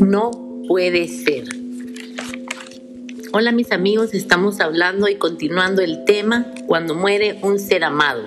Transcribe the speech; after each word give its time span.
No 0.00 0.30
puede 0.66 1.08
ser. 1.08 1.44
Hola 3.32 3.52
mis 3.52 3.70
amigos, 3.70 4.14
estamos 4.14 4.58
hablando 4.60 5.08
y 5.08 5.16
continuando 5.16 5.82
el 5.82 6.04
tema 6.06 6.46
cuando 6.66 6.94
muere 6.94 7.38
un 7.42 7.58
ser 7.58 7.84
amado. 7.84 8.22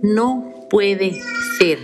No 0.00 0.66
puede 0.70 1.20
ser. 1.58 1.78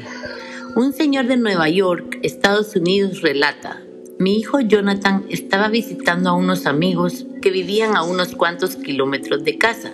Un 0.75 0.95
señor 0.95 1.27
de 1.27 1.37
Nueva 1.37 1.69
York, 1.69 2.19
Estados 2.23 2.75
Unidos, 2.77 3.21
relata, 3.21 3.83
mi 4.19 4.39
hijo 4.39 4.61
Jonathan 4.61 5.27
estaba 5.29 5.69
visitando 5.69 6.31
a 6.31 6.33
unos 6.33 6.65
amigos 6.65 7.27
que 7.43 7.51
vivían 7.51 7.95
a 7.95 8.05
unos 8.05 8.35
cuantos 8.35 8.77
kilómetros 8.77 9.45
de 9.45 9.59
casa. 9.59 9.93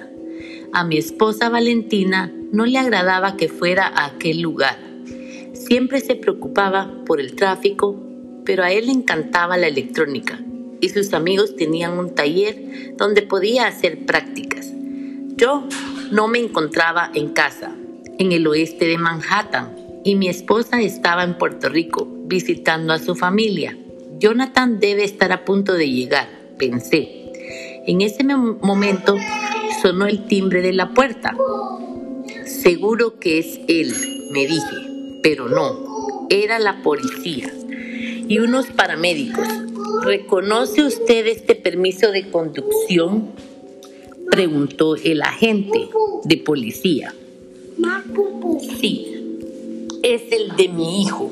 A 0.72 0.84
mi 0.84 0.98
esposa 0.98 1.48
Valentina 1.48 2.32
no 2.52 2.64
le 2.64 2.78
agradaba 2.78 3.36
que 3.36 3.48
fuera 3.48 3.88
a 3.88 4.06
aquel 4.06 4.40
lugar. 4.40 4.78
Siempre 5.52 6.00
se 6.00 6.14
preocupaba 6.14 7.02
por 7.04 7.20
el 7.20 7.34
tráfico, 7.34 8.11
pero 8.44 8.64
a 8.64 8.72
él 8.72 8.86
le 8.86 8.92
encantaba 8.92 9.56
la 9.56 9.68
electrónica 9.68 10.40
y 10.80 10.88
sus 10.88 11.14
amigos 11.14 11.54
tenían 11.56 11.98
un 11.98 12.14
taller 12.14 12.96
donde 12.96 13.22
podía 13.22 13.68
hacer 13.68 14.04
prácticas. 14.04 14.72
Yo 15.36 15.64
no 16.10 16.26
me 16.26 16.40
encontraba 16.40 17.10
en 17.14 17.28
casa, 17.30 17.74
en 18.18 18.32
el 18.32 18.46
oeste 18.46 18.86
de 18.86 18.98
Manhattan, 18.98 19.76
y 20.04 20.16
mi 20.16 20.28
esposa 20.28 20.80
estaba 20.82 21.22
en 21.22 21.38
Puerto 21.38 21.68
Rico 21.68 22.08
visitando 22.24 22.92
a 22.92 22.98
su 22.98 23.14
familia. 23.14 23.78
Jonathan 24.18 24.80
debe 24.80 25.04
estar 25.04 25.30
a 25.32 25.44
punto 25.44 25.74
de 25.74 25.88
llegar, 25.88 26.28
pensé. 26.58 27.30
En 27.86 28.00
ese 28.00 28.24
momento 28.24 29.16
sonó 29.80 30.06
el 30.06 30.26
timbre 30.26 30.62
de 30.62 30.72
la 30.72 30.92
puerta. 30.94 31.36
Seguro 32.44 33.20
que 33.20 33.38
es 33.38 33.60
él, 33.68 33.94
me 34.32 34.46
dije, 34.46 35.20
pero 35.22 35.48
no, 35.48 36.26
era 36.28 36.58
la 36.58 36.82
policía 36.82 37.52
y 38.28 38.38
unos 38.38 38.66
paramédicos. 38.66 39.46
¿Reconoce 40.04 40.84
usted 40.84 41.26
este 41.26 41.54
permiso 41.54 42.10
de 42.10 42.30
conducción? 42.30 43.30
Preguntó 44.30 44.96
el 44.96 45.22
agente 45.22 45.88
de 46.24 46.36
policía. 46.38 47.14
Sí, 48.80 49.38
es 50.02 50.22
el 50.32 50.56
de 50.56 50.68
mi 50.68 51.02
hijo. 51.02 51.30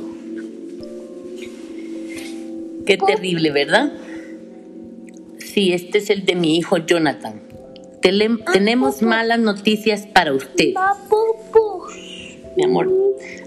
Qué 2.87 2.99
terrible, 2.99 3.51
¿verdad? 3.51 3.93
Sí, 5.39 5.73
este 5.73 5.99
es 5.99 6.11
el 6.11 6.25
de 6.25 6.35
mi 6.35 6.57
hijo 6.57 6.79
Jonathan. 6.79 7.41
tenemos 8.01 9.03
malas 9.03 9.41
noticias 9.41 10.07
para 10.07 10.33
usted. 10.33 10.75
Mi 12.57 12.65
amor, 12.65 12.91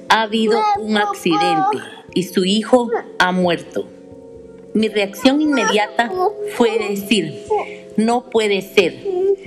ha 0.09 0.23
habido 0.23 0.59
un 0.79 0.97
accidente 0.97 1.77
y 2.13 2.23
su 2.23 2.45
hijo 2.45 2.89
ha 3.19 3.31
muerto. 3.31 3.87
Mi 4.73 4.87
reacción 4.87 5.41
inmediata 5.41 6.11
fue 6.55 6.79
decir, 6.79 7.43
no 7.97 8.29
puede 8.29 8.61
ser. 8.61 8.95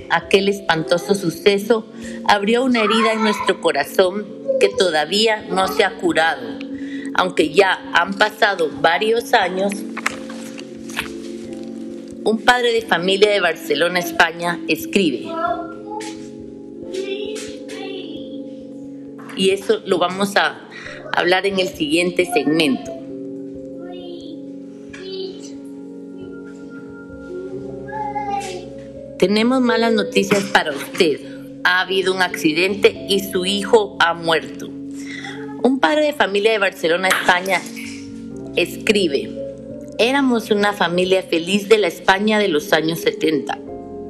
Aquel 0.09 0.47
espantoso 0.47 1.15
suceso 1.15 1.85
abrió 2.25 2.63
una 2.63 2.81
herida 2.81 3.11
en 3.13 3.23
nuestro 3.23 3.59
corazón 3.59 4.25
que 4.59 4.69
todavía 4.69 5.45
no 5.49 5.67
se 5.67 5.83
ha 5.83 5.95
curado. 5.95 6.59
Aunque 7.13 7.49
ya 7.49 7.91
han 7.93 8.13
pasado 8.13 8.69
varios 8.81 9.33
años, 9.33 9.73
un 12.23 12.41
padre 12.43 12.73
de 12.73 12.81
familia 12.81 13.31
de 13.31 13.39
Barcelona, 13.39 13.99
España, 13.99 14.59
escribe. 14.67 15.27
Y 19.35 19.51
eso 19.51 19.81
lo 19.85 19.97
vamos 19.97 20.35
a 20.35 20.66
hablar 21.13 21.45
en 21.45 21.59
el 21.59 21.69
siguiente 21.69 22.25
segmento. 22.25 22.91
Tenemos 29.17 29.61
malas 29.61 29.93
noticias 29.93 30.43
para 30.45 30.71
usted. 30.71 31.19
Ha 31.63 31.81
habido 31.81 32.13
un 32.13 32.21
accidente 32.21 33.07
y 33.09 33.19
su 33.19 33.45
hijo 33.45 33.97
ha 33.99 34.13
muerto. 34.13 34.67
Un 34.67 35.79
padre 35.79 36.05
de 36.05 36.13
familia 36.13 36.51
de 36.51 36.59
Barcelona, 36.59 37.07
España, 37.07 37.61
escribe, 38.55 39.29
éramos 39.97 40.51
una 40.51 40.71
familia 40.73 41.23
feliz 41.23 41.67
de 41.67 41.79
la 41.79 41.87
España 41.87 42.37
de 42.37 42.47
los 42.47 42.73
años 42.73 42.99
70. 42.99 43.59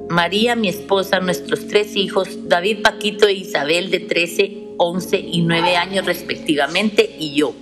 María, 0.09 0.55
mi 0.55 0.67
esposa, 0.67 1.19
nuestros 1.19 1.67
tres 1.67 1.95
hijos, 1.95 2.49
David, 2.49 2.81
Paquito 2.81 3.27
e 3.27 3.33
Isabel 3.33 3.89
de 3.91 4.01
13 4.01 4.66
11 4.77 5.19
y 5.19 5.41
9 5.41 5.75
años 5.75 6.05
respectivamente, 6.05 7.15
y 7.19 7.33
yo. 7.33 7.53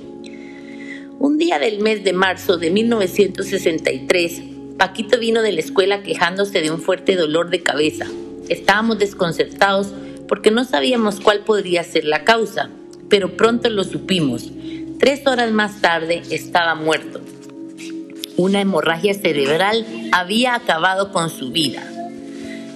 Un 1.19 1.37
día 1.37 1.59
del 1.59 1.79
mes 1.79 2.03
de 2.03 2.13
marzo 2.13 2.57
de 2.57 2.71
1963, 2.71 4.41
Paquito 4.77 5.17
vino 5.17 5.41
de 5.41 5.53
la 5.53 5.61
escuela 5.61 6.03
quejándose 6.03 6.61
de 6.61 6.69
un 6.69 6.81
fuerte 6.81 7.15
dolor 7.15 7.49
de 7.49 7.63
cabeza. 7.63 8.07
Estábamos 8.49 8.99
desconcertados 8.99 9.93
porque 10.27 10.51
no 10.51 10.65
sabíamos 10.65 11.21
cuál 11.21 11.39
podría 11.39 11.83
ser 11.83 12.03
la 12.03 12.25
causa, 12.25 12.69
pero 13.09 13.37
pronto 13.37 13.69
lo 13.69 13.85
supimos. 13.85 14.51
Tres 14.99 15.25
horas 15.25 15.51
más 15.51 15.79
tarde 15.81 16.23
estaba 16.29 16.75
muerto. 16.75 17.21
Una 18.37 18.59
hemorragia 18.59 19.13
cerebral 19.13 19.85
había 20.11 20.55
acabado 20.55 21.13
con 21.13 21.29
su 21.29 21.51
vida. 21.51 21.89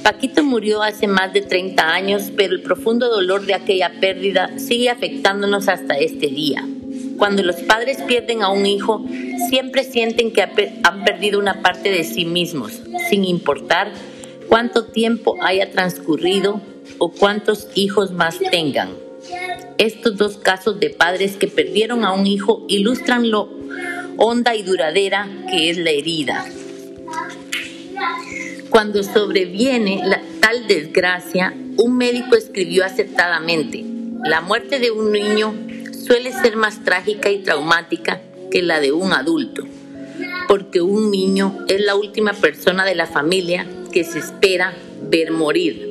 Paquito 0.03 0.43
murió 0.43 0.81
hace 0.81 1.07
más 1.07 1.33
de 1.33 1.41
30 1.41 1.93
años, 1.93 2.31
pero 2.35 2.53
el 2.53 2.61
profundo 2.61 3.09
dolor 3.09 3.45
de 3.45 3.53
aquella 3.53 3.91
pérdida 3.99 4.57
sigue 4.57 4.89
afectándonos 4.89 5.67
hasta 5.67 5.95
este 5.95 6.27
día. 6.27 6.65
Cuando 7.17 7.43
los 7.43 7.57
padres 7.57 8.01
pierden 8.03 8.41
a 8.41 8.49
un 8.49 8.65
hijo, 8.65 9.05
siempre 9.49 9.83
sienten 9.83 10.31
que 10.31 10.41
han 10.41 11.03
perdido 11.03 11.37
una 11.37 11.61
parte 11.61 11.91
de 11.91 12.03
sí 12.03 12.25
mismos, 12.25 12.81
sin 13.09 13.25
importar 13.25 13.91
cuánto 14.47 14.85
tiempo 14.85 15.35
haya 15.41 15.69
transcurrido 15.71 16.61
o 16.97 17.11
cuántos 17.11 17.67
hijos 17.75 18.11
más 18.11 18.39
tengan. 18.51 18.89
Estos 19.77 20.17
dos 20.17 20.37
casos 20.37 20.79
de 20.79 20.89
padres 20.89 21.35
que 21.35 21.47
perdieron 21.47 22.05
a 22.05 22.13
un 22.13 22.25
hijo 22.25 22.65
ilustran 22.67 23.29
lo 23.29 23.49
honda 24.17 24.55
y 24.55 24.63
duradera 24.63 25.27
que 25.49 25.69
es 25.69 25.77
la 25.77 25.91
herida. 25.91 26.45
Cuando 28.69 29.03
sobreviene 29.03 30.01
la, 30.05 30.21
tal 30.39 30.67
desgracia, 30.67 31.53
un 31.77 31.97
médico 31.97 32.35
escribió 32.35 32.85
acertadamente, 32.85 33.83
la 34.23 34.41
muerte 34.41 34.79
de 34.79 34.91
un 34.91 35.11
niño 35.11 35.53
suele 36.05 36.31
ser 36.31 36.55
más 36.55 36.83
trágica 36.83 37.29
y 37.29 37.39
traumática 37.39 38.21
que 38.51 38.61
la 38.61 38.79
de 38.79 38.91
un 38.91 39.13
adulto, 39.13 39.63
porque 40.47 40.81
un 40.81 41.09
niño 41.09 41.65
es 41.67 41.81
la 41.81 41.95
última 41.95 42.33
persona 42.33 42.85
de 42.85 42.95
la 42.95 43.07
familia 43.07 43.65
que 43.91 44.03
se 44.03 44.19
espera 44.19 44.73
ver 45.09 45.31
morir. 45.31 45.89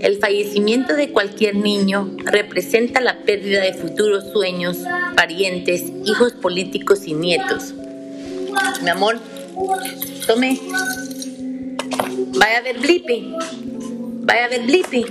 El 0.00 0.18
fallecimiento 0.18 0.94
de 0.94 1.10
cualquier 1.10 1.56
niño 1.56 2.16
representa 2.24 3.00
la 3.00 3.18
pérdida 3.18 3.60
de 3.62 3.74
futuros 3.74 4.32
sueños, 4.32 4.78
parientes, 5.16 5.84
hijos 6.04 6.32
políticos 6.32 7.06
y 7.06 7.14
nietos. 7.14 7.74
Mi 8.82 8.90
amor, 8.90 9.18
tome 10.26 10.60
Vaya 12.34 12.58
a 12.58 12.60
ver 12.62 12.78
Blippi. 12.78 13.34
Vaya 14.20 14.44
a 14.44 14.48
ver 14.48 14.62
Blippi. 14.62 15.04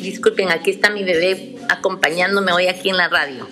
Disculpen, 0.00 0.50
aquí 0.50 0.70
está 0.70 0.90
mi 0.90 1.04
bebé 1.04 1.56
acompañándome 1.68 2.52
hoy 2.52 2.68
aquí 2.68 2.90
en 2.90 2.96
la 2.96 3.08
radio. 3.08 3.46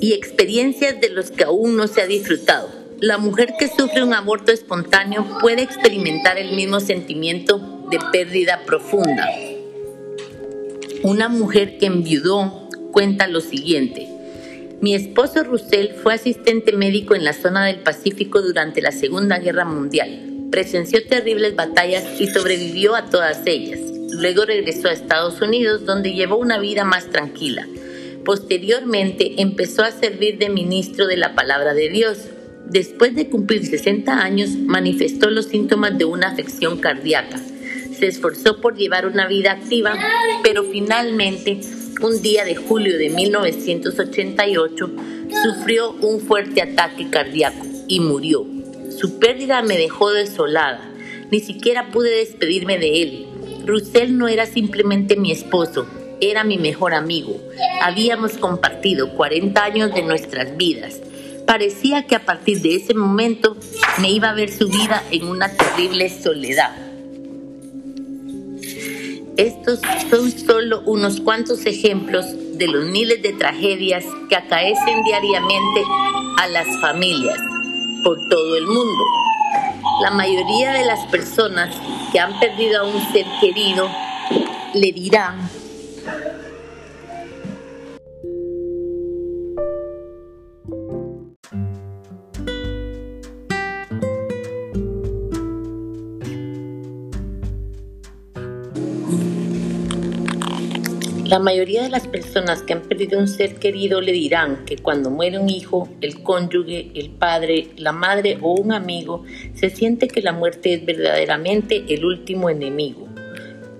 Y 0.00 0.12
experiencias 0.12 1.00
de 1.00 1.10
los 1.10 1.30
que 1.30 1.44
aún 1.44 1.76
no 1.76 1.86
se 1.86 2.02
ha 2.02 2.06
disfrutado. 2.06 2.70
La 3.00 3.18
mujer 3.18 3.54
que 3.58 3.68
sufre 3.68 4.02
un 4.02 4.14
aborto 4.14 4.52
espontáneo 4.52 5.38
puede 5.40 5.62
experimentar 5.62 6.38
el 6.38 6.56
mismo 6.56 6.80
sentimiento 6.80 7.86
de 7.90 7.98
pérdida 8.10 8.62
profunda. 8.64 9.28
Una 11.02 11.28
mujer 11.28 11.78
que 11.78 11.86
enviudó 11.86 12.68
cuenta 12.92 13.26
lo 13.26 13.40
siguiente. 13.40 14.15
Mi 14.82 14.94
esposo 14.94 15.42
Russell 15.42 15.94
fue 16.02 16.12
asistente 16.12 16.72
médico 16.72 17.14
en 17.14 17.24
la 17.24 17.32
zona 17.32 17.64
del 17.64 17.78
Pacífico 17.78 18.42
durante 18.42 18.82
la 18.82 18.92
Segunda 18.92 19.38
Guerra 19.38 19.64
Mundial. 19.64 20.48
Presenció 20.50 21.02
terribles 21.06 21.56
batallas 21.56 22.20
y 22.20 22.26
sobrevivió 22.26 22.94
a 22.94 23.08
todas 23.08 23.40
ellas. 23.46 23.80
Luego 24.10 24.44
regresó 24.44 24.88
a 24.88 24.92
Estados 24.92 25.40
Unidos 25.40 25.86
donde 25.86 26.12
llevó 26.12 26.36
una 26.36 26.58
vida 26.58 26.84
más 26.84 27.08
tranquila. 27.08 27.66
Posteriormente 28.22 29.40
empezó 29.40 29.82
a 29.82 29.92
servir 29.92 30.36
de 30.36 30.50
ministro 30.50 31.06
de 31.06 31.16
la 31.16 31.34
palabra 31.34 31.72
de 31.72 31.88
Dios. 31.88 32.18
Después 32.66 33.14
de 33.14 33.30
cumplir 33.30 33.64
60 33.64 34.12
años 34.12 34.50
manifestó 34.50 35.30
los 35.30 35.46
síntomas 35.46 35.96
de 35.96 36.04
una 36.04 36.28
afección 36.28 36.78
cardíaca. 36.78 37.40
Se 37.98 38.06
esforzó 38.06 38.60
por 38.60 38.76
llevar 38.76 39.06
una 39.06 39.26
vida 39.26 39.52
activa, 39.52 39.94
pero 40.42 40.64
finalmente 40.64 41.60
un 42.02 42.20
día 42.20 42.44
de 42.44 42.56
julio 42.56 42.98
de 42.98 43.08
1988, 43.08 44.90
sufrió 45.42 45.92
un 45.92 46.20
fuerte 46.20 46.60
ataque 46.60 47.08
cardíaco 47.08 47.64
y 47.88 48.00
murió. 48.00 48.46
Su 48.90 49.18
pérdida 49.18 49.62
me 49.62 49.78
dejó 49.78 50.10
desolada. 50.10 50.92
Ni 51.30 51.40
siquiera 51.40 51.90
pude 51.90 52.10
despedirme 52.10 52.78
de 52.78 53.02
él. 53.02 53.26
Russell 53.64 54.16
no 54.16 54.28
era 54.28 54.46
simplemente 54.46 55.16
mi 55.16 55.32
esposo, 55.32 55.86
Era 56.18 56.44
mi 56.44 56.56
mejor 56.56 56.94
amigo. 56.94 57.38
Habíamos 57.82 58.38
compartido 58.38 59.12
40 59.16 59.62
años 59.62 59.94
de 59.94 60.02
nuestras 60.02 60.56
vidas. 60.56 61.00
Parecía 61.46 62.06
que 62.06 62.14
a 62.14 62.24
partir 62.24 62.62
de 62.62 62.74
ese 62.74 62.94
momento 62.94 63.54
me 64.00 64.10
iba 64.10 64.30
a 64.30 64.34
ver 64.34 64.50
su 64.50 64.68
vida 64.68 65.02
en 65.10 65.28
una 65.28 65.54
terrible 65.54 66.08
soledad. 66.08 66.85
Estos 69.36 69.80
son 70.08 70.30
solo 70.32 70.80
unos 70.86 71.20
cuantos 71.20 71.66
ejemplos 71.66 72.24
de 72.54 72.68
los 72.68 72.86
miles 72.86 73.20
de 73.20 73.34
tragedias 73.34 74.02
que 74.30 74.36
acaecen 74.36 75.02
diariamente 75.04 75.82
a 76.38 76.48
las 76.48 76.66
familias 76.80 77.38
por 78.02 78.18
todo 78.30 78.56
el 78.56 78.66
mundo. 78.66 79.04
La 80.00 80.10
mayoría 80.10 80.72
de 80.72 80.86
las 80.86 81.00
personas 81.08 81.76
que 82.12 82.18
han 82.18 82.40
perdido 82.40 82.80
a 82.80 82.84
un 82.84 83.12
ser 83.12 83.26
querido 83.38 83.90
le 84.72 84.92
dirán 84.92 85.50
La 101.28 101.40
mayoría 101.40 101.82
de 101.82 101.88
las 101.88 102.06
personas 102.06 102.62
que 102.62 102.72
han 102.72 102.82
perdido 102.82 103.18
un 103.18 103.26
ser 103.26 103.56
querido 103.56 104.00
le 104.00 104.12
dirán 104.12 104.64
que 104.64 104.76
cuando 104.76 105.10
muere 105.10 105.40
un 105.40 105.50
hijo, 105.50 105.88
el 106.00 106.22
cónyuge, 106.22 106.92
el 106.94 107.10
padre, 107.10 107.70
la 107.76 107.90
madre 107.90 108.38
o 108.40 108.52
un 108.52 108.72
amigo, 108.72 109.24
se 109.54 109.70
siente 109.70 110.06
que 110.06 110.22
la 110.22 110.30
muerte 110.30 110.74
es 110.74 110.86
verdaderamente 110.86 111.84
el 111.88 112.04
último 112.04 112.48
enemigo. 112.48 113.08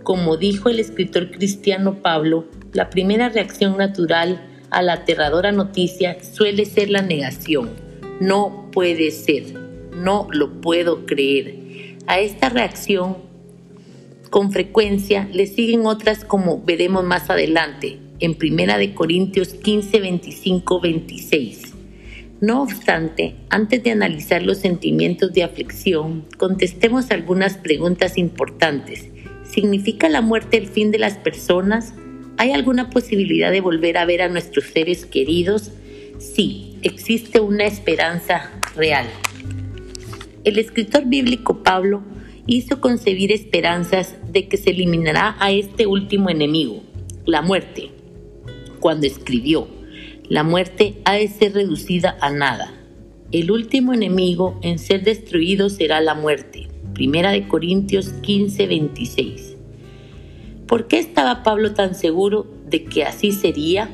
Como 0.02 0.37
dijo 0.37 0.70
el 0.70 0.81
escritor 0.81 1.31
cristiano 1.31 2.02
Pablo, 2.02 2.46
la 2.72 2.90
primera 2.90 3.28
reacción 3.28 3.76
natural 3.76 4.44
a 4.70 4.82
la 4.82 4.94
aterradora 4.94 5.52
noticia 5.52 6.16
suele 6.25 6.64
ser 6.64 6.90
la 6.90 7.02
negación. 7.02 7.70
No 8.19 8.70
puede 8.72 9.12
ser, 9.12 9.54
no 9.94 10.26
lo 10.32 10.60
puedo 10.60 11.06
creer. 11.06 11.54
A 12.08 12.19
esta 12.19 12.48
reacción 12.48 13.19
con 14.31 14.52
frecuencia 14.52 15.28
le 15.32 15.46
siguen 15.46 15.87
otras 15.87 16.25
como 16.25 16.62
veremos 16.62 17.05
más 17.05 17.31
adelante 17.31 17.99
en 18.19 18.34
Primera 18.34 18.78
de 18.78 18.94
Corintios 18.94 19.55
15, 19.55 20.00
25, 20.00 20.81
26. 20.81 21.75
No 22.40 22.62
obstante, 22.62 23.34
antes 23.49 23.82
de 23.82 23.93
analizar 23.93 24.43
los 24.43 24.58
sentimientos 24.58 25.32
de 25.32 25.43
aflicción, 25.43 26.26
contestemos 26.37 27.11
algunas 27.11 27.56
preguntas 27.56 28.19
importantes. 28.19 29.08
¿Significa 29.44 30.08
la 30.08 30.20
muerte 30.20 30.58
el 30.58 30.67
fin 30.67 30.90
de 30.90 30.99
las 30.99 31.17
personas? 31.17 31.94
¿Hay 32.37 32.52
alguna 32.52 32.90
posibilidad 32.90 33.50
de 33.50 33.61
volver 33.61 33.96
a 33.96 34.05
ver 34.05 34.22
a 34.22 34.29
nuestros 34.29 34.67
seres 34.67 35.06
queridos? 35.06 35.72
Sí, 36.19 36.79
existe 36.82 37.40
una 37.40 37.64
esperanza 37.64 38.50
real. 38.75 39.06
El 40.44 40.58
escritor 40.58 41.06
bíblico 41.06 41.62
Pablo 41.62 42.02
hizo 42.46 42.81
concebir 42.81 43.32
esperanzas 43.32 44.16
de 44.32 44.48
que 44.48 44.56
se 44.56 44.70
eliminará 44.70 45.37
a 45.40 45.50
este 45.50 45.87
último 45.87 46.31
enemigo, 46.31 46.82
la 47.25 47.43
muerte, 47.43 47.90
cuando 48.78 49.06
escribió, 49.06 49.66
la 50.28 50.44
muerte 50.44 50.94
ha 51.04 51.14
de 51.14 51.28
ser 51.28 51.54
reducida 51.54 52.16
a 52.20 52.31
nada. 52.31 52.72
El 53.32 53.50
último 53.50 53.93
enemigo 53.93 54.58
en 54.62 54.78
ser 54.78 55.02
destruido 55.02 55.69
será 55.70 56.00
la 56.00 56.14
muerte. 56.14 56.69
Primera 56.94 57.32
de 57.32 57.48
Corintios 57.48 58.10
15, 58.10 58.66
26. 58.66 59.56
¿Por 60.69 60.87
qué 60.87 60.98
estaba 60.98 61.43
Pablo 61.43 61.75
tan 61.75 61.94
seguro 61.94 62.46
de 62.69 62.84
que 62.84 63.04
así 63.04 63.32
sería? 63.32 63.90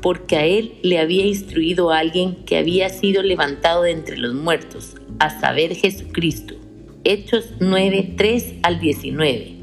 Porque 0.00 0.36
a 0.36 0.46
él 0.46 0.74
le 0.82 0.98
había 0.98 1.26
instruido 1.26 1.90
alguien 1.90 2.36
que 2.44 2.56
había 2.56 2.88
sido 2.88 3.22
levantado 3.22 3.82
de 3.82 3.90
entre 3.90 4.16
los 4.16 4.34
muertos, 4.34 4.96
a 5.18 5.38
saber 5.40 5.74
Jesucristo 5.74 6.59
Hechos 7.04 7.54
9, 7.60 8.12
3 8.16 8.54
al 8.62 8.78
19. 8.78 9.56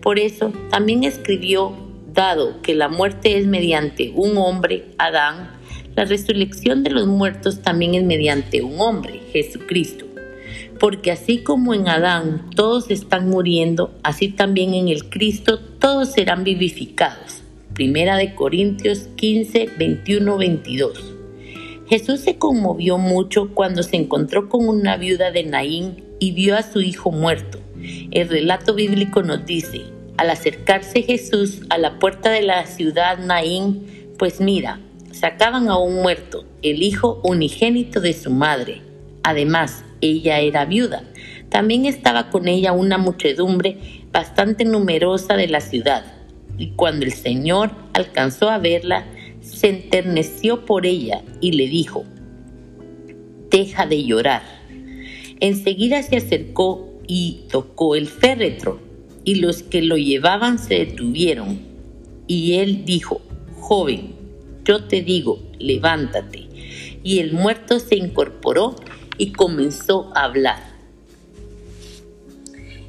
Por 0.00 0.18
eso 0.18 0.50
también 0.70 1.04
escribió, 1.04 1.74
dado 2.14 2.62
que 2.62 2.74
la 2.74 2.88
muerte 2.88 3.36
es 3.36 3.46
mediante 3.46 4.12
un 4.14 4.38
hombre, 4.38 4.86
Adán, 4.96 5.50
la 5.94 6.06
resurrección 6.06 6.82
de 6.82 6.90
los 6.90 7.06
muertos 7.06 7.60
también 7.60 7.94
es 7.94 8.04
mediante 8.04 8.62
un 8.62 8.80
hombre, 8.80 9.20
Jesucristo. 9.30 10.06
Porque 10.78 11.10
así 11.10 11.42
como 11.42 11.74
en 11.74 11.86
Adán 11.86 12.48
todos 12.56 12.90
están 12.90 13.28
muriendo, 13.28 13.92
así 14.02 14.28
también 14.28 14.72
en 14.72 14.88
el 14.88 15.10
Cristo 15.10 15.58
todos 15.78 16.12
serán 16.12 16.44
vivificados. 16.44 17.42
Primera 17.74 18.16
de 18.16 18.34
Corintios 18.34 19.08
15, 19.16 19.72
21, 19.78 20.38
22. 20.38 21.14
Jesús 21.88 22.20
se 22.20 22.38
conmovió 22.38 22.96
mucho 22.96 23.50
cuando 23.52 23.82
se 23.82 23.96
encontró 23.96 24.48
con 24.48 24.66
una 24.66 24.96
viuda 24.96 25.30
de 25.30 25.44
Naín 25.44 26.09
y 26.20 26.30
vio 26.30 26.56
a 26.56 26.62
su 26.62 26.80
hijo 26.80 27.10
muerto. 27.10 27.58
El 28.12 28.28
relato 28.28 28.74
bíblico 28.74 29.24
nos 29.24 29.44
dice, 29.44 29.82
al 30.16 30.30
acercarse 30.30 31.02
Jesús 31.02 31.62
a 31.70 31.78
la 31.78 31.98
puerta 31.98 32.30
de 32.30 32.42
la 32.42 32.66
ciudad 32.66 33.18
Naín, 33.18 34.14
pues 34.18 34.40
mira, 34.40 34.78
sacaban 35.12 35.68
a 35.68 35.78
un 35.78 36.02
muerto, 36.02 36.44
el 36.62 36.82
hijo 36.82 37.20
unigénito 37.24 38.00
de 38.00 38.12
su 38.12 38.30
madre. 38.30 38.82
Además, 39.22 39.82
ella 40.02 40.40
era 40.40 40.66
viuda. 40.66 41.04
También 41.48 41.86
estaba 41.86 42.30
con 42.30 42.48
ella 42.48 42.72
una 42.72 42.98
muchedumbre 42.98 43.78
bastante 44.12 44.64
numerosa 44.64 45.36
de 45.36 45.48
la 45.48 45.60
ciudad. 45.60 46.04
Y 46.58 46.72
cuando 46.72 47.06
el 47.06 47.12
Señor 47.12 47.70
alcanzó 47.94 48.50
a 48.50 48.58
verla, 48.58 49.06
se 49.40 49.70
enterneció 49.70 50.66
por 50.66 50.84
ella 50.84 51.22
y 51.40 51.52
le 51.52 51.66
dijo, 51.66 52.04
deja 53.50 53.86
de 53.86 54.04
llorar. 54.04 54.59
Enseguida 55.40 56.02
se 56.02 56.18
acercó 56.18 56.90
y 57.06 57.44
tocó 57.50 57.96
el 57.96 58.08
féretro, 58.08 58.78
y 59.24 59.36
los 59.36 59.62
que 59.62 59.80
lo 59.80 59.96
llevaban 59.96 60.58
se 60.58 60.74
detuvieron. 60.74 61.60
Y 62.26 62.54
él 62.58 62.84
dijo, 62.84 63.22
joven, 63.58 64.14
yo 64.64 64.84
te 64.84 65.00
digo, 65.00 65.40
levántate. 65.58 66.46
Y 67.02 67.20
el 67.20 67.32
muerto 67.32 67.80
se 67.80 67.96
incorporó 67.96 68.76
y 69.16 69.32
comenzó 69.32 70.12
a 70.14 70.24
hablar. 70.24 70.62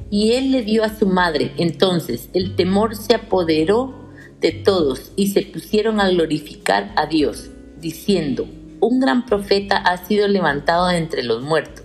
Y 0.10 0.34
él 0.34 0.52
le 0.52 0.64
dio 0.64 0.84
a 0.84 0.94
su 0.94 1.08
madre. 1.08 1.54
Entonces 1.58 2.30
el 2.34 2.56
temor 2.58 2.98
se 2.98 3.16
apoderó 3.16 3.96
de 4.42 4.52
todos 4.52 5.14
y 5.16 5.28
se 5.28 5.44
pusieron 5.44 6.02
a 6.02 6.10
glorificar 6.10 6.94
a 6.98 7.06
Dios, 7.06 7.50
diciendo, 7.80 8.46
un 8.82 9.00
gran 9.00 9.26
profeta 9.26 9.78
ha 9.78 10.06
sido 10.06 10.28
levantado 10.28 10.88
de 10.88 10.98
entre 10.98 11.24
los 11.24 11.42
muertos 11.42 11.81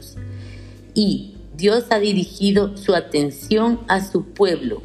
y 0.96 1.34
Dios 1.54 1.84
ha 1.90 2.00
dirigido 2.00 2.76
su 2.76 2.94
atención 2.94 3.80
a 3.86 4.04
su 4.04 4.24
pueblo. 4.32 4.82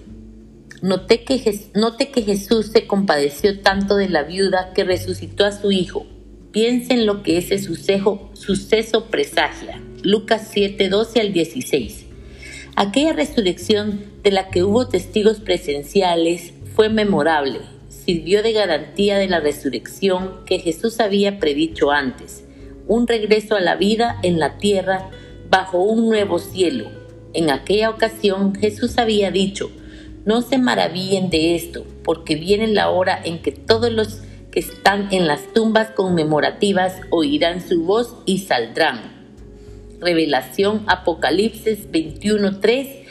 Note 0.81 1.23
que, 1.23 1.69
note 1.73 2.11
que 2.11 2.21
Jesús 2.21 2.67
se 2.67 2.85
compadeció 2.85 3.61
tanto 3.61 3.95
de 3.95 4.09
la 4.09 4.23
viuda 4.23 4.73
que 4.73 4.83
resucitó 4.83 5.45
a 5.45 5.51
su 5.51 5.71
hijo. 5.71 6.05
Piensen 6.51 6.99
en 6.99 7.05
lo 7.05 7.23
que 7.23 7.37
ese 7.37 7.59
suceso, 7.59 8.29
suceso 8.33 9.05
presagia. 9.05 9.81
Lucas 10.03 10.49
7, 10.51 10.89
12 10.89 11.21
al 11.21 11.33
16. 11.33 12.05
Aquella 12.75 13.13
resurrección 13.13 14.03
de 14.21 14.31
la 14.31 14.49
que 14.49 14.63
hubo 14.63 14.87
testigos 14.87 15.39
presenciales 15.39 16.53
fue 16.75 16.89
memorable, 16.89 17.59
sirvió 17.89 18.43
de 18.43 18.51
garantía 18.51 19.17
de 19.17 19.27
la 19.27 19.39
resurrección 19.39 20.43
que 20.45 20.59
Jesús 20.59 20.99
había 20.99 21.39
predicho 21.39 21.91
antes, 21.91 22.43
un 22.87 23.07
regreso 23.07 23.55
a 23.55 23.61
la 23.61 23.75
vida 23.75 24.19
en 24.23 24.39
la 24.39 24.57
tierra 24.57 25.09
bajo 25.51 25.83
un 25.83 26.07
nuevo 26.07 26.39
cielo. 26.39 26.85
En 27.33 27.51
aquella 27.51 27.89
ocasión 27.89 28.55
Jesús 28.55 28.97
había 28.97 29.29
dicho, 29.31 29.69
no 30.25 30.41
se 30.41 30.57
maravillen 30.57 31.29
de 31.29 31.55
esto, 31.55 31.85
porque 32.03 32.35
viene 32.35 32.67
la 32.67 32.89
hora 32.89 33.21
en 33.23 33.41
que 33.41 33.51
todos 33.51 33.91
los 33.91 34.21
que 34.49 34.61
están 34.61 35.09
en 35.11 35.27
las 35.27 35.53
tumbas 35.53 35.91
conmemorativas 35.91 36.95
oirán 37.09 37.61
su 37.61 37.83
voz 37.83 38.15
y 38.25 38.39
saldrán. 38.39 39.11
Revelación 39.99 40.83
Apocalipsis 40.87 41.91
21.3 41.91 43.01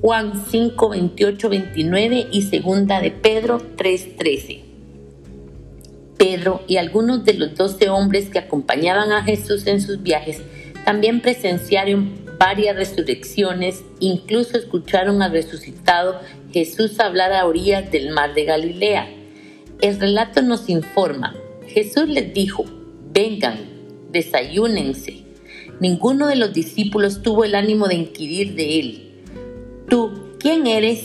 Juan 0.00 0.44
5, 0.48 0.88
28, 0.90 1.48
29 1.48 2.26
y 2.30 2.42
segunda 2.42 3.00
de 3.00 3.10
Pedro 3.10 3.60
3, 3.76 4.16
13. 4.16 4.64
Pedro 6.16 6.62
y 6.68 6.76
algunos 6.76 7.24
de 7.24 7.34
los 7.34 7.54
doce 7.54 7.88
hombres 7.88 8.28
que 8.28 8.38
acompañaban 8.38 9.12
a 9.12 9.22
Jesús 9.24 9.66
en 9.66 9.80
sus 9.80 10.02
viajes 10.02 10.42
también 10.88 11.20
presenciaron 11.20 12.24
varias 12.38 12.74
resurrecciones, 12.74 13.84
incluso 14.00 14.56
escucharon 14.56 15.20
al 15.20 15.32
resucitado 15.32 16.18
Jesús 16.50 16.98
hablar 16.98 17.30
a 17.34 17.44
orillas 17.44 17.92
del 17.92 18.10
mar 18.10 18.32
de 18.32 18.46
Galilea. 18.46 19.06
El 19.82 20.00
relato 20.00 20.40
nos 20.40 20.70
informa, 20.70 21.36
Jesús 21.66 22.08
les 22.08 22.32
dijo, 22.32 22.64
vengan, 23.12 23.58
desayúnense. 24.12 25.24
Ninguno 25.78 26.26
de 26.26 26.36
los 26.36 26.54
discípulos 26.54 27.20
tuvo 27.20 27.44
el 27.44 27.54
ánimo 27.54 27.86
de 27.86 27.94
inquirir 27.96 28.54
de 28.54 28.80
él 28.80 29.22
Tú, 29.90 30.36
¿quién 30.40 30.66
eres? 30.66 31.04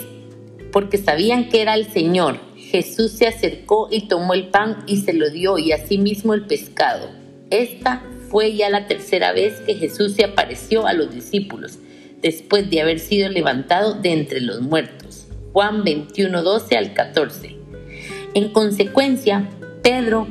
Porque 0.72 0.98
sabían 0.98 1.50
que 1.50 1.62
era 1.62 1.74
el 1.74 1.92
Señor. 1.92 2.40
Jesús 2.56 3.12
se 3.12 3.28
acercó 3.28 3.90
y 3.92 4.08
tomó 4.08 4.34
el 4.34 4.48
pan 4.48 4.86
y 4.88 5.02
se 5.02 5.12
lo 5.12 5.30
dio 5.30 5.58
y 5.58 5.74
asimismo 5.74 6.34
el 6.34 6.46
pescado. 6.46 7.10
Esta 7.50 8.02
fue 8.34 8.56
ya 8.56 8.72
la 8.72 8.88
tercera 8.88 9.32
vez 9.32 9.60
que 9.60 9.76
Jesús 9.76 10.14
se 10.14 10.24
apareció 10.24 10.88
a 10.88 10.94
los 10.94 11.14
discípulos, 11.14 11.78
después 12.20 12.68
de 12.68 12.82
haber 12.82 12.98
sido 12.98 13.30
levantado 13.30 13.94
de 13.94 14.12
entre 14.12 14.42
los 14.42 14.60
muertos. 14.60 15.28
Juan 15.52 15.84
21, 15.84 16.42
12 16.42 16.76
al 16.76 16.96
14. 16.96 17.56
En 18.34 18.50
consecuencia, 18.50 19.48
Pedro 19.84 20.28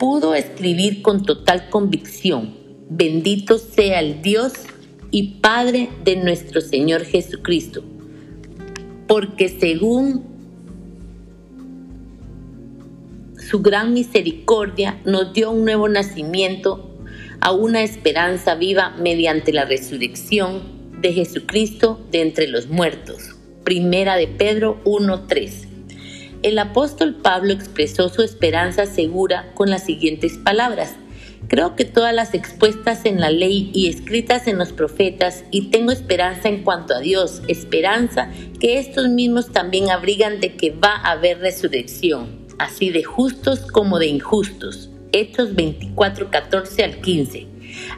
pudo 0.00 0.34
escribir 0.34 1.00
con 1.00 1.22
total 1.22 1.70
convicción, 1.70 2.56
bendito 2.90 3.58
sea 3.58 4.00
el 4.00 4.20
Dios 4.20 4.54
y 5.12 5.34
Padre 5.34 5.90
de 6.02 6.16
nuestro 6.16 6.60
Señor 6.60 7.04
Jesucristo, 7.04 7.84
porque 9.06 9.48
según 9.48 10.24
su 13.36 13.62
gran 13.62 13.92
misericordia 13.92 15.00
nos 15.04 15.32
dio 15.32 15.52
un 15.52 15.64
nuevo 15.64 15.88
nacimiento 15.88 16.88
a 17.42 17.50
una 17.50 17.82
esperanza 17.82 18.54
viva 18.54 18.90
mediante 19.00 19.52
la 19.52 19.64
resurrección 19.64 20.62
de 21.00 21.12
Jesucristo 21.12 22.00
de 22.12 22.20
entre 22.20 22.46
los 22.46 22.68
muertos. 22.68 23.34
Primera 23.64 24.14
de 24.14 24.28
Pedro 24.28 24.80
1.3. 24.84 25.66
El 26.44 26.56
apóstol 26.60 27.16
Pablo 27.16 27.52
expresó 27.52 28.08
su 28.10 28.22
esperanza 28.22 28.86
segura 28.86 29.50
con 29.54 29.70
las 29.70 29.82
siguientes 29.82 30.38
palabras. 30.38 30.94
Creo 31.48 31.74
que 31.74 31.84
todas 31.84 32.14
las 32.14 32.32
expuestas 32.32 33.04
en 33.06 33.20
la 33.20 33.30
ley 33.30 33.72
y 33.74 33.88
escritas 33.88 34.46
en 34.46 34.56
los 34.56 34.72
profetas, 34.72 35.42
y 35.50 35.70
tengo 35.70 35.90
esperanza 35.90 36.48
en 36.48 36.62
cuanto 36.62 36.94
a 36.94 37.00
Dios, 37.00 37.42
esperanza 37.48 38.30
que 38.60 38.78
estos 38.78 39.08
mismos 39.08 39.50
también 39.50 39.90
abrigan 39.90 40.38
de 40.38 40.54
que 40.54 40.70
va 40.70 40.94
a 40.94 41.10
haber 41.10 41.40
resurrección 41.40 42.40
así 42.60 42.90
de 42.90 43.02
justos 43.02 43.62
como 43.62 43.98
de 43.98 44.06
injustos. 44.06 44.91
Hechos 45.12 45.54
24, 45.54 46.30
14 46.30 46.84
al 46.84 47.00
15. 47.00 47.46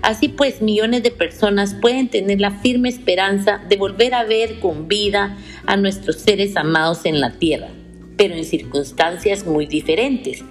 Así 0.02 0.28
pues, 0.28 0.60
millones 0.60 1.02
de 1.02 1.10
personas 1.10 1.74
pueden 1.80 2.08
tener 2.08 2.40
la 2.40 2.50
firme 2.50 2.88
esperanza 2.88 3.60
de 3.68 3.76
volver 3.76 4.14
a 4.14 4.24
ver 4.24 4.60
con 4.60 4.88
vida 4.88 5.36
a 5.66 5.76
nuestros 5.76 6.16
seres 6.16 6.56
amados 6.56 7.06
en 7.06 7.20
la 7.20 7.32
tierra, 7.32 7.68
pero 8.16 8.34
en 8.34 8.44
circunstancias 8.44 9.46
muy 9.46 9.66
diferentes. 9.66 10.44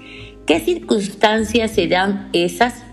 ¿Qué 0.45 0.59
circunstancias 0.59 1.71
serán 1.71 2.29
esas? 2.33 2.83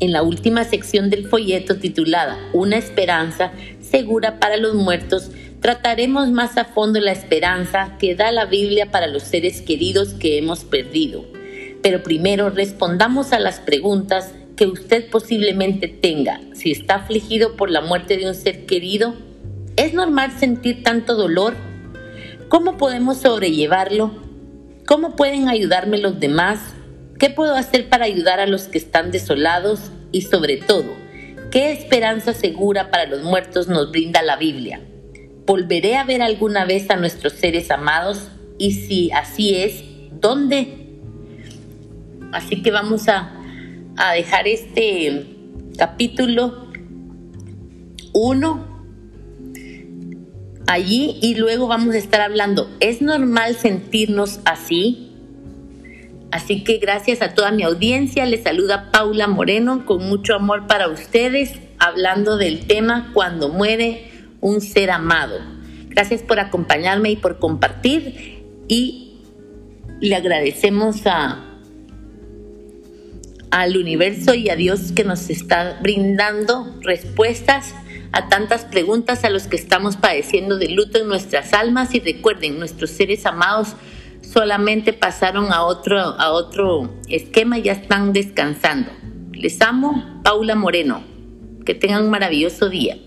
En 0.00 0.12
la 0.12 0.22
última 0.22 0.64
sección 0.64 1.08
del 1.08 1.28
folleto 1.28 1.78
titulada 1.78 2.38
Una 2.52 2.76
esperanza 2.76 3.52
segura 3.80 4.38
para 4.40 4.56
los 4.56 4.74
muertos, 4.74 5.30
trataremos 5.60 6.30
más 6.30 6.56
a 6.58 6.64
fondo 6.64 7.00
la 7.00 7.12
esperanza 7.12 7.96
que 7.98 8.14
da 8.14 8.32
la 8.32 8.44
Biblia 8.44 8.90
para 8.90 9.06
los 9.06 9.22
seres 9.22 9.62
queridos 9.62 10.14
que 10.14 10.36
hemos 10.36 10.64
perdido. 10.64 11.33
Pero 11.84 12.02
primero 12.02 12.48
respondamos 12.48 13.34
a 13.34 13.38
las 13.38 13.60
preguntas 13.60 14.32
que 14.56 14.66
usted 14.66 15.10
posiblemente 15.10 15.86
tenga. 15.86 16.40
Si 16.54 16.70
está 16.70 16.94
afligido 16.94 17.56
por 17.56 17.70
la 17.70 17.82
muerte 17.82 18.16
de 18.16 18.26
un 18.26 18.34
ser 18.34 18.64
querido, 18.64 19.14
¿es 19.76 19.92
normal 19.92 20.32
sentir 20.32 20.82
tanto 20.82 21.14
dolor? 21.14 21.52
¿Cómo 22.48 22.78
podemos 22.78 23.18
sobrellevarlo? 23.18 24.12
¿Cómo 24.86 25.14
pueden 25.14 25.50
ayudarme 25.50 25.98
los 25.98 26.18
demás? 26.18 26.58
¿Qué 27.18 27.28
puedo 27.28 27.54
hacer 27.54 27.90
para 27.90 28.06
ayudar 28.06 28.40
a 28.40 28.46
los 28.46 28.62
que 28.62 28.78
están 28.78 29.10
desolados? 29.10 29.90
Y 30.10 30.22
sobre 30.22 30.56
todo, 30.56 30.94
¿qué 31.50 31.70
esperanza 31.70 32.32
segura 32.32 32.90
para 32.90 33.04
los 33.04 33.22
muertos 33.24 33.68
nos 33.68 33.90
brinda 33.90 34.22
la 34.22 34.36
Biblia? 34.36 34.80
¿Volveré 35.44 35.96
a 35.96 36.04
ver 36.04 36.22
alguna 36.22 36.64
vez 36.64 36.88
a 36.88 36.96
nuestros 36.96 37.34
seres 37.34 37.70
amados? 37.70 38.28
Y 38.56 38.72
si 38.72 39.12
así 39.12 39.56
es, 39.56 39.84
¿dónde? 40.18 40.83
Así 42.34 42.62
que 42.62 42.70
vamos 42.70 43.08
a, 43.08 43.30
dejar 44.16 44.48
este 44.48 45.24
capítulo 45.78 46.66
1 48.12 48.66
allí 50.66 51.16
y 51.22 51.36
luego 51.36 51.68
vamos 51.68 51.94
a 51.94 51.98
estar 51.98 52.20
hablando. 52.20 52.68
¿Es 52.80 53.00
normal 53.00 53.54
sentirnos 53.54 54.40
así? 54.44 55.12
Así 56.32 56.64
que 56.64 56.78
gracias 56.78 57.22
a 57.22 57.34
toda 57.34 57.52
mi 57.52 57.62
audiencia, 57.62 58.26
les 58.26 58.42
saluda 58.42 58.90
Paula 58.90 59.28
Moreno 59.28 59.86
con 59.86 60.04
mucho 60.08 60.34
amor 60.34 60.66
para 60.66 60.88
ustedes, 60.88 61.52
hablando 61.78 62.36
del 62.36 62.66
tema 62.66 63.12
cuando 63.14 63.48
muere 63.48 64.10
un 64.40 64.60
ser 64.60 64.90
amado. 64.90 65.38
Gracias 65.88 66.22
por 66.22 66.40
acompañarme 66.40 67.12
y 67.12 67.16
por 67.16 67.38
compartir 67.38 68.42
y 68.66 69.20
le 70.00 70.16
agradecemos 70.16 71.06
a 71.06 71.53
al 73.54 73.76
universo 73.76 74.34
y 74.34 74.50
a 74.50 74.56
Dios 74.56 74.90
que 74.90 75.04
nos 75.04 75.30
está 75.30 75.78
brindando 75.80 76.74
respuestas 76.80 77.72
a 78.10 78.28
tantas 78.28 78.64
preguntas 78.64 79.22
a 79.22 79.30
los 79.30 79.46
que 79.46 79.54
estamos 79.54 79.96
padeciendo 79.96 80.58
de 80.58 80.70
luto 80.70 80.98
en 80.98 81.06
nuestras 81.06 81.52
almas 81.52 81.94
y 81.94 82.00
recuerden, 82.00 82.58
nuestros 82.58 82.90
seres 82.90 83.24
amados 83.26 83.76
solamente 84.22 84.92
pasaron 84.92 85.52
a 85.52 85.62
otro, 85.62 86.00
a 86.00 86.32
otro 86.32 86.92
esquema 87.08 87.56
y 87.58 87.62
ya 87.62 87.72
están 87.72 88.12
descansando. 88.12 88.90
Les 89.32 89.62
amo, 89.62 90.20
Paula 90.24 90.56
Moreno. 90.56 91.04
Que 91.64 91.74
tengan 91.74 92.02
un 92.02 92.10
maravilloso 92.10 92.68
día. 92.68 92.98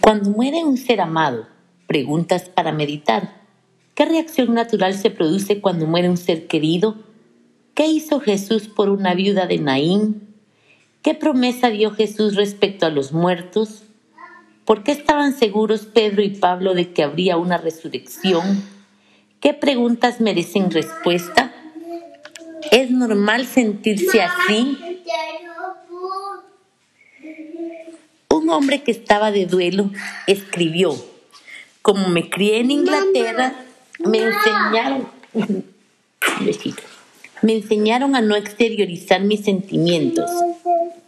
Cuando 0.00 0.30
muere 0.30 0.62
un 0.62 0.76
ser 0.76 1.00
amado, 1.00 1.48
preguntas 1.88 2.48
para 2.48 2.70
meditar. 2.70 3.41
¿Qué 3.94 4.06
reacción 4.06 4.54
natural 4.54 4.94
se 4.94 5.10
produce 5.10 5.60
cuando 5.60 5.86
muere 5.86 6.08
un 6.08 6.16
ser 6.16 6.46
querido? 6.46 6.96
¿Qué 7.74 7.86
hizo 7.86 8.20
Jesús 8.20 8.68
por 8.68 8.88
una 8.88 9.14
viuda 9.14 9.46
de 9.46 9.58
Naín? 9.58 10.34
¿Qué 11.02 11.14
promesa 11.14 11.68
dio 11.68 11.90
Jesús 11.90 12.36
respecto 12.36 12.86
a 12.86 12.90
los 12.90 13.12
muertos? 13.12 13.82
¿Por 14.64 14.82
qué 14.82 14.92
estaban 14.92 15.36
seguros 15.36 15.86
Pedro 15.86 16.22
y 16.22 16.30
Pablo 16.30 16.72
de 16.74 16.92
que 16.92 17.02
habría 17.02 17.36
una 17.36 17.58
resurrección? 17.58 18.62
¿Qué 19.40 19.52
preguntas 19.52 20.20
merecen 20.20 20.70
respuesta? 20.70 21.52
¿Es 22.70 22.90
normal 22.90 23.46
sentirse 23.46 24.22
así? 24.22 24.78
Un 28.30 28.48
hombre 28.48 28.82
que 28.82 28.92
estaba 28.92 29.32
de 29.32 29.46
duelo 29.46 29.90
escribió, 30.26 30.94
como 31.82 32.08
me 32.08 32.30
crié 32.30 32.60
en 32.60 32.70
Inglaterra, 32.70 33.54
me 34.04 34.18
enseñaron, 34.18 35.08
me 37.42 37.52
enseñaron 37.54 38.16
a 38.16 38.20
no 38.20 38.36
exteriorizar 38.36 39.22
mis 39.22 39.44
sentimientos. 39.44 40.30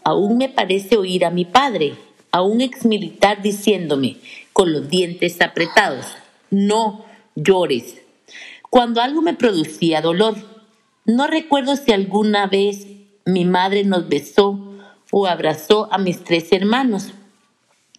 Aún 0.03 0.37
me 0.37 0.49
parece 0.49 0.97
oír 0.97 1.25
a 1.25 1.31
mi 1.31 1.45
padre, 1.45 1.95
a 2.31 2.43
un 2.43 2.61
exmilitar 2.61 3.43
diciéndome, 3.43 4.19
con 4.53 4.73
los 4.73 4.89
dientes 4.89 5.41
apretados, 5.41 6.07
no 6.51 7.05
llores. 7.35 8.01
Cuando 8.71 9.01
algo 9.01 9.23
me 9.23 9.35
producía 9.35 10.01
dolor, 10.01 10.35
no 11.05 11.27
recuerdo 11.27 11.77
si 11.77 11.93
alguna 11.93 12.47
vez 12.47 12.87
mi 13.25 13.45
madre 13.45 13.85
nos 13.85 14.09
besó 14.09 14.59
o 15.11 15.27
abrazó 15.27 15.89
a 15.93 15.99
mis 15.99 16.25
tres 16.25 16.51
hermanos. 16.53 17.13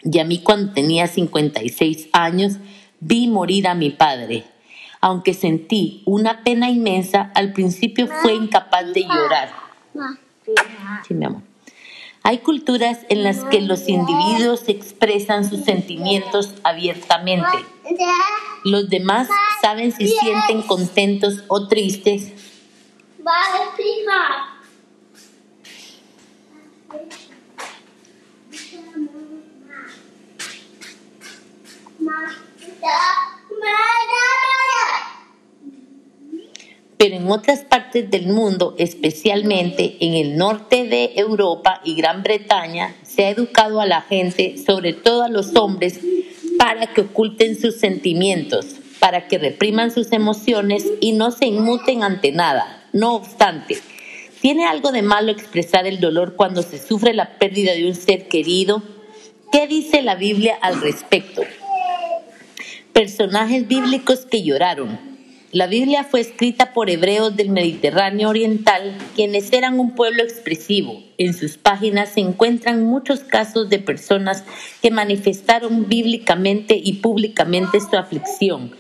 Y 0.03 0.19
a 0.19 0.25
mí 0.25 0.39
cuando 0.39 0.73
tenía 0.73 1.07
56 1.07 2.09
años 2.11 2.57
vi 2.99 3.27
morir 3.27 3.67
a 3.67 3.75
mi 3.75 3.89
padre. 3.89 4.43
Aunque 5.05 5.35
sentí 5.35 6.01
una 6.07 6.41
pena 6.41 6.71
inmensa, 6.71 7.31
al 7.35 7.53
principio 7.53 8.07
fue 8.07 8.33
incapaz 8.33 8.91
de 8.91 9.03
llorar. 9.03 9.53
Sí, 11.07 11.13
mi 11.13 11.25
amor. 11.25 11.43
Hay 12.23 12.39
culturas 12.39 13.01
en 13.09 13.21
las 13.21 13.43
que 13.43 13.61
los 13.61 13.87
individuos 13.87 14.67
expresan 14.67 15.47
sus 15.47 15.63
sentimientos 15.63 16.55
abiertamente. 16.63 17.55
Los 18.63 18.89
demás 18.89 19.27
saben 19.61 19.91
si 19.91 20.07
sienten 20.07 20.63
contentos 20.63 21.43
o 21.49 21.67
tristes. 21.67 22.31
Pero 36.97 37.15
en 37.15 37.29
otras 37.29 37.59
partes 37.59 38.09
del 38.09 38.27
mundo, 38.27 38.75
especialmente 38.77 39.97
en 39.99 40.13
el 40.13 40.37
norte 40.37 40.85
de 40.85 41.11
Europa 41.15 41.81
y 41.83 41.95
Gran 41.95 42.23
Bretaña, 42.23 42.95
se 43.03 43.25
ha 43.25 43.29
educado 43.29 43.81
a 43.81 43.85
la 43.85 44.01
gente, 44.01 44.55
sobre 44.57 44.93
todo 44.93 45.23
a 45.23 45.29
los 45.29 45.55
hombres, 45.55 45.99
para 46.57 46.87
que 46.87 47.01
oculten 47.01 47.59
sus 47.59 47.75
sentimientos, 47.75 48.77
para 48.99 49.27
que 49.27 49.37
repriman 49.37 49.91
sus 49.91 50.13
emociones 50.13 50.85
y 51.01 51.11
no 51.11 51.31
se 51.31 51.47
inmuten 51.47 52.01
ante 52.01 52.31
nada. 52.31 52.87
No 52.93 53.15
obstante, 53.15 53.77
¿tiene 54.39 54.65
algo 54.65 54.93
de 54.93 55.01
malo 55.01 55.31
expresar 55.31 55.85
el 55.85 55.99
dolor 55.99 56.35
cuando 56.35 56.61
se 56.61 56.79
sufre 56.79 57.13
la 57.13 57.37
pérdida 57.37 57.73
de 57.73 57.87
un 57.87 57.95
ser 57.95 58.29
querido? 58.29 58.81
¿Qué 59.51 59.67
dice 59.67 60.01
la 60.01 60.15
Biblia 60.15 60.57
al 60.61 60.81
respecto? 60.81 61.43
Personajes 62.93 63.67
bíblicos 63.67 64.25
que 64.25 64.43
lloraron. 64.43 65.14
La 65.55 65.67
Biblia 65.67 66.03
fue 66.03 66.19
escrita 66.19 66.73
por 66.73 66.89
hebreos 66.89 67.37
del 67.37 67.47
Mediterráneo 67.47 68.27
Oriental, 68.27 68.97
quienes 69.15 69.53
eran 69.53 69.79
un 69.79 69.95
pueblo 69.95 70.21
expresivo. 70.21 71.01
En 71.17 71.33
sus 71.33 71.55
páginas 71.57 72.09
se 72.09 72.19
encuentran 72.19 72.83
muchos 72.83 73.21
casos 73.21 73.69
de 73.69 73.79
personas 73.79 74.43
que 74.81 74.91
manifestaron 74.91 75.87
bíblicamente 75.87 76.75
y 76.75 76.95
públicamente 76.95 77.79
su 77.79 77.95
aflicción. 77.95 78.71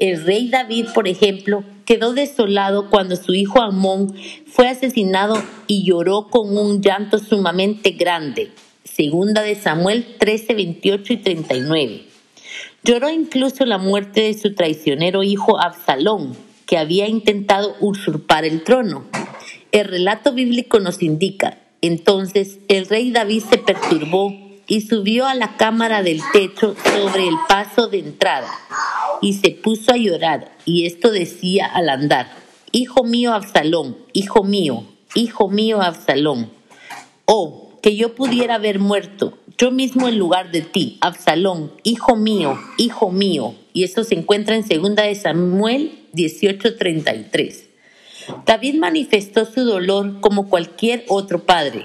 El 0.00 0.24
rey 0.24 0.48
David, 0.48 0.86
por 0.92 1.06
ejemplo, 1.06 1.62
quedó 1.84 2.14
desolado 2.14 2.90
cuando 2.90 3.14
su 3.14 3.32
hijo 3.32 3.62
Amón 3.62 4.12
fue 4.44 4.66
asesinado 4.66 5.40
y 5.68 5.84
lloró 5.84 6.30
con 6.30 6.58
un 6.58 6.82
llanto 6.82 7.20
sumamente 7.20 7.92
grande. 7.92 8.50
Segunda 8.82 9.42
de 9.42 9.54
Samuel 9.54 10.16
13, 10.18 10.54
28 10.54 11.12
y 11.12 11.16
39. 11.18 12.13
Lloró 12.84 13.08
incluso 13.08 13.64
la 13.64 13.78
muerte 13.78 14.20
de 14.20 14.34
su 14.34 14.54
traicionero 14.54 15.22
hijo 15.22 15.58
Absalón, 15.58 16.36
que 16.66 16.76
había 16.76 17.08
intentado 17.08 17.74
usurpar 17.80 18.44
el 18.44 18.62
trono. 18.62 19.04
El 19.72 19.86
relato 19.86 20.34
bíblico 20.34 20.80
nos 20.80 21.02
indica, 21.02 21.58
entonces 21.80 22.58
el 22.68 22.86
rey 22.86 23.10
David 23.10 23.42
se 23.48 23.56
perturbó 23.56 24.34
y 24.66 24.82
subió 24.82 25.26
a 25.26 25.34
la 25.34 25.56
cámara 25.56 26.02
del 26.02 26.20
techo 26.34 26.76
sobre 26.84 27.26
el 27.26 27.36
paso 27.48 27.88
de 27.88 28.00
entrada 28.00 28.50
y 29.22 29.32
se 29.32 29.50
puso 29.50 29.92
a 29.92 29.96
llorar 29.96 30.52
y 30.66 30.84
esto 30.84 31.10
decía 31.10 31.66
al 31.66 31.88
andar, 31.88 32.30
Hijo 32.70 33.02
mío 33.02 33.32
Absalón, 33.32 33.96
hijo 34.12 34.44
mío, 34.44 34.84
hijo 35.14 35.48
mío 35.48 35.80
Absalón. 35.80 36.50
Oh, 37.24 37.63
que 37.84 37.96
yo 37.96 38.14
pudiera 38.14 38.54
haber 38.54 38.78
muerto, 38.78 39.36
yo 39.58 39.70
mismo 39.70 40.08
en 40.08 40.18
lugar 40.18 40.50
de 40.50 40.62
ti, 40.62 40.96
Absalón, 41.02 41.70
hijo 41.82 42.16
mío, 42.16 42.58
hijo 42.78 43.10
mío. 43.10 43.56
Y 43.74 43.84
eso 43.84 44.04
se 44.04 44.14
encuentra 44.14 44.56
en 44.56 44.62
2 44.66 44.94
de 44.96 45.14
Samuel 45.14 45.92
18:33. 46.14 47.68
David 48.46 48.76
manifestó 48.76 49.44
su 49.44 49.64
dolor 49.64 50.22
como 50.22 50.48
cualquier 50.48 51.04
otro 51.08 51.44
padre. 51.44 51.84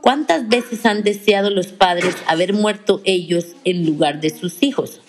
¿Cuántas 0.00 0.48
veces 0.48 0.84
han 0.84 1.04
deseado 1.04 1.50
los 1.50 1.68
padres 1.68 2.16
haber 2.26 2.52
muerto 2.52 3.00
ellos 3.04 3.54
en 3.62 3.86
lugar 3.86 4.20
de 4.20 4.30
sus 4.30 4.64
hijos? 4.64 5.00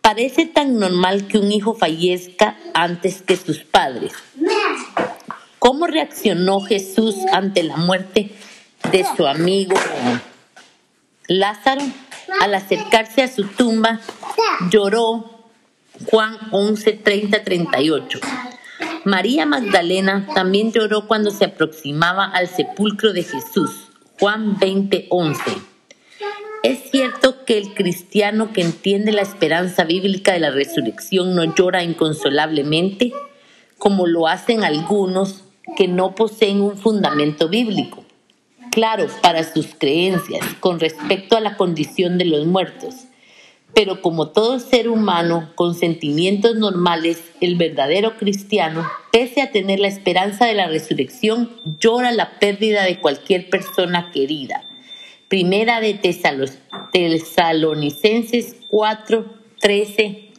Parece 0.00 0.46
tan 0.46 0.78
normal 0.78 1.26
que 1.26 1.36
un 1.36 1.52
hijo 1.52 1.74
fallezca 1.74 2.56
antes 2.72 3.20
que 3.20 3.36
sus 3.36 3.64
padres. 3.64 4.12
¿Cómo 5.58 5.86
reaccionó 5.86 6.60
Jesús 6.60 7.16
ante 7.32 7.62
la 7.62 7.76
muerte 7.76 8.30
de 8.90 9.04
su 9.16 9.26
amigo 9.26 9.76
Lázaro, 11.26 11.82
al 12.40 12.54
acercarse 12.54 13.22
a 13.22 13.28
su 13.28 13.44
tumba, 13.44 14.00
lloró 14.70 15.48
Juan 16.10 16.36
11, 16.50 16.92
30, 16.92 17.44
38. 17.44 18.18
María 19.04 19.46
Magdalena 19.46 20.26
también 20.34 20.72
lloró 20.72 21.06
cuando 21.06 21.30
se 21.30 21.46
aproximaba 21.46 22.24
al 22.24 22.48
sepulcro 22.48 23.12
de 23.12 23.22
Jesús. 23.22 23.88
Juan 24.18 24.58
20, 24.58 25.06
11. 25.10 25.42
Es 26.62 26.90
cierto 26.90 27.44
que 27.44 27.58
el 27.58 27.74
cristiano 27.74 28.52
que 28.52 28.62
entiende 28.62 29.12
la 29.12 29.22
esperanza 29.22 29.84
bíblica 29.84 30.32
de 30.32 30.40
la 30.40 30.50
resurrección 30.50 31.34
no 31.34 31.54
llora 31.54 31.82
inconsolablemente, 31.82 33.12
como 33.78 34.06
lo 34.06 34.28
hacen 34.28 34.64
algunos 34.64 35.44
que 35.76 35.88
no 35.88 36.14
poseen 36.14 36.60
un 36.60 36.76
fundamento 36.76 37.48
bíblico 37.48 38.03
claro 38.74 39.06
para 39.22 39.42
sus 39.44 39.68
creencias 39.78 40.44
con 40.58 40.80
respecto 40.80 41.36
a 41.36 41.40
la 41.40 41.56
condición 41.56 42.18
de 42.18 42.24
los 42.24 42.44
muertos. 42.44 42.96
Pero 43.72 44.02
como 44.02 44.30
todo 44.30 44.58
ser 44.58 44.88
humano 44.88 45.52
con 45.54 45.76
sentimientos 45.76 46.56
normales, 46.56 47.22
el 47.40 47.54
verdadero 47.54 48.16
cristiano, 48.16 48.84
pese 49.12 49.42
a 49.42 49.52
tener 49.52 49.78
la 49.78 49.86
esperanza 49.86 50.46
de 50.46 50.54
la 50.54 50.66
resurrección, 50.66 51.52
llora 51.78 52.10
la 52.10 52.40
pérdida 52.40 52.82
de 52.82 52.98
cualquier 52.98 53.48
persona 53.48 54.10
querida. 54.12 54.64
Primera 55.28 55.80
de 55.80 55.94
Tesalonicenses 55.94 58.56
4, 58.68 59.34
13, 59.60 60.30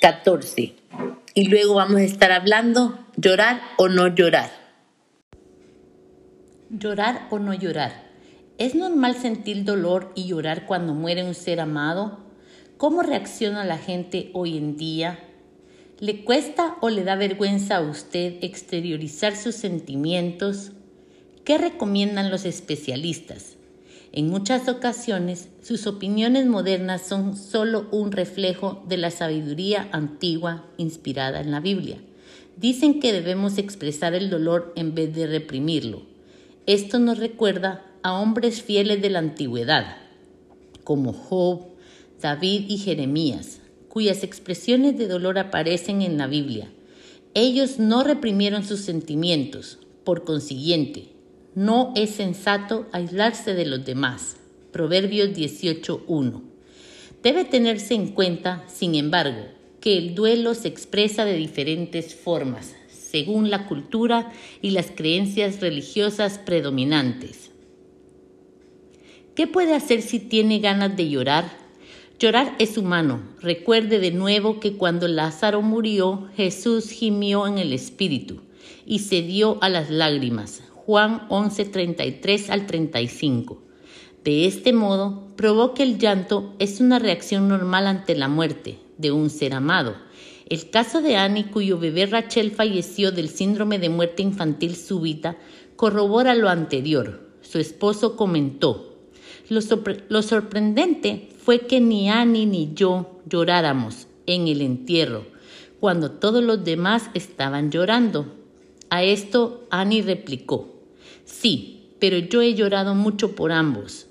14. 0.00 0.72
Y 1.34 1.48
luego 1.48 1.74
vamos 1.74 1.96
a 1.96 2.04
estar 2.04 2.32
hablando 2.32 2.98
llorar 3.16 3.60
o 3.76 3.88
no 3.88 4.08
llorar. 4.08 4.59
Llorar 6.72 7.26
o 7.30 7.40
no 7.40 7.52
llorar. 7.52 8.04
¿Es 8.56 8.76
normal 8.76 9.16
sentir 9.16 9.64
dolor 9.64 10.12
y 10.14 10.28
llorar 10.28 10.66
cuando 10.66 10.94
muere 10.94 11.24
un 11.24 11.34
ser 11.34 11.58
amado? 11.58 12.20
¿Cómo 12.76 13.02
reacciona 13.02 13.64
la 13.64 13.76
gente 13.76 14.30
hoy 14.34 14.56
en 14.56 14.76
día? 14.76 15.18
¿Le 15.98 16.22
cuesta 16.22 16.76
o 16.80 16.88
le 16.88 17.02
da 17.02 17.16
vergüenza 17.16 17.78
a 17.78 17.80
usted 17.80 18.36
exteriorizar 18.42 19.34
sus 19.34 19.56
sentimientos? 19.56 20.70
¿Qué 21.42 21.58
recomiendan 21.58 22.30
los 22.30 22.44
especialistas? 22.44 23.56
En 24.12 24.28
muchas 24.28 24.68
ocasiones, 24.68 25.48
sus 25.64 25.88
opiniones 25.88 26.46
modernas 26.46 27.02
son 27.04 27.36
solo 27.36 27.88
un 27.90 28.12
reflejo 28.12 28.84
de 28.86 28.96
la 28.96 29.10
sabiduría 29.10 29.88
antigua 29.90 30.66
inspirada 30.76 31.40
en 31.40 31.50
la 31.50 31.58
Biblia. 31.58 31.96
Dicen 32.56 33.00
que 33.00 33.12
debemos 33.12 33.58
expresar 33.58 34.14
el 34.14 34.30
dolor 34.30 34.72
en 34.76 34.94
vez 34.94 35.12
de 35.16 35.26
reprimirlo. 35.26 36.09
Esto 36.70 37.00
nos 37.00 37.18
recuerda 37.18 37.84
a 38.04 38.12
hombres 38.12 38.62
fieles 38.62 39.02
de 39.02 39.10
la 39.10 39.18
antigüedad, 39.18 39.96
como 40.84 41.12
Job, 41.12 41.66
David 42.22 42.66
y 42.68 42.78
Jeremías, 42.78 43.60
cuyas 43.88 44.22
expresiones 44.22 44.96
de 44.96 45.08
dolor 45.08 45.40
aparecen 45.40 46.00
en 46.00 46.16
la 46.16 46.28
Biblia. 46.28 46.70
Ellos 47.34 47.80
no 47.80 48.04
reprimieron 48.04 48.64
sus 48.64 48.82
sentimientos, 48.82 49.80
por 50.04 50.22
consiguiente, 50.22 51.08
no 51.56 51.92
es 51.96 52.10
sensato 52.10 52.86
aislarse 52.92 53.54
de 53.54 53.66
los 53.66 53.84
demás. 53.84 54.36
Proverbios 54.70 55.30
18.1. 55.30 56.40
Debe 57.20 57.44
tenerse 57.46 57.94
en 57.94 58.12
cuenta, 58.12 58.62
sin 58.68 58.94
embargo, 58.94 59.44
que 59.80 59.98
el 59.98 60.14
duelo 60.14 60.54
se 60.54 60.68
expresa 60.68 61.24
de 61.24 61.34
diferentes 61.34 62.14
formas, 62.14 62.76
según 63.10 63.50
la 63.50 63.66
cultura 63.66 64.32
y 64.62 64.70
las 64.70 64.90
creencias 64.90 65.60
religiosas 65.60 66.38
predominantes. 66.38 67.50
¿Qué 69.34 69.46
puede 69.46 69.74
hacer 69.74 70.02
si 70.02 70.18
tiene 70.18 70.58
ganas 70.58 70.96
de 70.96 71.08
llorar? 71.08 71.50
Llorar 72.18 72.54
es 72.58 72.76
humano. 72.76 73.20
Recuerde 73.40 73.98
de 73.98 74.10
nuevo 74.10 74.60
que 74.60 74.74
cuando 74.74 75.08
Lázaro 75.08 75.62
murió, 75.62 76.28
Jesús 76.36 76.90
gimió 76.90 77.46
en 77.46 77.58
el 77.58 77.72
Espíritu 77.72 78.42
y 78.84 78.98
se 79.00 79.22
dio 79.22 79.58
a 79.62 79.68
las 79.68 79.90
lágrimas. 79.90 80.62
Juan 80.74 81.26
11:33 81.28 82.50
al 82.50 82.66
35. 82.66 83.62
De 84.22 84.46
este 84.46 84.72
modo, 84.74 85.28
probó 85.36 85.72
que 85.72 85.82
el 85.82 85.98
llanto 85.98 86.54
es 86.58 86.80
una 86.80 86.98
reacción 86.98 87.48
normal 87.48 87.86
ante 87.86 88.14
la 88.14 88.28
muerte 88.28 88.78
de 88.98 89.12
un 89.12 89.30
ser 89.30 89.54
amado 89.54 90.09
el 90.50 90.68
caso 90.68 91.00
de 91.00 91.16
Annie, 91.16 91.44
cuyo 91.44 91.78
bebé 91.78 92.06
Rachel 92.06 92.50
falleció 92.50 93.12
del 93.12 93.28
síndrome 93.28 93.78
de 93.78 93.88
muerte 93.88 94.22
infantil 94.22 94.74
súbita, 94.74 95.36
corrobora 95.76 96.34
lo 96.34 96.48
anterior. 96.48 97.20
Su 97.40 97.58
esposo 97.58 98.16
comentó, 98.16 98.98
lo, 99.48 100.22
sorprendente 100.22 101.28
fue 101.42 101.66
que 101.66 101.80
ni 101.80 102.10
Annie 102.10 102.46
ni 102.46 102.72
yo 102.74 103.20
lloráramos 103.26 104.08
en 104.26 104.48
el 104.48 104.60
entierro, 104.60 105.24
cuando 105.78 106.10
todos 106.10 106.42
los 106.42 106.64
demás 106.64 107.10
estaban 107.14 107.70
llorando. 107.70 108.26
A 108.90 109.04
esto 109.04 109.68
Annie 109.70 110.02
replicó, 110.02 110.82
sí, 111.24 111.94
pero 112.00 112.18
yo 112.18 112.42
he 112.42 112.54
llorado 112.54 112.96
mucho 112.96 113.36
por 113.36 113.52
ambos. 113.52 114.06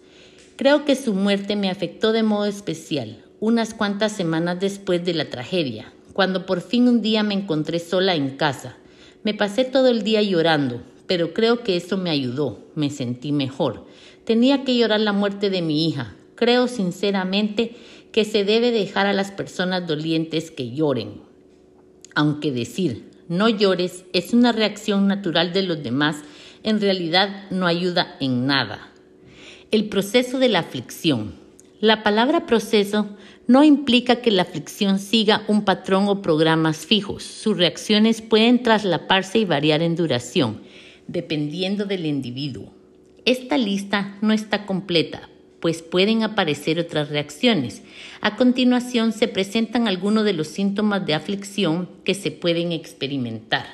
Creo 0.56 0.86
que 0.86 0.96
su 0.96 1.14
muerte 1.14 1.58
me 1.58 1.70
afectó 1.70 2.14
de 2.14 2.24
modo 2.24 2.46
especial, 2.46 3.26
unas 3.42 3.74
cuantas 3.74 4.14
semanas 4.14 4.60
después 4.60 5.04
de 5.04 5.14
la 5.14 5.30
tragedia, 5.30 5.94
cuando 6.20 6.46
por 6.46 6.60
fin 6.60 6.90
un 6.90 7.02
día 7.02 7.24
me 7.24 7.34
encontré 7.34 7.80
sola 7.80 8.14
en 8.14 8.32
casa. 8.32 8.76
Me 9.24 9.34
pasé 9.34 9.64
todo 9.64 9.88
el 9.88 10.04
día 10.04 10.22
llorando, 10.22 10.82
pero 11.08 11.34
creo 11.34 11.64
que 11.64 11.78
eso 11.78 11.96
me 11.96 12.10
ayudó, 12.10 12.60
me 12.76 12.90
sentí 12.90 13.32
mejor. 13.32 13.86
Tenía 14.26 14.66
que 14.66 14.76
llorar 14.76 15.00
la 15.00 15.14
muerte 15.14 15.50
de 15.50 15.62
mi 15.62 15.88
hija. 15.88 16.18
Creo 16.36 16.68
sinceramente 16.68 17.78
que 18.12 18.26
se 18.26 18.44
debe 18.44 18.72
dejar 18.72 19.06
a 19.06 19.14
las 19.14 19.32
personas 19.32 19.88
dolientes 19.88 20.52
que 20.52 20.72
lloren. 20.72 21.22
Aunque 22.16 22.52
decir 22.52 23.10
no 23.30 23.48
llores 23.48 24.04
es 24.12 24.34
una 24.34 24.52
reacción 24.52 25.08
natural 25.08 25.54
de 25.54 25.64
los 25.64 25.82
demás, 25.82 26.18
en 26.64 26.82
realidad 26.82 27.50
no 27.50 27.66
ayuda 27.66 28.18
en 28.20 28.46
nada. 28.46 28.92
El 29.72 29.88
proceso 29.88 30.38
de 30.38 30.50
la 30.50 30.60
aflicción. 30.60 31.36
La 31.80 32.04
palabra 32.04 32.46
proceso 32.46 33.08
no 33.50 33.64
implica 33.64 34.18
que 34.18 34.30
la 34.30 34.44
aflicción 34.44 35.00
siga 35.00 35.44
un 35.48 35.66
patrón 35.66 36.08
o 36.08 36.22
programas 36.22 36.86
fijos. 36.86 37.24
Sus 37.24 37.58
reacciones 37.58 38.22
pueden 38.22 38.62
traslaparse 38.62 39.40
y 39.40 39.46
variar 39.46 39.82
en 39.82 39.96
duración, 39.96 40.62
dependiendo 41.08 41.86
del 41.86 42.06
individuo. 42.06 42.72
Esta 43.26 43.58
lista 43.58 44.20
no 44.22 44.34
está 44.34 44.68
completa, 44.68 45.30
pues 45.62 45.82
pueden 45.82 46.22
aparecer 46.22 46.78
otras 46.78 47.10
reacciones. 47.10 47.82
A 48.22 48.36
continuación 48.36 49.14
se 49.14 49.28
presentan 49.28 49.88
algunos 49.88 50.26
de 50.26 50.34
los 50.34 50.48
síntomas 50.48 51.04
de 51.08 51.16
aflicción 51.16 51.90
que 52.04 52.14
se 52.14 52.30
pueden 52.30 52.72
experimentar. 52.72 53.66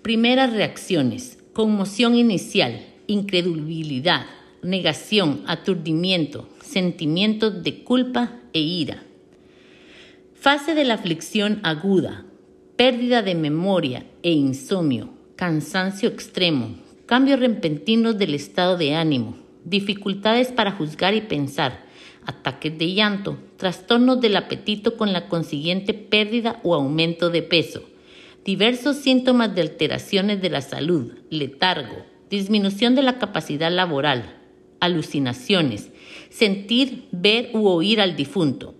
Primeras 0.00 0.54
reacciones. 0.54 1.36
Conmoción 1.52 2.14
inicial, 2.14 2.80
incredulidad, 3.06 4.24
negación, 4.62 5.42
aturdimiento, 5.46 6.48
sentimientos 6.62 7.62
de 7.62 7.84
culpa 7.84 8.40
e 8.56 8.60
ira. 8.60 9.02
Fase 10.34 10.74
de 10.74 10.84
la 10.84 10.94
aflicción 10.94 11.60
aguda, 11.62 12.24
pérdida 12.76 13.22
de 13.22 13.34
memoria 13.34 14.06
e 14.22 14.32
insomnio, 14.32 15.10
cansancio 15.36 16.08
extremo, 16.08 16.76
cambios 17.04 17.38
repentinos 17.38 18.16
del 18.16 18.34
estado 18.34 18.78
de 18.78 18.94
ánimo, 18.94 19.36
dificultades 19.64 20.52
para 20.52 20.72
juzgar 20.72 21.12
y 21.12 21.20
pensar, 21.20 21.84
ataques 22.24 22.78
de 22.78 22.94
llanto, 22.94 23.38
trastornos 23.58 24.22
del 24.22 24.36
apetito 24.36 24.96
con 24.96 25.12
la 25.12 25.28
consiguiente 25.28 25.92
pérdida 25.92 26.58
o 26.62 26.74
aumento 26.74 27.28
de 27.28 27.42
peso, 27.42 27.82
diversos 28.42 28.96
síntomas 28.96 29.54
de 29.54 29.60
alteraciones 29.60 30.40
de 30.40 30.48
la 30.48 30.62
salud, 30.62 31.12
letargo, 31.28 32.06
disminución 32.30 32.94
de 32.94 33.02
la 33.02 33.18
capacidad 33.18 33.70
laboral, 33.70 34.34
alucinaciones, 34.80 35.90
sentir, 36.30 37.08
ver 37.12 37.50
u 37.54 37.66
oír 37.68 38.00
al 38.00 38.16
difunto. 38.16 38.74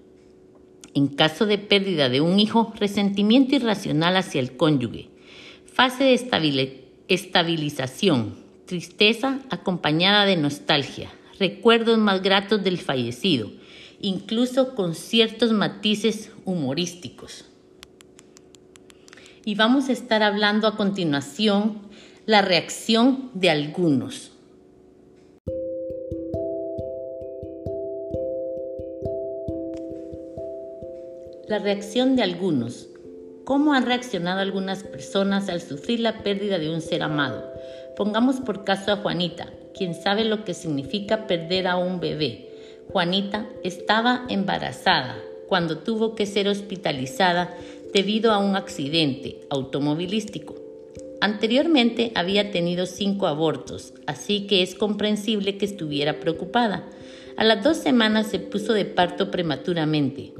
En 0.94 1.08
caso 1.08 1.46
de 1.46 1.58
pérdida 1.58 2.08
de 2.08 2.20
un 2.20 2.40
hijo, 2.40 2.72
resentimiento 2.78 3.54
irracional 3.54 4.16
hacia 4.16 4.40
el 4.40 4.56
cónyuge. 4.56 5.10
Fase 5.66 6.04
de 6.04 6.14
estabilización, 7.08 8.36
tristeza 8.64 9.40
acompañada 9.50 10.24
de 10.24 10.36
nostalgia, 10.36 11.10
recuerdos 11.38 11.98
más 11.98 12.22
gratos 12.22 12.64
del 12.64 12.78
fallecido, 12.78 13.50
incluso 14.00 14.74
con 14.74 14.94
ciertos 14.94 15.52
matices 15.52 16.30
humorísticos. 16.44 17.44
Y 19.44 19.54
vamos 19.54 19.88
a 19.88 19.92
estar 19.92 20.22
hablando 20.22 20.66
a 20.66 20.76
continuación 20.76 21.78
la 22.26 22.42
reacción 22.42 23.30
de 23.34 23.50
algunos. 23.50 24.32
La 31.48 31.60
reacción 31.60 32.16
de 32.16 32.24
algunos. 32.24 32.88
¿Cómo 33.44 33.72
han 33.72 33.86
reaccionado 33.86 34.40
algunas 34.40 34.82
personas 34.82 35.48
al 35.48 35.60
sufrir 35.60 36.00
la 36.00 36.24
pérdida 36.24 36.58
de 36.58 36.74
un 36.74 36.80
ser 36.80 37.04
amado? 37.04 37.44
Pongamos 37.96 38.40
por 38.40 38.64
caso 38.64 38.90
a 38.90 38.96
Juanita, 38.96 39.52
quien 39.72 39.94
sabe 39.94 40.24
lo 40.24 40.44
que 40.44 40.54
significa 40.54 41.28
perder 41.28 41.68
a 41.68 41.76
un 41.76 42.00
bebé. 42.00 42.50
Juanita 42.90 43.46
estaba 43.62 44.26
embarazada 44.28 45.18
cuando 45.46 45.78
tuvo 45.78 46.16
que 46.16 46.26
ser 46.26 46.48
hospitalizada 46.48 47.54
debido 47.94 48.32
a 48.32 48.38
un 48.38 48.56
accidente 48.56 49.42
automovilístico. 49.48 50.56
Anteriormente 51.20 52.10
había 52.16 52.50
tenido 52.50 52.86
cinco 52.86 53.28
abortos, 53.28 53.94
así 54.06 54.48
que 54.48 54.62
es 54.62 54.74
comprensible 54.74 55.58
que 55.58 55.66
estuviera 55.66 56.18
preocupada. 56.18 56.88
A 57.36 57.44
las 57.44 57.62
dos 57.62 57.76
semanas 57.76 58.26
se 58.26 58.40
puso 58.40 58.72
de 58.72 58.84
parto 58.84 59.30
prematuramente. 59.30 60.32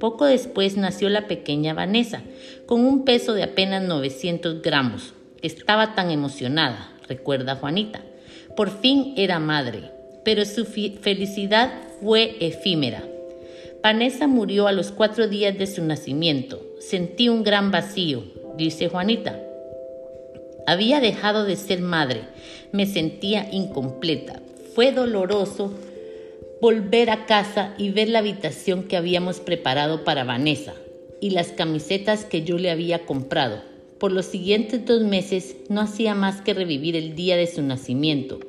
Poco 0.00 0.24
después 0.26 0.76
nació 0.76 1.08
la 1.08 1.26
pequeña 1.26 1.74
Vanessa, 1.74 2.22
con 2.66 2.84
un 2.84 3.04
peso 3.04 3.34
de 3.34 3.42
apenas 3.42 3.82
900 3.82 4.62
gramos. 4.62 5.14
Estaba 5.42 5.94
tan 5.94 6.10
emocionada, 6.10 6.90
recuerda 7.08 7.56
Juanita. 7.56 8.02
Por 8.56 8.70
fin 8.70 9.14
era 9.16 9.38
madre, 9.38 9.90
pero 10.24 10.44
su 10.44 10.64
felicidad 10.64 11.72
fue 12.00 12.36
efímera. 12.40 13.04
Vanessa 13.82 14.26
murió 14.26 14.66
a 14.66 14.72
los 14.72 14.90
cuatro 14.92 15.28
días 15.28 15.58
de 15.58 15.66
su 15.66 15.84
nacimiento. 15.84 16.62
Sentí 16.80 17.28
un 17.28 17.42
gran 17.44 17.70
vacío, 17.70 18.24
dice 18.56 18.88
Juanita. 18.88 19.40
Había 20.66 21.00
dejado 21.00 21.44
de 21.44 21.56
ser 21.56 21.80
madre, 21.80 22.22
me 22.72 22.86
sentía 22.86 23.46
incompleta. 23.52 24.40
Fue 24.74 24.92
doloroso 24.92 25.74
volver 26.64 27.10
a 27.10 27.26
casa 27.26 27.74
y 27.76 27.90
ver 27.90 28.08
la 28.08 28.20
habitación 28.20 28.84
que 28.84 28.96
habíamos 28.96 29.38
preparado 29.38 30.02
para 30.02 30.24
Vanessa 30.24 30.72
y 31.20 31.28
las 31.28 31.48
camisetas 31.48 32.24
que 32.24 32.42
yo 32.42 32.56
le 32.56 32.70
había 32.70 33.04
comprado. 33.04 33.60
Por 33.98 34.12
los 34.12 34.24
siguientes 34.24 34.86
dos 34.86 35.02
meses 35.02 35.56
no 35.68 35.82
hacía 35.82 36.14
más 36.14 36.40
que 36.40 36.54
revivir 36.54 36.96
el 36.96 37.14
día 37.14 37.36
de 37.36 37.48
su 37.48 37.60
nacimiento. 37.60 38.40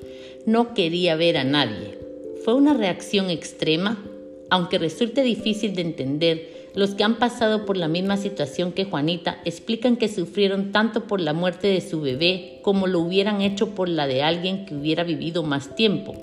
No 0.45 0.73
quería 0.73 1.17
ver 1.17 1.35
a 1.35 1.43
nadie. 1.43 1.99
Fue 2.45 2.53
una 2.53 2.73
reacción 2.73 3.29
extrema, 3.29 4.01
aunque 4.49 4.77
resulte 4.77 5.21
difícil 5.21 5.75
de 5.75 5.81
entender. 5.81 6.69
Los 6.73 6.95
que 6.95 7.03
han 7.03 7.19
pasado 7.19 7.65
por 7.65 7.75
la 7.75 7.89
misma 7.89 8.15
situación 8.15 8.71
que 8.71 8.85
Juanita 8.85 9.41
explican 9.43 9.97
que 9.97 10.07
sufrieron 10.07 10.71
tanto 10.71 11.05
por 11.05 11.19
la 11.19 11.33
muerte 11.33 11.67
de 11.67 11.81
su 11.81 11.99
bebé 11.99 12.59
como 12.61 12.87
lo 12.87 13.01
hubieran 13.01 13.41
hecho 13.41 13.75
por 13.75 13.89
la 13.89 14.07
de 14.07 14.23
alguien 14.23 14.65
que 14.65 14.73
hubiera 14.73 15.03
vivido 15.03 15.43
más 15.43 15.75
tiempo. 15.75 16.15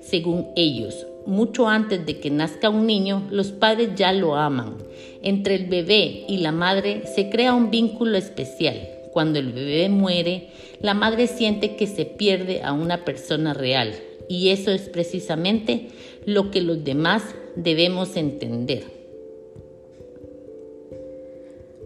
Según 0.00 0.48
ellos, 0.56 1.06
mucho 1.26 1.68
antes 1.68 2.04
de 2.06 2.20
que 2.20 2.30
nazca 2.30 2.68
un 2.68 2.86
niño, 2.86 3.26
los 3.30 3.52
padres 3.52 3.90
ya 3.96 4.12
lo 4.12 4.36
aman. 4.36 4.76
Entre 5.22 5.54
el 5.54 5.66
bebé 5.66 6.24
y 6.28 6.38
la 6.38 6.52
madre 6.52 7.02
se 7.14 7.30
crea 7.30 7.54
un 7.54 7.70
vínculo 7.70 8.16
especial. 8.16 8.88
Cuando 9.12 9.38
el 9.38 9.52
bebé 9.52 9.88
muere, 9.88 10.48
la 10.80 10.94
madre 10.94 11.26
siente 11.26 11.76
que 11.76 11.86
se 11.86 12.04
pierde 12.04 12.62
a 12.62 12.72
una 12.72 13.04
persona 13.04 13.54
real. 13.54 13.94
Y 14.28 14.50
eso 14.50 14.70
es 14.70 14.88
precisamente 14.88 15.88
lo 16.26 16.50
que 16.50 16.60
los 16.60 16.84
demás 16.84 17.22
debemos 17.56 18.16
entender. 18.16 18.84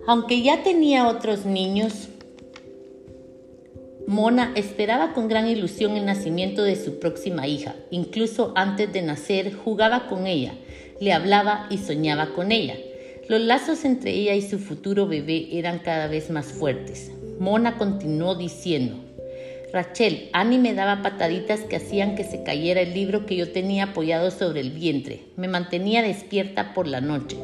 Aunque 0.07 0.40
ya 0.40 0.62
tenía 0.62 1.07
otros 1.07 1.44
niños, 1.44 2.09
Mona 4.09 4.53
esperaba 4.55 5.12
con 5.12 5.29
gran 5.29 5.47
ilusión 5.47 5.94
el 5.94 6.07
nacimiento 6.07 6.62
de 6.62 6.77
su 6.77 6.99
próxima 6.99 7.47
hija. 7.47 7.75
Incluso 7.90 8.55
antes 8.57 8.90
de 8.90 9.03
nacer 9.03 9.53
jugaba 9.53 10.07
con 10.07 10.27
ella, 10.27 10.55
le 10.99 11.12
hablaba 11.12 11.66
y 11.68 11.77
soñaba 11.77 12.33
con 12.33 12.51
ella. 12.51 12.75
Los 13.29 13.42
lazos 13.42 13.85
entre 13.85 14.12
ella 14.12 14.35
y 14.35 14.40
su 14.40 14.61
futuro 14.61 15.07
bebé 15.07 15.49
eran 15.53 15.81
cada 15.81 16.07
vez 16.07 16.31
más 16.31 16.47
fuertes. 16.47 17.12
Mona 17.38 17.77
continuó 17.77 18.35
diciendo, 18.35 18.97
Rachel, 19.75 20.31
Annie 20.33 20.57
me 20.57 20.73
daba 20.73 21.03
pataditas 21.03 21.61
que 21.61 21.77
hacían 21.77 22.14
que 22.14 22.25
se 22.25 22.42
cayera 22.42 22.81
el 22.81 22.94
libro 22.94 23.27
que 23.27 23.37
yo 23.37 23.53
tenía 23.53 23.85
apoyado 23.85 24.31
sobre 24.31 24.61
el 24.61 24.71
vientre. 24.71 25.27
Me 25.37 25.49
mantenía 25.49 26.01
despierta 26.01 26.73
por 26.73 26.88
la 26.88 27.03
noche. 27.03 27.37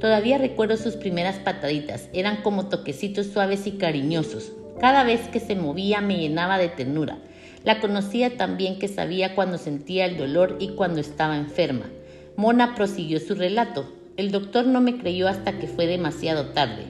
Todavía 0.00 0.38
recuerdo 0.38 0.76
sus 0.76 0.94
primeras 0.94 1.40
pataditas. 1.40 2.08
Eran 2.12 2.42
como 2.42 2.68
toquecitos 2.68 3.26
suaves 3.26 3.66
y 3.66 3.72
cariñosos. 3.72 4.52
Cada 4.80 5.04
vez 5.04 5.28
que 5.28 5.40
se 5.40 5.54
movía 5.54 6.00
me 6.00 6.18
llenaba 6.18 6.58
de 6.58 6.68
ternura. 6.68 7.18
La 7.64 7.80
conocía 7.80 8.36
tan 8.36 8.56
bien 8.56 8.78
que 8.78 8.88
sabía 8.88 9.34
cuando 9.34 9.58
sentía 9.58 10.06
el 10.06 10.16
dolor 10.16 10.56
y 10.58 10.70
cuando 10.70 11.00
estaba 11.00 11.36
enferma. 11.36 11.90
Mona 12.36 12.74
prosiguió 12.74 13.20
su 13.20 13.34
relato. 13.34 13.88
El 14.16 14.30
doctor 14.30 14.66
no 14.66 14.80
me 14.80 14.98
creyó 14.98 15.28
hasta 15.28 15.58
que 15.58 15.68
fue 15.68 15.86
demasiado 15.86 16.46
tarde. 16.46 16.84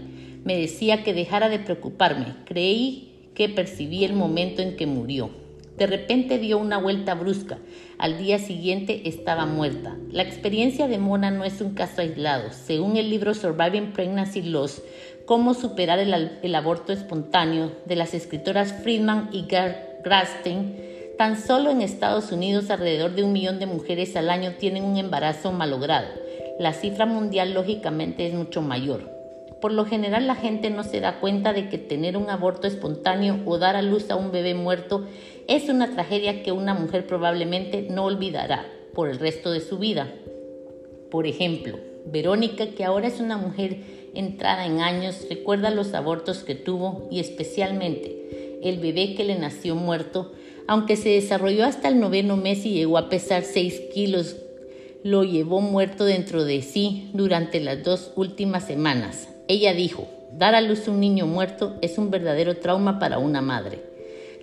Me 0.45 0.57
decía 0.57 1.05
que 1.05 1.13
dejara 1.13 1.49
de 1.49 1.59
preocuparme. 1.59 2.35
Creí 2.47 3.31
que 3.35 3.49
percibí 3.49 4.05
el 4.05 4.15
momento 4.15 4.63
en 4.63 4.77
que 4.77 4.87
murió. 4.87 5.31
De 5.77 5.87
repente 5.87 6.39
dio 6.39 6.59
una 6.59 6.79
vuelta 6.79 7.15
brusca. 7.15 7.59
Al 7.99 8.19
día 8.19 8.39
siguiente 8.39 9.09
estaba 9.09 9.47
muerta. 9.47 9.97
La 10.11 10.23
experiencia 10.23 10.87
de 10.87 10.99
Mona 10.99 11.31
no 11.31 11.45
es 11.45 11.61
un 11.61 11.75
caso 11.75 12.03
aislado. 12.03 12.51
Según 12.53 12.97
el 12.97 13.09
libro 13.09 13.35
Surviving 13.35 13.93
Pregnancy 13.93 14.43
Loss, 14.43 14.83
Cómo 15.27 15.55
superar 15.55 15.99
el, 15.99 16.55
aborto 16.55 16.93
espontáneo 16.93 17.73
de 17.85 17.97
las 17.97 18.13
escritoras 18.13 18.73
Friedman 18.83 19.29
y 19.33 19.47
Grastein, 20.03 20.77
tan 21.17 21.41
solo 21.41 21.71
en 21.71 21.81
Estados 21.81 22.33
Unidos 22.33 22.71
alrededor 22.71 23.15
de 23.15 23.23
un 23.23 23.33
millón 23.33 23.59
de 23.59 23.67
mujeres 23.67 24.17
al 24.17 24.31
año 24.31 24.55
tienen 24.59 24.85
un 24.85 24.97
embarazo 24.97 25.53
malogrado. 25.53 26.09
La 26.59 26.73
cifra 26.73 27.07
mundial 27.07 27.55
lógicamente 27.55 28.27
es 28.27 28.35
mucho 28.35 28.63
mayor. 28.63 29.11
Por 29.61 29.73
lo 29.73 29.85
general 29.85 30.27
la 30.27 30.35
gente 30.35 30.71
no 30.71 30.83
se 30.83 30.99
da 30.99 31.21
cuenta 31.21 31.53
de 31.53 31.69
que 31.69 31.79
tener 31.79 32.17
un 32.17 32.29
aborto 32.29 32.67
espontáneo 32.67 33.39
o 33.47 33.59
dar 33.59 33.77
a 33.77 33.83
luz 33.83 34.11
a 34.11 34.17
un 34.17 34.33
bebé 34.33 34.55
muerto 34.55 35.07
es 35.47 35.69
una 35.69 35.95
tragedia 35.95 36.43
que 36.43 36.51
una 36.51 36.75
mujer 36.75 37.07
probablemente 37.07 37.87
no 37.89 38.05
olvidará 38.05 38.67
por 38.93 39.09
el 39.09 39.21
resto 39.21 39.53
de 39.53 39.61
su 39.61 39.79
vida. 39.79 40.13
Por 41.13 41.29
ejemplo, 41.29 41.79
Verónica, 42.07 42.67
que 42.69 42.85
ahora 42.85 43.07
es 43.07 43.21
una 43.21 43.37
mujer 43.37 44.02
entrada 44.15 44.67
en 44.67 44.81
años, 44.81 45.27
recuerda 45.29 45.71
los 45.71 45.95
abortos 45.95 46.39
que 46.45 46.55
tuvo 46.55 47.09
y 47.11 47.21
especialmente 47.21 48.59
el 48.63 48.79
bebé 48.79 49.15
que 49.15 49.25
le 49.25 49.39
nació 49.39 49.75
muerto, 49.75 50.33
aunque 50.67 50.97
se 50.97 51.11
desarrolló 51.11 51.65
hasta 51.65 51.89
el 51.89 51.99
noveno 51.99 52.37
mes 52.37 52.65
y 52.65 52.73
llegó 52.73 52.99
a 52.99 53.09
pesar 53.09 53.43
6 53.43 53.81
kilos, 53.93 54.37
lo 55.03 55.25
llevó 55.25 55.61
muerto 55.61 56.05
dentro 56.05 56.45
de 56.45 56.63
sí 56.63 57.11
durante 57.13 57.61
las 57.61 57.83
dos 57.83 58.13
últimas 58.15 58.65
semanas. 58.65 59.29
Ella 59.49 59.75
dijo, 59.75 60.07
dar 60.33 60.55
a 60.55 60.61
luz 60.61 60.87
un 60.87 61.01
niño 61.01 61.27
muerto 61.27 61.77
es 61.83 61.99
un 61.99 62.11
verdadero 62.11 62.57
trauma 62.57 63.01
para 63.01 63.19
una 63.19 63.43
madre. 63.43 63.81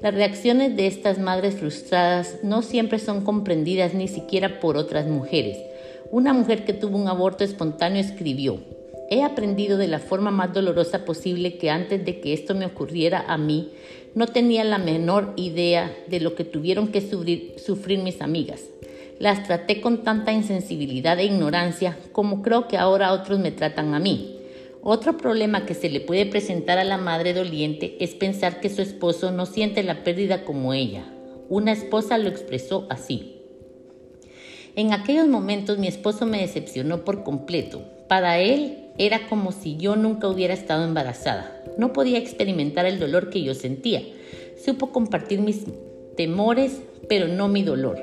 Las 0.02 0.14
reacciones 0.14 0.76
de 0.76 0.88
estas 0.88 1.20
madres 1.20 1.56
frustradas 1.56 2.40
no 2.44 2.62
siempre 2.62 3.00
son 3.00 3.24
comprendidas 3.24 3.94
ni 3.94 4.08
siquiera 4.08 4.60
por 4.60 4.78
otras 4.78 5.08
mujeres. 5.08 5.58
Una 6.12 6.34
mujer 6.34 6.66
que 6.66 6.74
tuvo 6.74 6.98
un 6.98 7.08
aborto 7.08 7.44
espontáneo 7.44 8.02
escribió, 8.02 8.60
He 9.12 9.24
aprendido 9.24 9.78
de 9.78 9.88
la 9.88 9.98
forma 9.98 10.30
más 10.30 10.54
dolorosa 10.54 11.04
posible 11.04 11.58
que 11.58 11.72
antes 11.72 12.06
de 12.06 12.20
que 12.20 12.32
esto 12.32 12.54
me 12.54 12.68
ocurriera 12.68 13.26
a 13.28 13.40
mí, 13.40 13.70
no 14.14 14.28
tenía 14.28 14.64
la 14.64 14.78
menor 14.78 15.34
idea 15.36 15.92
de 16.08 16.20
lo 16.20 16.36
que 16.36 16.44
tuvieron 16.44 16.90
que 16.90 17.02
sufrir, 17.02 18.00
mis 18.04 18.22
amigas. 18.22 18.62
Las 19.18 19.48
traté 19.48 19.82
con 19.82 20.04
tanta 20.04 20.32
insensibilidad 20.32 21.18
e 21.20 21.26
ignorancia 21.26 21.98
como 22.12 22.44
creo 22.44 22.68
que 22.68 22.78
ahora 22.78 23.12
otros 23.12 23.40
me 23.40 23.52
tratan 23.52 23.96
a 23.96 24.00
mí. 24.00 24.38
Otro 24.82 25.18
problema 25.18 25.66
que 25.66 25.74
se 25.74 25.90
le 25.90 26.02
puede 26.02 26.28
presentar 26.28 26.78
a 26.78 26.84
la 26.84 26.98
madre 26.98 27.34
doliente 27.34 27.98
es 28.00 28.14
pensar 28.14 28.62
que 28.62 28.70
su 28.70 28.82
esposo 28.82 29.32
no 29.32 29.46
siente 29.48 29.84
la 29.84 30.04
pérdida 30.04 30.46
como 30.46 30.74
ella. 30.74 31.04
Una 31.50 31.72
esposa 31.72 32.20
lo 32.20 32.30
expresó 32.30 32.86
así. 32.90 33.42
En 34.76 34.94
aquellos 34.94 35.28
momentos 35.28 35.80
mi 35.80 35.88
esposo 35.88 36.28
me 36.28 36.42
decepcionó 36.42 37.04
por 37.04 37.24
completo. 37.24 37.82
Para 38.08 38.40
él 38.40 38.89
era 39.00 39.28
como 39.28 39.52
si 39.54 39.78
yo 39.78 39.96
nunca 39.96 40.28
hubiera 40.28 40.54
estado 40.54 40.84
embarazada. 40.84 41.64
No 41.78 41.94
podía 41.94 42.20
experimentar 42.20 42.86
el 42.86 43.00
dolor 43.00 43.30
que 43.30 43.42
yo 43.42 43.56
sentía. 43.56 44.04
Supo 44.64 44.92
compartir 44.92 45.40
mis 45.40 45.64
temores, 46.18 46.82
pero 47.08 47.30
no 47.30 47.48
mi 47.48 47.64
dolor. 47.64 47.98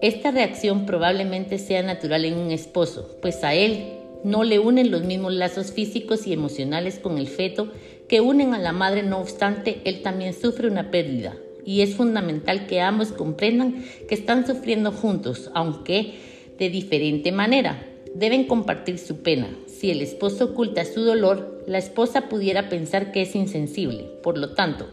Esta 0.00 0.30
reacción 0.30 0.86
probablemente 0.86 1.58
sea 1.58 1.82
natural 1.82 2.24
en 2.24 2.38
un 2.38 2.52
esposo, 2.52 3.18
pues 3.20 3.44
a 3.44 3.54
él 3.54 3.98
no 4.22 4.44
le 4.44 4.58
unen 4.58 4.90
los 4.90 5.02
mismos 5.02 5.32
lazos 5.32 5.72
físicos 5.72 6.26
y 6.26 6.32
emocionales 6.32 6.98
con 6.98 7.18
el 7.18 7.26
feto 7.26 7.68
que 8.08 8.20
unen 8.20 8.54
a 8.54 8.58
la 8.58 8.72
madre, 8.72 9.02
no 9.02 9.18
obstante, 9.18 9.80
él 9.84 10.02
también 10.02 10.32
sufre 10.32 10.68
una 10.68 10.90
pérdida. 10.90 11.36
Y 11.64 11.82
es 11.82 11.94
fundamental 11.94 12.66
que 12.66 12.80
ambos 12.80 13.12
comprendan 13.12 13.84
que 14.08 14.14
están 14.14 14.46
sufriendo 14.46 14.92
juntos, 14.92 15.50
aunque 15.54 16.14
de 16.58 16.70
diferente 16.70 17.32
manera. 17.32 17.86
Deben 18.14 18.44
compartir 18.44 18.98
su 18.98 19.22
pena. 19.22 19.48
Si 19.80 19.90
el 19.90 20.02
esposo 20.02 20.44
oculta 20.44 20.84
su 20.84 21.00
dolor, 21.00 21.64
la 21.66 21.78
esposa 21.78 22.28
pudiera 22.28 22.68
pensar 22.68 23.12
que 23.12 23.22
es 23.22 23.34
insensible. 23.34 24.10
Por 24.22 24.36
lo 24.36 24.50
tanto, 24.50 24.88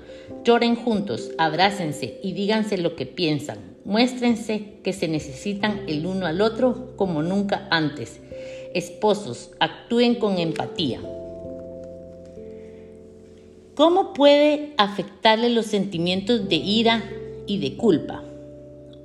lloren 0.45 0.77
juntos, 0.77 1.31
abrácense 1.37 2.21
y 2.23 2.31
díganse 2.31 2.77
lo 2.77 2.95
que 2.95 3.05
piensan. 3.05 3.57
Muéstrense 3.83 4.75
que 4.85 4.93
se 4.93 5.09
necesitan 5.09 5.81
el 5.89 6.05
uno 6.05 6.25
al 6.25 6.39
otro 6.39 6.93
como 6.95 7.21
nunca 7.21 7.67
antes 7.69 8.21
Esposos, 8.73 9.51
actúen 9.59 10.15
con 10.15 10.37
empatía. 10.37 11.01
¿Cómo 13.75 14.13
puede 14.13 14.73
afectarle 14.77 15.49
los 15.49 15.65
sentimientos 15.65 16.47
de 16.47 16.55
ira 16.55 17.03
y 17.45 17.59
de 17.59 17.75
culpa? 17.75 18.23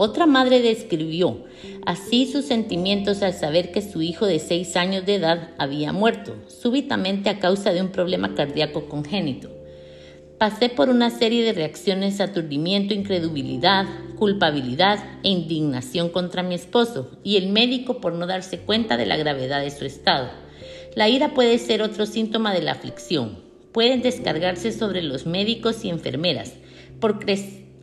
Otra 0.04 0.26
madre 0.26 0.60
describió 0.60 1.44
así 1.86 2.26
sus 2.26 2.46
sentimientos 2.46 3.22
al 3.22 3.34
saber 3.34 3.70
que 3.70 3.82
su 3.82 4.02
hijo 4.02 4.26
de 4.26 4.40
seis 4.40 4.74
años 4.74 5.06
de 5.06 5.14
edad 5.14 5.50
había 5.58 5.92
muerto 5.92 6.34
súbitamente 6.48 7.30
a 7.30 7.38
causa 7.38 7.72
de 7.72 7.82
un 7.82 7.90
problema 7.90 8.34
cardíaco 8.34 8.86
congénito. 8.88 9.48
Pasé 10.38 10.70
por 10.70 10.88
una 10.88 11.10
serie 11.10 11.44
de 11.44 11.52
reacciones 11.52 12.20
aturdimiento, 12.20 12.94
incredulidad, 12.94 13.86
culpabilidad 14.18 14.98
e 15.22 15.28
indignación 15.28 16.08
contra 16.08 16.42
mi 16.42 16.56
esposo 16.56 17.12
y 17.22 17.36
el 17.36 17.50
médico 17.50 18.00
por 18.00 18.12
no 18.12 18.26
darse 18.26 18.58
cuenta 18.58 18.96
de 18.96 19.06
la 19.06 19.16
gravedad 19.16 19.60
de 19.60 19.70
su 19.70 19.84
estado. 19.84 20.30
La 20.96 21.08
ira 21.08 21.32
puede 21.32 21.58
ser 21.58 21.80
otro 21.80 22.06
síntoma 22.06 22.52
de 22.52 22.62
la 22.62 22.72
aflicción. 22.72 23.38
Pueden 23.70 24.02
descargarse 24.02 24.72
sobre 24.72 25.00
los 25.00 25.26
médicos 25.26 25.84
y 25.84 25.90
enfermeras 25.90 26.54
por 26.98 27.20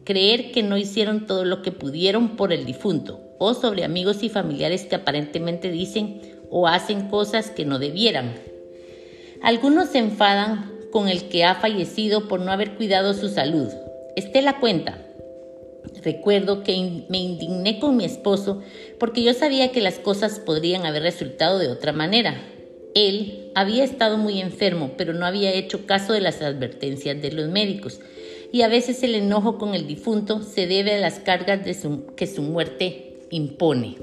creer 0.09 0.51
que 0.51 0.63
no 0.63 0.75
hicieron 0.75 1.27
todo 1.27 1.45
lo 1.45 1.61
que 1.61 1.71
pudieron 1.71 2.35
por 2.35 2.51
el 2.51 2.65
difunto 2.65 3.19
o 3.37 3.53
sobre 3.53 3.83
amigos 3.83 4.23
y 4.23 4.29
familiares 4.29 4.85
que 4.85 4.95
aparentemente 4.95 5.69
dicen 5.69 6.19
o 6.49 6.67
hacen 6.67 7.09
cosas 7.09 7.51
que 7.51 7.63
no 7.63 7.77
debieran. 7.77 8.33
Algunos 9.43 9.89
se 9.89 9.99
enfadan 9.99 10.71
con 10.91 11.09
el 11.09 11.29
que 11.29 11.43
ha 11.43 11.53
fallecido 11.53 12.27
por 12.27 12.39
no 12.39 12.51
haber 12.51 12.73
cuidado 12.73 13.13
su 13.13 13.29
salud. 13.29 13.67
Esté 14.15 14.41
la 14.41 14.59
cuenta. 14.59 14.97
Recuerdo 16.03 16.63
que 16.63 17.05
me 17.07 17.19
indigné 17.19 17.77
con 17.77 17.95
mi 17.95 18.03
esposo 18.03 18.63
porque 18.99 19.21
yo 19.21 19.35
sabía 19.35 19.71
que 19.71 19.79
las 19.79 19.99
cosas 19.99 20.39
podrían 20.39 20.87
haber 20.87 21.03
resultado 21.03 21.59
de 21.59 21.67
otra 21.67 21.93
manera. 21.93 22.41
Él 22.95 23.51
había 23.53 23.83
estado 23.83 24.17
muy 24.17 24.41
enfermo, 24.41 24.89
pero 24.97 25.13
no 25.13 25.27
había 25.27 25.53
hecho 25.53 25.85
caso 25.85 26.13
de 26.13 26.21
las 26.21 26.41
advertencias 26.41 27.21
de 27.21 27.31
los 27.31 27.47
médicos. 27.49 27.99
Y 28.51 28.63
a 28.63 28.67
veces 28.67 29.03
el 29.03 29.15
enojo 29.15 29.57
con 29.57 29.75
el 29.75 29.85
difunto 29.85 30.41
se 30.41 30.67
debe 30.67 30.95
a 30.95 30.99
las 30.99 31.19
cargas 31.19 31.59
que 32.15 32.27
su 32.27 32.41
muerte 32.41 33.17
impone. 33.29 33.97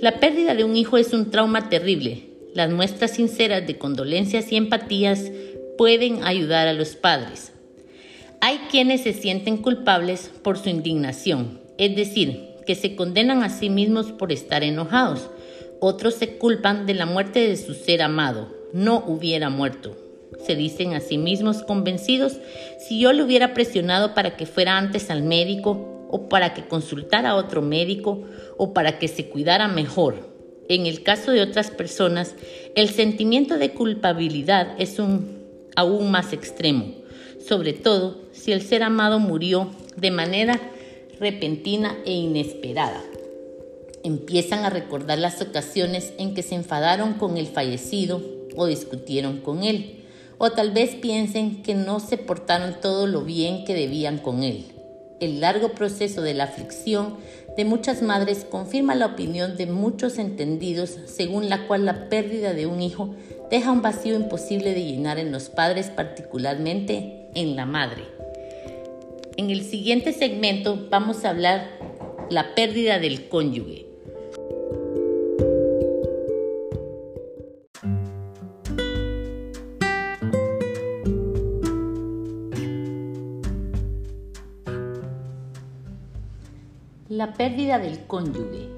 La 0.00 0.20
pérdida 0.20 0.54
de 0.54 0.64
un 0.64 0.76
hijo 0.76 0.98
es 0.98 1.12
un 1.12 1.30
trauma 1.30 1.68
terrible. 1.68 2.24
Las 2.54 2.70
muestras 2.70 3.12
sinceras 3.12 3.66
de 3.66 3.78
condolencias 3.78 4.52
y 4.52 4.56
empatías 4.56 5.30
pueden 5.78 6.24
ayudar 6.24 6.68
a 6.68 6.74
los 6.74 6.96
padres. 6.96 7.52
Hay 8.40 8.58
quienes 8.70 9.02
se 9.02 9.12
sienten 9.12 9.58
culpables 9.58 10.30
por 10.42 10.58
su 10.58 10.68
indignación, 10.68 11.60
es 11.78 11.94
decir, 11.94 12.48
que 12.66 12.74
se 12.74 12.96
condenan 12.96 13.42
a 13.42 13.48
sí 13.48 13.70
mismos 13.70 14.12
por 14.12 14.32
estar 14.32 14.64
enojados. 14.64 15.30
Otros 15.80 16.14
se 16.14 16.36
culpan 16.36 16.84
de 16.84 16.94
la 16.94 17.06
muerte 17.06 17.46
de 17.46 17.56
su 17.56 17.74
ser 17.74 18.02
amado, 18.02 18.48
no 18.72 19.04
hubiera 19.06 19.48
muerto. 19.48 19.96
Se 20.44 20.56
dicen 20.56 20.94
a 20.94 21.00
sí 21.00 21.18
mismos 21.18 21.62
convencidos, 21.62 22.38
si 22.78 22.98
yo 22.98 23.12
le 23.12 23.22
hubiera 23.22 23.54
presionado 23.54 24.14
para 24.14 24.36
que 24.36 24.46
fuera 24.46 24.78
antes 24.78 25.10
al 25.10 25.22
médico, 25.22 26.06
o 26.10 26.28
para 26.28 26.52
que 26.52 26.66
consultara 26.66 27.30
a 27.30 27.36
otro 27.36 27.62
médico, 27.62 28.22
o 28.56 28.72
para 28.72 28.98
que 28.98 29.08
se 29.08 29.26
cuidara 29.26 29.68
mejor. 29.68 30.32
En 30.68 30.86
el 30.86 31.02
caso 31.02 31.32
de 31.32 31.42
otras 31.42 31.70
personas, 31.70 32.34
el 32.74 32.90
sentimiento 32.90 33.58
de 33.58 33.72
culpabilidad 33.72 34.74
es 34.78 34.98
un 34.98 35.42
aún 35.74 36.10
más 36.10 36.32
extremo, 36.32 36.94
sobre 37.46 37.72
todo 37.72 38.20
si 38.32 38.52
el 38.52 38.62
ser 38.62 38.82
amado 38.82 39.18
murió 39.18 39.70
de 39.96 40.10
manera 40.10 40.60
repentina 41.18 41.96
e 42.04 42.12
inesperada. 42.12 43.02
Empiezan 44.04 44.64
a 44.64 44.70
recordar 44.70 45.18
las 45.18 45.40
ocasiones 45.40 46.12
en 46.18 46.34
que 46.34 46.42
se 46.42 46.56
enfadaron 46.56 47.14
con 47.14 47.36
el 47.36 47.46
fallecido 47.46 48.20
o 48.56 48.66
discutieron 48.66 49.38
con 49.38 49.62
él, 49.62 50.01
o 50.44 50.50
tal 50.50 50.72
vez 50.72 50.96
piensen 50.96 51.62
que 51.62 51.76
no 51.76 52.00
se 52.00 52.18
portaron 52.18 52.74
todo 52.80 53.06
lo 53.06 53.22
bien 53.22 53.64
que 53.64 53.74
debían 53.74 54.18
con 54.18 54.42
él. 54.42 54.72
El 55.20 55.40
largo 55.40 55.68
proceso 55.68 56.20
de 56.20 56.34
la 56.34 56.44
aflicción 56.44 57.14
de 57.56 57.64
muchas 57.64 58.02
madres 58.02 58.44
confirma 58.50 58.96
la 58.96 59.06
opinión 59.06 59.56
de 59.56 59.66
muchos 59.66 60.18
entendidos 60.18 60.98
según 61.06 61.48
la 61.48 61.68
cual 61.68 61.86
la 61.86 62.08
pérdida 62.08 62.54
de 62.54 62.66
un 62.66 62.82
hijo 62.82 63.14
deja 63.52 63.70
un 63.70 63.82
vacío 63.82 64.16
imposible 64.16 64.74
de 64.74 64.84
llenar 64.84 65.20
en 65.20 65.30
los 65.30 65.48
padres, 65.48 65.90
particularmente 65.90 67.28
en 67.36 67.54
la 67.54 67.64
madre. 67.64 68.02
En 69.36 69.48
el 69.48 69.62
siguiente 69.62 70.12
segmento 70.12 70.88
vamos 70.90 71.24
a 71.24 71.30
hablar 71.30 71.68
la 72.30 72.56
pérdida 72.56 72.98
del 72.98 73.28
cónyuge. 73.28 73.86
La 87.22 87.34
pérdida 87.34 87.78
del 87.78 88.04
cónyuge. 88.08 88.68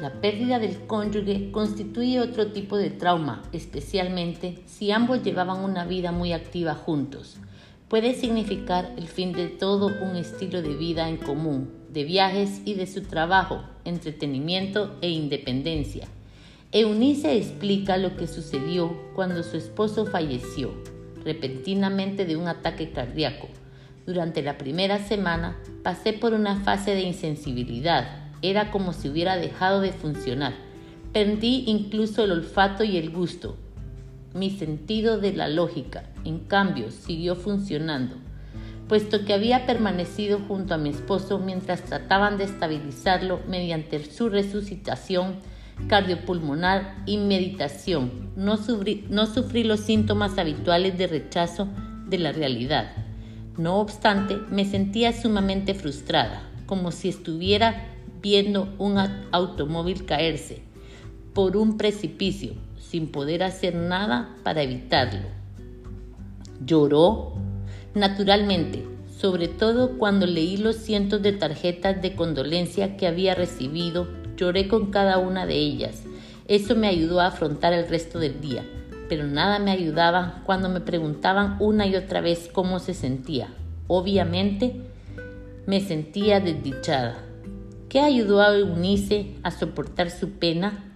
La 0.00 0.20
pérdida 0.20 0.58
del 0.58 0.84
cónyuge 0.88 1.52
constituye 1.52 2.18
otro 2.18 2.48
tipo 2.48 2.76
de 2.76 2.90
trauma, 2.90 3.40
especialmente 3.52 4.58
si 4.66 4.90
ambos 4.90 5.22
llevaban 5.22 5.62
una 5.62 5.84
vida 5.84 6.10
muy 6.10 6.32
activa 6.32 6.74
juntos. 6.74 7.36
Puede 7.86 8.14
significar 8.14 8.92
el 8.96 9.06
fin 9.06 9.32
de 9.32 9.46
todo 9.46 9.92
un 10.02 10.16
estilo 10.16 10.60
de 10.60 10.74
vida 10.74 11.08
en 11.08 11.18
común, 11.18 11.70
de 11.88 12.02
viajes 12.02 12.62
y 12.64 12.74
de 12.74 12.88
su 12.88 13.02
trabajo, 13.02 13.62
entretenimiento 13.84 14.96
e 15.00 15.10
independencia. 15.10 16.08
Eunice 16.72 17.36
explica 17.36 17.96
lo 17.96 18.16
que 18.16 18.26
sucedió 18.26 18.92
cuando 19.14 19.44
su 19.44 19.56
esposo 19.56 20.04
falleció 20.06 20.72
repentinamente 21.24 22.24
de 22.24 22.34
un 22.34 22.48
ataque 22.48 22.90
cardíaco. 22.90 23.46
Durante 24.06 24.42
la 24.42 24.58
primera 24.58 24.98
semana 24.98 25.56
pasé 25.82 26.12
por 26.12 26.34
una 26.34 26.56
fase 26.56 26.94
de 26.94 27.02
insensibilidad 27.02 28.22
era 28.42 28.72
como 28.72 28.92
si 28.92 29.08
hubiera 29.08 29.36
dejado 29.36 29.80
de 29.80 29.92
funcionar. 29.92 30.52
Perdí 31.12 31.64
incluso 31.66 32.24
el 32.24 32.32
olfato 32.32 32.84
y 32.84 32.96
el 32.96 33.10
gusto. 33.10 33.56
Mi 34.34 34.50
sentido 34.50 35.18
de 35.18 35.32
la 35.32 35.48
lógica, 35.48 36.04
en 36.24 36.40
cambio, 36.40 36.90
siguió 36.90 37.36
funcionando, 37.36 38.16
puesto 38.88 39.24
que 39.24 39.34
había 39.34 39.66
permanecido 39.66 40.40
junto 40.40 40.74
a 40.74 40.78
mi 40.78 40.88
esposo 40.88 41.38
mientras 41.38 41.82
trataban 41.82 42.38
de 42.38 42.44
estabilizarlo 42.44 43.40
mediante 43.46 44.02
su 44.04 44.28
resucitación 44.28 45.36
cardiopulmonar 45.88 46.96
y 47.06 47.18
meditación. 47.18 48.30
No 48.36 48.56
sufrí, 48.56 49.06
no 49.08 49.26
sufrí 49.26 49.64
los 49.64 49.80
síntomas 49.80 50.38
habituales 50.38 50.96
de 50.96 51.06
rechazo 51.06 51.68
de 52.06 52.18
la 52.18 52.32
realidad. 52.32 52.92
No 53.58 53.80
obstante, 53.80 54.38
me 54.50 54.64
sentía 54.64 55.12
sumamente 55.12 55.74
frustrada, 55.74 56.42
como 56.66 56.90
si 56.90 57.08
estuviera 57.08 57.88
viendo 58.22 58.72
un 58.78 58.96
automóvil 59.30 60.06
caerse 60.06 60.62
por 61.34 61.56
un 61.56 61.76
precipicio 61.76 62.52
sin 62.78 63.08
poder 63.08 63.42
hacer 63.42 63.74
nada 63.74 64.36
para 64.42 64.62
evitarlo. 64.62 65.28
Lloró, 66.64 67.34
naturalmente, 67.94 68.84
sobre 69.18 69.48
todo 69.48 69.98
cuando 69.98 70.26
leí 70.26 70.56
los 70.56 70.76
cientos 70.76 71.22
de 71.22 71.32
tarjetas 71.32 72.00
de 72.00 72.14
condolencia 72.14 72.96
que 72.96 73.06
había 73.06 73.34
recibido, 73.34 74.08
lloré 74.36 74.68
con 74.68 74.90
cada 74.90 75.18
una 75.18 75.46
de 75.46 75.56
ellas. 75.56 76.02
Eso 76.48 76.74
me 76.74 76.88
ayudó 76.88 77.20
a 77.20 77.26
afrontar 77.26 77.72
el 77.72 77.88
resto 77.88 78.18
del 78.18 78.40
día, 78.40 78.64
pero 79.12 79.26
nada 79.26 79.58
me 79.58 79.72
ayudaba 79.72 80.40
cuando 80.46 80.70
me 80.70 80.80
preguntaban 80.80 81.58
una 81.60 81.86
y 81.86 81.96
otra 81.96 82.22
vez 82.22 82.48
cómo 82.50 82.78
se 82.78 82.94
sentía. 82.94 83.52
Obviamente, 83.86 84.86
me 85.66 85.82
sentía 85.82 86.40
desdichada. 86.40 87.18
¿Qué 87.90 88.00
ayudó 88.00 88.40
a 88.40 88.56
Eunice 88.56 89.34
a 89.42 89.50
soportar 89.50 90.10
su 90.10 90.30
pena? 90.30 90.94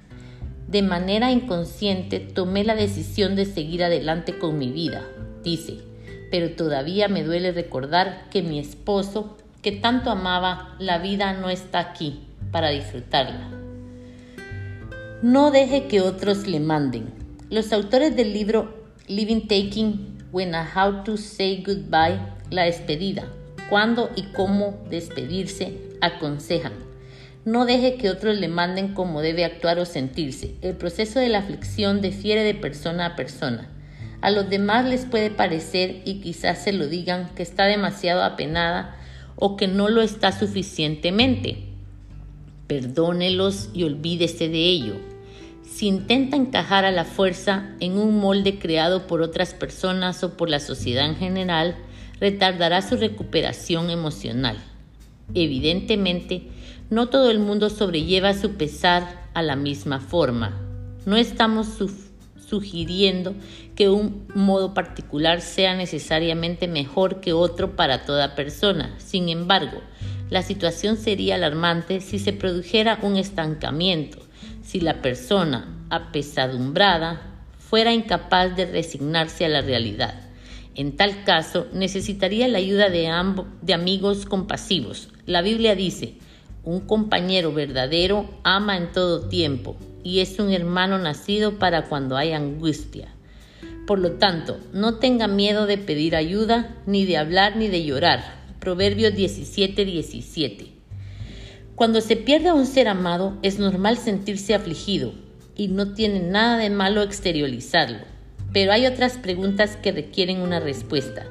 De 0.67 0.81
manera 0.81 1.31
inconsciente 1.31 2.21
tomé 2.21 2.65
la 2.65 2.75
decisión 2.75 3.37
de 3.37 3.45
seguir 3.45 3.85
adelante 3.85 4.39
con 4.39 4.57
mi 4.57 4.71
vida, 4.71 5.05
dice, 5.45 5.81
pero 6.31 6.53
todavía 6.53 7.09
me 7.09 7.23
duele 7.23 7.53
recordar 7.53 8.31
que 8.31 8.41
mi 8.41 8.59
esposo, 8.59 9.37
que 9.61 9.73
tanto 9.73 10.09
amaba, 10.09 10.75
la 10.79 10.97
vida 10.97 11.35
no 11.35 11.51
está 11.51 11.81
aquí 11.81 12.23
para 12.51 12.71
disfrutarla. 12.71 13.51
No 15.21 15.51
deje 15.51 15.87
que 15.87 16.01
otros 16.01 16.47
le 16.47 16.61
manden. 16.61 17.16
Los 17.49 17.73
autores 17.73 18.17
del 18.17 18.33
libro 18.33 18.75
Living 19.07 19.43
Taking 19.43 20.19
When 20.33 20.57
a 20.57 20.69
How 20.75 21.05
to 21.05 21.17
Say 21.17 21.63
Goodbye, 21.65 22.19
la 22.51 22.65
despedida, 22.65 23.29
cuándo 23.71 24.11
y 24.17 24.25
cómo 24.33 24.83
despedirse, 24.91 25.79
aconsejan. 26.01 26.73
No 27.45 27.65
deje 27.65 27.99
que 27.99 28.11
otros 28.11 28.37
le 28.37 28.49
manden 28.49 28.95
cómo 28.95 29.21
debe 29.21 29.45
actuar 29.45 29.79
o 29.79 29.85
sentirse. 29.85 30.57
El 30.61 30.75
proceso 30.75 31.21
de 31.21 31.29
la 31.29 31.39
aflicción 31.39 32.03
difiere 32.03 32.43
de 32.43 32.55
persona 32.55 33.07
a 33.07 33.15
persona. 33.15 33.71
A 34.23 34.33
los 34.33 34.51
demás 34.51 34.85
les 34.85 35.05
puede 35.05 35.31
parecer, 35.31 36.03
y 36.05 36.15
quizás 36.15 36.65
se 36.65 36.73
lo 36.73 36.89
digan, 36.89 37.33
que 37.37 37.45
está 37.45 37.67
demasiado 37.67 38.25
apenada 38.25 38.97
o 39.37 39.57
que 39.57 39.69
no 39.69 39.89
lo 39.89 40.03
está 40.03 40.33
suficientemente. 40.33 41.59
Perdónelos 42.67 43.71
y 43.73 43.85
olvídese 43.85 44.49
de 44.49 44.65
ello. 44.65 45.16
Si 45.77 45.89
intenta 45.89 46.39
encajar 46.39 46.87
a 46.87 46.91
la 46.91 47.05
fuerza 47.05 47.69
en 47.81 47.99
un 47.99 48.19
molde 48.19 48.59
creado 48.59 49.07
por 49.07 49.21
otras 49.21 49.53
personas 49.53 50.25
o 50.25 50.35
por 50.35 50.49
la 50.49 50.59
sociedad 50.59 51.05
en 51.05 51.17
general, 51.17 51.77
retardará 52.19 52.81
su 52.81 52.97
recuperación 52.97 53.91
emocional. 53.91 54.57
Evidentemente, 55.35 56.45
no 56.89 57.11
todo 57.11 57.31
el 57.31 57.41
mundo 57.41 57.69
sobrelleva 57.69 58.33
su 58.33 58.53
pesar 58.53 59.29
a 59.35 59.43
la 59.43 59.55
misma 59.55 60.01
forma. 60.01 60.59
No 61.05 61.19
estamos 61.19 61.69
sugiriendo 62.49 63.35
que 63.75 63.91
un 63.91 64.29
modo 64.35 64.73
particular 64.73 65.43
sea 65.43 65.77
necesariamente 65.77 66.69
mejor 66.69 67.21
que 67.21 67.35
otro 67.35 67.77
para 67.77 68.07
toda 68.07 68.35
persona. 68.35 68.95
Sin 68.97 69.29
embargo, 69.29 69.83
la 70.31 70.41
situación 70.41 70.97
sería 70.97 71.35
alarmante 71.35 72.01
si 72.01 72.19
se 72.19 72.33
produjera 72.33 72.99
un 73.03 73.17
estancamiento, 73.17 74.26
si 74.77 74.83
la 74.83 75.01
persona 75.01 75.87
apesadumbrada 75.89 77.23
fuera 77.59 77.95
incapaz 77.95 78.55
de 78.57 78.67
resignarse 78.67 79.47
a 79.47 79.49
la 79.49 79.63
realidad. 79.63 80.21
En 80.75 80.97
tal 80.97 81.25
caso, 81.25 81.67
necesitaría 81.73 82.47
la 82.47 82.59
ayuda 82.59 82.91
de, 82.91 83.11
de 83.63 83.73
amigos 83.73 84.27
compasivos. 84.27 85.09
La 85.25 85.41
Biblia 85.41 85.75
dice, 85.75 86.19
un 86.63 86.81
compañero 86.81 87.55
verdadero 87.55 88.29
ama 88.45 88.77
en 88.77 88.93
todo 88.93 89.31
tiempo 89.31 89.79
y 90.05 90.21
es 90.21 90.39
un 90.39 90.53
hermano 90.53 90.99
nacido 90.99 91.59
para 91.59 91.87
cuando 91.87 92.19
hay 92.19 92.33
angustia. 92.33 93.09
Por 93.87 93.99
lo 93.99 94.13
tanto, 94.19 94.59
no 94.75 94.97
tenga 94.97 95.27
miedo 95.27 95.65
de 95.65 95.79
pedir 95.79 96.17
ayuda, 96.17 96.77
ni 96.85 97.07
de 97.07 97.17
hablar, 97.17 97.57
ni 97.57 97.69
de 97.69 97.83
llorar. 97.83 98.43
Proverbios 98.61 99.15
17, 99.15 99.87
17. 99.87 100.76
Cuando 101.77 102.01
se 102.01 102.17
pierde 102.17 102.49
a 102.49 102.55
un 102.55 102.67
ser 102.67 102.89
amado, 102.89 103.39
es 103.43 103.59
normal 103.61 103.99
sentirse 103.99 104.55
afligido 104.55 105.13
y 105.55 105.69
no 105.69 105.95
tiene 105.95 106.21
nada 106.21 106.59
de 106.59 106.71
malo 106.71 107.03
exteriorizarlo. 107.03 107.99
Pero 108.53 108.73
hay 108.73 108.87
otras 108.87 109.19
preguntas 109.19 109.77
que 109.77 109.93
requieren 109.93 110.41
una 110.41 110.59
respuesta. 110.59 111.27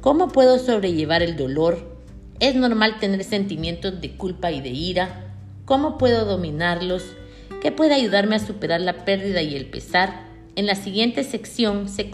¿Cómo 0.00 0.28
puedo 0.28 0.58
sobrellevar 0.58 1.22
el 1.22 1.36
dolor, 1.36 1.96
¿Es 2.38 2.54
normal 2.54 2.98
tener 3.00 3.24
sentimientos 3.24 4.00
de 4.02 4.14
culpa 4.16 4.52
y 4.52 4.60
de 4.60 4.68
ira? 4.68 5.24
¿Cómo 5.64 5.96
puedo 5.96 6.26
dominarlos? 6.26 7.02
¿Qué 7.62 7.72
puede 7.72 7.94
ayudarme 7.94 8.36
a 8.36 8.46
superar 8.46 8.82
la 8.82 9.06
pérdida 9.06 9.40
y 9.40 9.56
el 9.56 9.66
pesar? 9.66 10.26
En 10.54 10.66
la 10.66 10.74
siguiente 10.74 11.24
sección 11.24 11.88
se, 11.88 12.10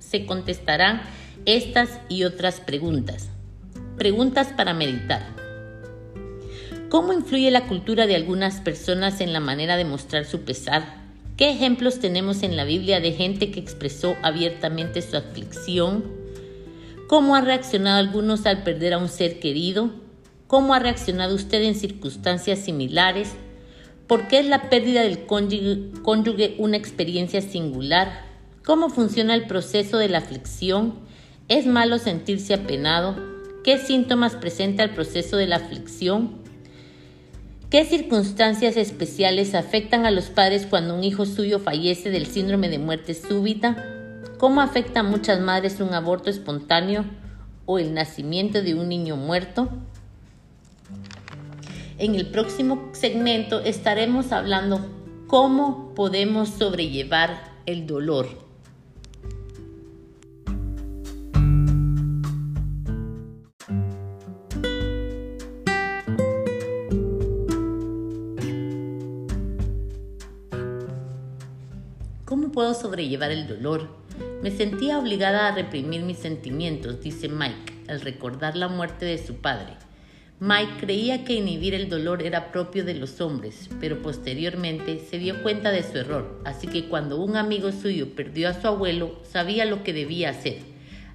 se 0.00 0.26
contestarán 0.26 1.02
estas 1.46 2.00
y 2.08 2.24
otras 2.24 2.60
preguntas. 2.60 3.28
Preguntas 3.96 4.48
para 4.56 4.74
meditar. 4.74 5.41
¿Cómo 6.92 7.14
influye 7.14 7.50
la 7.50 7.68
cultura 7.68 8.06
de 8.06 8.16
algunas 8.16 8.60
personas 8.60 9.22
en 9.22 9.32
la 9.32 9.40
manera 9.40 9.78
de 9.78 9.86
mostrar 9.86 10.26
su 10.26 10.42
pesar? 10.42 10.96
¿Qué 11.38 11.48
ejemplos 11.48 12.00
tenemos 12.00 12.42
en 12.42 12.54
la 12.54 12.64
Biblia 12.64 13.00
de 13.00 13.12
gente 13.12 13.50
que 13.50 13.60
expresó 13.60 14.14
abiertamente 14.22 15.00
su 15.00 15.16
aflicción? 15.16 16.04
¿Cómo 17.08 17.34
ha 17.34 17.40
reaccionado 17.40 17.98
algunos 17.98 18.44
al 18.44 18.62
perder 18.62 18.92
a 18.92 18.98
un 18.98 19.08
ser 19.08 19.40
querido? 19.40 19.88
¿Cómo 20.46 20.74
ha 20.74 20.80
reaccionado 20.80 21.34
usted 21.34 21.62
en 21.62 21.76
circunstancias 21.76 22.58
similares? 22.58 23.32
¿Por 24.06 24.28
qué 24.28 24.40
es 24.40 24.46
la 24.46 24.68
pérdida 24.68 25.00
del 25.00 25.24
cónyuge, 25.24 26.56
una 26.58 26.76
experiencia 26.76 27.40
singular? 27.40 28.26
¿Cómo 28.66 28.90
funciona 28.90 29.34
el 29.34 29.46
proceso 29.46 29.96
de 29.96 30.10
la 30.10 30.18
aflicción? 30.18 30.96
¿Es 31.48 31.64
malo 31.64 31.96
sentirse 31.96 32.52
apenado? 32.52 33.16
¿Qué 33.64 33.78
síntomas 33.78 34.36
presenta 34.36 34.82
el 34.82 34.90
proceso 34.90 35.38
de 35.38 35.46
la 35.46 35.56
aflicción? 35.56 36.41
¿Qué 37.72 37.86
circunstancias 37.86 38.76
especiales 38.76 39.54
afectan 39.54 40.04
a 40.04 40.10
los 40.10 40.26
padres 40.26 40.66
cuando 40.66 40.94
un 40.94 41.04
hijo 41.04 41.24
suyo 41.24 41.58
fallece 41.58 42.10
del 42.10 42.26
síndrome 42.26 42.68
de 42.68 42.78
muerte 42.78 43.14
súbita? 43.14 43.82
¿Cómo 44.36 44.60
afecta 44.60 45.00
a 45.00 45.04
muchas 45.04 45.40
madres 45.40 45.80
un 45.80 45.94
aborto 45.94 46.28
espontáneo 46.28 47.06
o 47.64 47.78
el 47.78 47.94
nacimiento 47.94 48.60
de 48.60 48.74
un 48.74 48.90
niño 48.90 49.16
muerto? 49.16 49.70
En 51.96 52.14
el 52.14 52.26
próximo 52.26 52.90
segmento 52.92 53.60
estaremos 53.60 54.32
hablando 54.32 54.86
cómo 55.26 55.94
podemos 55.94 56.50
sobrellevar 56.50 57.42
el 57.64 57.86
dolor. 57.86 58.41
Puedo 72.62 72.74
sobrellevar 72.74 73.32
el 73.32 73.48
dolor? 73.48 73.88
Me 74.40 74.52
sentía 74.52 74.96
obligada 74.96 75.48
a 75.48 75.52
reprimir 75.52 76.02
mis 76.02 76.18
sentimientos, 76.18 77.00
dice 77.00 77.28
Mike, 77.28 77.72
al 77.88 78.00
recordar 78.00 78.56
la 78.56 78.68
muerte 78.68 79.04
de 79.04 79.18
su 79.18 79.38
padre. 79.38 79.72
Mike 80.38 80.74
creía 80.78 81.24
que 81.24 81.34
inhibir 81.34 81.74
el 81.74 81.88
dolor 81.88 82.22
era 82.22 82.52
propio 82.52 82.84
de 82.84 82.94
los 82.94 83.20
hombres, 83.20 83.68
pero 83.80 84.00
posteriormente 84.00 85.00
se 85.00 85.18
dio 85.18 85.42
cuenta 85.42 85.72
de 85.72 85.82
su 85.82 85.98
error, 85.98 86.40
así 86.44 86.68
que 86.68 86.84
cuando 86.84 87.20
un 87.20 87.36
amigo 87.36 87.72
suyo 87.72 88.14
perdió 88.14 88.48
a 88.48 88.54
su 88.54 88.68
abuelo, 88.68 89.18
sabía 89.24 89.64
lo 89.64 89.82
que 89.82 89.92
debía 89.92 90.30
hacer. 90.30 90.58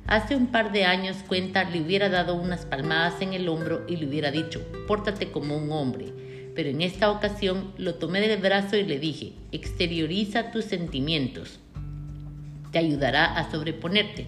Hace 0.05 0.35
un 0.35 0.47
par 0.47 0.73
de 0.73 0.83
años 0.83 1.15
cuenta 1.29 1.63
le 1.63 1.79
hubiera 1.79 2.09
dado 2.09 2.35
unas 2.35 2.65
palmadas 2.65 3.21
en 3.21 3.31
el 3.31 3.47
hombro 3.47 3.85
y 3.87 3.95
le 3.95 4.05
hubiera 4.05 4.31
dicho, 4.31 4.61
pórtate 4.85 5.31
como 5.31 5.55
un 5.55 5.71
hombre. 5.71 6.07
Pero 6.57 6.69
en 6.69 6.81
esta 6.81 7.11
ocasión 7.11 7.71
lo 7.77 7.93
tomé 7.93 8.19
del 8.19 8.41
brazo 8.41 8.77
y 8.77 8.83
le 8.83 8.97
dije, 8.97 9.33
exterioriza 9.51 10.49
tus 10.49 10.65
sentimientos, 10.65 11.59
te 12.71 12.79
ayudará 12.79 13.25
a 13.37 13.51
sobreponerte. 13.51 14.25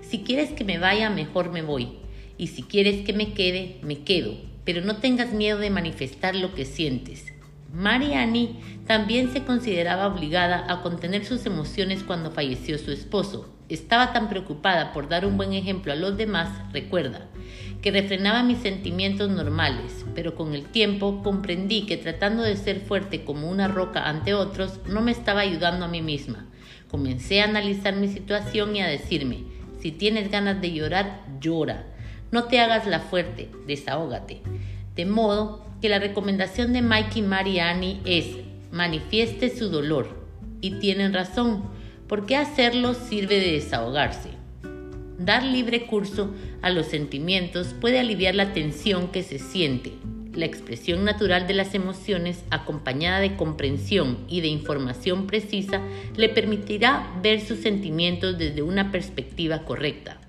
Si 0.00 0.20
quieres 0.20 0.50
que 0.52 0.62
me 0.62 0.78
vaya, 0.78 1.10
mejor 1.10 1.50
me 1.50 1.62
voy. 1.62 1.94
Y 2.38 2.46
si 2.46 2.62
quieres 2.62 3.04
que 3.04 3.12
me 3.12 3.32
quede, 3.32 3.78
me 3.82 4.04
quedo. 4.04 4.36
Pero 4.64 4.82
no 4.82 4.98
tengas 4.98 5.32
miedo 5.32 5.58
de 5.58 5.70
manifestar 5.70 6.36
lo 6.36 6.54
que 6.54 6.64
sientes. 6.64 7.32
Mariani 7.72 8.60
también 8.86 9.32
se 9.32 9.42
consideraba 9.42 10.06
obligada 10.06 10.72
a 10.72 10.80
contener 10.80 11.24
sus 11.24 11.44
emociones 11.44 12.04
cuando 12.04 12.30
falleció 12.30 12.78
su 12.78 12.92
esposo. 12.92 13.52
Estaba 13.68 14.12
tan 14.12 14.28
preocupada 14.28 14.92
por 14.92 15.08
dar 15.08 15.26
un 15.26 15.36
buen 15.36 15.52
ejemplo 15.54 15.92
a 15.92 15.96
los 15.96 16.16
demás, 16.16 16.50
recuerda, 16.72 17.26
que 17.84 17.90
refrenaba 17.90 18.42
mis 18.42 18.60
sentimientos 18.60 19.28
normales, 19.28 20.06
pero 20.14 20.34
con 20.34 20.54
el 20.54 20.64
tiempo 20.64 21.22
comprendí 21.22 21.84
que 21.84 21.98
tratando 21.98 22.42
de 22.42 22.56
ser 22.56 22.80
fuerte 22.80 23.24
como 23.24 23.50
una 23.50 23.68
roca 23.68 24.08
ante 24.08 24.32
otros 24.32 24.80
no 24.88 25.02
me 25.02 25.12
estaba 25.12 25.40
ayudando 25.40 25.84
a 25.84 25.88
mí 25.88 26.00
misma. 26.00 26.46
Comencé 26.88 27.42
a 27.42 27.44
analizar 27.44 27.94
mi 27.94 28.08
situación 28.08 28.74
y 28.74 28.80
a 28.80 28.86
decirme, 28.86 29.40
Si 29.82 29.92
tienes 29.92 30.30
ganas 30.30 30.62
de 30.62 30.72
llorar, 30.72 31.26
llora. 31.42 31.84
No 32.32 32.44
te 32.44 32.58
hagas 32.58 32.86
la 32.86 33.00
fuerte, 33.00 33.50
desahógate. 33.66 34.40
De 34.96 35.04
modo 35.04 35.66
que 35.82 35.90
la 35.90 35.98
recomendación 35.98 36.72
de 36.72 36.80
Mike 36.80 37.18
y 37.18 37.22
Mariani 37.22 38.00
es 38.06 38.28
manifieste 38.72 39.54
su 39.54 39.68
dolor. 39.68 40.24
Y 40.62 40.78
tienen 40.78 41.12
razón, 41.12 41.64
porque 42.08 42.34
hacerlo 42.34 42.94
sirve 42.94 43.40
de 43.40 43.52
desahogarse. 43.52 44.30
Dar 45.18 45.44
libre 45.44 45.86
curso 45.86 46.34
a 46.60 46.70
los 46.70 46.86
sentimientos 46.86 47.74
puede 47.80 48.00
aliviar 48.00 48.34
la 48.34 48.52
tensión 48.52 49.08
que 49.08 49.22
se 49.22 49.38
siente. 49.38 49.92
La 50.32 50.46
expresión 50.46 51.04
natural 51.04 51.46
de 51.46 51.54
las 51.54 51.74
emociones, 51.74 52.44
acompañada 52.50 53.20
de 53.20 53.36
comprensión 53.36 54.18
y 54.28 54.40
de 54.40 54.48
información 54.48 55.28
precisa, 55.28 55.80
le 56.16 56.28
permitirá 56.28 57.08
ver 57.22 57.40
sus 57.40 57.60
sentimientos 57.60 58.36
desde 58.36 58.62
una 58.62 58.90
perspectiva 58.90 59.64
correcta. 59.64 60.20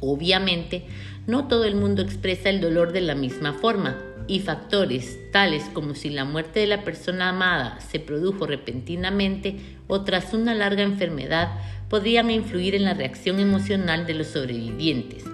Obviamente, 0.00 0.84
no 1.28 1.46
todo 1.46 1.64
el 1.64 1.76
mundo 1.76 2.02
expresa 2.02 2.50
el 2.50 2.60
dolor 2.60 2.92
de 2.92 3.02
la 3.02 3.14
misma 3.14 3.52
forma, 3.52 3.96
y 4.30 4.38
factores 4.38 5.18
tales 5.32 5.64
como 5.72 5.96
si 5.96 6.08
la 6.08 6.24
muerte 6.24 6.60
de 6.60 6.68
la 6.68 6.84
persona 6.84 7.30
amada 7.30 7.80
se 7.80 7.98
produjo 7.98 8.46
repentinamente 8.46 9.56
o 9.88 10.02
tras 10.02 10.32
una 10.34 10.54
larga 10.54 10.82
enfermedad 10.82 11.50
podrían 11.90 12.30
influir 12.30 12.74
en 12.76 12.84
la 12.84 12.94
reacción 12.94 13.40
emocional 13.40 14.06
de 14.06 14.14
los 14.14 14.28
sobrevivientes. 14.28 15.24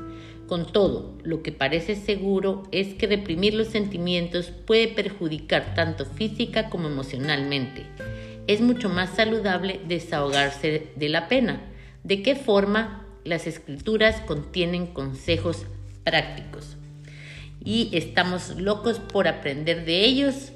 Con 0.48 0.72
todo, 0.72 1.18
lo 1.22 1.42
que 1.42 1.52
parece 1.52 1.94
seguro 1.94 2.62
es 2.72 2.94
que 2.94 3.06
reprimir 3.06 3.52
los 3.52 3.68
sentimientos 3.68 4.50
puede 4.50 4.88
perjudicar 4.88 5.74
tanto 5.74 6.06
física 6.06 6.70
como 6.70 6.88
emocionalmente. 6.88 7.84
Es 8.46 8.60
mucho 8.60 8.88
más 8.88 9.10
saludable 9.10 9.80
desahogarse 9.86 10.92
de 10.96 11.08
la 11.08 11.28
pena. 11.28 11.60
¿De 12.04 12.22
qué 12.22 12.34
forma? 12.34 13.06
Las 13.24 13.46
escrituras 13.46 14.20
contienen 14.20 14.86
consejos 14.86 15.66
prácticos 16.04 16.76
y 17.64 17.90
estamos 17.92 18.56
locos 18.56 19.00
por 19.00 19.26
aprender 19.26 19.84
de 19.84 20.04
ellos. 20.04 20.52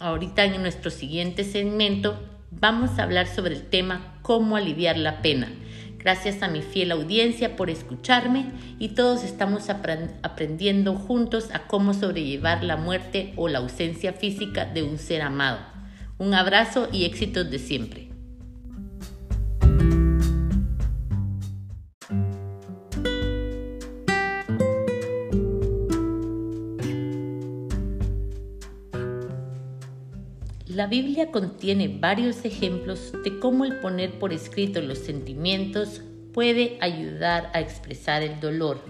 Ahorita 0.00 0.44
en 0.44 0.60
nuestro 0.60 0.90
siguiente 0.90 1.44
segmento 1.44 2.20
vamos 2.50 2.98
a 2.98 3.04
hablar 3.04 3.28
sobre 3.28 3.54
el 3.54 3.62
tema 3.62 4.11
cómo 4.22 4.56
aliviar 4.56 4.96
la 4.96 5.20
pena. 5.22 5.52
Gracias 5.98 6.42
a 6.42 6.48
mi 6.48 6.62
fiel 6.62 6.90
audiencia 6.90 7.54
por 7.54 7.70
escucharme 7.70 8.46
y 8.80 8.88
todos 8.90 9.22
estamos 9.22 9.68
aprendiendo 9.70 10.94
juntos 10.94 11.48
a 11.52 11.66
cómo 11.68 11.94
sobrellevar 11.94 12.64
la 12.64 12.76
muerte 12.76 13.32
o 13.36 13.48
la 13.48 13.58
ausencia 13.58 14.12
física 14.12 14.64
de 14.64 14.82
un 14.82 14.98
ser 14.98 15.22
amado. 15.22 15.60
Un 16.18 16.34
abrazo 16.34 16.88
y 16.92 17.04
éxitos 17.04 17.50
de 17.50 17.58
siempre. 17.58 18.11
La 30.82 30.88
Biblia 30.88 31.30
contiene 31.30 31.86
varios 31.86 32.44
ejemplos 32.44 33.12
de 33.22 33.38
cómo 33.38 33.64
el 33.64 33.76
poner 33.76 34.18
por 34.18 34.32
escrito 34.32 34.80
los 34.80 34.98
sentimientos 34.98 36.02
puede 36.34 36.76
ayudar 36.80 37.52
a 37.54 37.60
expresar 37.60 38.24
el 38.24 38.40
dolor. 38.40 38.80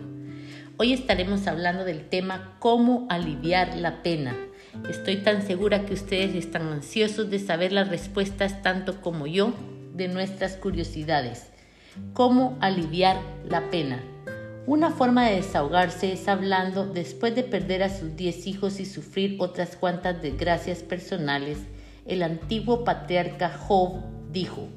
Hoy 0.79 0.95
estaremos 0.95 1.47
hablando 1.47 1.85
del 1.85 2.09
tema 2.09 2.57
cómo 2.61 3.07
aliviar 3.11 3.77
la 3.77 4.03
pena. 4.03 4.35
Estoy 4.89 5.17
tan 5.17 5.47
segura 5.47 5.85
que 5.85 5.93
ustedes 5.93 6.35
están 6.35 6.63
ansiosos 6.69 7.29
de 7.29 7.39
saber 7.39 7.73
las 7.73 7.91
respuestas 7.91 8.63
tanto 8.63 9.03
como 9.03 9.27
yo 9.27 9.53
de 9.95 10.09
nuestras 10.09 10.57
curiosidades. 10.57 11.51
¿Cómo 12.15 12.57
aliviar 12.63 13.21
la 13.47 13.69
pena? 13.69 14.03
Una 14.65 14.93
forma 14.93 15.29
de 15.29 15.37
desahogarse 15.37 16.15
es 16.15 16.27
hablando 16.27 16.87
después 16.87 17.35
de 17.35 17.43
perder 17.43 17.83
a 17.83 17.91
sus 17.91 18.17
diez 18.17 18.47
hijos 18.47 18.81
y 18.81 18.87
sufrir 18.87 19.37
otras 19.41 19.77
cuantas 19.77 20.23
desgracias 20.23 20.83
personales. 20.85 21.59
El 22.07 22.23
antiguo 22.23 22.85
patriarca 22.85 23.51
Job 23.51 24.03
dijo, 24.33 24.69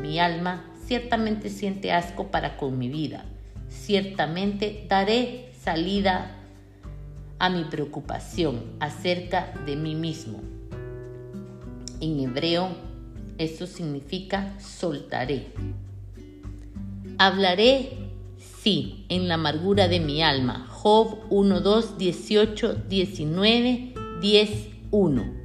mi 0.00 0.18
alma 0.18 0.64
ciertamente 0.86 1.48
siente 1.48 1.92
asco 1.92 2.30
para 2.30 2.56
con 2.56 2.78
mi 2.78 2.88
vida. 2.88 3.24
Ciertamente 3.68 4.86
daré 4.88 5.50
salida 5.58 6.36
a 7.38 7.50
mi 7.50 7.64
preocupación 7.64 8.62
acerca 8.80 9.52
de 9.66 9.76
mí 9.76 9.94
mismo. 9.94 10.40
En 12.00 12.20
hebreo, 12.20 12.68
eso 13.38 13.66
significa 13.66 14.58
soltaré. 14.60 15.52
Hablaré 17.18 18.04
Sí, 18.64 19.04
en 19.10 19.28
la 19.28 19.34
amargura 19.34 19.88
de 19.88 20.00
mi 20.00 20.22
alma. 20.22 20.66
Job 20.70 21.18
1, 21.28 21.60
2, 21.60 21.98
18, 21.98 22.74
19, 22.88 23.94
10, 24.22 24.50
1. 24.90 25.43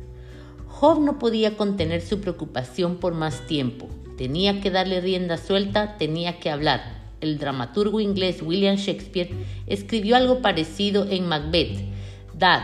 Job 0.80 1.02
no 1.02 1.20
podía 1.20 1.58
contener 1.58 2.02
su 2.02 2.22
preocupación 2.22 3.00
por 3.00 3.14
más 3.14 3.46
tiempo. 3.48 3.90
Tenía 4.18 4.62
que 4.62 4.72
darle 4.72 5.02
rienda 5.02 5.36
suelta, 5.36 5.98
tenía 5.98 6.40
que 6.40 6.50
hablar. 6.50 7.02
El 7.20 7.38
dramaturgo 7.38 8.00
inglés 8.00 8.42
William 8.42 8.78
Shakespeare 8.78 9.30
escribió 9.68 10.16
algo 10.16 10.42
parecido 10.42 11.06
en 11.10 11.28
Macbeth. 11.28 11.82
Dad, 12.34 12.64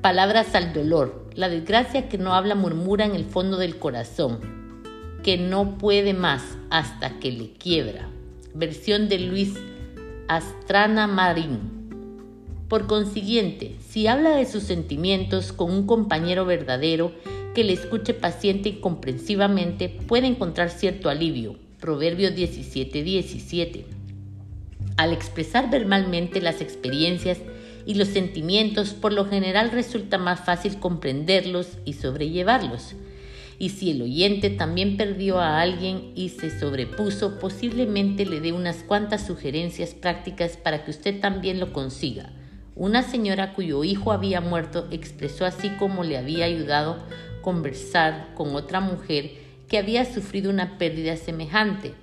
palabras 0.00 0.54
al 0.54 0.72
dolor. 0.72 1.28
La 1.34 1.48
desgracia 1.48 2.08
que 2.08 2.18
no 2.18 2.34
habla 2.34 2.54
murmura 2.54 3.04
en 3.04 3.16
el 3.16 3.24
fondo 3.24 3.56
del 3.56 3.78
corazón, 3.78 4.38
que 5.24 5.36
no 5.36 5.76
puede 5.76 6.14
más 6.14 6.56
hasta 6.70 7.18
que 7.18 7.32
le 7.32 7.50
quiebra. 7.54 8.08
Versión 8.54 9.08
de 9.08 9.18
Luis 9.18 9.54
Astrana 10.28 11.08
Marín. 11.08 11.80
Por 12.68 12.86
consiguiente, 12.86 13.74
si 13.80 14.06
habla 14.06 14.36
de 14.36 14.46
sus 14.46 14.62
sentimientos 14.62 15.52
con 15.52 15.72
un 15.72 15.88
compañero 15.88 16.44
verdadero 16.44 17.10
que 17.54 17.64
le 17.64 17.72
escuche 17.72 18.14
paciente 18.14 18.68
y 18.68 18.80
comprensivamente, 18.80 19.88
puede 19.88 20.26
encontrar 20.26 20.70
cierto 20.70 21.08
alivio. 21.08 21.56
Proverbios 21.80 22.34
17:17. 22.34 23.84
Al 24.96 25.12
expresar 25.12 25.70
verbalmente 25.70 26.40
las 26.40 26.60
experiencias 26.60 27.38
y 27.86 27.94
los 27.94 28.08
sentimientos, 28.08 28.90
por 28.90 29.12
lo 29.12 29.24
general 29.24 29.70
resulta 29.70 30.18
más 30.18 30.40
fácil 30.40 30.78
comprenderlos 30.78 31.78
y 31.84 31.94
sobrellevarlos. 31.94 32.94
Y 33.58 33.70
si 33.70 33.90
el 33.90 34.02
oyente 34.02 34.48
también 34.50 34.96
perdió 34.96 35.38
a 35.38 35.60
alguien 35.60 36.12
y 36.14 36.30
se 36.30 36.56
sobrepuso, 36.58 37.38
posiblemente 37.38 38.24
le 38.24 38.40
dé 38.40 38.52
unas 38.52 38.82
cuantas 38.82 39.26
sugerencias 39.26 39.94
prácticas 39.94 40.56
para 40.56 40.84
que 40.84 40.90
usted 40.90 41.20
también 41.20 41.60
lo 41.60 41.72
consiga. 41.72 42.30
Una 42.74 43.02
señora 43.02 43.52
cuyo 43.52 43.84
hijo 43.84 44.12
había 44.12 44.40
muerto 44.40 44.88
expresó 44.90 45.44
así 45.44 45.68
como 45.78 46.04
le 46.04 46.16
había 46.16 46.46
ayudado 46.46 47.04
conversar 47.40 48.34
con 48.34 48.54
otra 48.54 48.80
mujer 48.80 49.32
que 49.68 49.78
había 49.78 50.04
sufrido 50.04 50.50
una 50.50 50.78
pérdida 50.78 51.16
semejante. 51.16 51.94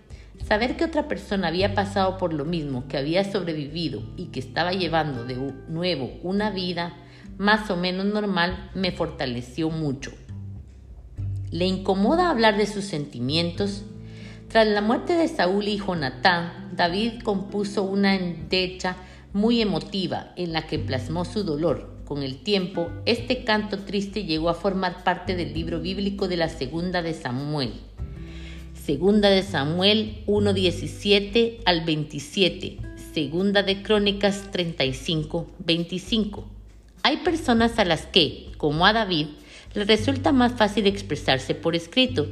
Saber 0.48 0.78
que 0.78 0.86
otra 0.86 1.08
persona 1.08 1.48
había 1.50 1.74
pasado 1.74 2.18
por 2.18 2.34
lo 2.34 2.46
mismo, 2.46 2.88
que 2.88 2.98
había 2.98 3.24
sobrevivido 3.30 4.02
y 4.16 4.28
que 4.28 4.40
estaba 4.40 4.72
llevando 4.72 5.26
de 5.26 5.36
nuevo 5.68 6.12
una 6.24 6.52
vida 6.52 6.94
más 7.38 7.70
o 7.70 7.78
menos 7.78 8.06
normal, 8.06 8.72
me 8.74 8.92
fortaleció 8.92 9.70
mucho. 9.70 10.12
¿Le 11.52 11.66
incomoda 11.66 12.30
hablar 12.30 12.58
de 12.58 12.66
sus 12.66 12.86
sentimientos? 12.86 13.84
Tras 14.50 14.68
la 14.68 14.82
muerte 14.82 15.14
de 15.14 15.28
Saúl 15.28 15.68
y 15.68 15.78
Jonatán, 15.78 16.72
David 16.76 17.22
compuso 17.24 17.84
una 17.84 18.16
endecha 18.16 18.96
muy 19.34 19.62
emotiva 19.62 20.32
en 20.36 20.54
la 20.54 20.68
que 20.68 20.80
plasmó 20.80 21.26
su 21.26 21.44
dolor. 21.44 21.97
Con 22.08 22.24
el 22.24 22.38
tiempo, 22.38 22.89
este 23.05 23.43
canto 23.43 23.80
triste 23.80 24.24
llegó 24.24 24.47
a 24.47 24.53
formar 24.53 25.03
parte 25.03 25.36
del 25.36 25.53
libro 25.53 25.82
bíblico 25.82 26.30
de 26.30 26.38
la 26.38 26.47
Segunda 26.47 27.01
de 27.01 27.14
Samuel. 27.14 27.74
Segunda 28.74 29.30
de 29.30 29.43
Samuel 29.43 30.24
1.17 30.26 31.58
al 31.66 31.84
27. 31.84 32.78
Segunda 33.14 33.62
de 33.62 33.84
Crónicas 33.84 34.51
35, 34.53 35.51
25. 35.60 36.47
Hay 37.03 37.18
personas 37.18 37.78
a 37.78 37.84
las 37.84 38.05
que, 38.05 38.51
como 38.55 38.86
a 38.86 38.93
David, 38.93 39.28
le 39.74 39.84
resulta 39.84 40.32
más 40.32 40.53
fácil 40.53 40.88
expresarse 40.88 41.55
por 41.55 41.76
escrito. 41.76 42.28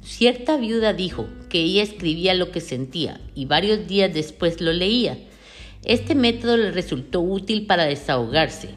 Cierta 0.00 0.56
viuda 0.56 0.94
dijo 0.94 1.26
que 1.50 1.60
ella 1.60 1.82
escribía 1.82 2.32
lo 2.32 2.52
que 2.52 2.62
sentía 2.62 3.20
y 3.34 3.44
varios 3.44 3.86
días 3.86 4.14
después 4.14 4.62
lo 4.62 4.72
leía. 4.72 5.18
Este 5.84 6.14
método 6.14 6.58
le 6.58 6.72
resultó 6.72 7.22
útil 7.22 7.66
para 7.66 7.84
desahogarse. 7.84 8.74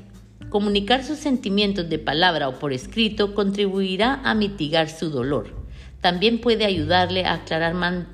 Comunicar 0.50 1.04
sus 1.04 1.18
sentimientos 1.18 1.90
de 1.90 2.00
palabra 2.00 2.48
o 2.48 2.60
por 2.60 2.72
escrito 2.72 3.36
contribuirá 3.36 4.22
a 4.24 4.34
mitigar 4.34 4.90
su 4.90 5.10
dolor. 5.10 5.54
También 6.00 6.40
puede 6.40 6.64
ayudarle 6.64 7.26
a 7.26 7.34
aclarar 7.34 7.74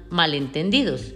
malentendidos. 0.09 1.13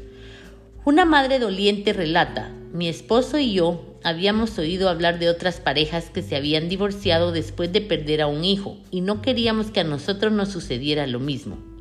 Una 0.86 1.06
madre 1.06 1.40
doliente 1.40 1.94
relata, 1.94 2.52
mi 2.74 2.88
esposo 2.88 3.40
y 3.40 3.54
yo 3.54 3.98
habíamos 4.04 4.60
oído 4.60 4.88
hablar 4.88 5.18
de 5.18 5.30
otras 5.30 5.60
parejas 5.60 6.12
que 6.12 6.22
se 6.22 6.36
habían 6.36 6.70
divorciado 6.70 7.32
después 7.32 7.74
de 7.74 7.82
perder 7.82 8.22
a 8.22 8.28
un 8.28 8.44
hijo 8.44 8.78
y 8.92 9.02
no 9.02 9.22
queríamos 9.22 9.72
que 9.72 9.80
a 9.80 9.86
nosotros 9.86 10.32
nos 10.32 10.50
sucediera 10.50 11.08
lo 11.08 11.20
mismo. 11.20 11.73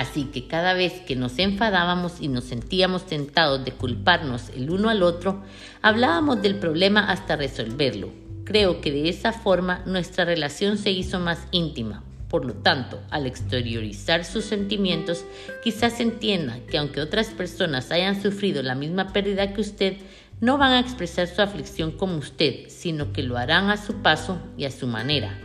Así 0.00 0.24
que 0.24 0.46
cada 0.46 0.72
vez 0.72 0.94
que 1.02 1.14
nos 1.14 1.38
enfadábamos 1.38 2.22
y 2.22 2.28
nos 2.28 2.44
sentíamos 2.44 3.04
tentados 3.04 3.62
de 3.66 3.72
culparnos 3.72 4.48
el 4.56 4.70
uno 4.70 4.88
al 4.88 5.02
otro, 5.02 5.42
hablábamos 5.82 6.40
del 6.40 6.54
problema 6.54 7.10
hasta 7.10 7.36
resolverlo. 7.36 8.08
Creo 8.44 8.80
que 8.80 8.92
de 8.92 9.10
esa 9.10 9.34
forma 9.34 9.82
nuestra 9.84 10.24
relación 10.24 10.78
se 10.78 10.90
hizo 10.90 11.20
más 11.20 11.46
íntima. 11.50 12.02
Por 12.30 12.46
lo 12.46 12.54
tanto, 12.54 12.98
al 13.10 13.26
exteriorizar 13.26 14.24
sus 14.24 14.46
sentimientos, 14.46 15.26
quizás 15.62 16.00
entienda 16.00 16.60
que 16.70 16.78
aunque 16.78 17.02
otras 17.02 17.26
personas 17.26 17.90
hayan 17.90 18.22
sufrido 18.22 18.62
la 18.62 18.74
misma 18.74 19.12
pérdida 19.12 19.52
que 19.52 19.60
usted, 19.60 19.98
no 20.40 20.56
van 20.56 20.72
a 20.72 20.80
expresar 20.80 21.26
su 21.26 21.42
aflicción 21.42 21.92
como 21.92 22.16
usted, 22.16 22.70
sino 22.70 23.12
que 23.12 23.22
lo 23.22 23.36
harán 23.36 23.68
a 23.68 23.76
su 23.76 23.96
paso 23.96 24.40
y 24.56 24.64
a 24.64 24.70
su 24.70 24.86
manera. 24.86 25.38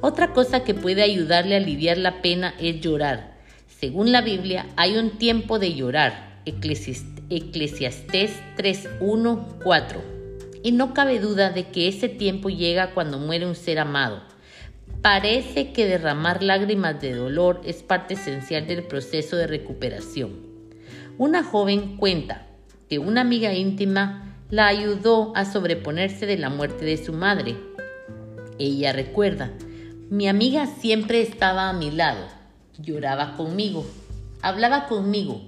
Otra 0.00 0.32
cosa 0.32 0.62
que 0.62 0.74
puede 0.74 1.02
ayudarle 1.02 1.56
a 1.56 1.58
aliviar 1.58 1.98
la 1.98 2.22
pena 2.22 2.54
es 2.60 2.80
llorar. 2.80 3.39
Según 3.80 4.12
la 4.12 4.20
Biblia, 4.20 4.66
hay 4.76 4.98
un 4.98 5.12
tiempo 5.12 5.58
de 5.58 5.72
llorar. 5.72 6.42
Eclesiastés 6.44 8.30
3.1.4. 8.58 10.02
Y 10.62 10.72
no 10.72 10.92
cabe 10.92 11.18
duda 11.18 11.48
de 11.48 11.68
que 11.68 11.88
ese 11.88 12.10
tiempo 12.10 12.50
llega 12.50 12.92
cuando 12.92 13.18
muere 13.18 13.46
un 13.46 13.54
ser 13.54 13.78
amado. 13.78 14.20
Parece 15.00 15.72
que 15.72 15.86
derramar 15.86 16.42
lágrimas 16.42 17.00
de 17.00 17.14
dolor 17.14 17.62
es 17.64 17.82
parte 17.82 18.12
esencial 18.14 18.66
del 18.66 18.82
proceso 18.82 19.36
de 19.36 19.46
recuperación. 19.46 20.32
Una 21.16 21.42
joven 21.42 21.96
cuenta 21.96 22.48
que 22.90 22.98
una 22.98 23.22
amiga 23.22 23.54
íntima 23.54 24.36
la 24.50 24.66
ayudó 24.66 25.32
a 25.34 25.46
sobreponerse 25.46 26.26
de 26.26 26.36
la 26.36 26.50
muerte 26.50 26.84
de 26.84 27.02
su 27.02 27.14
madre. 27.14 27.56
Ella 28.58 28.92
recuerda, 28.92 29.52
mi 30.10 30.28
amiga 30.28 30.66
siempre 30.66 31.22
estaba 31.22 31.70
a 31.70 31.72
mi 31.72 31.90
lado 31.90 32.39
lloraba 32.82 33.36
conmigo, 33.36 33.86
hablaba 34.42 34.86
conmigo, 34.86 35.42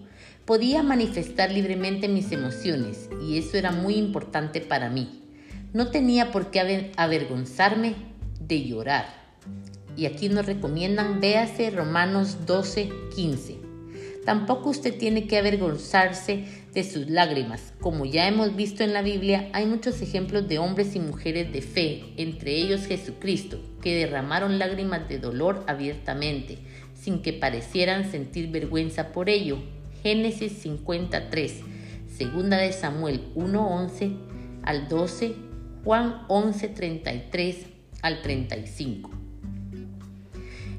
podía 0.44 0.82
manifestar 0.82 1.50
libremente 1.50 2.08
mis 2.08 2.32
emociones 2.32 3.08
y 3.22 3.38
eso 3.38 3.56
era 3.56 3.70
muy 3.70 3.94
importante 3.94 4.60
para 4.60 4.90
mí. 4.90 5.22
No 5.72 5.88
tenía 5.88 6.32
por 6.32 6.50
qué 6.50 6.92
avergonzarme 6.96 7.94
de 8.40 8.64
llorar. 8.64 9.06
Y 9.96 10.06
aquí 10.06 10.28
nos 10.28 10.46
recomiendan, 10.46 11.20
véase 11.20 11.70
Romanos 11.70 12.46
12, 12.46 12.90
15. 13.14 13.56
Tampoco 14.24 14.70
usted 14.70 14.96
tiene 14.96 15.26
que 15.26 15.38
avergonzarse 15.38 16.44
de 16.72 16.84
sus 16.84 17.10
lágrimas. 17.10 17.72
Como 17.80 18.04
ya 18.04 18.28
hemos 18.28 18.54
visto 18.54 18.84
en 18.84 18.92
la 18.92 19.02
Biblia, 19.02 19.48
hay 19.52 19.66
muchos 19.66 20.00
ejemplos 20.00 20.48
de 20.48 20.58
hombres 20.58 20.94
y 20.94 21.00
mujeres 21.00 21.52
de 21.52 21.60
fe, 21.60 22.04
entre 22.16 22.54
ellos 22.54 22.86
Jesucristo, 22.86 23.60
que 23.82 23.96
derramaron 23.96 24.58
lágrimas 24.58 25.08
de 25.08 25.18
dolor 25.18 25.64
abiertamente 25.66 26.58
sin 27.02 27.20
que 27.20 27.32
parecieran 27.32 28.10
sentir 28.10 28.50
vergüenza 28.50 29.08
por 29.08 29.28
ello. 29.28 29.58
Génesis 30.02 30.52
53, 30.62 31.60
segunda 32.16 32.58
de 32.58 32.72
Samuel 32.72 33.22
1:11 33.34 34.16
al 34.62 34.88
12, 34.88 35.34
Juan 35.84 36.26
11:33 36.28 37.66
al 38.02 38.22
35. 38.22 39.10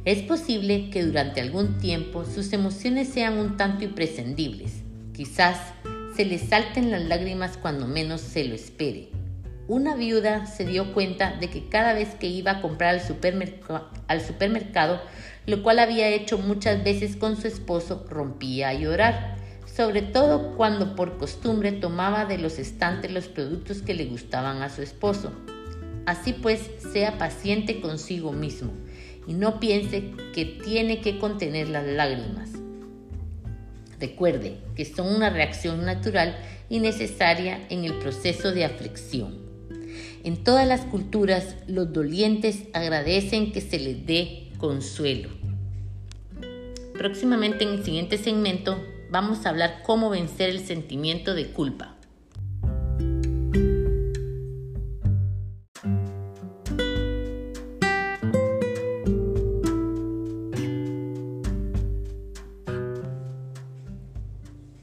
Es 0.05 0.21
posible 0.21 0.89
que 0.89 1.03
durante 1.03 1.41
algún 1.41 1.77
tiempo 1.77 2.25
sus 2.25 2.51
emociones 2.53 3.09
sean 3.09 3.37
un 3.37 3.57
tanto 3.57 3.83
imprescindibles. 3.83 4.83
Quizás 5.13 5.59
se 6.15 6.25
le 6.25 6.39
salten 6.39 6.91
las 6.91 7.03
lágrimas 7.03 7.57
cuando 7.57 7.87
menos 7.87 8.21
se 8.21 8.45
lo 8.45 8.55
espere. 8.55 9.09
Una 9.67 9.95
viuda 9.95 10.45
se 10.45 10.65
dio 10.65 10.93
cuenta 10.93 11.37
de 11.37 11.49
que 11.49 11.69
cada 11.69 11.93
vez 11.93 12.15
que 12.15 12.27
iba 12.27 12.51
a 12.51 12.61
comprar 12.61 12.95
al, 12.95 13.01
al 14.07 14.21
supermercado 14.21 15.01
lo 15.45 15.63
cual 15.63 15.79
había 15.79 16.09
hecho 16.09 16.37
muchas 16.37 16.83
veces 16.83 17.15
con 17.15 17.39
su 17.39 17.47
esposo, 17.47 18.05
rompía 18.09 18.69
a 18.69 18.73
llorar, 18.73 19.37
sobre 19.65 20.01
todo 20.01 20.55
cuando 20.55 20.95
por 20.95 21.17
costumbre 21.17 21.71
tomaba 21.71 22.25
de 22.25 22.37
los 22.37 22.59
estantes 22.59 23.11
los 23.11 23.27
productos 23.27 23.81
que 23.81 23.93
le 23.93 24.05
gustaban 24.05 24.61
a 24.61 24.69
su 24.69 24.81
esposo. 24.81 25.31
Así 26.05 26.33
pues, 26.33 26.69
sea 26.91 27.17
paciente 27.17 27.81
consigo 27.81 28.31
mismo 28.31 28.71
y 29.27 29.33
no 29.33 29.59
piense 29.59 30.11
que 30.33 30.45
tiene 30.45 31.01
que 31.01 31.17
contener 31.17 31.69
las 31.69 31.85
lágrimas. 31.85 32.51
Recuerde 33.99 34.57
que 34.75 34.85
son 34.85 35.15
una 35.15 35.29
reacción 35.29 35.85
natural 35.85 36.37
y 36.69 36.79
necesaria 36.79 37.65
en 37.69 37.85
el 37.85 37.93
proceso 37.99 38.51
de 38.51 38.65
aflicción. 38.65 39.41
En 40.23 40.43
todas 40.43 40.67
las 40.67 40.81
culturas, 40.81 41.55
los 41.67 41.93
dolientes 41.93 42.63
agradecen 42.73 43.51
que 43.51 43.61
se 43.61 43.79
les 43.79 44.05
dé 44.05 44.49
consuelo. 44.63 45.27
Próximamente 46.97 47.65
en 47.65 47.71
el 47.71 47.83
siguiente 47.83 48.17
segmento 48.17 48.81
vamos 49.09 49.45
a 49.45 49.49
hablar 49.49 49.81
cómo 49.83 50.09
vencer 50.09 50.49
el 50.49 50.65
sentimiento 50.65 51.35
de 51.35 51.47
culpa. 51.47 51.97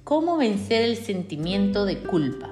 ¿Cómo 0.04 0.36
vencer 0.36 0.82
el 0.82 0.96
sentimiento 0.98 1.86
de 1.86 2.00
culpa? 2.00 2.49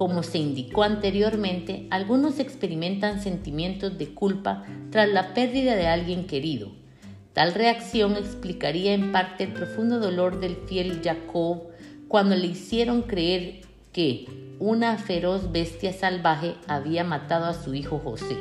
Como 0.00 0.22
se 0.22 0.38
indicó 0.38 0.82
anteriormente, 0.82 1.86
algunos 1.90 2.38
experimentan 2.38 3.20
sentimientos 3.20 3.98
de 3.98 4.14
culpa 4.14 4.64
tras 4.88 5.10
la 5.10 5.34
pérdida 5.34 5.76
de 5.76 5.88
alguien 5.88 6.26
querido. 6.26 6.72
Tal 7.34 7.52
reacción 7.52 8.16
explicaría 8.16 8.94
en 8.94 9.12
parte 9.12 9.44
el 9.44 9.52
profundo 9.52 9.98
dolor 10.00 10.40
del 10.40 10.56
fiel 10.66 11.02
Jacob 11.04 11.64
cuando 12.08 12.34
le 12.34 12.46
hicieron 12.46 13.02
creer 13.02 13.60
que 13.92 14.24
una 14.58 14.96
feroz 14.96 15.52
bestia 15.52 15.92
salvaje 15.92 16.54
había 16.66 17.04
matado 17.04 17.44
a 17.44 17.52
su 17.52 17.74
hijo 17.74 17.98
José. 17.98 18.38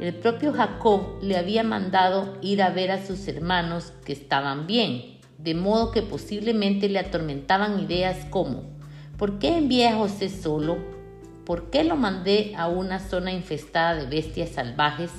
El 0.00 0.14
propio 0.14 0.54
Jacob 0.54 1.18
le 1.20 1.36
había 1.36 1.62
mandado 1.62 2.38
ir 2.40 2.62
a 2.62 2.70
ver 2.70 2.90
a 2.90 3.04
sus 3.04 3.28
hermanos 3.28 3.92
que 4.06 4.14
estaban 4.14 4.66
bien, 4.66 5.18
de 5.36 5.54
modo 5.54 5.90
que 5.90 6.00
posiblemente 6.00 6.88
le 6.88 7.00
atormentaban 7.00 7.80
ideas 7.80 8.24
como 8.30 8.79
¿Por 9.20 9.38
qué 9.38 9.58
envié 9.58 9.86
a 9.86 9.96
José 9.96 10.30
solo? 10.30 10.78
¿Por 11.44 11.68
qué 11.68 11.84
lo 11.84 11.94
mandé 11.94 12.54
a 12.56 12.68
una 12.68 12.98
zona 12.98 13.30
infestada 13.30 13.94
de 13.94 14.06
bestias 14.06 14.48
salvajes? 14.48 15.10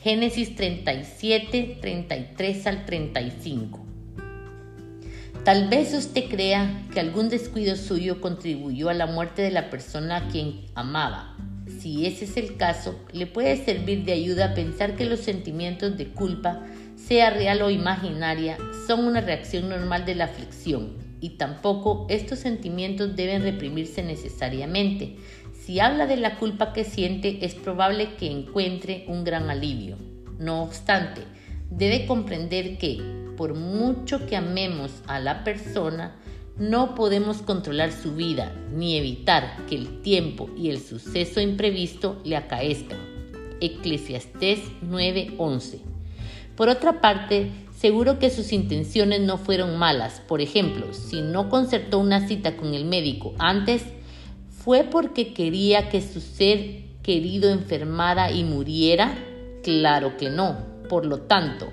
Génesis 0.00 0.56
37, 0.56 1.78
33 1.80 2.66
al 2.66 2.84
35. 2.84 3.86
Tal 5.44 5.68
vez 5.68 5.94
usted 5.94 6.24
crea 6.28 6.82
que 6.92 6.98
algún 6.98 7.28
descuido 7.28 7.76
suyo 7.76 8.20
contribuyó 8.20 8.88
a 8.88 8.94
la 8.94 9.06
muerte 9.06 9.42
de 9.42 9.52
la 9.52 9.70
persona 9.70 10.16
a 10.16 10.26
quien 10.26 10.62
amaba. 10.74 11.36
Si 11.78 12.06
ese 12.06 12.24
es 12.24 12.36
el 12.36 12.56
caso, 12.56 12.98
le 13.12 13.28
puede 13.28 13.64
servir 13.64 14.04
de 14.04 14.14
ayuda 14.14 14.46
a 14.46 14.54
pensar 14.54 14.96
que 14.96 15.04
los 15.04 15.20
sentimientos 15.20 15.96
de 15.96 16.08
culpa, 16.08 16.64
sea 16.96 17.30
real 17.30 17.62
o 17.62 17.70
imaginaria, 17.70 18.58
son 18.88 19.04
una 19.04 19.20
reacción 19.20 19.68
normal 19.68 20.04
de 20.04 20.16
la 20.16 20.24
aflicción 20.24 21.03
y 21.24 21.38
tampoco 21.38 22.04
estos 22.10 22.40
sentimientos 22.40 23.16
deben 23.16 23.40
reprimirse 23.40 24.02
necesariamente. 24.02 25.16
Si 25.54 25.80
habla 25.80 26.06
de 26.06 26.18
la 26.18 26.36
culpa 26.36 26.74
que 26.74 26.84
siente, 26.84 27.46
es 27.46 27.54
probable 27.54 28.16
que 28.16 28.30
encuentre 28.30 29.06
un 29.08 29.24
gran 29.24 29.48
alivio. 29.48 29.96
No 30.38 30.62
obstante, 30.62 31.22
debe 31.70 32.04
comprender 32.04 32.76
que, 32.76 33.00
por 33.38 33.54
mucho 33.54 34.26
que 34.26 34.36
amemos 34.36 34.90
a 35.06 35.18
la 35.18 35.44
persona, 35.44 36.14
no 36.58 36.94
podemos 36.94 37.40
controlar 37.40 37.90
su 37.90 38.14
vida 38.14 38.54
ni 38.70 38.98
evitar 38.98 39.64
que 39.66 39.76
el 39.76 40.02
tiempo 40.02 40.50
y 40.58 40.68
el 40.68 40.78
suceso 40.78 41.40
imprevisto 41.40 42.20
le 42.22 42.36
acaezcan. 42.36 42.98
Eclesiastés 43.62 44.60
9:11. 44.82 45.80
Por 46.54 46.68
otra 46.68 47.00
parte, 47.00 47.50
Seguro 47.84 48.18
que 48.18 48.30
sus 48.30 48.54
intenciones 48.54 49.20
no 49.20 49.36
fueron 49.36 49.76
malas. 49.76 50.22
Por 50.26 50.40
ejemplo, 50.40 50.94
si 50.94 51.20
no 51.20 51.50
concertó 51.50 51.98
una 51.98 52.26
cita 52.26 52.56
con 52.56 52.72
el 52.72 52.86
médico 52.86 53.34
antes, 53.38 53.82
¿fue 54.48 54.84
porque 54.84 55.34
quería 55.34 55.90
que 55.90 56.00
su 56.00 56.22
ser 56.22 56.84
querido 57.02 57.50
enfermara 57.50 58.32
y 58.32 58.42
muriera? 58.42 59.14
Claro 59.62 60.16
que 60.16 60.30
no. 60.30 60.56
Por 60.88 61.04
lo 61.04 61.24
tanto, 61.24 61.68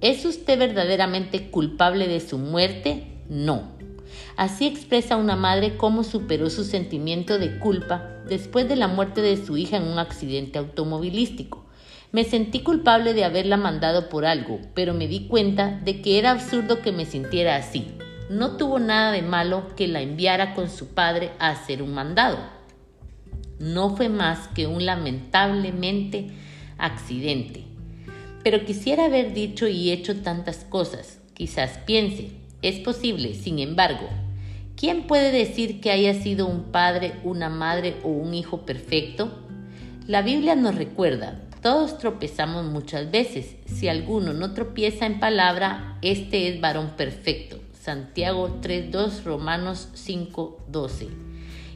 ¿es 0.00 0.24
usted 0.24 0.58
verdaderamente 0.58 1.50
culpable 1.50 2.08
de 2.08 2.20
su 2.20 2.38
muerte? 2.38 3.20
No. 3.28 3.76
Así 4.38 4.66
expresa 4.66 5.16
una 5.16 5.36
madre 5.36 5.76
cómo 5.76 6.02
superó 6.02 6.48
su 6.48 6.64
sentimiento 6.64 7.38
de 7.38 7.58
culpa 7.58 8.08
después 8.26 8.70
de 8.70 8.76
la 8.76 8.88
muerte 8.88 9.20
de 9.20 9.36
su 9.36 9.58
hija 9.58 9.76
en 9.76 9.82
un 9.82 9.98
accidente 9.98 10.58
automovilístico. 10.58 11.65
Me 12.12 12.24
sentí 12.24 12.60
culpable 12.60 13.14
de 13.14 13.24
haberla 13.24 13.56
mandado 13.56 14.08
por 14.08 14.24
algo, 14.24 14.60
pero 14.74 14.94
me 14.94 15.08
di 15.08 15.26
cuenta 15.26 15.80
de 15.84 16.00
que 16.00 16.18
era 16.18 16.30
absurdo 16.30 16.80
que 16.80 16.92
me 16.92 17.04
sintiera 17.04 17.56
así. 17.56 17.86
No 18.30 18.56
tuvo 18.56 18.78
nada 18.78 19.12
de 19.12 19.22
malo 19.22 19.74
que 19.76 19.86
la 19.88 20.00
enviara 20.00 20.54
con 20.54 20.70
su 20.70 20.94
padre 20.94 21.30
a 21.38 21.50
hacer 21.50 21.82
un 21.82 21.94
mandado. 21.94 22.38
No 23.58 23.96
fue 23.96 24.08
más 24.08 24.48
que 24.48 24.66
un 24.66 24.84
lamentablemente 24.84 26.28
accidente. 26.78 27.64
Pero 28.42 28.64
quisiera 28.64 29.06
haber 29.06 29.32
dicho 29.32 29.66
y 29.66 29.90
hecho 29.90 30.22
tantas 30.22 30.64
cosas. 30.64 31.18
Quizás 31.34 31.78
piense, 31.86 32.30
es 32.62 32.80
posible, 32.80 33.34
sin 33.34 33.58
embargo, 33.58 34.08
¿quién 34.76 35.06
puede 35.06 35.32
decir 35.32 35.80
que 35.80 35.90
haya 35.90 36.14
sido 36.14 36.46
un 36.46 36.64
padre, 36.72 37.14
una 37.24 37.48
madre 37.48 37.96
o 38.02 38.08
un 38.08 38.34
hijo 38.34 38.64
perfecto? 38.64 39.30
La 40.06 40.22
Biblia 40.22 40.54
nos 40.54 40.74
recuerda, 40.74 41.40
todos 41.60 41.98
tropezamos 41.98 42.64
muchas 42.64 43.10
veces. 43.10 43.56
Si 43.66 43.88
alguno 43.88 44.32
no 44.32 44.52
tropieza 44.52 45.06
en 45.06 45.20
palabra, 45.20 45.98
este 46.02 46.48
es 46.48 46.60
varón 46.60 46.90
perfecto. 46.96 47.58
Santiago 47.80 48.60
3.2, 48.62 49.24
Romanos 49.24 49.88
5.12. 49.94 51.08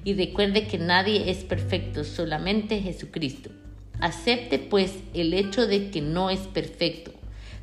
Y 0.02 0.14
recuerde 0.14 0.66
que 0.66 0.78
nadie 0.78 1.30
es 1.30 1.44
perfecto, 1.44 2.04
solamente 2.04 2.80
Jesucristo. 2.80 3.50
Acepte 4.00 4.58
pues 4.58 4.94
el 5.14 5.34
hecho 5.34 5.66
de 5.66 5.90
que 5.90 6.00
no 6.00 6.30
es 6.30 6.40
perfecto. 6.40 7.12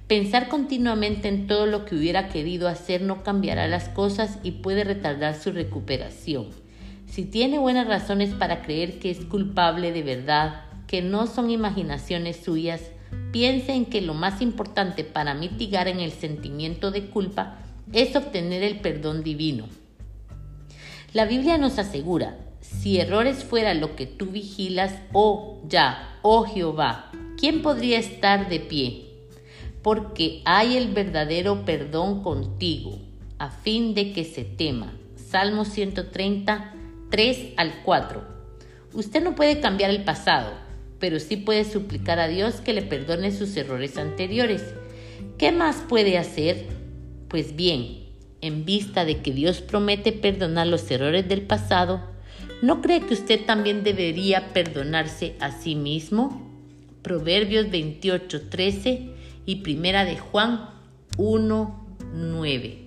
Pensar 0.07 0.47
continuamente 0.47 1.27
en 1.27 1.47
todo 1.47 1.65
lo 1.65 1.83
que 1.83 1.95
hubiera 1.95 2.29
querido 2.29 2.69
hacer 2.69 3.01
no 3.01 3.23
cambiará 3.23 3.67
las 3.67 3.89
cosas 3.89 4.39
y 4.43 4.51
puede 4.51 4.85
retardar 4.85 5.35
su 5.35 5.51
recuperación. 5.51 6.47
Si 7.07 7.25
tiene 7.25 7.59
buenas 7.59 7.87
razones 7.87 8.33
para 8.33 8.61
creer 8.61 8.99
que 8.99 9.09
es 9.09 9.25
culpable 9.25 9.91
de 9.91 10.03
verdad, 10.03 10.66
que 10.87 11.01
no 11.01 11.27
son 11.27 11.51
imaginaciones 11.51 12.37
suyas, 12.37 12.81
piense 13.31 13.73
en 13.73 13.85
que 13.85 14.01
lo 14.01 14.13
más 14.13 14.41
importante 14.41 15.03
para 15.03 15.33
mitigar 15.33 15.87
en 15.87 15.99
el 15.99 16.11
sentimiento 16.11 16.91
de 16.91 17.09
culpa 17.09 17.59
es 17.93 18.15
obtener 18.15 18.63
el 18.63 18.79
perdón 18.79 19.23
divino. 19.23 19.65
La 21.13 21.25
Biblia 21.25 21.57
nos 21.57 21.77
asegura, 21.77 22.37
si 22.61 22.99
errores 22.99 23.43
fuera 23.43 23.73
lo 23.73 23.95
que 23.95 24.05
tú 24.05 24.27
vigilas, 24.27 24.93
oh 25.13 25.61
ya, 25.67 26.17
oh 26.21 26.43
Jehová, 26.43 27.11
¿quién 27.37 27.61
podría 27.61 27.99
estar 27.99 28.49
de 28.49 28.59
pie? 28.59 29.05
Porque 29.81 30.41
hay 30.45 30.75
el 30.75 30.93
verdadero 30.93 31.63
perdón 31.63 32.23
contigo, 32.23 32.99
a 33.39 33.49
fin 33.49 33.93
de 33.93 34.11
que 34.11 34.25
se 34.25 34.43
tema. 34.43 34.93
Salmo 35.15 35.65
130, 35.65 36.73
3 37.09 37.53
al 37.57 37.83
4. 37.83 38.37
Usted 38.93 39.23
no 39.23 39.35
puede 39.35 39.59
cambiar 39.59 39.91
el 39.91 40.03
pasado, 40.03 40.66
pero 40.99 41.19
sí 41.19 41.37
puede 41.37 41.63
suplicar 41.63 42.19
a 42.19 42.27
Dios 42.27 42.55
que 42.55 42.73
le 42.73 42.81
perdone 42.81 43.31
sus 43.31 43.55
errores 43.57 43.97
anteriores. 43.97 44.63
¿Qué 45.37 45.51
más 45.51 45.83
puede 45.87 46.17
hacer? 46.17 46.65
Pues 47.27 47.55
bien, 47.55 48.05
en 48.41 48.65
vista 48.65 49.05
de 49.05 49.21
que 49.21 49.31
Dios 49.31 49.61
promete 49.61 50.11
perdonar 50.11 50.67
los 50.67 50.89
errores 50.89 51.27
del 51.27 51.41
pasado, 51.41 52.01
¿no 52.61 52.81
cree 52.81 53.01
que 53.01 53.13
usted 53.13 53.45
también 53.45 53.83
debería 53.83 54.53
perdonarse 54.53 55.35
a 55.39 55.51
sí 55.51 55.75
mismo? 55.75 56.43
Proverbios 57.01 57.69
28, 57.69 58.49
13 58.49 59.09
y 59.45 59.57
Primera 59.57 60.05
de 60.05 60.17
Juan 60.17 60.69
1, 61.17 61.87
9. 62.13 62.86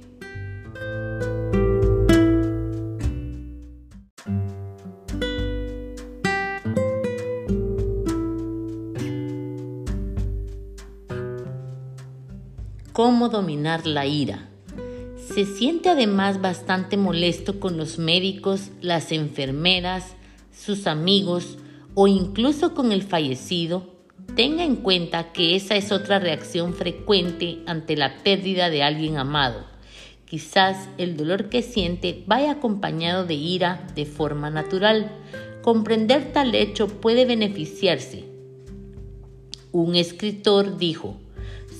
¿Cómo 12.93 13.29
dominar 13.29 13.87
la 13.87 14.05
ira? 14.05 14.49
Se 15.33 15.45
siente 15.47 15.91
además 15.91 16.41
bastante 16.41 16.97
molesto 16.97 17.61
con 17.61 17.77
los 17.77 17.99
médicos, 17.99 18.71
las 18.81 19.13
enfermeras, 19.13 20.17
sus 20.53 20.89
amigos 20.89 21.57
o 21.95 22.09
incluso 22.09 22.75
con 22.75 22.91
el 22.91 23.05
fallecido. 23.05 23.95
Tenga 24.35 24.65
en 24.65 24.75
cuenta 24.75 25.31
que 25.31 25.55
esa 25.55 25.77
es 25.77 25.93
otra 25.93 26.19
reacción 26.19 26.75
frecuente 26.75 27.61
ante 27.67 27.97
la 27.97 28.25
pérdida 28.25 28.71
de 28.71 28.83
alguien 28.83 29.19
amado. 29.19 29.65
Quizás 30.25 30.89
el 30.99 31.17
dolor 31.17 31.49
que 31.49 31.63
siente 31.63 32.25
vaya 32.27 32.51
acompañado 32.51 33.25
de 33.25 33.35
ira 33.35 33.87
de 33.95 34.05
forma 34.05 34.51
natural. 34.51 35.13
Comprender 35.63 36.33
tal 36.33 36.57
hecho 36.57 36.89
puede 36.89 37.25
beneficiarse. 37.25 38.25
Un 39.71 39.95
escritor 39.95 40.77
dijo, 40.77 41.17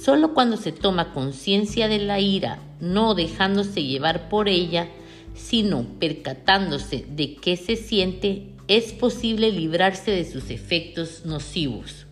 Solo 0.03 0.33
cuando 0.33 0.57
se 0.57 0.73
toma 0.73 1.13
conciencia 1.13 1.87
de 1.87 1.99
la 1.99 2.21
ira, 2.21 2.59
no 2.81 3.15
dejándose 3.15 3.83
llevar 3.83 4.31
por 4.31 4.49
ella, 4.49 4.89
sino 5.35 5.85
percatándose 5.99 7.05
de 7.07 7.35
qué 7.35 7.59
se 7.59 7.77
siente, 7.77 8.47
es 8.67 8.95
posible 8.95 9.53
librarse 9.53 10.11
de 10.11 10.25
sus 10.25 10.49
efectos 10.49 11.27
nocivos. 11.27 12.07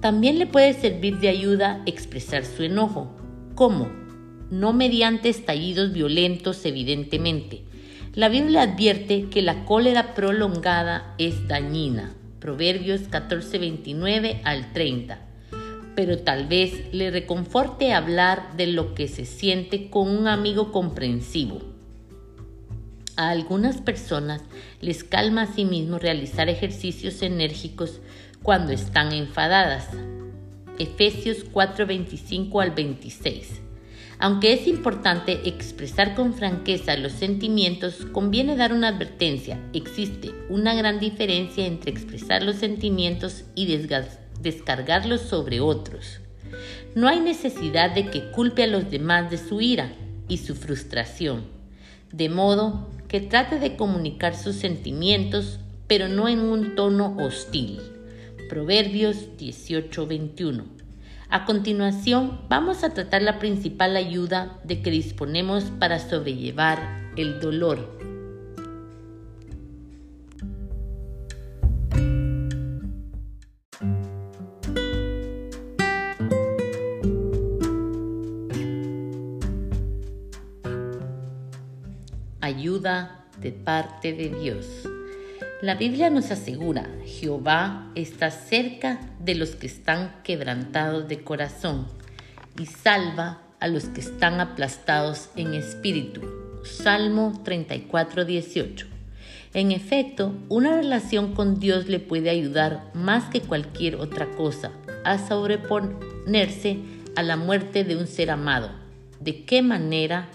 También 0.00 0.38
le 0.38 0.46
puede 0.46 0.72
servir 0.72 1.18
de 1.18 1.28
ayuda 1.28 1.82
expresar 1.84 2.46
su 2.46 2.62
enojo. 2.62 3.14
¿Cómo? 3.56 3.90
No 4.50 4.72
mediante 4.72 5.28
estallidos 5.28 5.92
violentos, 5.92 6.64
evidentemente. 6.64 7.60
La 8.14 8.30
Biblia 8.30 8.62
advierte 8.62 9.28
que 9.28 9.42
la 9.42 9.66
cólera 9.66 10.14
prolongada 10.14 11.14
es 11.18 11.46
dañina. 11.46 12.14
Proverbios 12.40 13.02
14:29 13.10 14.40
al 14.44 14.72
30 14.72 15.31
pero 15.94 16.18
tal 16.18 16.46
vez 16.46 16.92
le 16.92 17.10
reconforte 17.10 17.92
hablar 17.92 18.56
de 18.56 18.66
lo 18.66 18.94
que 18.94 19.08
se 19.08 19.24
siente 19.24 19.90
con 19.90 20.08
un 20.08 20.26
amigo 20.26 20.72
comprensivo. 20.72 21.60
A 23.16 23.28
algunas 23.28 23.82
personas 23.82 24.42
les 24.80 25.04
calma 25.04 25.42
a 25.42 25.46
sí 25.46 25.64
mismo 25.64 25.98
realizar 25.98 26.48
ejercicios 26.48 27.20
enérgicos 27.22 28.00
cuando 28.42 28.72
están 28.72 29.12
enfadadas. 29.12 29.88
Efesios 30.78 31.44
4:25 31.52 32.62
al 32.62 32.70
26. 32.70 33.60
Aunque 34.18 34.52
es 34.52 34.66
importante 34.66 35.48
expresar 35.48 36.14
con 36.14 36.32
franqueza 36.32 36.96
los 36.96 37.12
sentimientos, 37.12 38.06
conviene 38.12 38.56
dar 38.56 38.72
una 38.72 38.88
advertencia. 38.88 39.60
Existe 39.74 40.30
una 40.48 40.74
gran 40.74 40.98
diferencia 41.00 41.66
entre 41.66 41.90
expresar 41.90 42.42
los 42.42 42.56
sentimientos 42.56 43.44
y 43.54 43.66
desgastar 43.66 44.21
descargarlos 44.42 45.20
sobre 45.22 45.60
otros. 45.60 46.20
No 46.94 47.08
hay 47.08 47.20
necesidad 47.20 47.94
de 47.94 48.06
que 48.10 48.30
culpe 48.30 48.64
a 48.64 48.66
los 48.66 48.90
demás 48.90 49.30
de 49.30 49.38
su 49.38 49.60
ira 49.60 49.92
y 50.28 50.38
su 50.38 50.54
frustración, 50.54 51.44
de 52.12 52.28
modo 52.28 52.90
que 53.08 53.20
trate 53.20 53.58
de 53.58 53.76
comunicar 53.76 54.36
sus 54.36 54.56
sentimientos, 54.56 55.58
pero 55.86 56.08
no 56.08 56.28
en 56.28 56.40
un 56.40 56.74
tono 56.74 57.16
hostil. 57.18 57.80
Proverbios 58.48 59.36
18:21. 59.38 60.64
A 61.28 61.46
continuación, 61.46 62.40
vamos 62.50 62.84
a 62.84 62.92
tratar 62.92 63.22
la 63.22 63.38
principal 63.38 63.96
ayuda 63.96 64.60
de 64.64 64.82
que 64.82 64.90
disponemos 64.90 65.64
para 65.78 65.98
sobrellevar 65.98 67.10
el 67.16 67.40
dolor 67.40 68.11
de 82.62 83.50
parte 83.50 84.12
de 84.12 84.28
Dios. 84.28 84.88
La 85.62 85.74
Biblia 85.74 86.10
nos 86.10 86.30
asegura, 86.30 86.88
Jehová 87.04 87.90
está 87.96 88.30
cerca 88.30 89.00
de 89.18 89.34
los 89.34 89.56
que 89.56 89.66
están 89.66 90.14
quebrantados 90.22 91.08
de 91.08 91.24
corazón 91.24 91.88
y 92.56 92.66
salva 92.66 93.42
a 93.58 93.66
los 93.66 93.86
que 93.86 94.00
están 94.00 94.40
aplastados 94.40 95.30
en 95.34 95.54
espíritu. 95.54 96.20
Salmo 96.62 97.40
34, 97.44 98.24
18. 98.24 98.86
En 99.54 99.72
efecto, 99.72 100.32
una 100.48 100.76
relación 100.76 101.34
con 101.34 101.58
Dios 101.58 101.88
le 101.88 101.98
puede 101.98 102.30
ayudar 102.30 102.92
más 102.94 103.24
que 103.24 103.40
cualquier 103.40 103.96
otra 103.96 104.30
cosa 104.30 104.70
a 105.04 105.18
sobreponerse 105.18 106.78
a 107.16 107.24
la 107.24 107.36
muerte 107.36 107.82
de 107.82 107.96
un 107.96 108.06
ser 108.06 108.30
amado. 108.30 108.70
¿De 109.18 109.44
qué 109.44 109.62
manera? 109.62 110.28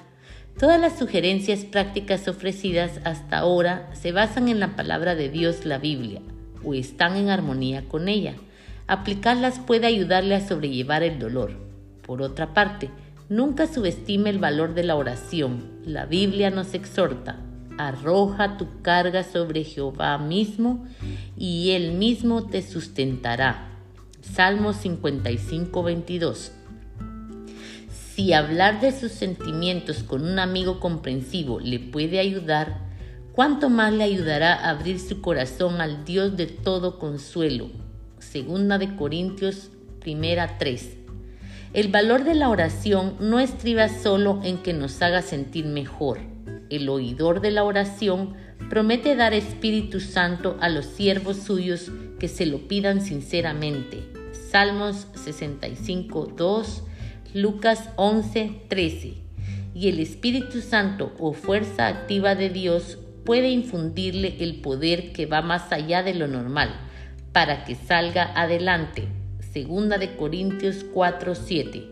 Todas 0.60 0.82
las 0.82 0.98
sugerencias 0.98 1.66
prácticas 1.66 2.28
ofrecidas 2.28 3.00
hasta 3.04 3.38
ahora 3.38 3.92
se 3.94 4.12
basan 4.12 4.48
en 4.48 4.60
la 4.60 4.76
palabra 4.76 5.14
de 5.14 5.30
Dios, 5.30 5.66
la 5.66 5.78
Biblia, 5.78 6.20
o 6.64 6.74
están 6.74 7.16
en 7.16 7.30
armonía 7.30 7.88
con 7.88 8.08
ella. 8.08 8.34
Aplicarlas 8.88 9.60
puede 9.60 9.86
ayudarle 9.86 10.34
a 10.34 10.48
sobrellevar 10.48 11.04
el 11.04 11.20
dolor. 11.20 11.52
Por 12.02 12.24
otra 12.24 12.56
parte, 12.56 12.90
nunca 13.30 13.68
subestime 13.68 14.32
el 14.32 14.40
valor 14.40 14.74
de 14.74 14.84
la 14.84 14.96
oración. 14.96 15.74
La 15.86 16.08
Biblia 16.08 16.50
nos 16.50 16.74
exhorta, 16.74 17.40
arroja 17.78 18.58
tu 18.58 18.82
carga 18.82 19.24
sobre 19.24 19.64
Jehová 19.64 20.18
mismo 20.18 20.88
y 21.38 21.72
él 21.74 21.92
mismo 21.92 22.48
te 22.48 22.64
sustentará. 22.64 23.70
Salmo 24.22 24.74
55, 24.74 25.84
22. 25.84 26.57
Si 28.18 28.34
hablar 28.34 28.82
de 28.82 29.00
sus 29.00 29.12
sentimientos 29.12 30.02
con 30.02 30.26
un 30.26 30.40
amigo 30.40 30.80
comprensivo 30.80 31.60
le 31.60 31.80
puede 31.80 32.18
ayudar, 32.18 32.80
¿cuánto 33.32 33.70
más 33.70 33.94
le 33.94 34.06
ayudará 34.06 34.56
a 34.56 34.72
abrir 34.72 35.00
su 35.00 35.22
corazón 35.22 35.82
al 35.82 36.04
Dios 36.04 36.36
de 36.36 36.48
todo 36.48 36.98
consuelo? 36.98 37.70
Segunda 38.18 38.80
de 38.80 38.96
Corintios, 38.96 39.70
primera 40.00 40.58
3. 40.58 40.98
El 41.74 41.90
valor 41.90 42.24
de 42.24 42.34
la 42.34 42.50
oración 42.50 43.14
no 43.20 43.40
estriba 43.40 43.88
solo 43.88 44.42
en 44.44 44.58
que 44.64 44.74
nos 44.74 45.00
haga 45.04 45.22
sentir 45.22 45.68
mejor. 45.68 46.18
El 46.72 46.90
oidor 46.90 47.40
de 47.40 47.52
la 47.52 47.66
oración 47.66 48.34
promete 48.68 49.16
dar 49.16 49.36
Espíritu 49.36 50.00
Santo 50.00 50.58
a 50.60 50.70
los 50.70 50.88
siervos 50.88 51.38
suyos 51.38 51.92
que 52.18 52.30
se 52.30 52.48
lo 52.48 52.68
pidan 52.68 53.00
sinceramente. 53.02 54.12
Salmos 54.50 55.06
65, 55.14 56.34
2, 56.36 56.84
Lucas 57.38 57.92
11, 57.98 58.62
13. 58.68 59.14
Y 59.76 59.90
el 59.90 60.00
Espíritu 60.00 60.60
Santo 60.62 61.14
o 61.20 61.34
fuerza 61.34 61.86
activa 61.86 62.34
de 62.34 62.50
Dios 62.50 62.98
puede 63.26 63.50
infundirle 63.50 64.38
el 64.40 64.56
poder 64.62 65.12
que 65.12 65.28
va 65.28 65.44
más 65.44 65.72
allá 65.72 66.02
de 66.02 66.16
lo 66.16 66.28
normal 66.28 66.76
para 67.34 67.64
que 67.64 67.76
salga 67.76 68.32
adelante. 68.34 69.08
Segunda 69.54 70.00
de 70.00 70.16
Corintios 70.16 70.84
4, 70.92 71.36
7. 71.36 71.84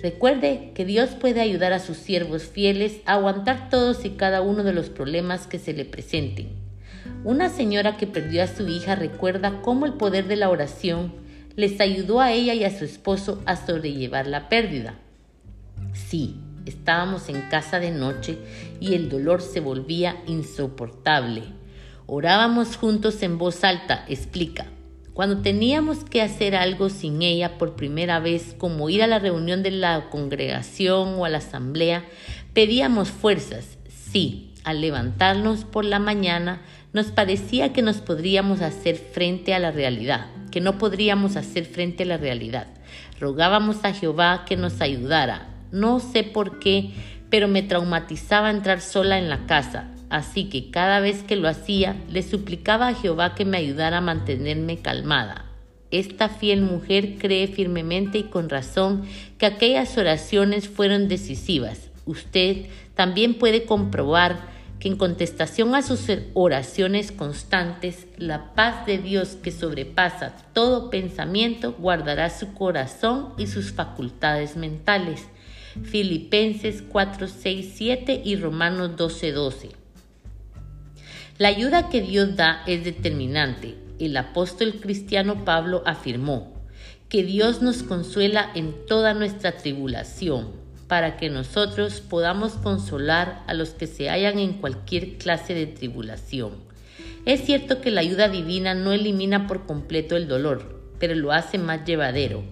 Recuerde 0.00 0.70
que 0.76 0.84
Dios 0.84 1.10
puede 1.10 1.40
ayudar 1.40 1.72
a 1.72 1.80
sus 1.80 1.96
siervos 1.96 2.44
fieles 2.44 3.00
a 3.04 3.14
aguantar 3.14 3.70
todos 3.70 4.04
y 4.04 4.10
cada 4.10 4.42
uno 4.42 4.62
de 4.62 4.74
los 4.74 4.90
problemas 4.90 5.48
que 5.48 5.58
se 5.58 5.72
le 5.72 5.84
presenten. 5.84 6.50
Una 7.24 7.48
señora 7.48 7.96
que 7.96 8.06
perdió 8.06 8.44
a 8.44 8.46
su 8.46 8.68
hija 8.68 8.94
recuerda 8.94 9.60
cómo 9.60 9.86
el 9.86 9.94
poder 9.94 10.28
de 10.28 10.36
la 10.36 10.50
oración 10.50 11.23
les 11.56 11.80
ayudó 11.80 12.20
a 12.20 12.32
ella 12.32 12.54
y 12.54 12.64
a 12.64 12.76
su 12.76 12.84
esposo 12.84 13.40
a 13.46 13.56
sobrellevar 13.56 14.26
la 14.26 14.48
pérdida. 14.48 14.98
Sí, 15.92 16.36
estábamos 16.66 17.28
en 17.28 17.42
casa 17.42 17.78
de 17.78 17.90
noche 17.90 18.38
y 18.80 18.94
el 18.94 19.08
dolor 19.08 19.40
se 19.40 19.60
volvía 19.60 20.16
insoportable. 20.26 21.42
Orábamos 22.06 22.76
juntos 22.76 23.22
en 23.22 23.38
voz 23.38 23.64
alta, 23.64 24.04
explica. 24.08 24.66
Cuando 25.14 25.42
teníamos 25.42 26.02
que 26.04 26.22
hacer 26.22 26.56
algo 26.56 26.90
sin 26.90 27.22
ella 27.22 27.56
por 27.56 27.76
primera 27.76 28.18
vez, 28.18 28.56
como 28.58 28.90
ir 28.90 29.02
a 29.02 29.06
la 29.06 29.20
reunión 29.20 29.62
de 29.62 29.70
la 29.70 30.10
congregación 30.10 31.14
o 31.14 31.24
a 31.24 31.28
la 31.28 31.38
asamblea, 31.38 32.04
pedíamos 32.52 33.10
fuerzas. 33.10 33.78
Sí, 33.88 34.52
al 34.64 34.80
levantarnos 34.80 35.64
por 35.64 35.84
la 35.84 36.00
mañana, 36.00 36.62
nos 36.92 37.06
parecía 37.12 37.72
que 37.72 37.82
nos 37.82 37.98
podríamos 37.98 38.60
hacer 38.60 38.96
frente 38.96 39.54
a 39.54 39.60
la 39.60 39.70
realidad 39.70 40.33
que 40.54 40.60
no 40.60 40.78
podríamos 40.78 41.34
hacer 41.34 41.64
frente 41.64 42.04
a 42.04 42.06
la 42.06 42.16
realidad. 42.16 42.68
Rogábamos 43.18 43.84
a 43.84 43.92
Jehová 43.92 44.44
que 44.46 44.56
nos 44.56 44.80
ayudara. 44.80 45.48
No 45.72 45.98
sé 45.98 46.22
por 46.22 46.60
qué, 46.60 46.92
pero 47.28 47.48
me 47.48 47.64
traumatizaba 47.64 48.52
entrar 48.52 48.80
sola 48.80 49.18
en 49.18 49.28
la 49.28 49.46
casa, 49.46 49.90
así 50.10 50.48
que 50.48 50.70
cada 50.70 51.00
vez 51.00 51.24
que 51.24 51.34
lo 51.34 51.48
hacía, 51.48 51.96
le 52.08 52.22
suplicaba 52.22 52.86
a 52.86 52.94
Jehová 52.94 53.34
que 53.34 53.44
me 53.44 53.58
ayudara 53.58 53.98
a 53.98 54.00
mantenerme 54.00 54.78
calmada. 54.78 55.46
Esta 55.90 56.28
fiel 56.28 56.62
mujer 56.62 57.16
cree 57.18 57.48
firmemente 57.48 58.18
y 58.18 58.22
con 58.22 58.48
razón 58.48 59.02
que 59.38 59.46
aquellas 59.46 59.98
oraciones 59.98 60.68
fueron 60.68 61.08
decisivas. 61.08 61.90
Usted 62.06 62.66
también 62.94 63.40
puede 63.40 63.64
comprobar 63.64 64.53
en 64.84 64.96
contestación 64.96 65.74
a 65.74 65.80
sus 65.80 66.02
oraciones 66.34 67.10
constantes, 67.10 68.06
la 68.18 68.54
paz 68.54 68.84
de 68.84 68.98
Dios 68.98 69.30
que 69.42 69.50
sobrepasa 69.50 70.36
todo 70.52 70.90
pensamiento 70.90 71.72
guardará 71.72 72.28
su 72.28 72.52
corazón 72.52 73.32
y 73.38 73.46
sus 73.46 73.72
facultades 73.72 74.56
mentales. 74.56 75.26
Filipenses 75.82 76.82
4, 76.82 77.28
6, 77.28 77.72
7 77.74 78.22
y 78.24 78.36
Romanos 78.36 78.94
12, 78.96 79.32
12. 79.32 79.70
La 81.38 81.48
ayuda 81.48 81.88
que 81.88 82.02
Dios 82.02 82.36
da 82.36 82.62
es 82.66 82.84
determinante. 82.84 83.76
El 83.98 84.14
apóstol 84.18 84.74
cristiano 84.80 85.46
Pablo 85.46 85.82
afirmó 85.86 86.52
que 87.08 87.22
Dios 87.22 87.62
nos 87.62 87.82
consuela 87.82 88.50
en 88.54 88.74
toda 88.86 89.14
nuestra 89.14 89.56
tribulación 89.56 90.63
para 90.88 91.16
que 91.16 91.30
nosotros 91.30 92.00
podamos 92.00 92.52
consolar 92.52 93.42
a 93.46 93.54
los 93.54 93.70
que 93.70 93.86
se 93.86 94.08
hallan 94.08 94.38
en 94.38 94.54
cualquier 94.54 95.18
clase 95.18 95.54
de 95.54 95.66
tribulación. 95.66 96.52
Es 97.24 97.44
cierto 97.44 97.80
que 97.80 97.90
la 97.90 98.02
ayuda 98.02 98.28
divina 98.28 98.74
no 98.74 98.92
elimina 98.92 99.46
por 99.46 99.66
completo 99.66 100.16
el 100.16 100.28
dolor, 100.28 100.80
pero 100.98 101.14
lo 101.14 101.32
hace 101.32 101.58
más 101.58 101.84
llevadero. 101.84 102.44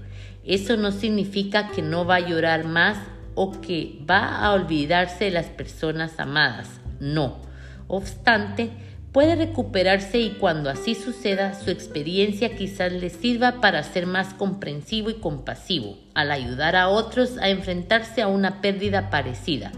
Eso 0.44 0.76
no 0.76 0.92
significa 0.92 1.68
que 1.68 1.82
no 1.82 2.04
va 2.04 2.16
a 2.16 2.28
llorar 2.28 2.64
más 2.64 2.98
o 3.34 3.60
que 3.60 3.98
va 4.08 4.38
a 4.38 4.52
olvidarse 4.52 5.26
de 5.26 5.30
las 5.30 5.46
personas 5.46 6.18
amadas. 6.18 6.80
No. 7.00 7.40
Obstante, 7.86 8.70
puede 9.12 9.36
recuperarse 9.36 10.18
y 10.18 10.30
cuando 10.30 10.70
así 10.70 10.94
suceda, 10.94 11.54
su 11.54 11.70
experiencia 11.70 12.56
quizás 12.56 12.92
le 12.92 13.10
sirva 13.10 13.60
para 13.60 13.82
ser 13.82 14.06
más 14.06 14.32
comprensivo 14.34 15.10
y 15.10 15.14
compasivo, 15.14 15.98
al 16.14 16.32
ayudar 16.32 16.76
a 16.76 16.88
otros 16.88 17.36
a 17.38 17.50
enfrentarse 17.50 18.22
a 18.22 18.28
una 18.28 18.62
pérdida 18.62 19.10
parecida. 19.10 19.70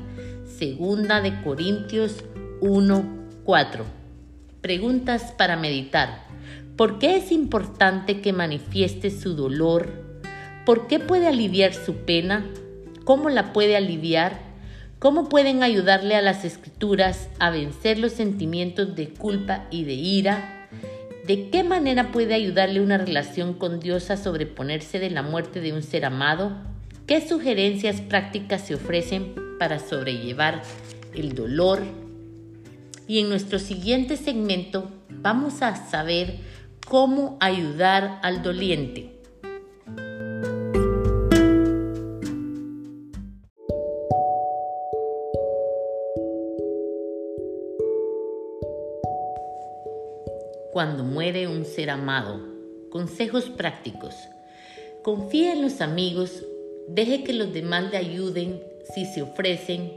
Segunda 0.47 1.21
de 1.21 1.43
Corintios 1.43 2.25
1:4. 2.61 3.85
Preguntas 4.61 5.35
para 5.37 5.57
meditar. 5.57 6.25
¿Por 6.77 6.99
qué 6.99 7.17
es 7.17 7.33
importante 7.33 8.21
que 8.21 8.33
manifieste 8.33 9.11
su 9.11 9.35
dolor? 9.35 9.93
¿Por 10.65 10.87
qué 10.87 11.01
puede 11.01 11.27
aliviar 11.27 11.75
su 11.75 11.97
pena? 11.97 12.47
¿Cómo 13.05 13.29
la 13.29 13.53
puede 13.53 13.77
aliviar? 13.77 14.54
¿Cómo 15.05 15.29
pueden 15.29 15.63
ayudarle 15.63 16.17
a 16.17 16.23
las 16.23 16.47
escrituras 16.47 17.29
a 17.39 17.51
vencer 17.51 17.99
los 17.99 18.13
sentimientos 18.13 18.97
de 18.97 19.11
culpa 19.11 19.67
y 19.71 19.85
de 19.85 19.93
ira? 19.93 20.67
¿De 21.27 21.51
qué 21.51 21.63
manera 21.63 22.11
puede 22.11 22.33
ayudarle 22.33 22.81
una 22.81 22.97
relación 22.97 23.53
con 23.53 23.81
Dios 23.81 24.11
a 24.11 24.17
sobreponerse 24.17 24.99
de 25.01 25.11
la 25.11 25.21
muerte 25.21 25.61
de 25.61 25.75
un 25.75 25.83
ser 25.83 26.07
amado? 26.07 26.53
¿Qué 27.07 27.21
sugerencias 27.21 28.01
prácticas 28.01 28.63
se 28.63 28.77
ofrecen 28.77 29.35
para 29.59 29.79
sobrellevar 29.79 30.63
el 31.13 31.35
dolor? 31.35 31.83
Y 33.07 33.19
en 33.19 33.29
nuestro 33.29 33.59
siguiente 33.59 34.17
segmento 34.17 34.91
vamos 35.11 35.61
a 35.61 35.77
saber 35.77 36.39
cómo 36.87 37.37
ayudar 37.41 38.21
al 38.23 38.43
doliente. 38.43 39.14
Cuando 50.75 51.05
muere 51.05 51.47
un 51.47 51.65
ser 51.65 51.89
amado. 51.89 52.41
Consejos 52.91 53.45
prácticos. 53.45 54.13
Confía 55.05 55.53
en 55.53 55.63
los 55.63 55.81
amigos, 55.81 56.45
deje 56.89 57.23
que 57.23 57.33
los 57.33 57.53
demás 57.53 57.93
le 57.93 57.97
ayuden 57.97 58.61
si 58.93 59.07
se 59.07 59.23
ofrecen 59.23 59.93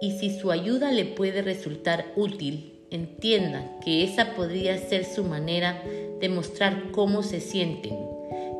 y 0.00 0.12
si 0.12 0.30
su 0.38 0.52
ayuda 0.52 0.92
le 0.92 1.04
puede 1.04 1.42
resultar 1.42 2.12
útil, 2.14 2.78
entienda 2.92 3.76
que 3.84 4.04
esa 4.04 4.36
podría 4.36 4.78
ser 4.78 5.04
su 5.04 5.24
manera 5.24 5.82
de 6.20 6.28
mostrar 6.28 6.92
cómo 6.92 7.24
se 7.24 7.40
sienten. 7.40 7.98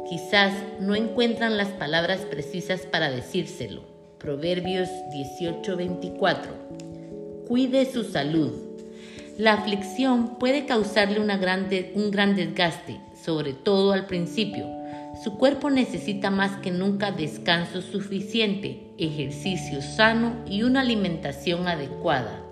Quizás 0.08 0.52
no 0.80 0.96
encuentran 0.96 1.56
las 1.56 1.68
palabras 1.68 2.22
precisas 2.22 2.80
para 2.80 3.12
decírselo. 3.12 3.84
Proverbios 4.18 4.88
18:24. 5.12 6.50
Cuide 7.46 7.86
su 7.86 8.02
salud. 8.02 8.69
La 9.40 9.54
aflicción 9.54 10.36
puede 10.38 10.66
causarle 10.66 11.18
un 11.18 12.10
gran 12.10 12.36
desgaste, 12.36 13.00
sobre 13.14 13.54
todo 13.54 13.92
al 13.92 14.04
principio. 14.04 14.66
Su 15.24 15.38
cuerpo 15.38 15.70
necesita 15.70 16.30
más 16.30 16.58
que 16.58 16.70
nunca 16.70 17.10
descanso 17.10 17.80
suficiente, 17.80 18.92
ejercicio 18.98 19.80
sano 19.80 20.34
y 20.46 20.62
una 20.62 20.82
alimentación 20.82 21.68
adecuada. 21.68 22.42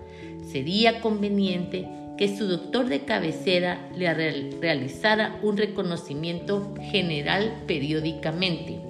Sería 0.51 1.03
conveniente 1.03 1.87
que 2.17 2.35
su 2.35 2.47
doctor 2.47 2.87
de 2.87 3.01
cabecera 3.01 3.91
le 3.95 4.15
realizara 4.59 5.39
un 5.43 5.59
reconocimiento 5.59 6.75
general 6.81 7.65
periódicamente. 7.67 8.81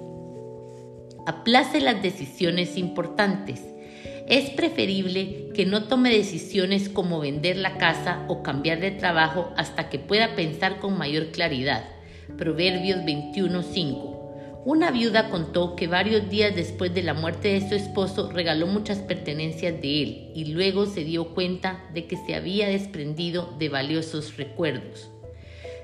Aplace 1.27 1.81
las 1.81 2.01
decisiones 2.01 2.77
importantes 2.77 3.68
es 4.29 4.51
preferible 4.51 5.49
que 5.55 5.65
no 5.65 5.85
tome 5.85 6.11
decisiones 6.11 6.87
como 6.87 7.19
vender 7.19 7.57
la 7.57 7.79
casa 7.79 8.25
o 8.27 8.43
cambiar 8.43 8.79
de 8.79 8.91
trabajo 8.91 9.51
hasta 9.57 9.89
que 9.89 9.97
pueda 9.97 10.35
pensar 10.35 10.79
con 10.79 10.97
mayor 10.99 11.31
claridad. 11.31 11.83
Proverbios 12.37 12.99
21:5. 13.05 14.63
Una 14.65 14.91
viuda 14.91 15.29
contó 15.29 15.75
que 15.75 15.87
varios 15.87 16.29
días 16.29 16.55
después 16.55 16.93
de 16.93 17.01
la 17.01 17.15
muerte 17.15 17.53
de 17.53 17.67
su 17.67 17.73
esposo 17.73 18.31
regaló 18.31 18.67
muchas 18.67 18.99
pertenencias 18.99 19.81
de 19.81 20.03
él 20.03 20.31
y 20.35 20.45
luego 20.53 20.85
se 20.85 21.03
dio 21.03 21.33
cuenta 21.33 21.83
de 21.95 22.05
que 22.05 22.17
se 22.17 22.35
había 22.35 22.67
desprendido 22.67 23.55
de 23.57 23.69
valiosos 23.69 24.37
recuerdos. 24.37 25.09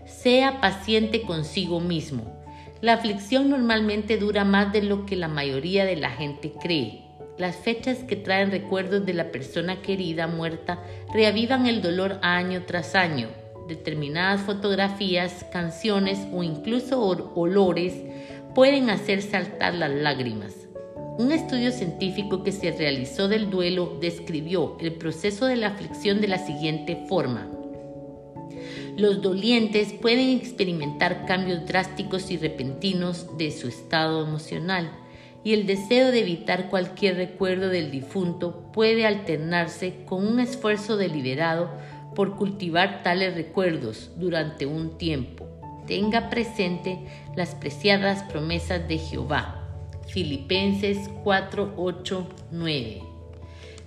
Sea 0.06 0.62
paciente 0.62 1.22
consigo 1.22 1.80
mismo. 1.80 2.43
La 2.82 2.93
aflicción 2.93 3.50
normalmente 3.50 4.18
dura 4.18 4.46
más 4.46 4.72
de 4.72 4.84
lo 4.84 5.08
que 5.08 5.16
la 5.16 5.30
mayoría 5.30 5.86
de 5.86 5.96
la 5.96 6.12
gente 6.12 6.54
cree. 6.62 7.05
Las 7.38 7.58
fechas 7.58 7.98
que 8.00 8.16
traen 8.16 8.50
recuerdos 8.50 9.06
de 9.06 9.14
la 9.14 9.32
persona 9.32 9.82
querida 9.82 10.26
muerta 10.28 10.82
reavivan 11.14 11.66
el 11.68 11.82
dolor 11.82 12.18
año 12.22 12.64
tras 12.66 12.96
año. 12.96 13.28
Determinadas 13.68 14.42
fotografías, 14.42 15.46
canciones 15.52 16.20
o 16.32 16.44
incluso 16.44 17.02
olores 17.02 17.94
pueden 18.54 18.90
hacer 18.90 19.22
saltar 19.22 19.74
las 19.74 19.92
lágrimas. 19.92 20.54
Un 21.18 21.34
estudio 21.34 21.72
científico 21.72 22.42
que 22.44 22.54
se 22.54 22.72
realizó 22.72 23.28
del 23.28 23.50
duelo 23.50 23.98
describió 24.00 24.78
el 24.80 24.94
proceso 24.94 25.46
de 25.46 25.58
la 25.58 25.68
aflicción 25.68 26.22
de 26.22 26.30
la 26.30 26.38
siguiente 26.38 27.06
forma. 27.10 27.50
Los 28.96 29.22
dolientes 29.22 29.92
pueden 29.92 30.30
experimentar 30.30 31.26
cambios 31.26 31.66
drásticos 31.66 32.32
y 32.32 32.38
repentinos 32.38 33.38
de 33.38 33.52
su 33.52 33.68
estado 33.68 34.26
emocional 34.26 34.90
y 35.46 35.54
el 35.54 35.68
deseo 35.68 36.12
de 36.12 36.22
evitar 36.22 36.70
cualquier 36.72 37.18
recuerdo 37.18 37.70
del 37.70 37.91
difunto 37.91 38.72
puede 38.74 39.06
alternarse 39.06 40.04
con 40.06 40.26
un 40.26 40.39
esfuerzo 40.39 40.98
deliberado 40.98 41.70
por 42.16 42.36
cultivar 42.36 43.04
tales 43.04 43.36
recuerdos 43.36 44.10
durante 44.18 44.66
un 44.66 44.98
tiempo. 44.98 45.48
Tenga 45.86 46.32
presente 46.32 46.98
las 47.36 47.54
preciadas 47.54 48.24
promesas 48.24 48.88
de 48.88 48.98
Jehová. 48.98 49.62
Filipenses 50.08 51.12
4, 51.24 51.76
8, 51.78 52.28
9. 52.50 53.04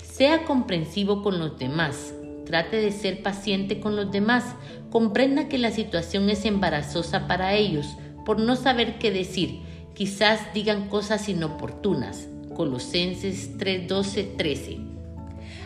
Sea 0.04 0.44
comprensivo 0.44 1.24
con 1.24 1.40
los 1.40 1.58
demás. 1.58 2.14
Trate 2.46 2.76
de 2.76 2.92
ser 2.92 3.24
paciente 3.24 3.80
con 3.80 3.96
los 3.96 4.12
demás. 4.12 4.44
Comprenda 4.90 5.48
que 5.48 5.58
la 5.58 5.72
situación 5.72 6.30
es 6.30 6.44
embarazosa 6.44 7.26
para 7.26 7.54
ellos 7.54 7.96
por 8.24 8.38
no 8.38 8.54
saber 8.54 8.98
qué 9.00 9.10
decir. 9.10 9.62
Quizás 9.98 10.54
digan 10.54 10.88
cosas 10.88 11.28
inoportunas. 11.28 12.28
Colosenses 12.54 13.58
3, 13.58 13.88
12, 13.88 14.22
13. 14.36 14.78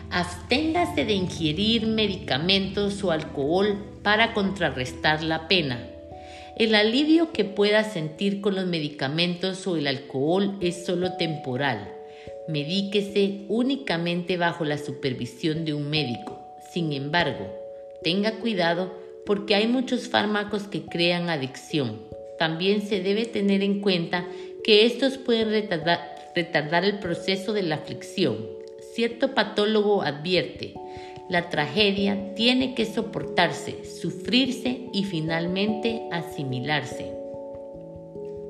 Absténgase 0.09 1.05
de 1.05 1.13
ingerir 1.13 1.85
medicamentos 1.85 3.03
o 3.03 3.11
alcohol 3.11 3.99
para 4.01 4.33
contrarrestar 4.33 5.21
la 5.21 5.47
pena. 5.47 5.87
El 6.57 6.73
alivio 6.73 7.31
que 7.31 7.45
pueda 7.45 7.83
sentir 7.83 8.41
con 8.41 8.55
los 8.55 8.65
medicamentos 8.65 9.67
o 9.67 9.77
el 9.77 9.85
alcohol 9.85 10.57
es 10.61 10.83
solo 10.83 11.13
temporal. 11.13 11.93
Medíquese 12.47 13.45
únicamente 13.49 14.37
bajo 14.37 14.65
la 14.65 14.79
supervisión 14.79 15.63
de 15.63 15.75
un 15.75 15.91
médico. 15.91 16.41
Sin 16.71 16.91
embargo, 16.91 17.53
tenga 18.03 18.39
cuidado 18.39 18.99
porque 19.27 19.53
hay 19.53 19.67
muchos 19.67 20.09
fármacos 20.09 20.63
que 20.63 20.85
crean 20.85 21.29
adicción. 21.29 22.12
También 22.37 22.81
se 22.81 23.01
debe 23.01 23.25
tener 23.25 23.63
en 23.63 23.81
cuenta 23.81 24.27
que 24.63 24.85
estos 24.85 25.17
pueden 25.17 25.49
retardar, 25.49 26.85
el 26.85 26.99
proceso 26.99 27.53
de 27.53 27.63
la 27.63 27.75
aflicción. 27.75 28.37
Cierto 28.93 29.35
patólogo 29.35 30.01
advierte, 30.01 30.73
la 31.29 31.49
tragedia 31.49 32.33
tiene 32.35 32.75
que 32.75 32.85
soportarse, 32.85 33.85
sufrirse 33.85 34.89
y 34.93 35.03
finalmente 35.03 36.03
asimilarse. 36.11 37.11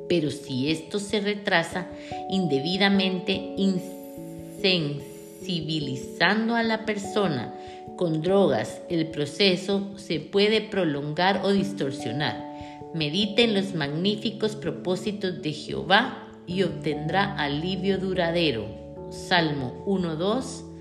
Pero 0.10 0.32
si 0.32 0.72
esto 0.72 1.00
se 1.00 1.20
retrasa 1.20 1.88
indebidamente, 2.30 3.54
insensibilizando 3.58 6.56
a 6.56 6.64
la 6.64 6.86
persona 6.86 7.54
con 7.96 8.22
drogas, 8.22 8.82
el 8.90 9.08
proceso 9.08 9.98
se 9.98 10.20
puede 10.20 10.62
prolongar 10.62 11.42
o 11.44 11.52
distorsionar. 11.52 12.53
Medite 12.94 13.44
en 13.44 13.56
los 13.56 13.74
magníficos 13.74 14.56
propósitos 14.56 15.41
de 15.41 15.52
Jehová 15.52 16.30
y 16.46 16.62
obtendrá 16.64 17.36
alivio 17.36 17.98
duradero. 17.98 18.68
Salmo 19.10 19.84
1.2 19.86 20.74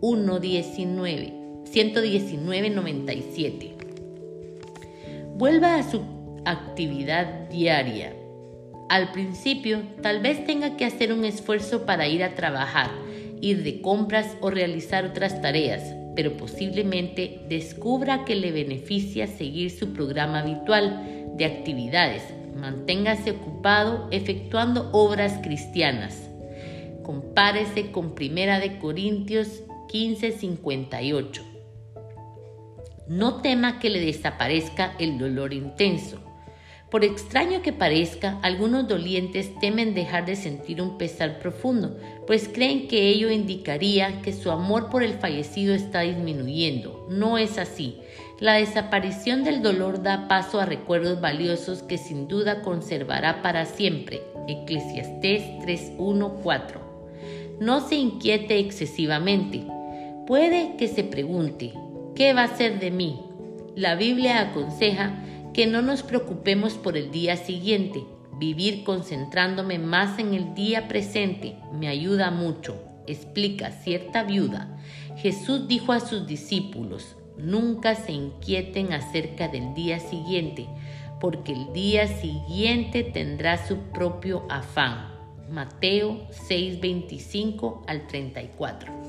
119, 0.00 1.32
119.97. 1.64 3.72
Vuelva 5.36 5.76
a 5.76 5.82
su 5.82 6.00
actividad 6.46 7.50
diaria. 7.50 8.14
Al 8.88 9.12
principio, 9.12 9.82
tal 10.02 10.20
vez 10.20 10.46
tenga 10.46 10.78
que 10.78 10.86
hacer 10.86 11.12
un 11.12 11.26
esfuerzo 11.26 11.84
para 11.84 12.08
ir 12.08 12.24
a 12.24 12.34
trabajar, 12.34 12.88
ir 13.42 13.62
de 13.62 13.82
compras 13.82 14.38
o 14.40 14.48
realizar 14.50 15.04
otras 15.04 15.42
tareas, 15.42 15.82
pero 16.16 16.38
posiblemente 16.38 17.42
descubra 17.48 18.24
que 18.24 18.36
le 18.36 18.52
beneficia 18.52 19.26
seguir 19.26 19.70
su 19.70 19.92
programa 19.92 20.40
habitual 20.40 21.19
de 21.40 21.46
actividades. 21.46 22.22
Manténgase 22.54 23.30
ocupado 23.30 24.08
efectuando 24.10 24.90
obras 24.92 25.38
cristianas. 25.42 26.28
Compárese 27.02 27.90
con 27.90 28.14
Primera 28.14 28.60
de 28.60 28.78
Corintios 28.78 29.62
1558. 29.90 31.42
No 33.08 33.40
tema 33.40 33.78
que 33.78 33.88
le 33.88 34.00
desaparezca 34.00 34.94
el 34.98 35.18
dolor 35.18 35.54
intenso. 35.54 36.20
Por 36.90 37.04
extraño 37.04 37.62
que 37.62 37.72
parezca, 37.72 38.38
algunos 38.42 38.86
dolientes 38.86 39.58
temen 39.60 39.94
dejar 39.94 40.26
de 40.26 40.36
sentir 40.36 40.82
un 40.82 40.98
pesar 40.98 41.38
profundo, 41.38 41.96
pues 42.26 42.50
creen 42.52 42.86
que 42.86 43.08
ello 43.08 43.30
indicaría 43.30 44.20
que 44.20 44.34
su 44.34 44.50
amor 44.50 44.90
por 44.90 45.02
el 45.02 45.14
fallecido 45.14 45.74
está 45.74 46.00
disminuyendo. 46.00 47.06
No 47.08 47.38
es 47.38 47.56
así. 47.56 48.00
La 48.40 48.54
desaparición 48.54 49.44
del 49.44 49.60
dolor 49.60 50.02
da 50.02 50.26
paso 50.26 50.60
a 50.60 50.64
recuerdos 50.64 51.20
valiosos 51.20 51.82
que 51.82 51.98
sin 51.98 52.26
duda 52.26 52.62
conservará 52.62 53.42
para 53.42 53.66
siempre. 53.66 54.22
Eclesiastés 54.48 55.42
3.1.4. 55.60 56.80
No 57.60 57.86
se 57.86 57.96
inquiete 57.96 58.58
excesivamente. 58.58 59.66
Puede 60.26 60.76
que 60.78 60.88
se 60.88 61.04
pregunte, 61.04 61.74
¿qué 62.14 62.32
va 62.32 62.44
a 62.44 62.56
ser 62.56 62.80
de 62.80 62.90
mí? 62.90 63.20
La 63.76 63.94
Biblia 63.94 64.40
aconseja 64.40 65.22
que 65.52 65.66
no 65.66 65.82
nos 65.82 66.02
preocupemos 66.02 66.74
por 66.74 66.96
el 66.96 67.10
día 67.10 67.36
siguiente. 67.36 68.06
Vivir 68.38 68.84
concentrándome 68.84 69.78
más 69.78 70.18
en 70.18 70.32
el 70.32 70.54
día 70.54 70.88
presente 70.88 71.56
me 71.78 71.88
ayuda 71.88 72.30
mucho, 72.30 72.82
explica 73.06 73.70
cierta 73.70 74.22
viuda. 74.22 74.78
Jesús 75.16 75.68
dijo 75.68 75.92
a 75.92 76.00
sus 76.00 76.26
discípulos, 76.26 77.16
nunca 77.42 77.94
se 77.94 78.12
inquieten 78.12 78.92
acerca 78.92 79.48
del 79.48 79.74
día 79.74 80.00
siguiente, 80.00 80.66
porque 81.20 81.52
el 81.52 81.72
día 81.72 82.06
siguiente 82.06 83.04
tendrá 83.04 83.66
su 83.66 83.76
propio 83.92 84.44
afán. 84.48 85.08
Mateo 85.50 86.26
6:25 86.30 87.82
al 87.86 88.06
34. 88.06 89.00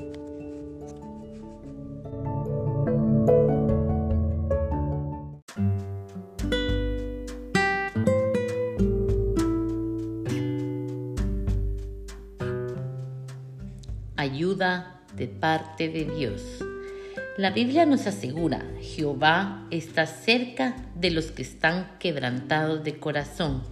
ayuda 14.21 15.01
de 15.15 15.27
parte 15.27 15.89
de 15.89 16.05
Dios. 16.05 16.63
La 17.37 17.49
Biblia 17.51 17.85
nos 17.85 18.07
asegura, 18.07 18.61
Jehová 18.81 19.65
está 19.71 20.05
cerca 20.05 20.75
de 20.95 21.11
los 21.11 21.27
que 21.27 21.41
están 21.41 21.89
quebrantados 21.97 22.83
de 22.83 22.99
corazón 22.99 23.63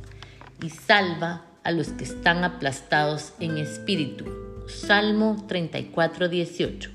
y 0.64 0.70
salva 0.70 1.46
a 1.66 1.72
los 1.72 1.90
que 1.90 2.06
están 2.06 2.46
aplastados 2.46 3.34
en 3.42 3.58
espíritu. 3.58 4.26
Salmo 4.70 5.44
34, 5.50 6.30
18. 6.30 6.90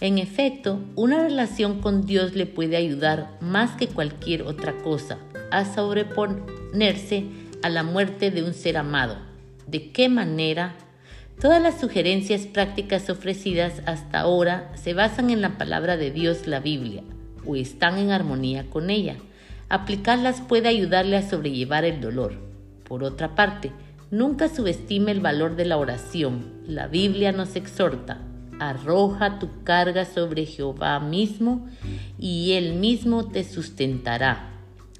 En 0.00 0.18
efecto, 0.18 0.80
una 0.96 1.22
relación 1.22 1.80
con 1.80 2.04
Dios 2.04 2.34
le 2.34 2.46
puede 2.46 2.76
ayudar 2.76 3.38
más 3.40 3.76
que 3.76 3.86
cualquier 3.86 4.42
otra 4.42 4.72
cosa 4.78 5.18
a 5.52 5.72
sobreponerse 5.72 7.26
a 7.62 7.68
la 7.68 7.84
muerte 7.84 8.32
de 8.32 8.42
un 8.42 8.54
ser 8.54 8.76
amado. 8.76 9.18
¿De 9.68 9.92
qué 9.92 10.08
manera 10.08 10.74
Todas 11.42 11.60
las 11.60 11.80
sugerencias 11.80 12.42
prácticas 12.46 13.10
ofrecidas 13.10 13.82
hasta 13.84 14.20
ahora 14.20 14.70
se 14.76 14.94
basan 14.94 15.28
en 15.28 15.40
la 15.40 15.58
palabra 15.58 15.96
de 15.96 16.12
Dios, 16.12 16.46
la 16.46 16.60
Biblia, 16.60 17.02
o 17.44 17.56
están 17.56 17.98
en 17.98 18.12
armonía 18.12 18.70
con 18.70 18.90
ella. 18.90 19.16
Aplicarlas 19.68 20.40
puede 20.40 20.68
ayudarle 20.68 21.16
a 21.16 21.28
sobrellevar 21.28 21.84
el 21.84 22.00
dolor. 22.00 22.34
Por 22.84 23.02
otra 23.02 23.34
parte, 23.34 23.72
nunca 24.12 24.48
subestime 24.48 25.10
el 25.10 25.18
valor 25.18 25.56
de 25.56 25.64
la 25.64 25.78
oración. 25.78 26.60
La 26.64 26.86
Biblia 26.86 27.32
nos 27.32 27.56
exhorta, 27.56 28.20
arroja 28.60 29.40
tu 29.40 29.64
carga 29.64 30.04
sobre 30.04 30.46
Jehová 30.46 31.00
mismo 31.00 31.66
y 32.20 32.52
él 32.52 32.74
mismo 32.74 33.26
te 33.26 33.42
sustentará. 33.42 34.48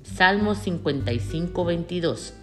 Salmo 0.03 0.57
55, 0.57 1.65
22. 1.65 2.35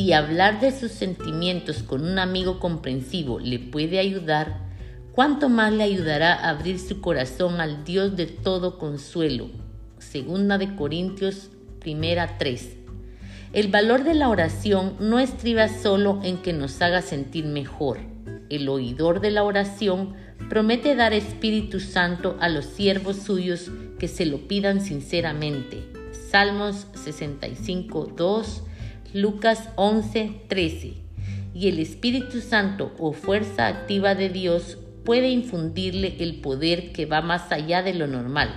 Si 0.00 0.14
hablar 0.14 0.60
de 0.60 0.72
sus 0.72 0.92
sentimientos 0.92 1.82
con 1.82 2.02
un 2.02 2.18
amigo 2.18 2.58
comprensivo 2.58 3.38
le 3.38 3.58
puede 3.58 3.98
ayudar, 3.98 4.56
¿cuánto 5.12 5.50
más 5.50 5.74
le 5.74 5.82
ayudará 5.82 6.32
a 6.32 6.48
abrir 6.48 6.78
su 6.78 7.02
corazón 7.02 7.60
al 7.60 7.84
Dios 7.84 8.16
de 8.16 8.24
todo 8.24 8.78
consuelo? 8.78 9.50
Segunda 9.98 10.56
de 10.56 10.74
Corintios 10.74 11.50
primera 11.80 12.38
3. 12.38 12.76
El 13.52 13.68
valor 13.68 14.02
de 14.04 14.14
la 14.14 14.30
oración 14.30 14.94
no 15.00 15.18
estriba 15.18 15.68
solo 15.68 16.20
en 16.22 16.38
que 16.38 16.54
nos 16.54 16.80
haga 16.80 17.02
sentir 17.02 17.44
mejor. 17.44 17.98
El 18.48 18.70
oidor 18.70 19.20
de 19.20 19.32
la 19.32 19.44
oración 19.44 20.14
promete 20.48 20.96
dar 20.96 21.12
Espíritu 21.12 21.78
Santo 21.78 22.38
a 22.40 22.48
los 22.48 22.64
siervos 22.64 23.16
suyos 23.16 23.70
que 23.98 24.08
se 24.08 24.24
lo 24.24 24.48
pidan 24.48 24.80
sinceramente. 24.80 25.84
Salmos 26.30 26.86
65, 26.94 28.14
2 28.16 28.62
Lucas 29.12 29.70
11, 29.74 30.42
13. 30.46 30.92
Y 31.52 31.68
el 31.68 31.80
Espíritu 31.80 32.40
Santo 32.40 32.92
o 32.96 33.12
fuerza 33.12 33.66
activa 33.66 34.14
de 34.14 34.28
Dios 34.28 34.78
puede 35.04 35.30
infundirle 35.30 36.14
el 36.20 36.36
poder 36.36 36.92
que 36.92 37.06
va 37.06 37.20
más 37.20 37.50
allá 37.50 37.82
de 37.82 37.92
lo 37.92 38.06
normal 38.06 38.50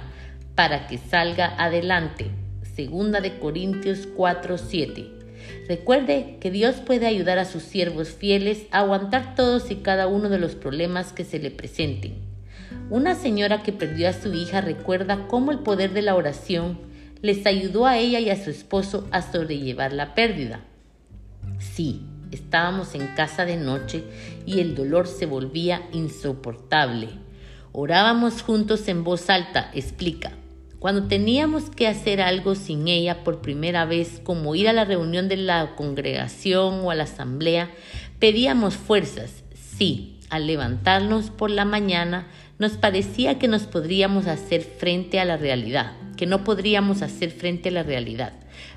para 0.54 0.86
que 0.86 1.00
salga 1.00 1.56
adelante. 1.58 2.28
Segunda 2.76 3.20
de 3.20 3.40
Corintios 3.40 4.08
4, 4.16 4.60
7. 4.60 5.08
Recuerde 5.68 6.38
que 6.40 6.52
Dios 6.52 6.76
puede 6.76 7.08
ayudar 7.08 7.40
a 7.40 7.46
sus 7.46 7.64
siervos 7.64 8.10
fieles 8.10 8.68
a 8.70 8.82
aguantar 8.82 9.34
todos 9.34 9.72
y 9.72 9.78
cada 9.78 10.06
uno 10.06 10.30
de 10.30 10.38
los 10.38 10.54
problemas 10.54 11.14
que 11.14 11.24
se 11.24 11.40
le 11.40 11.50
presenten. 11.50 12.14
Una 12.92 13.16
señora 13.16 13.64
que 13.64 13.74
perdió 13.74 14.08
a 14.08 14.14
su 14.14 14.32
hija 14.36 14.62
recuerda 14.62 15.26
cómo 15.28 15.52
el 15.52 15.60
poder 15.60 15.94
de 15.94 16.04
la 16.04 16.14
oración 16.14 16.93
les 17.24 17.46
ayudó 17.46 17.86
a 17.86 17.98
ella 17.98 18.20
y 18.20 18.30
a 18.30 18.44
su 18.44 18.50
esposo 18.50 19.08
a 19.12 19.22
sobrellevar 19.22 19.94
la 19.94 20.14
pérdida. 20.14 20.60
Sí, 21.58 22.02
estábamos 22.32 22.96
en 22.96 23.08
casa 23.16 23.46
de 23.46 23.56
noche 23.56 24.04
y 24.46 24.60
el 24.60 24.76
dolor 24.76 25.08
se 25.08 25.26
volvía 25.26 25.84
insoportable. 25.94 27.08
Orábamos 27.72 28.42
juntos 28.42 28.90
en 28.90 29.06
voz 29.06 29.30
alta, 29.30 29.72
explica. 29.74 30.34
Cuando 30.80 31.08
teníamos 31.08 31.70
que 31.70 31.88
hacer 31.88 32.22
algo 32.22 32.56
sin 32.56 32.90
ella 32.90 33.24
por 33.24 33.40
primera 33.40 33.86
vez, 33.86 34.20
como 34.22 34.54
ir 34.54 34.68
a 34.68 34.74
la 34.74 34.84
reunión 34.84 35.30
de 35.30 35.38
la 35.38 35.76
congregación 35.78 36.82
o 36.84 36.92
a 36.92 36.96
la 36.96 37.06
asamblea, 37.06 37.72
pedíamos 38.20 38.76
fuerzas. 38.76 39.46
Sí, 39.56 40.20
al 40.30 40.46
levantarnos 40.46 41.30
por 41.30 41.52
la 41.52 41.64
mañana, 41.64 42.28
nos 42.60 42.74
parecía 42.74 43.40
que 43.40 43.48
nos 43.48 43.64
podríamos 43.64 44.28
hacer 44.28 44.62
frente 44.62 45.22
a 45.22 45.26
la 45.26 45.38
realidad, 45.38 45.94
que 46.16 46.26
no 46.26 46.44
podríamos 46.44 47.02
hacer 47.02 47.32
frente 47.32 47.70
a 47.70 47.74
la 47.74 47.84
realidad. 47.84 48.34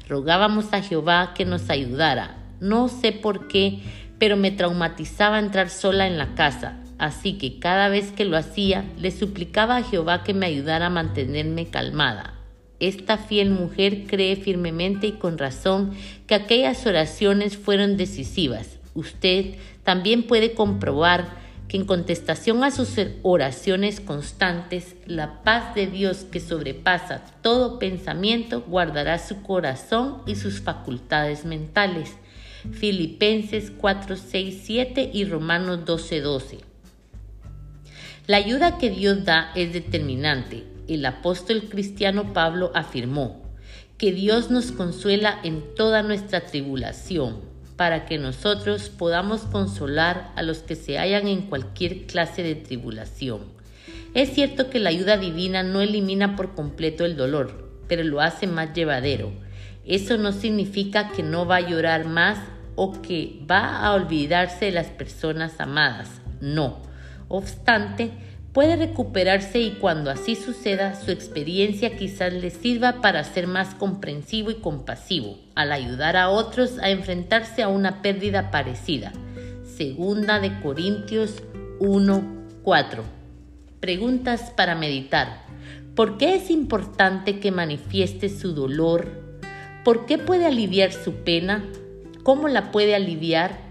Rogábamos 0.09 0.73
a 0.73 0.83
Jehová 0.83 1.33
que 1.35 1.45
nos 1.45 1.71
ayudara. 1.71 2.37
No 2.61 2.89
sé 2.89 3.13
por 3.13 3.49
qué, 3.49 3.81
pero 4.19 4.37
me 4.37 4.51
traumatizaba 4.51 5.39
entrar 5.39 5.71
sola 5.71 6.07
en 6.07 6.19
la 6.19 6.35
casa. 6.35 6.79
Así 6.99 7.35
que 7.35 7.59
cada 7.59 7.89
vez 7.89 8.13
que 8.13 8.25
lo 8.25 8.37
hacía, 8.37 8.85
le 8.99 9.11
suplicaba 9.11 9.77
a 9.77 9.83
Jehová 9.83 10.25
que 10.25 10.33
me 10.33 10.47
ayudara 10.47 10.87
a 10.87 10.91
mantenerme 10.91 11.67
calmada. 11.67 12.35
Esta 12.81 13.19
fiel 13.19 13.51
mujer 13.51 14.05
cree 14.07 14.37
firmemente 14.37 15.07
y 15.07 15.13
con 15.13 15.39
razón 15.39 15.93
que 16.27 16.35
aquellas 16.35 16.87
oraciones 16.87 17.57
fueron 17.57 17.97
decisivas. 17.97 18.79
Usted 18.95 19.57
también 19.83 20.23
puede 20.25 20.53
comprobar 20.53 21.46
que 21.69 21.77
en 21.77 21.85
contestación 21.85 22.63
a 22.63 22.71
sus 22.71 22.91
oraciones 23.23 24.01
constantes, 24.01 24.95
la 25.07 25.43
paz 25.43 25.75
de 25.75 25.87
Dios 25.87 26.25
que 26.31 26.41
sobrepasa 26.41 27.25
todo 27.43 27.79
pensamiento 27.79 28.63
guardará 28.63 29.19
su 29.19 29.43
corazón 29.43 30.23
y 30.27 30.37
sus 30.37 30.61
facultades 30.61 31.45
mentales. 31.45 32.17
Filipenses 32.73 33.73
4, 33.77 34.17
6, 34.17 34.63
7 34.65 35.11
y 35.13 35.25
Romanos 35.25 35.85
12, 35.85 36.21
12. 36.21 36.59
La 38.27 38.39
ayuda 38.39 38.79
que 38.79 38.91
Dios 38.91 39.25
da 39.25 39.53
es 39.55 39.73
determinante. 39.73 40.65
El 40.89 41.05
apóstol 41.07 41.69
cristiano 41.69 42.33
Pablo 42.33 42.73
afirmó 42.75 43.43
que 43.99 44.13
Dios 44.13 44.51
nos 44.51 44.73
consuela 44.73 45.39
en 45.43 45.75
toda 45.75 46.03
nuestra 46.03 46.43
tribulación, 46.43 47.41
para 47.77 48.07
que 48.07 48.19
nosotros 48.19 48.89
podamos 48.89 49.43
consolar 49.43 50.33
a 50.37 50.43
los 50.43 50.59
que 50.59 50.77
se 50.77 50.99
hallan 50.99 51.29
en 51.29 51.43
cualquier 51.43 52.07
clase 52.07 52.43
de 52.43 52.55
tribulación. 52.55 53.41
Es 54.15 54.33
cierto 54.33 54.71
que 54.71 54.79
la 54.79 54.91
ayuda 54.91 55.17
divina 55.17 55.63
no 55.63 55.81
elimina 55.81 56.37
por 56.37 56.55
completo 56.55 57.05
el 57.05 57.17
dolor, 57.17 57.71
pero 57.87 58.03
lo 58.03 58.21
hace 58.21 58.47
más 58.47 58.73
llevadero. 58.73 59.33
Eso 59.85 60.17
no 60.17 60.33
significa 60.33 61.11
que 61.11 61.23
no 61.23 61.47
va 61.47 61.57
a 61.57 61.69
llorar 61.69 62.07
más 62.07 62.39
o 62.75 63.01
que 63.03 63.41
va 63.49 63.81
a 63.81 63.93
olvidarse 63.93 64.67
de 64.67 64.73
las 64.73 64.89
personas 64.89 65.61
amadas. 65.61 66.21
No 66.41 66.87
obstante, 67.29 68.11
puede 68.57 68.77
recuperarse 68.77 69.59
y 69.61 69.73
cuando 69.73 70.11
así 70.11 70.35
suceda, 70.35 70.95
su 70.95 71.11
experiencia 71.11 71.95
quizás 71.95 72.33
le 72.33 72.49
sirva 72.49 73.03
para 73.03 73.23
ser 73.23 73.47
más 73.47 73.75
comprensivo 73.75 74.51
y 74.51 74.55
compasivo, 74.55 75.37
al 75.55 75.73
ayudar 75.73 76.17
a 76.17 76.31
otros 76.31 76.79
a 76.79 76.89
enfrentarse 76.89 77.63
a 77.63 77.69
una 77.69 78.01
pérdida 78.01 78.51
parecida. 78.51 79.13
Segunda 79.63 80.41
de 80.41 80.59
Corintios 80.63 81.43
1:4. 81.81 83.03
Preguntas 83.79 84.51
para 84.57 84.75
meditar. 84.75 85.43
¿Por 85.95 86.17
qué 86.17 86.37
es 86.37 86.49
importante 86.49 87.41
que 87.41 87.51
manifieste 87.53 88.31
su 88.31 88.55
dolor? 88.55 89.21
¿Por 89.85 90.07
qué 90.07 90.17
puede 90.17 90.47
aliviar 90.47 90.93
su 90.93 91.13
pena? 91.13 91.63
¿Cómo 92.23 92.49
la 92.49 92.71
puede 92.73 92.95
aliviar? 92.95 93.66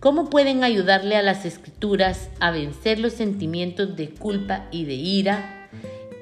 ¿Cómo 0.00 0.30
pueden 0.30 0.62
ayudarle 0.62 1.16
a 1.16 1.22
las 1.22 1.44
escrituras 1.44 2.30
a 2.38 2.52
vencer 2.52 3.00
los 3.00 3.14
sentimientos 3.14 3.96
de 3.96 4.10
culpa 4.10 4.68
y 4.70 4.84
de 4.84 4.94
ira? 4.94 5.68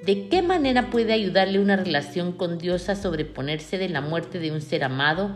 ¿De 0.07 0.29
qué 0.29 0.41
manera 0.41 0.89
puede 0.89 1.13
ayudarle 1.13 1.59
una 1.59 1.77
relación 1.77 2.33
con 2.33 2.57
Dios 2.57 2.89
a 2.89 2.97
sobreponerse 2.97 3.77
de 3.77 3.91
la 3.91 4.01
muerte 4.01 4.39
de 4.39 4.51
un 4.51 4.63
ser 4.63 4.83
amado? 4.83 5.31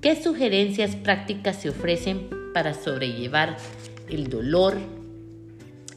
¿Qué 0.00 0.16
sugerencias 0.16 0.96
prácticas 0.96 1.56
se 1.56 1.68
ofrecen 1.68 2.30
para 2.54 2.72
sobrellevar 2.72 3.58
el 4.08 4.30
dolor? 4.30 4.78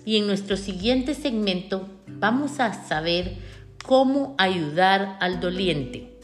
Y 0.03 0.17
en 0.17 0.27
nuestro 0.27 0.57
siguiente 0.57 1.13
segmento 1.13 1.87
vamos 2.07 2.59
a 2.59 2.73
saber 2.73 3.37
cómo 3.85 4.35
ayudar 4.37 5.17
al 5.21 5.39
doliente. 5.39 6.14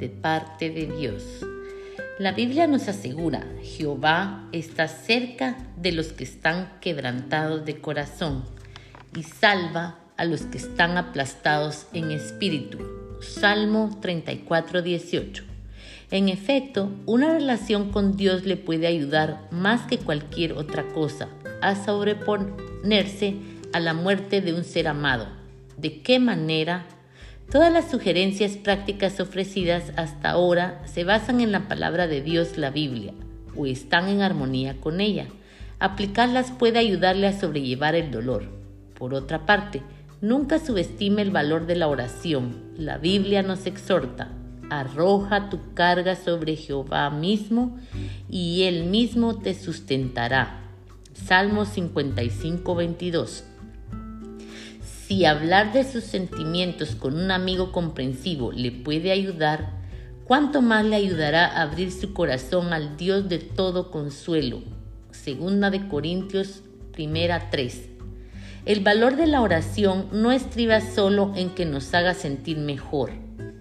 De 0.00 0.08
parte 0.08 0.70
de 0.70 0.86
Dios. 0.86 1.22
La 2.18 2.32
Biblia 2.32 2.66
nos 2.66 2.88
asegura, 2.88 3.46
Jehová 3.62 4.48
está 4.52 4.88
cerca 4.88 5.56
de 5.76 5.92
los 5.92 6.08
que 6.08 6.24
están 6.24 6.72
quebrantados 6.80 7.64
de 7.64 7.80
corazón 7.80 8.44
y 9.16 9.22
salva 9.22 9.98
a 10.16 10.24
los 10.24 10.42
que 10.42 10.58
están 10.58 10.98
aplastados 10.98 11.86
en 11.92 12.10
espíritu. 12.10 12.78
Salmo 13.20 13.98
34, 14.00 14.82
18. 14.82 15.44
En 16.10 16.28
efecto, 16.28 16.90
una 17.06 17.32
relación 17.32 17.92
con 17.92 18.16
Dios 18.16 18.44
le 18.44 18.56
puede 18.56 18.86
ayudar 18.86 19.46
más 19.50 19.82
que 19.82 19.98
cualquier 19.98 20.54
otra 20.54 20.88
cosa 20.88 21.28
a 21.62 21.76
sobreponerse 21.76 23.36
a 23.72 23.80
la 23.80 23.94
muerte 23.94 24.40
de 24.40 24.52
un 24.52 24.64
ser 24.64 24.88
amado. 24.88 25.28
¿De 25.76 26.02
qué 26.02 26.18
manera 26.18 26.86
Todas 27.50 27.72
las 27.72 27.90
sugerencias 27.90 28.52
prácticas 28.52 29.18
ofrecidas 29.18 29.92
hasta 29.96 30.30
ahora 30.30 30.82
se 30.86 31.02
basan 31.02 31.40
en 31.40 31.50
la 31.50 31.66
palabra 31.66 32.06
de 32.06 32.22
Dios, 32.22 32.56
la 32.56 32.70
Biblia, 32.70 33.12
o 33.56 33.66
están 33.66 34.08
en 34.08 34.22
armonía 34.22 34.80
con 34.80 35.00
ella. 35.00 35.26
Aplicarlas 35.80 36.52
puede 36.52 36.78
ayudarle 36.78 37.26
a 37.26 37.38
sobrellevar 37.38 37.96
el 37.96 38.12
dolor. 38.12 38.44
Por 38.96 39.14
otra 39.14 39.46
parte, 39.46 39.82
nunca 40.20 40.60
subestime 40.60 41.22
el 41.22 41.32
valor 41.32 41.66
de 41.66 41.74
la 41.74 41.88
oración. 41.88 42.70
La 42.76 42.98
Biblia 42.98 43.42
nos 43.42 43.66
exhorta, 43.66 44.28
arroja 44.70 45.50
tu 45.50 45.74
carga 45.74 46.14
sobre 46.14 46.54
Jehová 46.54 47.10
mismo 47.10 47.76
y 48.28 48.62
él 48.62 48.84
mismo 48.84 49.38
te 49.38 49.54
sustentará. 49.54 50.60
Salmo 51.14 51.64
55, 51.64 52.76
22. 52.76 53.49
Si 55.10 55.24
hablar 55.24 55.72
de 55.72 55.82
sus 55.82 56.04
sentimientos 56.04 56.94
con 56.94 57.18
un 57.18 57.32
amigo 57.32 57.72
comprensivo 57.72 58.52
le 58.52 58.70
puede 58.70 59.10
ayudar, 59.10 59.72
¿cuánto 60.24 60.62
más 60.62 60.84
le 60.84 60.94
ayudará 60.94 61.46
a 61.46 61.62
abrir 61.62 61.90
su 61.90 62.12
corazón 62.12 62.72
al 62.72 62.96
Dios 62.96 63.28
de 63.28 63.40
todo 63.40 63.90
consuelo? 63.90 64.62
Segunda 65.10 65.68
de 65.70 65.88
Corintios 65.88 66.62
primera 66.92 67.50
3. 67.50 67.88
El 68.66 68.84
valor 68.84 69.16
de 69.16 69.26
la 69.26 69.40
oración 69.40 70.06
no 70.12 70.30
estriba 70.30 70.80
solo 70.80 71.32
en 71.34 71.50
que 71.50 71.64
nos 71.64 71.92
haga 71.92 72.14
sentir 72.14 72.58
mejor. 72.58 73.10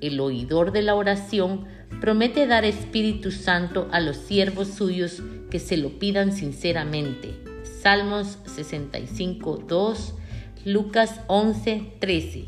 El 0.01 0.19
oidor 0.19 0.71
de 0.71 0.83
la 0.83 0.93
oración 0.93 1.65
promete 1.99 2.45
dar 2.45 2.63
Espíritu 2.63 3.31
Santo 3.31 3.89
a 3.91 3.99
los 4.01 4.17
siervos 4.17 4.67
suyos 4.67 5.23
que 5.49 5.57
se 5.57 5.77
lo 5.77 5.97
pidan 5.97 6.31
sinceramente. 6.31 7.33
Salmos 7.81 8.37
65, 8.45 9.63
2 9.67 10.13
Lucas 10.65 11.21
11, 11.27 11.93
13. 11.99 12.45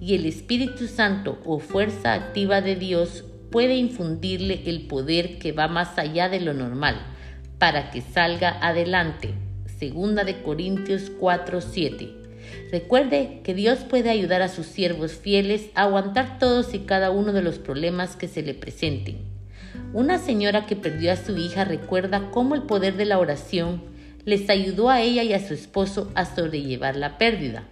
Y 0.00 0.16
el 0.16 0.26
Espíritu 0.26 0.88
Santo 0.88 1.38
o 1.44 1.60
fuerza 1.60 2.12
activa 2.12 2.60
de 2.60 2.74
Dios 2.74 3.24
puede 3.52 3.76
infundirle 3.76 4.62
el 4.66 4.88
poder 4.88 5.38
que 5.38 5.52
va 5.52 5.68
más 5.68 5.96
allá 5.96 6.28
de 6.28 6.40
lo 6.40 6.52
normal 6.52 6.96
para 7.60 7.92
que 7.92 8.00
salga 8.00 8.58
adelante. 8.60 9.34
Segunda 9.78 10.24
de 10.24 10.42
Corintios 10.42 11.12
4, 11.20 11.60
7. 11.60 12.08
Recuerde 12.72 13.40
que 13.44 13.54
Dios 13.54 13.84
puede 13.88 14.10
ayudar 14.10 14.42
a 14.42 14.48
sus 14.48 14.66
siervos 14.66 15.12
fieles 15.12 15.70
a 15.76 15.82
aguantar 15.82 16.40
todos 16.40 16.74
y 16.74 16.80
cada 16.80 17.12
uno 17.12 17.32
de 17.32 17.42
los 17.42 17.60
problemas 17.60 18.16
que 18.16 18.26
se 18.26 18.42
le 18.42 18.54
presenten. 18.54 19.18
Una 19.92 20.18
señora 20.18 20.66
que 20.66 20.74
perdió 20.74 21.12
a 21.12 21.16
su 21.16 21.36
hija 21.36 21.64
recuerda 21.64 22.32
cómo 22.32 22.56
el 22.56 22.62
poder 22.62 22.96
de 22.96 23.04
la 23.04 23.20
oración 23.20 23.93
les 24.24 24.48
ayudó 24.48 24.90
a 24.90 25.00
ella 25.00 25.22
y 25.22 25.32
a 25.32 25.46
su 25.46 25.54
esposo 25.54 26.10
a 26.14 26.24
sobrellevar 26.24 26.96
la 26.96 27.18
pérdida. 27.18 27.64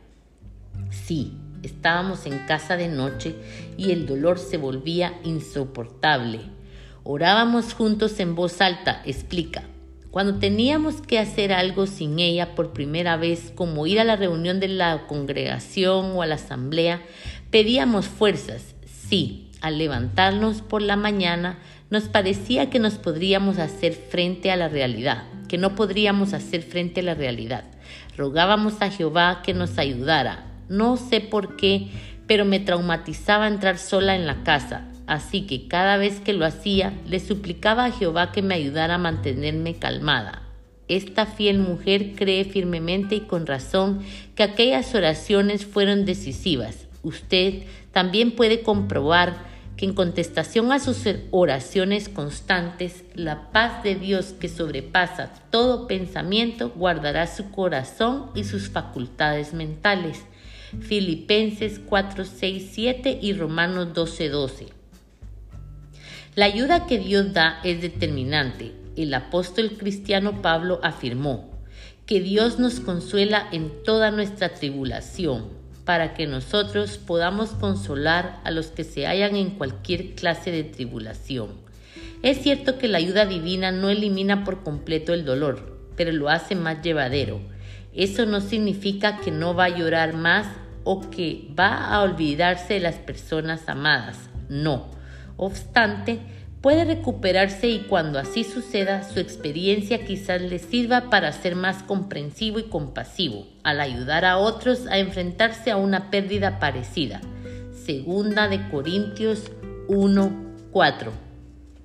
Sí, 0.91 1.33
estábamos 1.63 2.27
en 2.27 2.39
casa 2.47 2.77
de 2.77 2.89
noche 2.89 3.35
y 3.77 3.93
el 3.93 4.07
dolor 4.07 4.39
se 4.39 4.57
volvía 4.57 5.15
insoportable. 5.25 6.41
Orábamos 7.05 7.75
juntos 7.75 8.21
en 8.21 8.35
voz 8.35 8.61
alta, 8.61 9.03
explica. 9.05 9.65
Cuando 10.11 10.39
teníamos 10.39 11.01
que 11.01 11.19
hacer 11.19 11.55
algo 11.55 11.87
sin 11.87 12.19
ella 12.19 12.55
por 12.55 12.75
primera 12.75 13.17
vez, 13.17 13.51
como 13.55 13.87
ir 13.87 13.99
a 13.99 14.05
la 14.05 14.17
reunión 14.17 14.61
de 14.61 14.69
la 14.69 15.07
congregación 15.07 16.13
o 16.15 16.21
a 16.21 16.27
la 16.27 16.35
asamblea, 16.35 17.01
pedíamos 17.51 18.07
fuerzas. 18.07 18.75
Sí, 18.85 19.51
al 19.63 19.79
levantarnos 19.79 20.61
por 20.61 20.83
la 20.83 20.97
mañana, 20.97 21.59
nos 21.89 22.05
parecía 22.05 22.69
que 22.69 22.79
nos 22.79 22.95
podríamos 22.95 23.59
hacer 23.59 23.95
frente 23.95 24.51
a 24.51 24.57
la 24.57 24.69
realidad, 24.69 25.25
que 25.53 25.59
no 25.59 25.75
podríamos 25.75 26.33
hacer 26.33 26.63
frente 26.63 27.01
a 27.01 27.03
la 27.03 27.15
realidad. 27.15 27.65
Rogábamos 28.17 28.81
a 28.81 28.89
Jehová 28.89 29.43
que 29.45 29.53
nos 29.53 29.77
ayudara. 29.77 30.47
No 30.71 30.97
sé 30.97 31.21
por 31.21 31.57
qué, 31.57 31.89
pero 32.27 32.47
me 32.47 32.59
traumatizaba 32.59 33.49
entrar 33.49 33.77
sola 33.77 34.17
en 34.17 34.27
la 34.27 34.45
casa, 34.45 34.89
así 35.07 35.43
que 35.43 35.69
cada 35.69 35.99
vez 35.99 36.21
que 36.21 36.33
lo 36.33 36.47
hacía, 36.47 36.95
le 37.07 37.21
suplicaba 37.21 37.85
a 37.85 37.91
Jehová 37.91 38.33
que 38.33 38.41
me 38.41 38.55
ayudara 38.55 38.95
a 38.95 38.99
mantenerme 38.99 39.75
calmada. 39.75 40.41
Esta 40.89 41.27
fiel 41.27 41.59
mujer 41.59 42.15
cree 42.17 42.47
firmemente 42.47 43.17
y 43.17 43.21
con 43.21 43.47
razón 43.47 44.01
que 44.35 44.45
aquellas 44.45 44.95
oraciones 44.95 45.67
fueron 45.67 46.07
decisivas. 46.07 46.87
Usted 47.03 47.65
también 47.91 48.31
puede 48.37 48.63
comprobar 48.63 49.52
que 49.77 49.87
en 49.87 49.95
contestación 49.95 50.71
a 50.73 50.79
sus 50.79 51.05
oraciones 51.31 52.09
constantes, 52.09 53.05
la 53.15 53.51
paz 53.51 53.83
de 53.83 53.95
Dios 53.95 54.35
que 54.39 54.49
sobrepasa 54.49 55.33
todo 55.51 55.87
pensamiento 55.87 56.71
guardará 56.71 57.27
su 57.27 57.51
corazón 57.51 58.31
y 58.35 58.45
sus 58.45 58.69
facultades 58.69 59.55
mentales. 59.55 60.25
Filipenses 60.81 61.79
4, 61.79 62.25
6, 62.25 62.71
7 62.73 63.19
y 63.21 63.33
Romanos 63.35 63.93
12, 63.95 64.29
12. 64.29 64.67
La 66.35 66.47
ayuda 66.47 66.87
que 66.87 66.99
Dios 66.99 67.33
da 67.35 67.61
es 67.63 67.83
determinante. 67.83 68.73
El 68.97 69.13
apóstol 69.13 69.73
cristiano 69.79 70.41
Pablo 70.41 70.81
afirmó 70.83 71.51
que 72.07 72.21
Dios 72.21 72.59
nos 72.59 72.81
consuela 72.81 73.49
en 73.53 73.71
toda 73.85 74.11
nuestra 74.11 74.55
tribulación 74.55 75.62
para 75.85 76.15
que 76.15 76.27
nosotros 76.27 76.99
podamos 76.99 77.51
consolar 77.51 78.41
a 78.45 78.51
los 78.51 78.69
que 78.69 78.85
se 78.85 79.07
hallan 79.07 79.37
en 79.37 79.51
cualquier 79.51 80.15
clase 80.15 80.51
de 80.51 80.65
tribulación. 80.65 81.51
Es 82.23 82.39
cierto 82.39 82.79
que 82.79 82.89
la 82.89 82.99
ayuda 82.99 83.27
divina 83.27 83.73
no 83.73 83.91
elimina 83.91 84.45
por 84.45 84.63
completo 84.63 85.13
el 85.13 85.25
dolor, 85.25 85.77
pero 85.97 86.13
lo 86.13 86.29
hace 86.29 86.55
más 86.55 86.83
llevadero. 86.83 87.41
Eso 87.95 88.27
no 88.27 88.41
significa 88.41 89.19
que 89.19 89.31
no 89.31 89.55
va 89.55 89.65
a 89.65 89.77
llorar 89.77 90.15
más 90.15 90.47
o 90.85 91.11
que 91.11 91.49
va 91.59 91.89
a 91.89 92.01
olvidarse 92.03 92.75
de 92.75 92.81
las 92.81 92.97
personas 92.97 93.69
amadas. 93.69 94.31
No. 94.49 94.87
Obstante, 95.37 96.21
puede 96.63 96.85
recuperarse 96.85 97.69
y 97.69 97.81
cuando 97.81 98.21
así 98.21 98.45
suceda, 98.45 99.03
su 99.03 99.19
experiencia 99.19 100.07
quizás 100.07 100.41
le 100.41 100.61
sirva 100.61 101.11
para 101.11 101.33
ser 101.33 101.57
más 101.57 101.83
comprensivo 101.83 102.61
y 102.61 102.65
compasivo, 102.65 103.47
al 103.65 103.81
ayudar 103.81 104.25
a 104.25 104.39
otros 104.39 104.87
a 104.87 104.99
enfrentarse 104.99 105.73
a 105.73 105.77
una 105.77 106.11
pérdida 106.11 106.61
parecida. 106.61 107.21
Segunda 107.85 108.49
de 108.49 108.69
Corintios 108.71 109.51
1:4. 109.89 111.11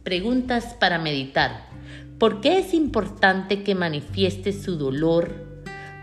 Preguntas 0.04 0.76
para 0.80 1.00
meditar. 1.00 1.66
¿Por 2.20 2.40
qué 2.40 2.60
es 2.60 2.74
importante 2.74 3.64
que 3.64 3.74
manifieste 3.74 4.54
su 4.54 4.78
dolor? 4.78 5.34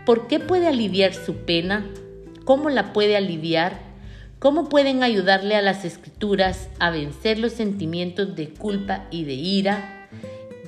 ¿Por 0.05 0.27
qué 0.27 0.39
puede 0.39 0.67
aliviar 0.67 1.13
su 1.13 1.37
pena? 1.45 1.85
¿Cómo 2.43 2.69
la 2.69 2.91
puede 2.91 3.15
aliviar? 3.15 3.84
¿Cómo 4.45 4.69
pueden 4.69 5.01
ayudarle 5.01 5.55
a 5.55 5.63
las 5.63 5.85
escrituras 5.85 6.69
a 6.77 6.91
vencer 6.91 7.39
los 7.39 7.53
sentimientos 7.53 8.35
de 8.35 8.49
culpa 8.49 9.07
y 9.09 9.23
de 9.23 9.33
ira? 9.33 10.07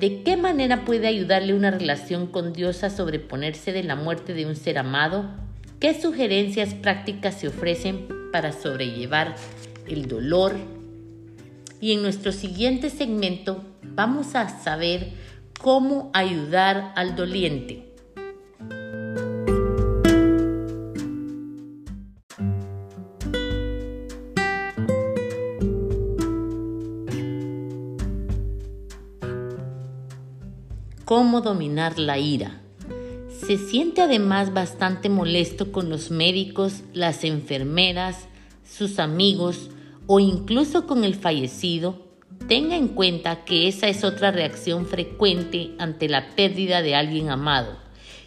¿De 0.00 0.24
qué 0.24 0.36
manera 0.36 0.84
puede 0.84 1.06
ayudarle 1.06 1.54
una 1.54 1.70
relación 1.70 2.26
con 2.26 2.52
Dios 2.52 2.82
a 2.82 2.90
sobreponerse 2.90 3.70
de 3.70 3.84
la 3.84 3.94
muerte 3.94 4.34
de 4.34 4.46
un 4.46 4.56
ser 4.56 4.78
amado? 4.78 5.26
¿Qué 5.78 5.94
sugerencias 5.94 6.74
prácticas 6.74 7.38
se 7.38 7.46
ofrecen 7.46 8.08
para 8.32 8.50
sobrellevar 8.50 9.36
el 9.86 10.08
dolor? 10.08 10.56
Y 11.80 11.92
en 11.92 12.02
nuestro 12.02 12.32
siguiente 12.32 12.90
segmento 12.90 13.62
vamos 13.84 14.34
a 14.34 14.48
saber 14.48 15.10
cómo 15.56 16.10
ayudar 16.14 16.92
al 16.96 17.14
doliente. 17.14 17.87
Cómo 31.08 31.40
dominar 31.40 31.98
la 31.98 32.18
ira. 32.18 32.60
Se 33.30 33.56
siente 33.56 34.02
además 34.02 34.52
bastante 34.52 35.08
molesto 35.08 35.72
con 35.72 35.88
los 35.88 36.10
médicos, 36.10 36.82
las 36.92 37.24
enfermeras, 37.24 38.28
sus 38.62 38.98
amigos 38.98 39.70
o 40.06 40.20
incluso 40.20 40.86
con 40.86 41.04
el 41.04 41.14
fallecido. 41.14 41.96
Tenga 42.46 42.76
en 42.76 42.88
cuenta 42.88 43.46
que 43.46 43.68
esa 43.68 43.88
es 43.88 44.04
otra 44.04 44.32
reacción 44.32 44.84
frecuente 44.84 45.70
ante 45.78 46.10
la 46.10 46.28
pérdida 46.36 46.82
de 46.82 46.94
alguien 46.94 47.30
amado. 47.30 47.78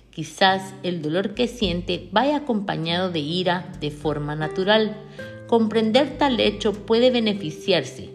Quizás 0.10 0.74
el 0.82 1.04
dolor 1.04 1.36
que 1.36 1.48
siente 1.48 2.10
vaya 2.12 2.38
acompañado 2.38 3.12
de 3.12 3.20
ira 3.20 3.72
de 3.80 3.92
forma 3.92 4.36
natural. 4.36 4.98
Comprender 5.46 6.18
tal 6.18 6.40
hecho 6.40 6.74
puede 6.74 7.12
beneficiarse. 7.12 8.10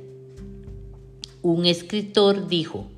Un 1.41 1.67
escritor 1.67 2.49
dijo, 2.49 2.89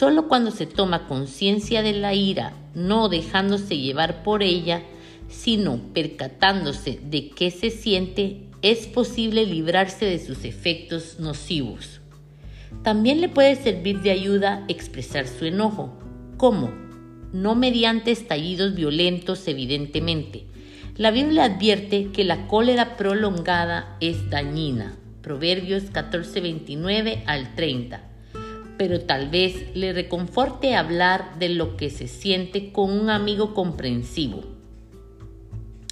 Solo 0.00 0.28
cuando 0.28 0.50
se 0.50 0.64
toma 0.64 1.06
conciencia 1.06 1.82
de 1.82 1.92
la 1.92 2.14
ira, 2.14 2.54
no 2.74 3.10
dejándose 3.10 3.76
llevar 3.76 4.22
por 4.22 4.42
ella, 4.42 4.82
sino 5.28 5.78
percatándose 5.92 6.98
de 7.04 7.28
qué 7.28 7.50
se 7.50 7.68
siente, 7.68 8.46
es 8.62 8.86
posible 8.86 9.44
librarse 9.44 10.06
de 10.06 10.18
sus 10.18 10.46
efectos 10.46 11.20
nocivos. 11.20 12.00
También 12.82 13.20
le 13.20 13.28
puede 13.28 13.56
servir 13.56 14.00
de 14.00 14.10
ayuda 14.10 14.64
expresar 14.68 15.26
su 15.28 15.44
enojo. 15.44 15.92
¿Cómo? 16.38 16.72
No 17.34 17.54
mediante 17.54 18.10
estallidos 18.10 18.74
violentos, 18.74 19.46
evidentemente. 19.48 20.46
La 20.96 21.10
Biblia 21.10 21.44
advierte 21.44 22.06
que 22.10 22.24
la 22.24 22.46
cólera 22.46 22.96
prolongada 22.96 23.98
es 24.00 24.30
dañina. 24.30 24.96
Proverbios 25.20 25.92
14:29 25.92 27.22
al 27.26 27.54
30 27.54 28.09
pero 28.80 29.02
tal 29.02 29.28
vez 29.28 29.76
le 29.76 29.92
reconforte 29.92 30.74
hablar 30.74 31.38
de 31.38 31.50
lo 31.50 31.76
que 31.76 31.90
se 31.90 32.08
siente 32.08 32.72
con 32.72 32.90
un 32.90 33.10
amigo 33.10 33.52
comprensivo. 33.52 34.42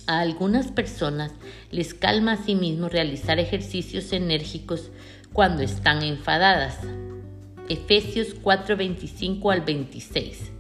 A 0.07 0.21
algunas 0.21 0.69
personas 0.69 1.35
les 1.71 1.93
calma 1.93 2.33
a 2.33 2.43
sí 2.43 2.55
mismo 2.55 2.89
realizar 2.89 3.39
ejercicios 3.39 4.11
enérgicos 4.15 4.91
cuando 5.35 5.63
están 5.63 6.03
enfadadas. 6.03 6.79
Efesios 7.69 8.35
4:25 8.43 9.53
al 9.53 9.61
26. 9.61 10.51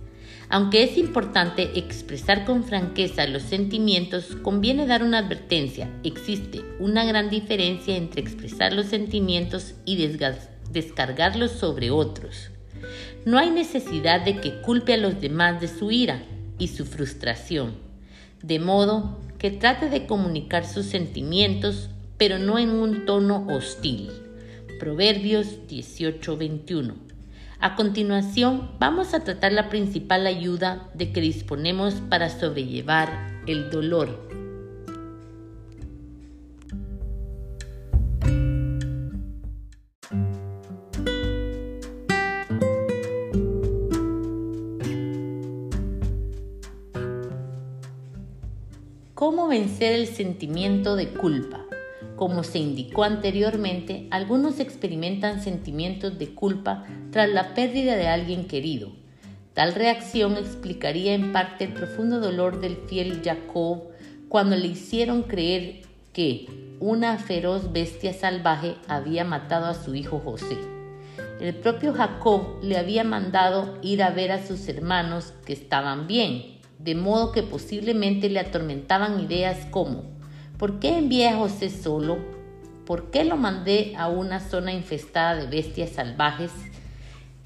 Aunque 0.50 0.82
es 0.82 0.98
importante 0.98 1.78
expresar 1.78 2.44
con 2.44 2.62
franqueza 2.62 3.26
los 3.26 3.42
sentimientos, 3.42 4.36
conviene 4.42 4.86
dar 4.86 5.02
una 5.02 5.20
advertencia. 5.20 5.90
Existe 6.04 6.60
una 6.78 7.06
gran 7.06 7.30
diferencia 7.30 7.96
entre 7.96 8.20
expresar 8.20 8.74
los 8.74 8.84
sentimientos 8.84 9.76
y 9.86 9.96
desgastar 9.96 10.57
descargarlos 10.72 11.52
sobre 11.52 11.90
otros. 11.90 12.50
No 13.24 13.38
hay 13.38 13.50
necesidad 13.50 14.24
de 14.24 14.40
que 14.40 14.60
culpe 14.62 14.94
a 14.94 14.98
los 14.98 15.20
demás 15.20 15.60
de 15.60 15.68
su 15.68 15.90
ira 15.90 16.22
y 16.58 16.68
su 16.68 16.84
frustración, 16.84 17.74
de 18.42 18.58
modo 18.58 19.18
que 19.38 19.50
trate 19.50 19.88
de 19.88 20.06
comunicar 20.06 20.66
sus 20.66 20.86
sentimientos, 20.86 21.90
pero 22.16 22.38
no 22.38 22.58
en 22.58 22.70
un 22.70 23.06
tono 23.06 23.46
hostil. 23.48 24.10
Proverbios 24.78 25.66
18:21. 25.68 26.94
A 27.60 27.74
continuación, 27.74 28.70
vamos 28.78 29.14
a 29.14 29.20
tratar 29.24 29.52
la 29.52 29.68
principal 29.68 30.26
ayuda 30.26 30.88
de 30.94 31.12
que 31.12 31.20
disponemos 31.20 31.94
para 32.08 32.30
sobrellevar 32.30 33.42
el 33.48 33.70
dolor. 33.70 34.27
¿Cómo 49.18 49.48
vencer 49.48 49.94
el 49.94 50.06
sentimiento 50.06 50.94
de 50.94 51.08
culpa? 51.08 51.66
Como 52.14 52.44
se 52.44 52.60
indicó 52.60 53.02
anteriormente, 53.02 54.06
algunos 54.12 54.60
experimentan 54.60 55.42
sentimientos 55.42 56.20
de 56.20 56.36
culpa 56.36 56.86
tras 57.10 57.28
la 57.28 57.52
pérdida 57.52 57.96
de 57.96 58.06
alguien 58.06 58.46
querido. 58.46 58.92
Tal 59.54 59.74
reacción 59.74 60.36
explicaría 60.36 61.14
en 61.14 61.32
parte 61.32 61.64
el 61.64 61.72
profundo 61.72 62.20
dolor 62.20 62.60
del 62.60 62.76
fiel 62.76 63.20
Jacob 63.24 63.88
cuando 64.28 64.54
le 64.54 64.68
hicieron 64.68 65.24
creer 65.24 65.82
que 66.12 66.46
una 66.78 67.18
feroz 67.18 67.72
bestia 67.72 68.12
salvaje 68.12 68.76
había 68.86 69.24
matado 69.24 69.66
a 69.66 69.74
su 69.74 69.96
hijo 69.96 70.20
José. 70.20 70.58
El 71.40 71.56
propio 71.56 71.92
Jacob 71.92 72.62
le 72.62 72.76
había 72.76 73.02
mandado 73.02 73.78
ir 73.82 74.04
a 74.04 74.10
ver 74.10 74.30
a 74.30 74.46
sus 74.46 74.68
hermanos 74.68 75.34
que 75.44 75.54
estaban 75.54 76.06
bien, 76.06 76.57
de 76.78 76.94
modo 76.94 77.32
que 77.32 77.42
posiblemente 77.42 78.28
le 78.28 78.40
atormentaban 78.40 79.20
ideas 79.20 79.66
como 79.70 80.18
¿Por 80.58 80.80
qué 80.80 80.98
envié 80.98 81.28
a 81.28 81.36
José 81.36 81.70
solo? 81.70 82.18
¿Por 82.84 83.12
qué 83.12 83.22
lo 83.22 83.36
mandé 83.36 83.94
a 83.96 84.08
una 84.08 84.40
zona 84.40 84.72
infestada 84.72 85.36
de 85.36 85.46
bestias 85.46 85.90
salvajes? 85.90 86.50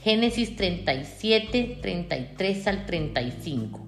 Génesis 0.02 0.56
37, 0.56 1.78
33 1.82 2.66
al 2.68 2.86
35. 2.86 3.80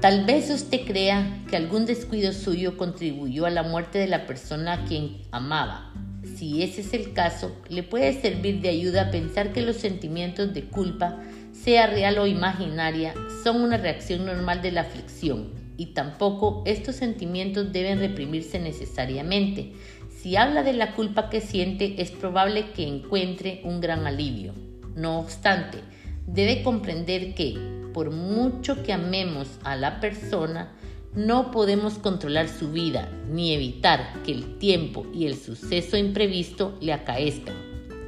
Tal 0.00 0.24
vez 0.24 0.48
usted 0.48 0.86
crea 0.86 1.44
que 1.50 1.56
algún 1.56 1.84
descuido 1.84 2.32
suyo 2.32 2.78
contribuyó 2.78 3.44
a 3.44 3.50
la 3.50 3.64
muerte 3.64 3.98
de 3.98 4.06
la 4.06 4.24
persona 4.24 4.72
a 4.72 4.84
quien 4.86 5.18
amaba. 5.30 5.92
Si 6.36 6.62
ese 6.62 6.80
es 6.80 6.94
el 6.94 7.12
caso, 7.12 7.54
le 7.68 7.82
puede 7.82 8.18
servir 8.18 8.62
de 8.62 8.70
ayuda 8.70 9.02
a 9.02 9.10
pensar 9.10 9.52
que 9.52 9.60
los 9.60 9.76
sentimientos 9.76 10.54
de 10.54 10.64
culpa, 10.64 11.20
sea 11.62 11.86
real 11.86 12.18
o 12.18 12.26
imaginaria, 12.26 13.14
son 13.42 13.62
una 13.62 13.76
reacción 13.76 14.26
normal 14.26 14.62
de 14.62 14.72
la 14.72 14.82
aflicción 14.82 15.52
y 15.76 15.86
tampoco 15.86 16.62
estos 16.66 16.96
sentimientos 16.96 17.72
deben 17.72 18.00
reprimirse 18.00 18.58
necesariamente. 18.58 19.72
Si 20.10 20.36
habla 20.36 20.62
de 20.62 20.72
la 20.72 20.94
culpa 20.94 21.30
que 21.30 21.40
siente, 21.40 22.02
es 22.02 22.10
probable 22.10 22.72
que 22.72 22.86
encuentre 22.86 23.60
un 23.64 23.80
gran 23.80 24.06
alivio. 24.06 24.52
No 24.96 25.18
obstante, 25.20 25.78
debe 26.26 26.62
comprender 26.62 27.34
que, 27.34 27.56
por 27.94 28.10
mucho 28.10 28.82
que 28.82 28.92
amemos 28.92 29.48
a 29.62 29.76
la 29.76 30.00
persona, 30.00 30.72
no 31.14 31.50
podemos 31.50 31.94
controlar 31.98 32.48
su 32.48 32.72
vida 32.72 33.08
ni 33.30 33.54
evitar 33.54 34.22
que 34.24 34.32
el 34.32 34.58
tiempo 34.58 35.06
y 35.14 35.26
el 35.26 35.36
suceso 35.36 35.96
imprevisto 35.96 36.76
le 36.80 36.92
acaezcan. 36.92 37.54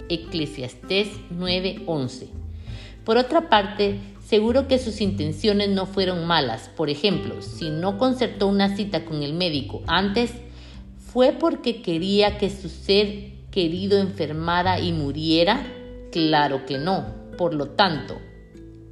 Eclesiastés 0.09 1.09
9:11. 1.31 2.40
Por 3.05 3.17
otra 3.17 3.49
parte, 3.49 3.99
Seguro 4.31 4.69
que 4.69 4.79
sus 4.79 5.01
intenciones 5.01 5.71
no 5.71 5.87
fueron 5.87 6.25
malas. 6.25 6.71
Por 6.77 6.89
ejemplo, 6.89 7.43
si 7.43 7.69
no 7.69 7.99
concertó 7.99 8.47
una 8.47 8.77
cita 8.77 9.05
con 9.05 9.25
el 9.25 9.33
médico 9.33 9.83
antes, 9.89 10.31
¿fue 11.01 11.33
porque 11.33 11.83
quería 11.83 12.39
que 12.39 12.49
su 12.49 12.69
ser 12.69 13.33
querido 13.51 13.99
enfermara 13.99 14.79
y 14.79 14.93
muriera? 14.93 15.67
Claro 16.13 16.65
que 16.65 16.79
no. 16.79 17.07
Por 17.37 17.55
lo 17.55 17.71
tanto, 17.71 18.21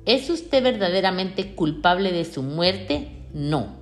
¿es 0.07 0.29
usted 0.29 0.61
verdaderamente 0.61 1.55
culpable 1.55 2.11
de 2.11 2.25
su 2.25 2.43
muerte? 2.43 3.07
No. 3.33 3.77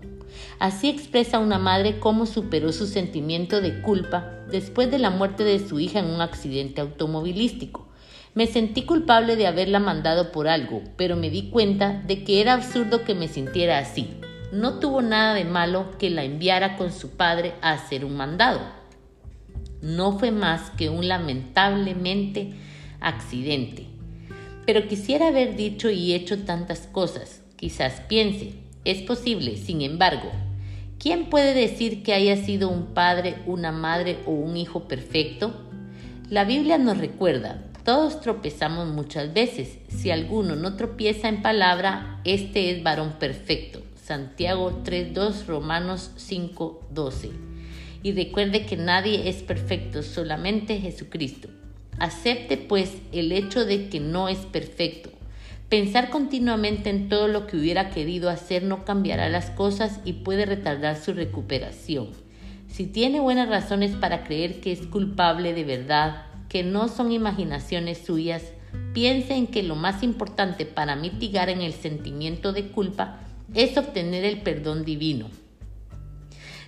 Así 0.58 0.90
expresa 0.90 1.38
una 1.38 1.58
madre 1.58 1.98
cómo 1.98 2.26
superó 2.26 2.70
su 2.70 2.86
sentimiento 2.86 3.62
de 3.62 3.80
culpa 3.80 4.30
después 4.50 4.90
de 4.90 4.98
la 4.98 5.08
muerte 5.08 5.42
de 5.42 5.66
su 5.66 5.80
hija 5.80 6.00
en 6.00 6.10
un 6.10 6.20
accidente 6.20 6.82
automovilístico. 6.82 7.85
Me 8.36 8.46
sentí 8.46 8.82
culpable 8.82 9.34
de 9.34 9.46
haberla 9.46 9.80
mandado 9.80 10.30
por 10.30 10.46
algo, 10.46 10.82
pero 10.98 11.16
me 11.16 11.30
di 11.30 11.48
cuenta 11.48 12.02
de 12.06 12.22
que 12.22 12.42
era 12.42 12.52
absurdo 12.52 13.02
que 13.02 13.14
me 13.14 13.28
sintiera 13.28 13.78
así. 13.78 14.10
No 14.52 14.78
tuvo 14.78 15.00
nada 15.00 15.32
de 15.32 15.46
malo 15.46 15.96
que 15.98 16.10
la 16.10 16.22
enviara 16.22 16.76
con 16.76 16.92
su 16.92 17.16
padre 17.16 17.54
a 17.62 17.72
hacer 17.72 18.04
un 18.04 18.14
mandado. 18.14 18.60
No 19.80 20.18
fue 20.18 20.32
más 20.32 20.68
que 20.68 20.90
un 20.90 21.08
lamentablemente 21.08 22.52
accidente. 23.00 23.86
Pero 24.66 24.86
quisiera 24.86 25.28
haber 25.28 25.56
dicho 25.56 25.88
y 25.88 26.12
hecho 26.12 26.44
tantas 26.44 26.80
cosas. 26.80 27.40
Quizás 27.56 28.02
piense, 28.02 28.52
es 28.84 29.00
posible, 29.00 29.56
sin 29.56 29.80
embargo, 29.80 30.30
¿quién 30.98 31.30
puede 31.30 31.54
decir 31.54 32.02
que 32.02 32.12
haya 32.12 32.36
sido 32.36 32.68
un 32.68 32.88
padre, 32.92 33.36
una 33.46 33.72
madre 33.72 34.18
o 34.26 34.32
un 34.32 34.58
hijo 34.58 34.88
perfecto? 34.88 35.54
La 36.28 36.44
Biblia 36.44 36.76
nos 36.76 36.98
recuerda, 36.98 37.62
todos 37.86 38.20
tropezamos 38.20 38.88
muchas 38.88 39.32
veces. 39.32 39.78
Si 39.88 40.10
alguno 40.10 40.56
no 40.56 40.74
tropieza 40.74 41.28
en 41.28 41.40
palabra, 41.40 42.20
este 42.24 42.72
es 42.72 42.82
varón 42.82 43.12
perfecto. 43.20 43.80
Santiago 43.94 44.82
3.2, 44.84 45.46
Romanos 45.46 46.10
5.12. 46.18 47.30
Y 48.02 48.12
recuerde 48.12 48.66
que 48.66 48.76
nadie 48.76 49.28
es 49.28 49.36
perfecto, 49.36 50.02
solamente 50.02 50.80
Jesucristo. 50.80 51.48
Acepte 52.00 52.56
pues 52.56 52.96
el 53.12 53.30
hecho 53.30 53.64
de 53.64 53.88
que 53.88 54.00
no 54.00 54.28
es 54.28 54.38
perfecto. 54.38 55.10
Pensar 55.68 56.10
continuamente 56.10 56.90
en 56.90 57.08
todo 57.08 57.28
lo 57.28 57.46
que 57.46 57.56
hubiera 57.56 57.90
querido 57.90 58.30
hacer 58.30 58.64
no 58.64 58.84
cambiará 58.84 59.28
las 59.28 59.50
cosas 59.50 60.00
y 60.04 60.14
puede 60.14 60.44
retardar 60.44 60.96
su 60.96 61.12
recuperación. 61.12 62.08
Si 62.68 62.86
tiene 62.86 63.20
buenas 63.20 63.48
razones 63.48 63.92
para 63.92 64.24
creer 64.24 64.60
que 64.60 64.72
es 64.72 64.86
culpable 64.88 65.54
de 65.54 65.64
verdad, 65.64 66.25
que 66.48 66.62
no 66.62 66.88
son 66.88 67.12
imaginaciones 67.12 67.98
suyas, 68.04 68.42
piense 68.92 69.34
en 69.34 69.46
que 69.46 69.62
lo 69.62 69.74
más 69.74 70.02
importante 70.02 70.66
para 70.66 70.96
mitigar 70.96 71.48
en 71.48 71.60
el 71.60 71.72
sentimiento 71.72 72.52
de 72.52 72.68
culpa 72.68 73.20
es 73.54 73.76
obtener 73.76 74.24
el 74.24 74.42
perdón 74.42 74.84
divino. 74.84 75.28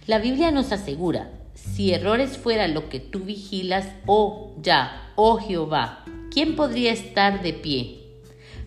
La 0.06 0.18
Biblia 0.18 0.50
nos 0.50 0.72
asegura, 0.72 1.30
si 1.54 1.92
errores 1.92 2.38
fuera 2.38 2.68
lo 2.68 2.88
que 2.88 3.00
tú 3.00 3.20
vigilas, 3.20 3.88
oh 4.06 4.54
ya, 4.62 5.12
oh 5.16 5.38
Jehová, 5.38 6.04
¿quién 6.30 6.56
podría 6.56 6.92
estar 6.92 7.42
de 7.42 7.52
pie? 7.52 8.00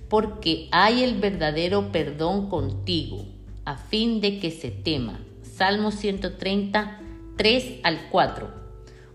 Porque 0.10 0.68
hay 0.72 1.04
el 1.04 1.16
verdadero 1.20 1.92
perdón 1.92 2.50
contigo, 2.50 3.26
a 3.66 3.78
fin 3.78 4.22
de 4.22 4.40
que 4.40 4.52
se 4.52 4.70
tema. 4.70 5.20
Salmo 5.42 5.92
130, 5.92 7.00
3 7.38 7.80
al 7.84 8.10
4. 8.10 8.52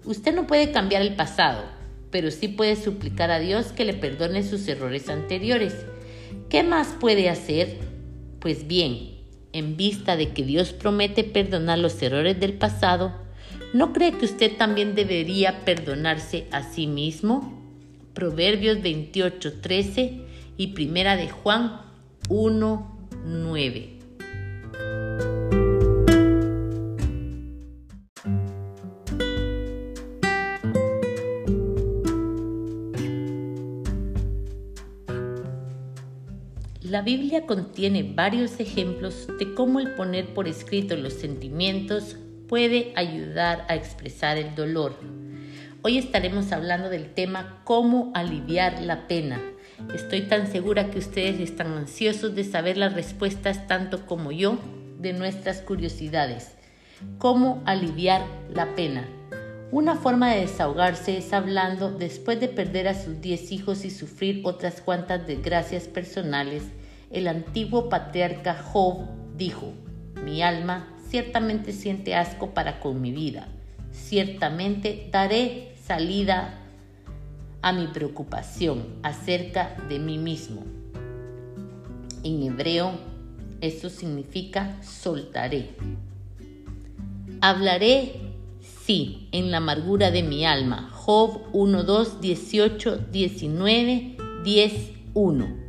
Usted 0.05 0.35
no 0.35 0.47
puede 0.47 0.73
cambiar 0.73 1.03
el 1.03 1.15
pasado, 1.17 1.76
pero 2.17 2.31
sí 2.31 2.49
puede 2.49 2.77
suplicar 2.77 3.31
a 3.31 3.41
Dios 3.41 3.73
que 3.73 3.85
le 3.85 3.93
perdone 3.93 4.43
sus 4.43 4.67
errores 4.69 5.11
anteriores. 5.11 5.75
¿Qué 6.49 6.63
más 6.63 6.97
puede 6.99 7.29
hacer? 7.29 7.77
Pues 8.41 8.67
bien, 8.67 9.19
en 9.53 9.77
vista 9.77 10.17
de 10.17 10.31
que 10.31 10.43
Dios 10.43 10.73
promete 10.73 11.25
perdonar 11.25 11.79
los 11.79 12.01
errores 12.01 12.41
del 12.41 12.55
pasado, 12.55 13.13
¿no 13.75 13.93
cree 13.93 14.13
que 14.13 14.25
usted 14.25 14.57
también 14.57 14.95
debería 14.95 15.67
perdonarse 15.67 16.47
a 16.53 16.63
sí 16.63 16.87
mismo? 16.87 17.63
Proverbios 18.15 18.81
28, 18.81 19.61
13 19.61 20.21
y 20.57 20.69
Primera 20.69 21.19
de 21.19 21.29
Juan 21.29 21.83
1, 22.31 22.99
9. 23.27 23.96
La 36.97 37.03
Biblia 37.03 37.45
contiene 37.45 38.15
varios 38.15 38.59
ejemplos 38.59 39.29
de 39.39 39.53
cómo 39.53 39.81
el 39.81 39.91
poner 39.91 40.33
por 40.33 40.49
escrito 40.49 40.97
los 40.97 41.13
sentimientos 41.13 42.17
puede 42.49 42.95
ayudar 42.97 43.67
a 43.69 43.75
expresar 43.75 44.39
el 44.39 44.55
dolor. 44.55 44.99
Hoy 45.83 45.99
estaremos 45.99 46.53
hablando 46.53 46.89
del 46.89 47.13
tema 47.13 47.61
cómo 47.65 48.13
aliviar 48.15 48.81
la 48.81 49.09
pena. 49.09 49.43
Estoy 49.95 50.23
tan 50.23 50.51
segura 50.51 50.89
que 50.89 50.99
ustedes 50.99 51.39
están 51.39 51.75
ansiosos 51.75 52.35
de 52.35 52.45
saber 52.45 52.79
las 52.79 52.95
respuestas 52.95 53.67
tanto 53.67 54.07
como 54.07 54.33
yo 54.33 54.59
de 54.99 55.13
nuestras 55.13 55.61
curiosidades. 55.61 56.53
¿Cómo 57.19 57.63
aliviar 57.67 58.25
la 58.55 58.75
pena? 58.75 59.07
Una 59.71 59.97
forma 59.97 60.33
de 60.33 60.41
desahogarse 60.41 61.19
es 61.19 61.35
hablando 61.35 61.91
después 61.91 62.41
de 62.41 62.49
perder 62.49 62.89
a 62.89 62.95
sus 62.95 63.21
diez 63.21 63.53
hijos 63.53 63.85
y 63.85 63.91
sufrir 63.91 64.41
otras 64.45 64.81
cuantas 64.81 65.27
desgracias 65.27 65.89
personales 65.89 66.63
el 67.11 67.29
antiguo 67.29 67.89
patriarca 67.89 68.55
Job 68.55 68.99
dijo, 69.37 69.73
mi 70.25 70.43
alma 70.43 70.89
ciertamente 71.09 71.73
siente 71.73 72.15
asco 72.15 72.51
para 72.55 72.81
con 72.81 73.01
mi 73.01 73.13
vida, 73.13 73.49
ciertamente 73.93 75.09
daré 75.13 75.75
salida 75.83 76.59
a 77.63 77.73
mi 77.73 77.87
preocupación 77.89 78.85
acerca 79.03 79.77
de 79.89 79.99
mí 79.99 80.19
mismo. 80.19 80.63
En 82.23 82.43
hebreo, 82.43 82.93
eso 83.61 83.89
significa 83.89 84.83
soltaré. 84.83 85.71
Hablaré, 87.41 88.21
sí, 88.61 89.29
en 89.33 89.51
la 89.51 89.59
amargura 89.59 90.11
de 90.11 90.23
mi 90.23 90.45
alma. 90.45 90.91
Job 90.93 91.43
1, 91.53 91.85
2, 91.85 92.21
18, 92.21 92.99
19, 93.13 94.17
10, 94.45 94.73
1. 95.15 95.66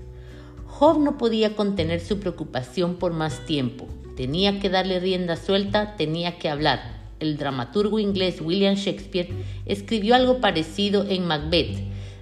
Job 0.79 0.99
no 0.99 1.17
podía 1.17 1.55
contener 1.55 1.99
su 2.01 2.19
preocupación 2.19 2.97
por 2.97 3.11
más 3.11 3.47
tiempo. 3.47 3.87
Tenía 4.15 4.59
que 4.59 4.69
darle 4.69 4.99
rienda 4.99 5.35
suelta, 5.35 5.95
tenía 5.95 6.37
que 6.37 6.49
hablar. 6.49 6.95
el 7.19 7.35
dramaturgo 7.37 7.97
inglés 7.97 8.41
William 8.41 8.75
Shakespeare 8.75 9.27
escribió 9.65 10.13
algo 10.13 10.39
parecido 10.39 11.03
en 11.09 11.25
Macbeth. 11.25 11.79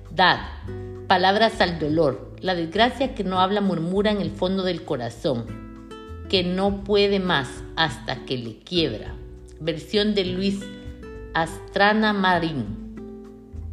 Dad, 0.10 0.40
palabras 1.06 1.60
al 1.60 1.80
dolor, 1.80 2.34
la 2.40 2.56
desgracia 2.56 3.14
que 3.14 3.26
no 3.26 3.42
habla 3.42 3.60
murmura 3.60 4.12
en 4.12 4.22
el 4.22 4.32
fondo 4.32 4.64
del 4.64 4.86
corazón, 4.86 5.46
que 6.30 6.46
no 6.46 6.86
puede 6.86 7.20
más 7.20 7.50
hasta 7.76 8.24
que 8.24 8.38
le 8.38 8.60
quiebra. 8.60 9.16
Versión 9.60 10.16
de 10.16 10.24
Luis 10.24 10.62
Astrana 11.34 12.14
Marín. 12.14 12.86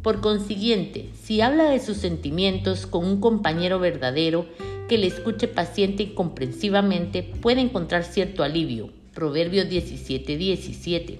Por 0.01 0.19
consiguiente, 0.19 1.09
si 1.13 1.39
habla 1.39 1.69
de 1.69 1.79
sus 1.79 1.95
sentimientos 1.95 2.85
con 2.85 3.05
un 3.05 3.21
compañero 3.21 3.79
verdadero 3.79 4.45
que 4.87 4.97
le 4.97 5.07
escuche 5.07 5.47
paciente 5.47 6.03
y 6.03 6.13
comprensivamente, 6.13 7.23
puede 7.23 7.61
encontrar 7.61 8.03
cierto 8.03 8.43
alivio. 8.43 8.91
Proverbios 9.13 9.67
17:17. 9.69 10.37
17. 10.37 11.19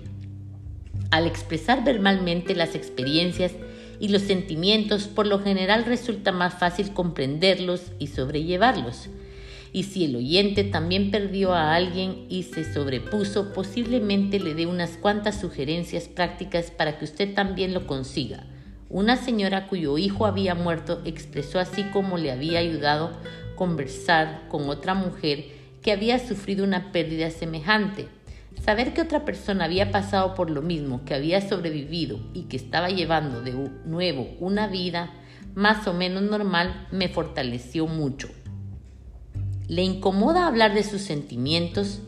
Al 1.11 1.27
expresar 1.27 1.83
verbalmente 1.83 2.55
las 2.55 2.75
experiencias 2.75 3.51
y 3.99 4.07
los 4.07 4.23
sentimientos, 4.23 5.07
por 5.07 5.27
lo 5.27 5.39
general 5.39 5.85
resulta 5.85 6.31
más 6.31 6.55
fácil 6.55 6.91
comprenderlos 6.91 7.91
y 7.99 8.07
sobrellevarlos. 8.07 9.09
Y 9.71 9.83
si 9.83 10.05
el 10.05 10.15
oyente 10.15 10.63
también 10.63 11.09
perdió 11.09 11.53
a 11.53 11.73
alguien 11.73 12.25
y 12.29 12.43
se 12.43 12.71
sobrepuso, 12.71 13.53
posiblemente 13.53 14.39
le 14.39 14.53
dé 14.53 14.65
unas 14.65 14.97
cuantas 14.97 15.39
sugerencias 15.39 16.07
prácticas 16.07 16.69
para 16.69 16.97
que 16.97 17.05
usted 17.05 17.33
también 17.33 17.73
lo 17.73 17.87
consiga. 17.87 18.45
Una 18.89 19.17
señora 19.17 19.67
cuyo 19.67 19.97
hijo 19.97 20.27
había 20.27 20.53
muerto 20.53 21.01
expresó 21.05 21.59
así 21.59 21.83
como 21.93 22.17
le 22.17 22.31
había 22.31 22.59
ayudado 22.59 23.11
conversar 23.55 24.47
con 24.49 24.69
otra 24.69 24.93
mujer 24.93 25.45
que 25.81 25.91
había 25.91 26.19
sufrido 26.19 26.63
una 26.63 26.91
pérdida 26.91 27.29
semejante. 27.29 28.07
Saber 28.63 28.93
que 28.93 29.01
otra 29.01 29.25
persona 29.25 29.65
había 29.65 29.91
pasado 29.91 30.35
por 30.35 30.49
lo 30.49 30.61
mismo, 30.61 31.03
que 31.05 31.13
había 31.13 31.41
sobrevivido 31.41 32.19
y 32.33 32.43
que 32.43 32.57
estaba 32.57 32.89
llevando 32.89 33.41
de 33.41 33.51
nuevo 33.85 34.27
una 34.39 34.67
vida 34.67 35.11
más 35.55 35.87
o 35.87 35.93
menos 35.93 36.23
normal, 36.23 36.87
me 36.91 37.09
fortaleció 37.09 37.87
mucho. 37.87 38.29
¿Le 39.67 39.83
incomoda 39.83 40.47
hablar 40.47 40.73
de 40.73 40.83
sus 40.83 41.01
sentimientos? 41.01 42.01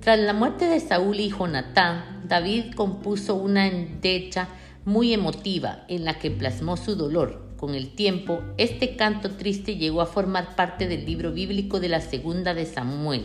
Tras 0.00 0.18
la 0.18 0.32
muerte 0.32 0.66
de 0.66 0.80
Saúl 0.80 1.20
y 1.20 1.30
Jonatán, 1.30 2.22
David 2.26 2.74
compuso 2.74 3.34
una 3.34 3.66
endecha 3.66 4.48
muy 4.84 5.12
emotiva 5.12 5.84
en 5.88 6.04
la 6.04 6.18
que 6.18 6.30
plasmó 6.30 6.76
su 6.76 6.94
dolor. 6.94 7.47
Con 7.58 7.74
el 7.74 7.88
tiempo, 7.88 8.44
este 8.56 8.94
canto 8.94 9.32
triste 9.32 9.74
llegó 9.74 10.00
a 10.00 10.06
formar 10.06 10.54
parte 10.54 10.86
del 10.86 11.04
libro 11.04 11.32
bíblico 11.32 11.80
de 11.80 11.88
la 11.88 12.00
Segunda 12.00 12.54
de 12.54 12.64
Samuel. 12.64 13.24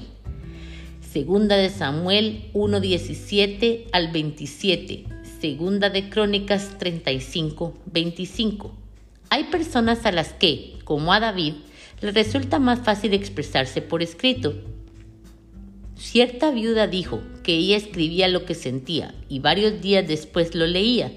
Segunda 1.02 1.56
de 1.56 1.70
Samuel 1.70 2.50
1.17 2.56 3.90
al 3.92 4.12
27. 4.12 5.06
Segunda 5.40 5.92
de 5.92 6.10
Crónicas 6.10 6.80
35, 6.80 7.78
25. 7.86 8.76
Hay 9.30 9.44
personas 9.44 10.04
a 10.08 10.12
las 10.12 10.34
que, 10.34 10.80
como 10.84 11.14
a 11.14 11.20
David, 11.20 11.54
le 12.02 12.12
resulta 12.12 12.58
más 12.58 12.80
fácil 12.80 13.14
expresarse 13.14 13.84
por 13.84 14.02
escrito. 14.02 14.56
Cierta 15.96 16.50
viuda 16.50 16.88
dijo 16.88 17.22
que 17.44 17.54
ella 17.54 17.78
escribía 17.78 18.28
lo 18.30 18.46
que 18.46 18.56
sentía 18.56 19.14
y 19.30 19.42
varios 19.42 19.80
días 19.80 20.08
después 20.08 20.56
lo 20.56 20.66
leía. 20.66 21.12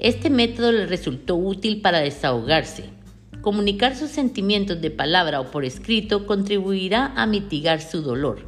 Este 0.00 0.28
método 0.28 0.72
le 0.72 0.86
resultó 0.86 1.36
útil 1.36 1.80
para 1.80 2.00
desahogarse. 2.00 2.84
Comunicar 3.42 3.94
sus 3.94 4.10
sentimientos 4.10 4.80
de 4.80 4.90
palabra 4.90 5.40
o 5.40 5.52
por 5.52 5.64
escrito 5.64 6.26
contribuirá 6.26 7.12
a 7.14 7.26
mitigar 7.26 7.80
su 7.80 8.02
dolor. 8.02 8.40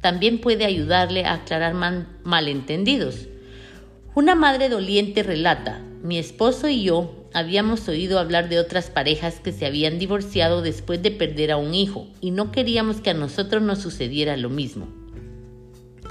También 0.00 0.40
puede 0.40 0.64
ayudarle 0.64 1.24
a 1.24 1.34
aclarar 1.34 1.74
malentendidos. 2.22 3.26
Una 4.14 4.36
madre 4.36 4.68
doliente 4.68 5.24
relata, 5.24 5.80
mi 6.02 6.18
esposo 6.18 6.68
y 6.68 6.84
yo 6.84 7.26
habíamos 7.34 7.88
oído 7.88 8.20
hablar 8.20 8.48
de 8.48 8.60
otras 8.60 8.90
parejas 8.90 9.40
que 9.40 9.52
se 9.52 9.66
habían 9.66 9.98
divorciado 9.98 10.62
después 10.62 11.02
de 11.02 11.10
perder 11.10 11.50
a 11.50 11.56
un 11.56 11.74
hijo 11.74 12.06
y 12.20 12.30
no 12.30 12.52
queríamos 12.52 13.00
que 13.00 13.10
a 13.10 13.14
nosotros 13.14 13.60
nos 13.62 13.80
sucediera 13.80 14.36
lo 14.36 14.50
mismo. 14.50 15.01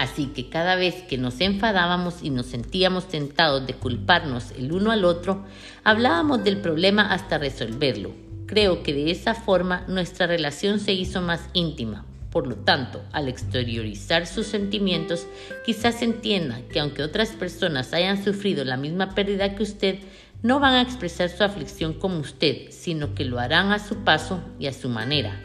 Así 0.02 0.26
que 0.26 0.49
cada 0.49 0.76
vez 0.76 1.03
que 1.03 1.19
nos 1.19 1.40
enfadábamos 1.41 2.23
y 2.23 2.32
nos 2.32 2.48
sentíamos 2.48 3.07
tentados 3.07 3.68
de 3.68 3.76
culparnos 3.76 4.49
el 4.57 4.72
uno 4.72 4.90
al 4.90 5.06
otro, 5.06 5.45
hablábamos 5.84 6.44
del 6.44 6.57
problema 6.57 7.14
hasta 7.14 7.38
resolverlo. 7.38 8.11
Creo 8.48 8.82
que 8.82 8.95
de 8.95 9.11
esa 9.11 9.36
forma 9.36 9.86
nuestra 9.88 10.26
relación 10.26 10.80
se 10.80 10.94
hizo 10.94 11.22
más 11.22 11.52
íntima. 11.53 12.03
Por 12.32 12.48
lo 12.48 12.56
tanto, 12.56 13.03
al 13.11 13.28
exteriorizar 13.28 14.26
sus 14.26 14.48
sentimientos, 14.48 15.28
quizás 15.68 16.02
entienda 16.02 16.61
que 16.73 16.80
aunque 16.80 17.03
otras 17.03 17.30
personas 17.34 17.94
hayan 17.94 18.23
sufrido 18.23 18.65
la 18.65 18.78
misma 18.78 19.14
pérdida 19.14 19.53
que 19.53 19.61
usted, 19.61 19.99
no 20.41 20.60
van 20.60 20.73
a 20.73 20.82
expresar 20.82 21.30
su 21.30 21.44
aflicción 21.44 21.94
como 21.94 22.18
usted, 22.18 22.72
sino 22.72 23.14
que 23.14 23.26
lo 23.26 23.38
harán 23.38 23.72
a 23.72 23.78
su 23.78 23.98
paso 23.98 24.41
y 24.57 24.65
a 24.65 24.73
su 24.73 24.90
manera. 24.90 25.40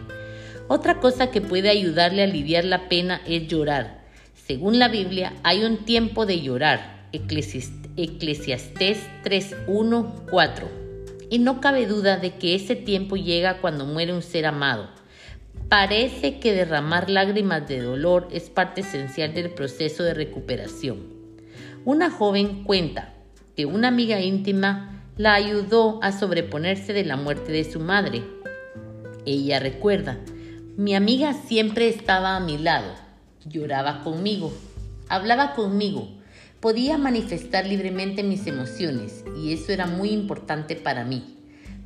Otra 0.67 0.99
cosa 0.99 1.31
que 1.31 1.43
puede 1.43 1.69
ayudarle 1.69 2.23
a 2.23 2.25
aliviar 2.25 2.65
la 2.65 2.89
pena 2.89 3.21
es 3.27 3.49
llorar. 3.49 4.06
Según 4.47 4.79
la 4.79 4.87
Biblia, 4.87 5.35
hay 5.43 5.65
un 5.65 5.79
tiempo 5.79 6.25
de 6.25 6.41
llorar, 6.41 7.09
Eclesiastés 7.11 8.99
3.1.4. 9.25 10.69
Y 11.29 11.41
no 11.41 11.61
cabe 11.61 11.87
duda 11.87 12.19
de 12.19 12.37
que 12.37 12.55
ese 12.55 12.77
tiempo 12.77 13.17
llega 13.17 13.61
cuando 13.61 13.87
muere 13.87 14.13
un 14.13 14.23
ser 14.23 14.47
amado. 14.47 14.89
Parece 15.69 16.39
que 16.39 16.53
derramar 16.53 17.11
lágrimas 17.11 17.67
de 17.67 17.81
dolor 17.81 18.29
es 18.31 18.49
parte 18.49 18.83
esencial 18.83 19.35
del 19.35 19.51
proceso 19.51 20.05
de 20.05 20.15
recuperación. 20.15 21.01
Una 21.85 22.09
joven 22.09 22.63
cuenta 22.63 23.15
que 23.57 23.67
una 23.67 23.89
amiga 23.89 24.21
íntima 24.21 25.03
la 25.17 25.35
ayudó 25.35 25.99
a 26.05 26.13
sobreponerse 26.13 26.93
de 26.93 27.05
la 27.05 27.17
muerte 27.17 27.51
de 27.51 27.65
su 27.65 27.81
madre. 27.81 28.23
Ella 29.25 29.59
recuerda, 29.59 30.21
mi 30.77 30.95
amiga 30.95 31.33
siempre 31.33 31.89
estaba 31.89 32.37
a 32.37 32.41
mi 32.41 32.59
lado 32.59 33.06
lloraba 33.49 34.03
conmigo, 34.03 34.53
hablaba 35.09 35.55
conmigo, 35.55 36.09
podía 36.61 36.99
manifestar 36.99 37.67
libremente 37.67 38.23
mis 38.23 38.47
emociones 38.47 39.25
y 39.37 39.53
eso 39.53 39.73
era 39.73 39.87
muy 39.87 40.11
importante 40.11 40.77
para 40.77 41.05
mí. 41.05 41.37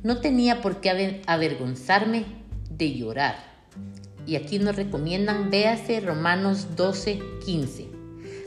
No 0.03 0.17
tenía 0.17 0.61
por 0.61 0.81
qué 0.81 1.21
avergonzarme 1.27 2.25
de 2.69 2.93
llorar. 2.93 3.35
Y 4.25 4.35
aquí 4.35 4.59
nos 4.59 4.75
recomiendan, 4.75 5.49
véase 5.49 5.99
Romanos 5.99 6.75
12, 6.75 7.19
15. 7.45 7.87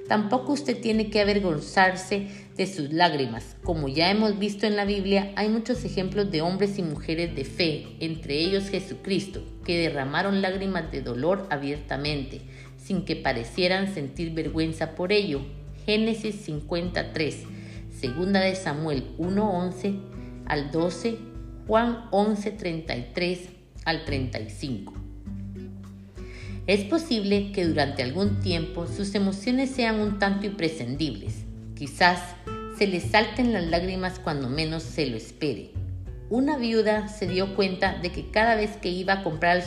Tampoco 0.09 0.53
usted 0.53 0.81
tiene 0.81 1.09
que 1.09 1.21
avergonzarse 1.21 2.29
de 2.57 2.67
sus 2.67 2.93
lágrimas. 2.93 3.57
Como 3.63 3.89
ya 3.89 4.11
hemos 4.11 4.39
visto 4.39 4.67
en 4.67 4.77
la 4.77 4.85
Biblia, 4.85 5.33
hay 5.37 5.49
muchos 5.49 5.85
ejemplos 5.85 6.31
de 6.31 6.43
hombres 6.43 6.79
y 6.79 6.83
mujeres 6.83 7.35
de 7.35 7.45
fe, 7.45 7.97
entre 8.01 8.39
ellos 8.39 8.69
Jesucristo, 8.69 9.43
que 9.65 9.79
derramaron 9.79 10.43
lágrimas 10.43 10.93
de 10.93 11.01
dolor 11.01 11.47
abiertamente 11.51 12.43
sin 12.85 13.07
que 13.07 13.17
parecieran 13.17 13.93
sentir 13.93 14.35
vergüenza 14.35 14.95
por 14.95 15.11
ello. 15.11 15.41
Génesis 15.87 16.37
53, 16.43 17.45
segunda 17.99 18.41
de 18.41 18.55
Samuel 18.55 19.05
1:11 19.17 20.01
al 20.45 20.71
12, 20.71 21.17
Juan 21.67 22.11
11:33 22.11 23.49
al 23.87 24.05
35. 24.05 24.93
Es 26.67 26.85
posible 26.85 27.53
que 27.53 27.67
durante 27.67 28.03
algún 28.03 28.41
tiempo 28.41 28.87
sus 28.87 29.15
emociones 29.15 29.71
sean 29.71 30.01
un 30.01 30.19
tanto 30.19 30.47
imprescindibles. 30.47 31.45
Quizás 31.75 32.21
se 32.79 32.87
le 32.87 33.01
salten 33.01 33.53
las 33.53 33.67
lágrimas 33.67 34.19
cuando 34.19 34.49
menos 34.49 34.83
se 34.83 35.07
lo 35.07 35.17
espere. 35.17 35.71
Una 36.31 36.57
viuda 36.57 37.09
se 37.09 37.27
dio 37.27 37.55
cuenta 37.55 37.99
de 38.01 38.11
que 38.11 38.31
cada 38.31 38.57
vez 38.57 38.77
que 38.79 38.89
iba 38.89 39.13
a 39.13 39.23
comprar 39.23 39.63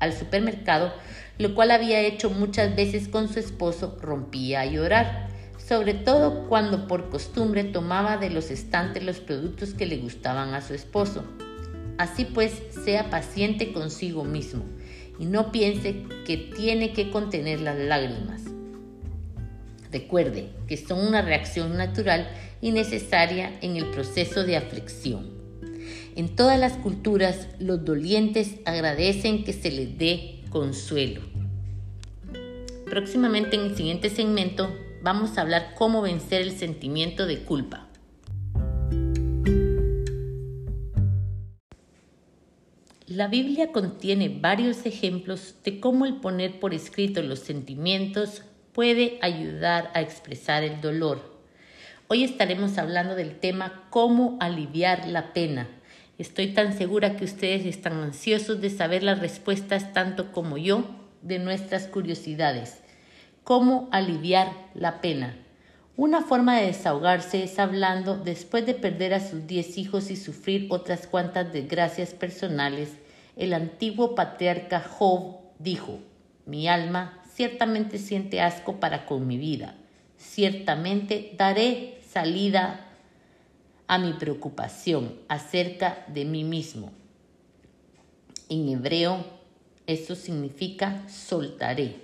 al 0.00 0.12
supermercado 0.12 0.92
lo 1.38 1.54
cual 1.54 1.70
había 1.70 2.00
hecho 2.00 2.30
muchas 2.30 2.76
veces 2.76 3.08
con 3.08 3.32
su 3.32 3.40
esposo, 3.40 3.98
rompía 4.00 4.60
a 4.60 4.66
llorar, 4.66 5.28
sobre 5.58 5.94
todo 5.94 6.46
cuando 6.48 6.86
por 6.86 7.10
costumbre 7.10 7.64
tomaba 7.64 8.16
de 8.18 8.30
los 8.30 8.50
estantes 8.50 9.02
los 9.02 9.20
productos 9.20 9.74
que 9.74 9.86
le 9.86 9.96
gustaban 9.96 10.54
a 10.54 10.60
su 10.60 10.74
esposo. 10.74 11.24
Así 11.98 12.24
pues, 12.24 12.62
sea 12.84 13.10
paciente 13.10 13.72
consigo 13.72 14.24
mismo 14.24 14.64
y 15.18 15.26
no 15.26 15.52
piense 15.52 16.02
que 16.26 16.36
tiene 16.36 16.92
que 16.92 17.10
contener 17.10 17.60
las 17.60 17.78
lágrimas. 17.78 18.42
Recuerde 19.92 20.50
que 20.66 20.76
son 20.76 21.06
una 21.06 21.22
reacción 21.22 21.76
natural 21.76 22.28
y 22.60 22.72
necesaria 22.72 23.52
en 23.60 23.76
el 23.76 23.86
proceso 23.86 24.42
de 24.42 24.56
aflicción. 24.56 25.30
En 26.16 26.34
todas 26.34 26.58
las 26.58 26.72
culturas, 26.74 27.48
los 27.58 27.84
dolientes 27.84 28.56
agradecen 28.64 29.44
que 29.44 29.52
se 29.52 29.70
les 29.70 29.96
dé 29.96 30.43
consuelo. 30.54 31.20
Próximamente 32.88 33.56
en 33.56 33.62
el 33.62 33.76
siguiente 33.76 34.08
segmento 34.08 34.72
vamos 35.02 35.36
a 35.36 35.40
hablar 35.40 35.74
cómo 35.74 36.00
vencer 36.00 36.42
el 36.42 36.52
sentimiento 36.52 37.26
de 37.26 37.40
culpa. 37.40 37.88
La 43.08 43.26
Biblia 43.26 43.72
contiene 43.72 44.28
varios 44.28 44.86
ejemplos 44.86 45.56
de 45.64 45.80
cómo 45.80 46.06
el 46.06 46.20
poner 46.20 46.60
por 46.60 46.72
escrito 46.72 47.20
los 47.20 47.40
sentimientos 47.40 48.42
puede 48.72 49.18
ayudar 49.22 49.90
a 49.94 50.02
expresar 50.02 50.62
el 50.62 50.80
dolor. 50.80 51.34
Hoy 52.06 52.22
estaremos 52.22 52.78
hablando 52.78 53.16
del 53.16 53.40
tema 53.40 53.88
cómo 53.90 54.36
aliviar 54.40 55.08
la 55.08 55.32
pena. 55.32 55.66
Estoy 56.18 56.54
tan 56.54 56.76
segura 56.76 57.16
que 57.16 57.24
ustedes 57.24 57.66
están 57.66 57.94
ansiosos 57.94 58.60
de 58.60 58.70
saber 58.70 59.02
las 59.02 59.20
respuestas 59.20 59.92
tanto 59.92 60.32
como 60.32 60.58
yo 60.58 60.84
de 61.22 61.38
nuestras 61.38 61.86
curiosidades. 61.86 62.80
¿Cómo 63.42 63.88
aliviar 63.92 64.52
la 64.74 65.00
pena? 65.00 65.36
Una 65.96 66.22
forma 66.22 66.56
de 66.56 66.66
desahogarse 66.66 67.44
es 67.44 67.58
hablando 67.58 68.16
después 68.16 68.66
de 68.66 68.74
perder 68.74 69.14
a 69.14 69.20
sus 69.20 69.46
diez 69.46 69.78
hijos 69.78 70.10
y 70.10 70.16
sufrir 70.16 70.66
otras 70.70 71.06
cuantas 71.06 71.52
desgracias 71.52 72.14
personales. 72.14 72.90
El 73.36 73.52
antiguo 73.52 74.14
patriarca 74.14 74.80
Job 74.80 75.36
dijo, 75.58 76.00
mi 76.46 76.68
alma 76.68 77.20
ciertamente 77.34 77.98
siente 77.98 78.40
asco 78.40 78.80
para 78.80 79.06
con 79.06 79.26
mi 79.26 79.36
vida 79.36 79.74
ciertamente 80.24 81.34
daré 81.36 82.00
salida 82.08 82.88
a 83.86 83.98
mi 83.98 84.12
preocupación 84.14 85.14
acerca 85.28 86.04
de 86.08 86.24
mí 86.24 86.44
mismo. 86.44 86.92
En 88.48 88.68
hebreo, 88.68 89.24
eso 89.86 90.14
significa 90.14 91.06
soltaré. 91.08 91.96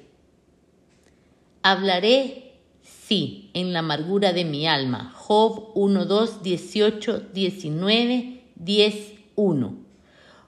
Hablaré, 1.62 2.54
sí, 2.82 3.50
en 3.54 3.72
la 3.72 3.80
amargura 3.80 4.32
de 4.32 4.44
mi 4.44 4.66
alma. 4.66 5.12
Job 5.14 5.70
1, 5.74 6.06
2, 6.06 6.42
18, 6.42 7.20
19, 7.32 8.42
10, 8.56 9.12
1. 9.36 9.74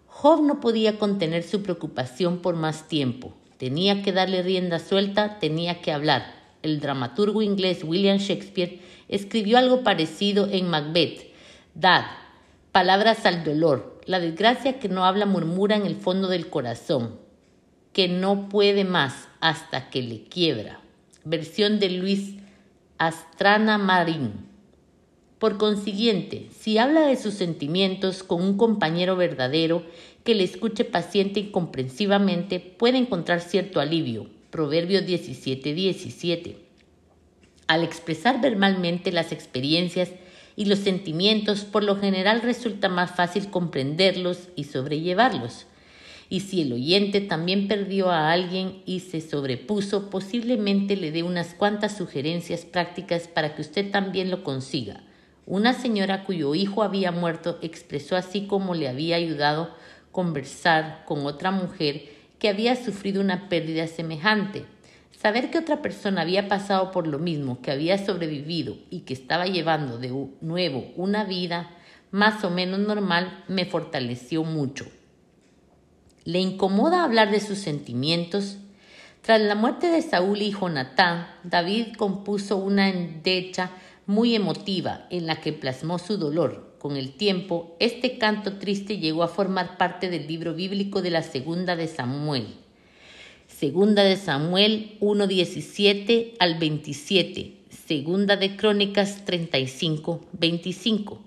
Job 0.06 0.42
no 0.42 0.60
podía 0.60 0.98
contener 0.98 1.42
su 1.42 1.62
preocupación 1.62 2.38
por 2.38 2.56
más 2.56 2.88
tiempo. 2.88 3.34
Tenía 3.58 4.02
que 4.02 4.12
darle 4.12 4.42
rienda 4.42 4.78
suelta, 4.78 5.38
tenía 5.38 5.80
que 5.80 5.92
hablar 5.92 6.42
el 6.62 6.80
dramaturgo 6.80 7.42
inglés 7.42 7.84
William 7.84 8.18
Shakespeare 8.18 8.80
escribió 9.12 9.58
algo 9.58 9.82
parecido 9.84 10.48
en 10.50 10.68
Macbeth. 10.68 11.32
Dad, 11.74 12.06
palabras 12.72 13.26
al 13.26 13.44
dolor, 13.44 14.00
la 14.06 14.18
desgracia 14.18 14.78
que 14.78 14.88
no 14.88 15.04
habla 15.04 15.26
murmura 15.26 15.76
en 15.76 15.84
el 15.84 15.96
fondo 15.96 16.28
del 16.28 16.48
corazón, 16.48 17.18
que 17.92 18.08
no 18.08 18.48
puede 18.48 18.84
más 18.84 19.28
hasta 19.40 19.90
que 19.90 20.02
le 20.02 20.24
quiebra. 20.24 20.80
Versión 21.24 21.78
de 21.78 21.90
Luis 21.90 22.36
Astrana 22.96 23.76
Marín. 23.76 24.32
Por 25.38 25.58
consiguiente, 25.58 26.48
si 26.58 26.78
habla 26.78 27.02
de 27.02 27.16
sus 27.16 27.34
sentimientos 27.34 28.22
con 28.22 28.40
un 28.40 28.56
compañero 28.56 29.14
verdadero 29.14 29.82
que 30.24 30.34
le 30.34 30.44
escuche 30.44 30.84
paciente 30.84 31.40
y 31.40 31.50
comprensivamente, 31.50 32.60
puede 32.60 32.96
encontrar 32.96 33.40
cierto 33.40 33.78
alivio, 33.78 34.30
Proverbios 34.50 35.04
17, 35.04 35.74
17. 35.74 36.71
Al 37.72 37.84
expresar 37.84 38.42
verbalmente 38.42 39.12
las 39.12 39.32
experiencias 39.32 40.10
y 40.56 40.66
los 40.66 40.80
sentimientos, 40.80 41.60
por 41.60 41.82
lo 41.82 41.96
general 41.96 42.42
resulta 42.42 42.90
más 42.90 43.12
fácil 43.12 43.48
comprenderlos 43.48 44.50
y 44.56 44.64
sobrellevarlos. 44.64 45.64
Y 46.28 46.40
si 46.40 46.60
el 46.60 46.74
oyente 46.74 47.22
también 47.22 47.68
perdió 47.68 48.10
a 48.10 48.30
alguien 48.30 48.82
y 48.84 49.00
se 49.00 49.22
sobrepuso, 49.22 50.10
posiblemente 50.10 50.96
le 50.96 51.12
dé 51.12 51.22
unas 51.22 51.54
cuantas 51.54 51.96
sugerencias 51.96 52.66
prácticas 52.66 53.26
para 53.26 53.54
que 53.54 53.62
usted 53.62 53.90
también 53.90 54.30
lo 54.30 54.44
consiga. 54.44 55.00
Una 55.46 55.72
señora 55.72 56.24
cuyo 56.24 56.54
hijo 56.54 56.82
había 56.82 57.10
muerto 57.10 57.58
expresó 57.62 58.16
así 58.16 58.42
como 58.42 58.74
le 58.74 58.86
había 58.86 59.16
ayudado 59.16 59.74
conversar 60.10 61.06
con 61.06 61.24
otra 61.24 61.50
mujer 61.50 62.02
que 62.38 62.50
había 62.50 62.76
sufrido 62.76 63.22
una 63.22 63.48
pérdida 63.48 63.86
semejante. 63.86 64.66
Saber 65.22 65.50
que 65.50 65.58
otra 65.58 65.82
persona 65.82 66.22
había 66.22 66.48
pasado 66.48 66.90
por 66.90 67.06
lo 67.06 67.20
mismo, 67.20 67.62
que 67.62 67.70
había 67.70 67.96
sobrevivido 67.96 68.76
y 68.90 69.02
que 69.02 69.14
estaba 69.14 69.46
llevando 69.46 69.96
de 69.96 70.12
nuevo 70.40 70.90
una 70.96 71.22
vida 71.22 71.70
más 72.10 72.42
o 72.42 72.50
menos 72.50 72.80
normal 72.80 73.44
me 73.46 73.64
fortaleció 73.64 74.42
mucho. 74.42 74.84
¿Le 76.24 76.40
incomoda 76.40 77.04
hablar 77.04 77.30
de 77.30 77.38
sus 77.38 77.58
sentimientos? 77.58 78.58
Tras 79.20 79.40
la 79.40 79.54
muerte 79.54 79.86
de 79.86 80.02
Saúl 80.02 80.42
y 80.42 80.50
Jonatán, 80.50 81.28
David 81.44 81.94
compuso 81.96 82.56
una 82.56 82.88
endecha 82.88 83.70
muy 84.06 84.34
emotiva 84.34 85.06
en 85.10 85.28
la 85.28 85.40
que 85.40 85.52
plasmó 85.52 86.00
su 86.00 86.16
dolor, 86.16 86.74
con 86.80 86.96
el 86.96 87.12
tiempo, 87.12 87.76
este 87.78 88.18
canto 88.18 88.54
triste 88.54 88.98
llegó 88.98 89.22
a 89.22 89.28
formar 89.28 89.78
parte 89.78 90.10
del 90.10 90.26
libro 90.26 90.52
bíblico 90.52 91.00
de 91.00 91.10
la 91.10 91.22
Segunda 91.22 91.76
de 91.76 91.86
Samuel. 91.86 92.61
Segunda 93.62 94.02
de 94.02 94.16
Samuel 94.16 94.96
1.17 94.98 96.32
al 96.40 96.58
27. 96.58 97.58
Segunda 97.86 98.36
de 98.36 98.56
Crónicas 98.56 99.24
35, 99.24 100.20
25. 100.32 101.22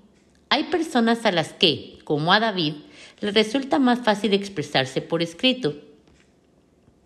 Hay 0.50 0.66
personas 0.66 1.26
a 1.26 1.32
las 1.32 1.54
que, 1.54 1.98
como 2.04 2.34
a 2.34 2.42
David, 2.42 2.74
le 3.22 3.32
resulta 3.32 3.80
más 3.80 4.00
fácil 4.00 4.34
expresarse 4.34 5.00
por 5.02 5.22
escrito. 5.22 5.76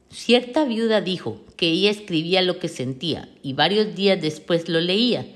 Cierta 0.09 0.65
viuda 0.65 0.99
dijo 0.99 1.41
que 1.57 1.67
ella 1.67 1.91
escribía 1.91 2.41
lo 2.41 2.57
que 2.57 2.67
sentía 2.67 3.29
y 3.43 3.53
varios 3.53 3.93
días 3.93 4.19
después 4.19 4.67
lo 4.67 4.81
leía 4.81 5.27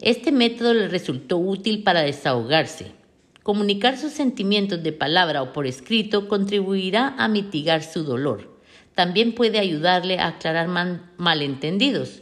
este 0.00 0.32
método 0.32 0.74
le 0.74 0.88
resultó 0.88 1.38
útil 1.38 1.84
para 1.84 2.00
desahogarse. 2.00 2.86
Comunicar 3.44 3.98
sus 3.98 4.10
sentimientos 4.10 4.82
de 4.82 4.90
palabra 4.90 5.42
o 5.42 5.52
por 5.52 5.68
escrito 5.68 6.26
contribuirá 6.26 7.14
a 7.18 7.28
mitigar 7.28 7.84
su 7.84 8.02
dolor. 8.02 8.47
También 8.98 9.32
puede 9.32 9.60
ayudarle 9.60 10.18
a 10.18 10.26
aclarar 10.26 10.66
malentendidos. 11.18 12.20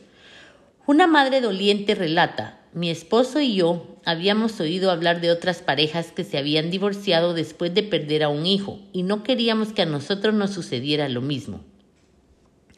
Una 0.86 1.06
madre 1.06 1.40
doliente 1.40 1.94
relata, 1.94 2.60
mi 2.74 2.90
esposo 2.90 3.40
y 3.40 3.54
yo 3.54 3.96
habíamos 4.04 4.60
oído 4.60 4.90
hablar 4.90 5.22
de 5.22 5.30
otras 5.30 5.62
parejas 5.62 6.12
que 6.12 6.22
se 6.22 6.36
habían 6.36 6.70
divorciado 6.70 7.32
después 7.32 7.72
de 7.72 7.82
perder 7.82 8.24
a 8.24 8.28
un 8.28 8.44
hijo 8.44 8.78
y 8.92 9.04
no 9.04 9.22
queríamos 9.22 9.72
que 9.72 9.80
a 9.80 9.86
nosotros 9.86 10.34
nos 10.34 10.50
sucediera 10.50 11.08
lo 11.08 11.22
mismo. 11.22 11.64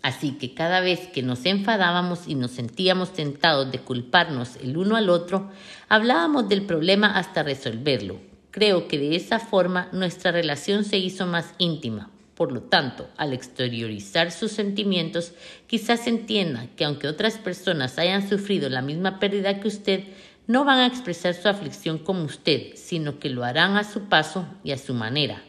Así 0.00 0.38
que 0.38 0.54
cada 0.54 0.78
vez 0.78 1.08
que 1.08 1.24
nos 1.24 1.44
enfadábamos 1.44 2.28
y 2.28 2.36
nos 2.36 2.52
sentíamos 2.52 3.12
tentados 3.14 3.72
de 3.72 3.80
culparnos 3.80 4.58
el 4.62 4.76
uno 4.76 4.94
al 4.94 5.10
otro, 5.10 5.50
hablábamos 5.88 6.48
del 6.48 6.62
problema 6.62 7.18
hasta 7.18 7.42
resolverlo. 7.42 8.20
Creo 8.52 8.86
que 8.86 8.96
de 8.96 9.16
esa 9.16 9.40
forma 9.40 9.88
nuestra 9.90 10.30
relación 10.30 10.84
se 10.84 10.98
hizo 10.98 11.26
más 11.26 11.52
íntima. 11.58 12.12
Por 12.38 12.52
lo 12.52 12.62
tanto, 12.62 13.06
al 13.18 13.34
exteriorizar 13.34 14.32
sus 14.32 14.52
sentimientos, 14.52 15.34
quizás 15.66 16.06
entienda 16.06 16.68
que 16.74 16.86
aunque 16.86 17.06
otras 17.06 17.36
personas 17.36 17.98
hayan 17.98 18.26
sufrido 18.26 18.70
la 18.70 18.80
misma 18.80 19.18
pérdida 19.18 19.60
que 19.60 19.68
usted, 19.68 20.04
no 20.46 20.64
van 20.64 20.78
a 20.78 20.86
expresar 20.86 21.34
su 21.34 21.48
aflicción 21.48 21.98
como 21.98 22.22
usted, 22.22 22.76
sino 22.76 23.18
que 23.18 23.28
lo 23.28 23.44
harán 23.44 23.76
a 23.76 23.84
su 23.84 24.08
paso 24.08 24.46
y 24.64 24.70
a 24.70 24.78
su 24.78 24.94
manera. 24.94 25.42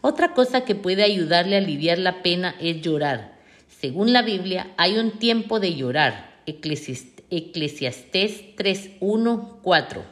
Otra 0.00 0.32
cosa 0.32 0.64
que 0.64 0.74
puede 0.74 1.02
ayudarle 1.02 1.56
a 1.56 1.58
aliviar 1.58 1.98
la 1.98 2.22
pena 2.22 2.54
es 2.58 2.80
llorar 2.80 3.32
según 3.82 4.12
la 4.12 4.22
Biblia, 4.22 4.70
hay 4.76 4.96
un 4.96 5.10
tiempo 5.18 5.58
de 5.58 5.74
llorar. 5.74 6.40
Eclesiastés 6.46 7.16
3.1.4. 8.56 10.02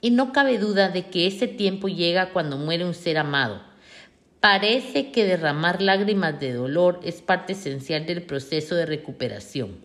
Y 0.00 0.10
no 0.10 0.32
cabe 0.32 0.56
duda 0.56 0.88
de 0.88 1.10
que 1.10 1.26
ese 1.26 1.46
tiempo 1.46 1.88
llega 1.88 2.30
cuando 2.32 2.56
muere 2.56 2.86
un 2.86 2.94
ser 2.94 3.18
amado. 3.18 3.60
Parece 4.40 5.12
que 5.12 5.24
derramar 5.24 5.82
lágrimas 5.82 6.40
de 6.40 6.52
dolor 6.52 7.00
es 7.02 7.20
parte 7.20 7.52
esencial 7.52 8.06
del 8.06 8.22
proceso 8.22 8.74
de 8.74 8.86
recuperación. 8.86 9.84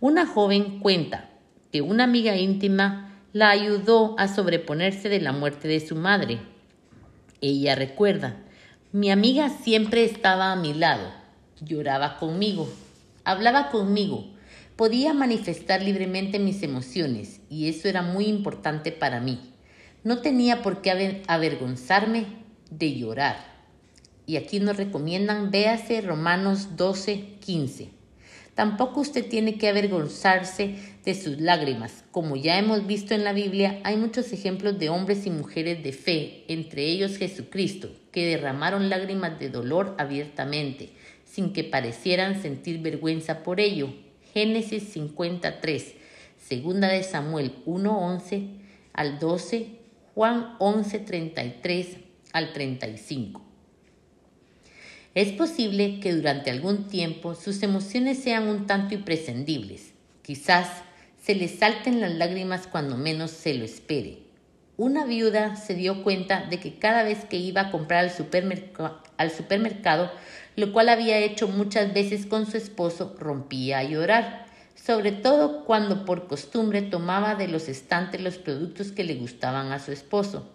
Una 0.00 0.26
joven 0.26 0.80
cuenta 0.80 1.30
que 1.70 1.82
una 1.82 2.04
amiga 2.04 2.36
íntima 2.36 3.20
la 3.32 3.50
ayudó 3.50 4.14
a 4.18 4.28
sobreponerse 4.28 5.08
de 5.08 5.20
la 5.20 5.32
muerte 5.32 5.68
de 5.68 5.80
su 5.80 5.96
madre. 5.96 6.38
Ella 7.40 7.74
recuerda, 7.74 8.36
mi 8.92 9.10
amiga 9.10 9.50
siempre 9.50 10.04
estaba 10.04 10.52
a 10.52 10.56
mi 10.56 10.72
lado 10.72 11.24
lloraba 11.60 12.16
conmigo, 12.16 12.68
hablaba 13.24 13.70
conmigo, 13.70 14.26
podía 14.76 15.14
manifestar 15.14 15.82
libremente 15.82 16.38
mis 16.38 16.62
emociones 16.62 17.40
y 17.48 17.68
eso 17.68 17.88
era 17.88 18.02
muy 18.02 18.26
importante 18.26 18.92
para 18.92 19.20
mí. 19.20 19.52
No 20.02 20.18
tenía 20.18 20.62
por 20.62 20.82
qué 20.82 21.22
avergonzarme 21.26 22.26
de 22.70 22.94
llorar. 22.96 23.53
Y 24.26 24.36
aquí 24.36 24.60
nos 24.60 24.76
recomiendan, 24.76 25.50
véase 25.50 26.00
Romanos 26.00 26.76
12, 26.76 27.36
15. 27.40 27.90
Tampoco 28.54 29.00
usted 29.00 29.28
tiene 29.28 29.58
que 29.58 29.68
avergonzarse 29.68 30.76
de 31.04 31.14
sus 31.14 31.40
lágrimas. 31.40 32.04
Como 32.12 32.36
ya 32.36 32.58
hemos 32.58 32.86
visto 32.86 33.12
en 33.12 33.24
la 33.24 33.32
Biblia, 33.32 33.80
hay 33.82 33.96
muchos 33.96 34.32
ejemplos 34.32 34.78
de 34.78 34.88
hombres 34.88 35.26
y 35.26 35.30
mujeres 35.30 35.82
de 35.82 35.92
fe, 35.92 36.44
entre 36.48 36.84
ellos 36.84 37.18
Jesucristo, 37.18 37.90
que 38.12 38.26
derramaron 38.26 38.88
lágrimas 38.88 39.38
de 39.40 39.50
dolor 39.50 39.96
abiertamente 39.98 40.90
sin 41.34 41.52
que 41.52 41.64
parecieran 41.64 42.40
sentir 42.40 42.80
vergüenza 42.80 43.42
por 43.42 43.58
ello. 43.58 43.92
Génesis 44.32 44.84
53, 44.92 45.94
segunda 46.38 46.86
de 46.88 47.02
Samuel 47.02 47.56
1:11 47.66 48.60
al 48.92 49.18
12, 49.18 49.80
Juan 50.14 50.56
11:33 50.60 51.98
al 52.32 52.52
35. 52.52 53.43
Es 55.14 55.30
posible 55.30 56.00
que 56.00 56.12
durante 56.12 56.50
algún 56.50 56.88
tiempo 56.88 57.36
sus 57.36 57.62
emociones 57.62 58.20
sean 58.20 58.48
un 58.48 58.66
tanto 58.66 58.94
imprescindibles. 58.94 59.92
Quizás 60.22 60.68
se 61.22 61.36
le 61.36 61.46
salten 61.46 62.00
las 62.00 62.12
lágrimas 62.14 62.66
cuando 62.66 62.96
menos 62.96 63.30
se 63.30 63.54
lo 63.54 63.64
espere. 63.64 64.24
Una 64.76 65.04
viuda 65.04 65.54
se 65.54 65.76
dio 65.76 66.02
cuenta 66.02 66.46
de 66.46 66.58
que 66.58 66.80
cada 66.80 67.04
vez 67.04 67.24
que 67.26 67.36
iba 67.36 67.60
a 67.60 67.70
comprar 67.70 68.04
al, 68.04 69.02
al 69.16 69.30
supermercado, 69.30 70.10
lo 70.56 70.72
cual 70.72 70.88
había 70.88 71.18
hecho 71.18 71.46
muchas 71.46 71.94
veces 71.94 72.26
con 72.26 72.50
su 72.50 72.56
esposo, 72.56 73.14
rompía 73.16 73.78
a 73.78 73.84
llorar, 73.84 74.46
sobre 74.74 75.12
todo 75.12 75.64
cuando 75.64 76.04
por 76.04 76.26
costumbre 76.26 76.82
tomaba 76.82 77.36
de 77.36 77.46
los 77.46 77.68
estantes 77.68 78.20
los 78.20 78.38
productos 78.38 78.90
que 78.90 79.04
le 79.04 79.14
gustaban 79.14 79.70
a 79.70 79.78
su 79.78 79.92
esposo. 79.92 80.50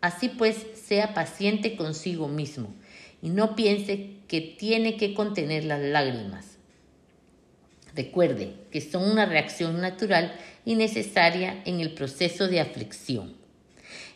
Así 0.00 0.30
pues, 0.30 0.56
sea 0.86 1.12
paciente 1.12 1.76
consigo 1.76 2.28
mismo 2.28 2.74
y 3.22 3.30
no 3.30 3.56
piense 3.56 4.16
que 4.28 4.40
tiene 4.40 4.96
que 4.96 5.14
contener 5.14 5.64
las 5.64 5.80
lágrimas. 5.80 6.58
Recuerde 7.94 8.54
que 8.70 8.80
son 8.80 9.10
una 9.10 9.26
reacción 9.26 9.80
natural 9.80 10.34
y 10.64 10.76
necesaria 10.76 11.62
en 11.64 11.80
el 11.80 11.92
proceso 11.92 12.46
de 12.48 12.60
aflicción. 12.60 13.34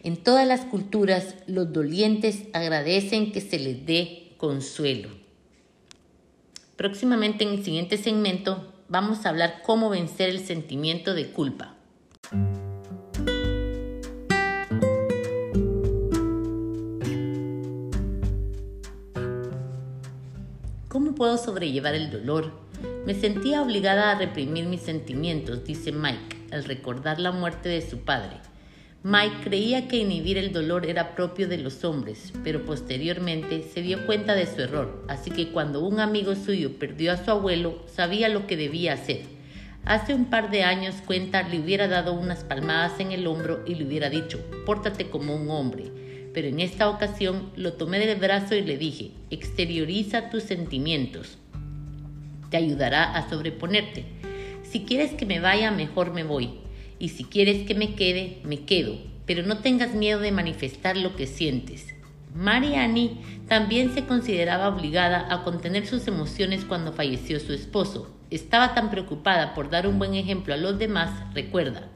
En 0.02 0.16
todas 0.16 0.46
las 0.46 0.60
culturas, 0.62 1.34
los 1.46 1.72
dolientes 1.72 2.44
agradecen 2.52 3.32
que 3.32 3.40
se 3.40 3.58
les 3.58 3.84
dé 3.86 4.34
consuelo. 4.36 5.08
Próximamente 6.76 7.44
en 7.44 7.50
el 7.50 7.64
siguiente 7.64 7.96
segmento 7.96 8.72
vamos 8.88 9.24
a 9.24 9.30
hablar 9.30 9.62
cómo 9.64 9.90
vencer 9.90 10.28
el 10.28 10.44
sentimiento 10.44 11.14
de 11.14 11.28
culpa. 11.28 11.74
¿Cómo 21.14 21.26
puedo 21.28 21.38
sobrellevar 21.38 21.94
el 21.94 22.10
dolor? 22.10 22.50
Me 23.06 23.14
sentía 23.14 23.62
obligada 23.62 24.10
a 24.10 24.18
reprimir 24.18 24.64
mis 24.64 24.80
sentimientos, 24.80 25.64
dice 25.64 25.92
Mike, 25.92 26.48
al 26.50 26.64
recordar 26.64 27.20
la 27.20 27.30
muerte 27.30 27.68
de 27.68 27.88
su 27.88 27.98
padre. 27.98 28.38
Mike 29.04 29.36
creía 29.44 29.86
que 29.86 29.98
inhibir 29.98 30.38
el 30.38 30.52
dolor 30.52 30.84
era 30.86 31.14
propio 31.14 31.46
de 31.46 31.58
los 31.58 31.84
hombres, 31.84 32.32
pero 32.42 32.64
posteriormente 32.64 33.62
se 33.62 33.80
dio 33.80 34.04
cuenta 34.06 34.34
de 34.34 34.46
su 34.46 34.62
error, 34.62 35.04
así 35.06 35.30
que 35.30 35.52
cuando 35.52 35.86
un 35.86 36.00
amigo 36.00 36.34
suyo 36.34 36.80
perdió 36.80 37.12
a 37.12 37.24
su 37.24 37.30
abuelo, 37.30 37.84
sabía 37.86 38.28
lo 38.28 38.48
que 38.48 38.56
debía 38.56 38.94
hacer. 38.94 39.22
Hace 39.84 40.14
un 40.14 40.24
par 40.24 40.50
de 40.50 40.64
años 40.64 40.96
cuenta 41.06 41.48
le 41.48 41.60
hubiera 41.60 41.86
dado 41.86 42.12
unas 42.12 42.42
palmadas 42.42 42.98
en 42.98 43.12
el 43.12 43.28
hombro 43.28 43.62
y 43.66 43.76
le 43.76 43.86
hubiera 43.86 44.10
dicho, 44.10 44.40
pórtate 44.66 45.10
como 45.10 45.36
un 45.36 45.48
hombre 45.48 45.92
pero 46.34 46.48
en 46.48 46.58
esta 46.58 46.90
ocasión 46.90 47.50
lo 47.56 47.74
tomé 47.74 48.00
del 48.00 48.18
brazo 48.18 48.56
y 48.56 48.62
le 48.62 48.76
dije, 48.76 49.12
exterioriza 49.30 50.30
tus 50.30 50.42
sentimientos. 50.42 51.38
Te 52.50 52.56
ayudará 52.56 53.16
a 53.16 53.30
sobreponerte. 53.30 54.04
Si 54.62 54.80
quieres 54.80 55.12
que 55.12 55.26
me 55.26 55.38
vaya, 55.38 55.70
mejor 55.70 56.12
me 56.12 56.24
voy. 56.24 56.50
Y 56.98 57.10
si 57.10 57.24
quieres 57.24 57.64
que 57.66 57.74
me 57.74 57.94
quede, 57.94 58.38
me 58.42 58.64
quedo. 58.64 58.98
Pero 59.26 59.44
no 59.44 59.58
tengas 59.58 59.94
miedo 59.94 60.18
de 60.18 60.32
manifestar 60.32 60.96
lo 60.96 61.14
que 61.14 61.28
sientes. 61.28 61.94
Mariani 62.34 63.20
también 63.46 63.94
se 63.94 64.04
consideraba 64.04 64.68
obligada 64.68 65.32
a 65.32 65.44
contener 65.44 65.86
sus 65.86 66.08
emociones 66.08 66.64
cuando 66.64 66.92
falleció 66.92 67.38
su 67.38 67.52
esposo. 67.52 68.12
Estaba 68.30 68.74
tan 68.74 68.90
preocupada 68.90 69.54
por 69.54 69.70
dar 69.70 69.86
un 69.86 70.00
buen 70.00 70.14
ejemplo 70.14 70.52
a 70.52 70.56
los 70.56 70.76
demás, 70.76 71.12
recuerda, 71.32 71.88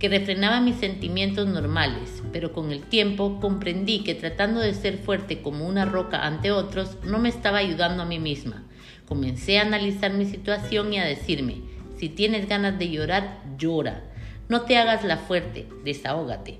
que 0.00 0.08
refrenaba 0.08 0.62
mis 0.62 0.76
sentimientos 0.76 1.46
normales, 1.46 2.22
pero 2.32 2.52
con 2.52 2.72
el 2.72 2.80
tiempo 2.80 3.38
comprendí 3.38 4.02
que 4.02 4.14
tratando 4.14 4.58
de 4.58 4.72
ser 4.72 4.96
fuerte 4.96 5.42
como 5.42 5.68
una 5.68 5.84
roca 5.84 6.26
ante 6.26 6.50
otros 6.50 6.96
no 7.04 7.18
me 7.18 7.28
estaba 7.28 7.58
ayudando 7.58 8.02
a 8.02 8.06
mí 8.06 8.18
misma. 8.18 8.64
Comencé 9.06 9.58
a 9.58 9.62
analizar 9.62 10.14
mi 10.14 10.24
situación 10.24 10.94
y 10.94 10.98
a 10.98 11.04
decirme, 11.04 11.56
si 11.98 12.08
tienes 12.08 12.48
ganas 12.48 12.78
de 12.78 12.90
llorar, 12.90 13.42
llora. 13.58 14.02
No 14.48 14.62
te 14.62 14.78
hagas 14.78 15.04
la 15.04 15.18
fuerte, 15.18 15.68
desahógate. 15.84 16.58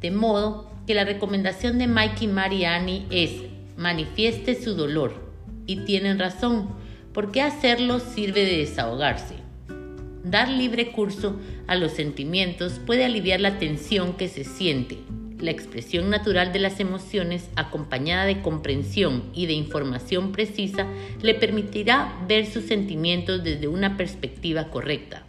De 0.00 0.10
modo 0.10 0.70
que 0.86 0.94
la 0.94 1.04
recomendación 1.04 1.78
de 1.78 1.88
Mike 1.88 2.24
y 2.24 2.28
Mariani 2.28 3.06
es, 3.10 3.32
manifieste 3.76 4.54
su 4.54 4.74
dolor. 4.74 5.28
Y 5.66 5.84
tienen 5.84 6.18
razón, 6.18 6.70
porque 7.12 7.42
hacerlo 7.42 8.00
sirve 8.00 8.46
de 8.46 8.56
desahogarse. 8.56 9.47
Dar 10.30 10.50
libre 10.50 10.92
curso 10.92 11.40
a 11.66 11.74
los 11.74 11.92
sentimientos 11.92 12.80
puede 12.84 13.06
aliviar 13.06 13.40
la 13.40 13.58
tensión 13.58 14.12
que 14.12 14.28
se 14.28 14.44
siente. 14.44 14.98
La 15.38 15.50
expresión 15.50 16.10
natural 16.10 16.52
de 16.52 16.58
las 16.58 16.80
emociones, 16.80 17.48
acompañada 17.56 18.26
de 18.26 18.42
comprensión 18.42 19.30
y 19.32 19.46
de 19.46 19.54
información 19.54 20.32
precisa, 20.32 20.86
le 21.22 21.32
permitirá 21.32 22.12
ver 22.28 22.44
sus 22.44 22.64
sentimientos 22.64 23.42
desde 23.42 23.68
una 23.68 23.96
perspectiva 23.96 24.68
correcta. 24.68 25.24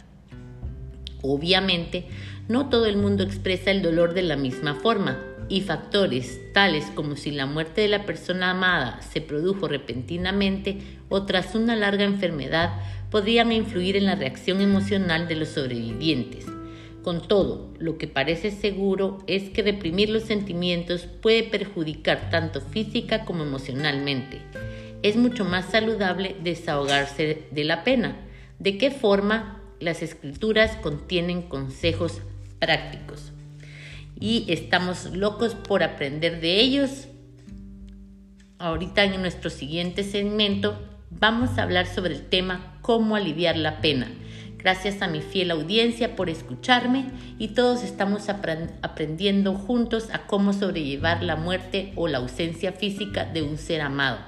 Obviamente, 1.22 2.04
no 2.48 2.68
todo 2.68 2.84
el 2.84 2.98
mundo 2.98 3.22
expresa 3.22 3.70
el 3.70 3.80
dolor 3.80 4.12
de 4.12 4.22
la 4.22 4.36
misma 4.36 4.74
forma, 4.74 5.18
y 5.50 5.62
factores 5.62 6.40
tales 6.52 6.86
como 6.94 7.16
si 7.16 7.32
la 7.32 7.44
muerte 7.44 7.80
de 7.80 7.88
la 7.88 8.06
persona 8.06 8.50
amada 8.50 9.02
se 9.02 9.20
produjo 9.20 9.66
repentinamente 9.66 10.78
o 11.08 11.24
tras 11.24 11.56
una 11.56 11.74
larga 11.74 12.04
enfermedad 12.04 12.70
podrían 13.10 13.52
influir 13.52 13.96
en 13.96 14.06
la 14.06 14.14
reacción 14.14 14.60
emocional 14.60 15.28
de 15.28 15.36
los 15.36 15.48
sobrevivientes. 15.48 16.46
Con 17.02 17.26
todo, 17.26 17.72
lo 17.78 17.96
que 17.96 18.06
parece 18.06 18.50
seguro 18.50 19.18
es 19.26 19.50
que 19.50 19.62
reprimir 19.62 20.10
los 20.10 20.24
sentimientos 20.24 21.06
puede 21.06 21.42
perjudicar 21.42 22.30
tanto 22.30 22.60
física 22.60 23.24
como 23.24 23.42
emocionalmente. 23.42 24.42
Es 25.02 25.16
mucho 25.16 25.44
más 25.44 25.70
saludable 25.70 26.36
desahogarse 26.42 27.46
de 27.50 27.64
la 27.64 27.84
pena. 27.84 28.16
¿De 28.58 28.76
qué 28.76 28.90
forma? 28.90 29.62
Las 29.80 30.02
escrituras 30.02 30.76
contienen 30.76 31.40
consejos 31.40 32.20
prácticos 32.58 33.32
y 34.20 34.44
estamos 34.48 35.06
locos 35.16 35.54
por 35.54 35.82
aprender 35.82 36.40
de 36.42 36.60
ellos. 36.60 37.08
Ahorita 38.58 39.04
en 39.04 39.22
nuestro 39.22 39.48
siguiente 39.48 40.04
segmento 40.04 40.78
vamos 41.10 41.58
a 41.58 41.62
hablar 41.62 41.86
sobre 41.86 42.14
el 42.14 42.22
tema 42.22 42.78
cómo 42.80 43.16
aliviar 43.16 43.56
la 43.56 43.80
pena. 43.80 44.08
Gracias 44.58 45.00
a 45.02 45.08
mi 45.08 45.20
fiel 45.20 45.50
audiencia 45.50 46.16
por 46.16 46.28
escucharme 46.28 47.06
y 47.38 47.48
todos 47.48 47.82
estamos 47.82 48.28
aprendiendo 48.28 49.54
juntos 49.54 50.08
a 50.12 50.26
cómo 50.26 50.52
sobrellevar 50.52 51.22
la 51.22 51.36
muerte 51.36 51.92
o 51.96 52.08
la 52.08 52.18
ausencia 52.18 52.72
física 52.72 53.24
de 53.24 53.42
un 53.42 53.56
ser 53.56 53.80
amado. 53.80 54.18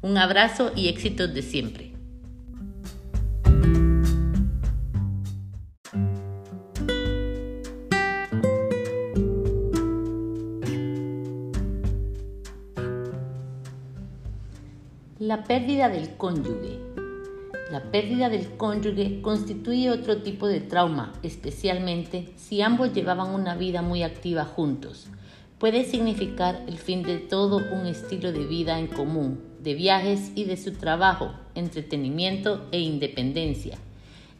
Un 0.00 0.16
abrazo 0.16 0.72
y 0.74 0.88
éxitos 0.88 1.34
de 1.34 1.42
siempre. 1.42 1.93
La 15.26 15.42
pérdida 15.44 15.88
del 15.88 16.18
cónyuge. 16.18 16.80
La 17.72 17.90
pérdida 17.90 18.28
del 18.28 18.58
cónyuge 18.58 19.22
constituye 19.22 19.88
otro 19.88 20.18
tipo 20.18 20.46
de 20.46 20.60
trauma, 20.60 21.14
especialmente 21.22 22.34
si 22.36 22.60
ambos 22.60 22.92
llevaban 22.92 23.30
una 23.30 23.54
vida 23.54 23.80
muy 23.80 24.02
activa 24.02 24.44
juntos. 24.44 25.06
Puede 25.56 25.86
significar 25.86 26.62
el 26.66 26.76
fin 26.76 27.02
de 27.02 27.16
todo 27.16 27.62
un 27.72 27.86
estilo 27.86 28.32
de 28.32 28.44
vida 28.44 28.78
en 28.78 28.86
común, 28.86 29.40
de 29.62 29.72
viajes 29.72 30.30
y 30.34 30.44
de 30.44 30.58
su 30.58 30.72
trabajo, 30.72 31.32
entretenimiento 31.54 32.66
e 32.70 32.80
independencia. 32.80 33.78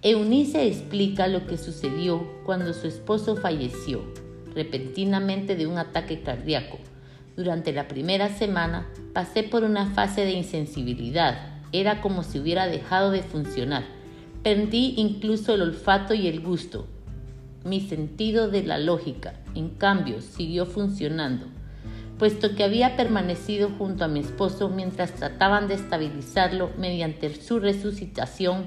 Eunice 0.02 0.66
explica 0.66 1.28
lo 1.28 1.46
que 1.46 1.56
sucedió 1.56 2.28
cuando 2.44 2.74
su 2.74 2.88
esposo 2.88 3.36
falleció 3.36 4.02
repentinamente 4.54 5.56
de 5.56 5.66
un 5.66 5.78
ataque 5.78 6.20
cardíaco. 6.20 6.76
Durante 7.36 7.72
la 7.72 7.88
primera 7.88 8.28
semana 8.28 8.86
pasé 9.12 9.42
por 9.42 9.64
una 9.64 9.86
fase 9.86 10.24
de 10.24 10.32
insensibilidad. 10.32 11.60
Era 11.72 12.00
como 12.00 12.22
si 12.22 12.38
hubiera 12.38 12.68
dejado 12.68 13.10
de 13.10 13.22
funcionar. 13.22 13.82
Perdí 14.44 14.94
incluso 14.98 15.54
el 15.54 15.62
olfato 15.62 16.14
y 16.14 16.28
el 16.28 16.40
gusto. 16.40 16.86
Mi 17.64 17.80
sentido 17.80 18.48
de 18.48 18.62
la 18.62 18.78
lógica, 18.78 19.34
en 19.54 19.70
cambio, 19.70 20.20
siguió 20.20 20.64
funcionando, 20.66 21.46
puesto 22.18 22.54
que 22.54 22.62
había 22.62 22.94
permanecido 22.94 23.70
junto 23.78 24.04
a 24.04 24.08
mi 24.08 24.20
esposo 24.20 24.68
mientras 24.68 25.12
trataban 25.14 25.66
de 25.66 25.74
estabilizarlo 25.74 26.70
mediante 26.78 27.34
su 27.34 27.58
resucitación 27.58 28.66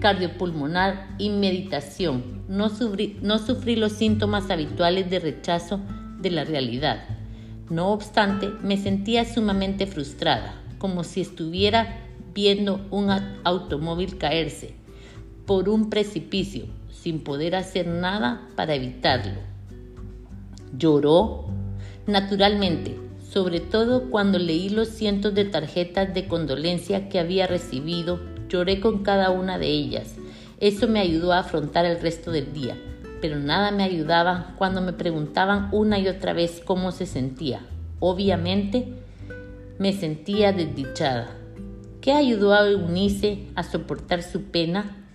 cardiopulmonar 0.00 1.08
y 1.18 1.30
meditación. 1.30 2.44
No 2.48 2.68
sufrí, 2.68 3.18
no 3.20 3.38
sufrí 3.38 3.76
los 3.76 3.92
síntomas 3.92 4.50
habituales 4.50 5.10
de 5.10 5.20
rechazo 5.20 5.80
de 6.18 6.30
la 6.30 6.44
realidad. 6.44 7.04
No 7.68 7.92
obstante, 7.92 8.50
me 8.62 8.76
sentía 8.76 9.24
sumamente 9.24 9.86
frustrada, 9.86 10.54
como 10.78 11.02
si 11.02 11.20
estuviera 11.20 12.00
viendo 12.32 12.86
un 12.90 13.08
automóvil 13.44 14.18
caerse 14.18 14.74
por 15.46 15.68
un 15.68 15.90
precipicio 15.90 16.66
sin 16.90 17.20
poder 17.20 17.56
hacer 17.56 17.86
nada 17.86 18.48
para 18.56 18.74
evitarlo. 18.74 19.40
Lloró. 20.76 21.46
Naturalmente, 22.06 22.96
sobre 23.28 23.60
todo 23.60 24.10
cuando 24.10 24.38
leí 24.38 24.68
los 24.68 24.88
cientos 24.88 25.34
de 25.34 25.44
tarjetas 25.44 26.14
de 26.14 26.28
condolencia 26.28 27.08
que 27.08 27.18
había 27.18 27.46
recibido, 27.46 28.20
lloré 28.48 28.80
con 28.80 29.02
cada 29.02 29.30
una 29.30 29.58
de 29.58 29.68
ellas. 29.68 30.14
Eso 30.60 30.88
me 30.88 31.00
ayudó 31.00 31.32
a 31.32 31.40
afrontar 31.40 31.84
el 31.84 32.00
resto 32.00 32.30
del 32.30 32.52
día, 32.52 32.76
pero 33.26 33.40
nada 33.40 33.72
me 33.72 33.82
ayudaba 33.82 34.54
cuando 34.56 34.80
me 34.80 34.92
preguntaban 34.92 35.68
una 35.72 35.98
y 35.98 36.06
otra 36.06 36.32
vez 36.32 36.62
cómo 36.64 36.92
se 36.92 37.06
sentía. 37.06 37.58
Obviamente, 37.98 38.86
me 39.80 39.92
sentía 39.92 40.52
desdichada. 40.52 41.36
¿Qué 42.00 42.12
ayudó 42.12 42.54
a 42.54 42.68
Eunice 42.68 43.48
a 43.56 43.64
soportar 43.64 44.22
su 44.22 44.44
pena? 44.44 45.08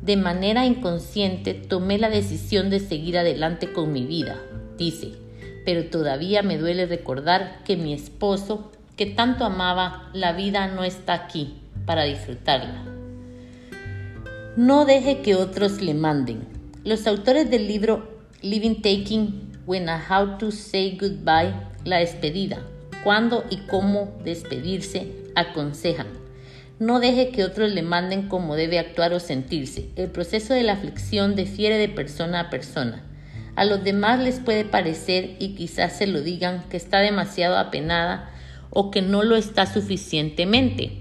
De 0.00 0.16
manera 0.16 0.64
inconsciente 0.64 1.52
tomé 1.52 1.98
la 1.98 2.08
decisión 2.08 2.70
de 2.70 2.80
seguir 2.80 3.18
adelante 3.18 3.70
con 3.70 3.92
mi 3.92 4.06
vida, 4.06 4.38
dice, 4.78 5.12
pero 5.66 5.90
todavía 5.90 6.42
me 6.42 6.56
duele 6.56 6.86
recordar 6.86 7.58
que 7.66 7.76
mi 7.76 7.92
esposo, 7.92 8.72
que 8.96 9.04
tanto 9.04 9.44
amaba, 9.44 10.08
la 10.14 10.32
vida 10.32 10.68
no 10.68 10.84
está 10.84 11.12
aquí 11.12 11.60
para 11.84 12.04
disfrutarla. 12.04 12.82
No 14.56 14.86
deje 14.86 15.20
que 15.20 15.34
otros 15.34 15.82
le 15.82 15.92
manden. 15.92 16.51
Los 16.84 17.06
autores 17.06 17.48
del 17.48 17.68
libro 17.68 18.08
Living 18.42 18.82
Taking 18.82 19.52
When 19.66 19.88
a 19.88 20.04
How 20.10 20.38
to 20.38 20.50
Say 20.50 20.98
Goodbye, 21.00 21.54
la 21.84 21.98
despedida, 21.98 22.58
cuándo 23.04 23.44
y 23.50 23.58
cómo 23.68 24.18
despedirse, 24.24 25.12
aconsejan. 25.36 26.08
No 26.80 26.98
deje 26.98 27.28
que 27.28 27.44
otros 27.44 27.70
le 27.70 27.82
manden 27.82 28.26
cómo 28.26 28.56
debe 28.56 28.80
actuar 28.80 29.12
o 29.12 29.20
sentirse. 29.20 29.90
El 29.94 30.10
proceso 30.10 30.54
de 30.54 30.64
la 30.64 30.72
aflicción 30.72 31.36
difiere 31.36 31.78
de 31.78 31.88
persona 31.88 32.40
a 32.40 32.50
persona. 32.50 33.04
A 33.54 33.64
los 33.64 33.84
demás 33.84 34.18
les 34.18 34.40
puede 34.40 34.64
parecer, 34.64 35.36
y 35.38 35.54
quizás 35.54 35.96
se 35.96 36.08
lo 36.08 36.20
digan, 36.20 36.64
que 36.68 36.78
está 36.78 36.98
demasiado 36.98 37.58
apenada 37.58 38.28
o 38.70 38.90
que 38.90 39.02
no 39.02 39.22
lo 39.22 39.36
está 39.36 39.66
suficientemente. 39.66 40.98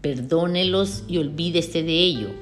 Perdónelos 0.00 1.04
y 1.06 1.18
olvídese 1.18 1.84
de 1.84 2.02
ello. 2.02 2.41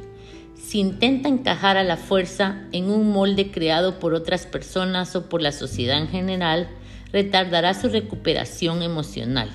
Si 0.71 0.79
intenta 0.79 1.29
encajar 1.29 1.77
a 1.77 1.83
la 1.83 1.97
fuerza 1.97 2.63
en 2.71 2.91
un 2.91 3.11
molde 3.11 3.51
creado 3.51 3.99
por 3.99 4.15
otras 4.15 4.47
personas 4.47 5.17
o 5.17 5.29
por 5.29 5.43
la 5.43 5.51
sociedad 5.51 5.99
en 5.99 6.07
general, 6.07 6.69
retardará 7.13 7.75
su 7.75 7.89
recuperación 7.89 8.85
emocional. 8.85 9.51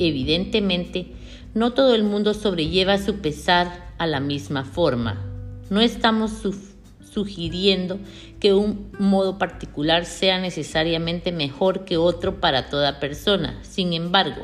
Evidentemente, 0.00 1.12
no 1.54 1.74
todo 1.74 1.94
el 1.94 2.02
mundo 2.02 2.34
sobrelleva 2.34 2.98
su 2.98 3.18
pesar 3.18 3.92
a 3.98 4.08
la 4.08 4.18
misma 4.18 4.64
forma. 4.64 5.24
No 5.70 5.80
estamos 5.80 6.32
sugiriendo 7.08 8.00
que 8.40 8.52
un 8.52 8.90
modo 8.98 9.38
particular 9.38 10.06
sea 10.06 10.40
necesariamente 10.40 11.30
mejor 11.30 11.84
que 11.84 11.98
otro 11.98 12.40
para 12.40 12.68
toda 12.68 12.98
persona. 12.98 13.60
Sin 13.62 13.92
embargo, 13.92 14.42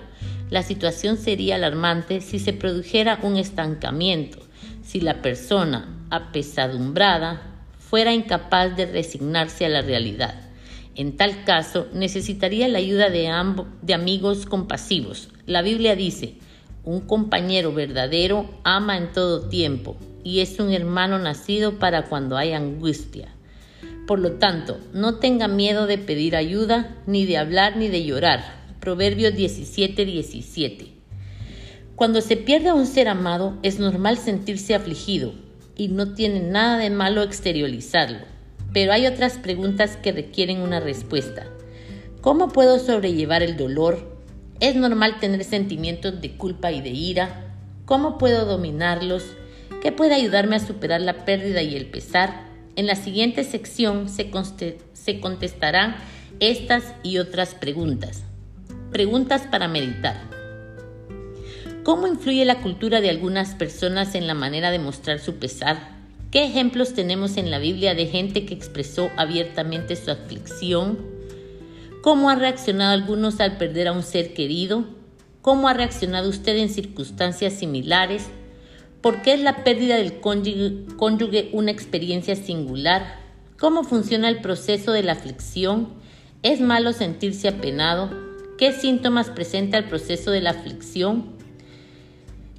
la 0.49 0.63
situación 0.63 1.17
sería 1.17 1.57
alarmante 1.57 2.21
si 2.21 2.39
se 2.39 2.53
produjera 2.53 3.19
un 3.25 3.37
estancamiento, 3.37 4.48
si 4.89 5.03
la 5.03 5.21
persona 5.21 6.07
apesadumbrada 6.09 7.43
fuera 7.79 8.15
incapaz 8.15 8.75
de 8.75 8.87
resignarse 8.87 9.67
a 9.67 9.69
la 9.69 9.83
realidad. 9.83 10.41
En 10.95 11.19
tal 11.19 11.45
caso, 11.45 11.89
necesitaría 11.93 12.69
la 12.69 12.79
ayuda 12.79 13.11
de, 13.11 13.31
de 13.83 13.95
amigos 13.95 14.47
compasivos. 14.47 15.29
La 15.45 15.61
Biblia 15.61 15.95
dice, 15.95 16.37
un 16.85 17.03
compañero 17.03 17.75
verdadero 17.75 18.49
ama 18.65 18.97
en 18.97 19.13
todo 19.13 19.51
tiempo 19.51 19.99
y 20.25 20.41
es 20.41 20.59
un 20.59 20.73
hermano 20.73 21.19
nacido 21.19 21.79
para 21.79 22.07
cuando 22.07 22.39
hay 22.39 22.55
angustia. 22.55 23.29
Por 24.07 24.21
lo 24.21 24.33
tanto, 24.37 24.79
no 24.95 25.17
tenga 25.17 25.49
miedo 25.49 25.87
de 25.87 25.99
pedir 25.99 26.35
ayuda, 26.35 26.97
ni 27.07 27.27
de 27.27 27.37
hablar, 27.37 27.77
ni 27.77 27.89
de 27.89 28.05
llorar. 28.05 28.43
Proverbios 28.81 29.35
17, 29.35 30.07
17. 30.07 30.98
Cuando 31.99 32.21
se 32.21 32.37
pierde 32.37 32.69
a 32.69 32.75
un 32.75 32.87
ser 32.87 33.09
amado, 33.09 33.59
es 33.65 33.81
normal 33.81 34.19
sentirse 34.19 34.73
afligido 34.77 35.33
y 35.77 35.89
no 35.89 36.15
tiene 36.15 36.39
nada 36.39 36.79
de 36.79 36.91
malo 36.91 37.25
exteriorizarlo. 37.25 38.21
Pero 38.73 38.93
hay 38.93 39.09
otras 39.09 39.37
preguntas 39.39 39.97
que 39.97 40.13
requieren 40.13 40.61
una 40.61 40.79
respuesta. 40.79 41.49
¿Cómo 42.21 42.51
puedo 42.51 42.79
sobrellevar 42.79 43.43
el 43.43 43.57
dolor? 43.57 44.17
¿Es 44.61 44.77
normal 44.77 45.19
tener 45.19 45.43
sentimientos 45.43 46.21
de 46.21 46.37
culpa 46.37 46.71
y 46.71 46.83
de 46.83 46.91
ira? 46.91 47.57
¿Cómo 47.85 48.17
puedo 48.17 48.45
dominarlos? 48.45 49.25
¿Qué 49.83 49.91
puede 49.91 50.15
ayudarme 50.15 50.55
a 50.55 50.65
superar 50.65 51.01
la 51.01 51.25
pérdida 51.25 51.63
y 51.63 51.75
el 51.75 51.87
pesar? 51.87 52.45
En 52.77 52.87
la 52.87 52.95
siguiente 52.95 53.43
sección 53.43 54.09
se, 54.09 54.31
se 54.93 55.19
contestarán 55.19 55.97
estas 56.39 56.95
y 57.03 57.19
otras 57.19 57.57
preguntas. 57.57 58.23
Preguntas 58.93 59.49
para 59.51 59.67
meditar. 59.67 60.38
¿Cómo 61.89 62.07
influye 62.07 62.45
la 62.45 62.61
cultura 62.61 63.01
de 63.01 63.09
algunas 63.09 63.55
personas 63.55 64.15
en 64.15 64.27
la 64.27 64.35
manera 64.35 64.71
de 64.71 64.79
mostrar 64.79 65.21
su 65.21 65.37
pesar? 65.37 65.97
¿Qué 66.31 66.45
ejemplos 66.45 66.93
tenemos 66.93 67.39
en 67.39 67.51
la 67.51 67.59
Biblia 67.59 67.95
de 67.95 68.05
gente 68.05 68.45
que 68.45 68.53
expresó 68.53 69.09
abiertamente 69.17 69.97
su 69.97 70.11
aflicción? 70.11 70.99
¿Cómo 72.03 72.29
ha 72.29 72.35
reaccionado 72.35 72.93
algunos 72.93 73.41
al 73.41 73.57
perder 73.57 73.89
a 73.89 73.93
un 73.93 74.03
ser 74.03 74.35
querido? 74.35 74.85
¿Cómo 75.41 75.67
ha 75.67 75.73
reaccionado 75.73 76.29
usted 76.29 76.59
en 76.59 76.69
circunstancias 76.69 77.55
similares? 77.55 78.27
¿Por 79.01 79.23
qué 79.23 79.33
es 79.33 79.41
la 79.41 79.65
pérdida 79.65 79.97
del 79.97 80.21
cónyuge, 80.21 81.49
una 81.55 81.71
experiencia 81.71 82.37
singular? 82.37 83.19
¿Cómo 83.59 83.83
funciona 83.83 84.29
el 84.29 84.43
proceso 84.43 84.93
de 84.93 85.05
la 85.05 85.13
aflicción? 85.13 85.95
¿Es 86.43 86.61
malo 86.61 86.93
sentirse 86.93 87.49
apenado? 87.49 88.11
¿Qué 88.59 88.75
síntomas 88.75 89.31
presenta 89.31 89.79
el 89.79 89.85
proceso 89.85 90.31
de 90.31 90.43
la 90.43 90.51
aflicción? 90.51 91.38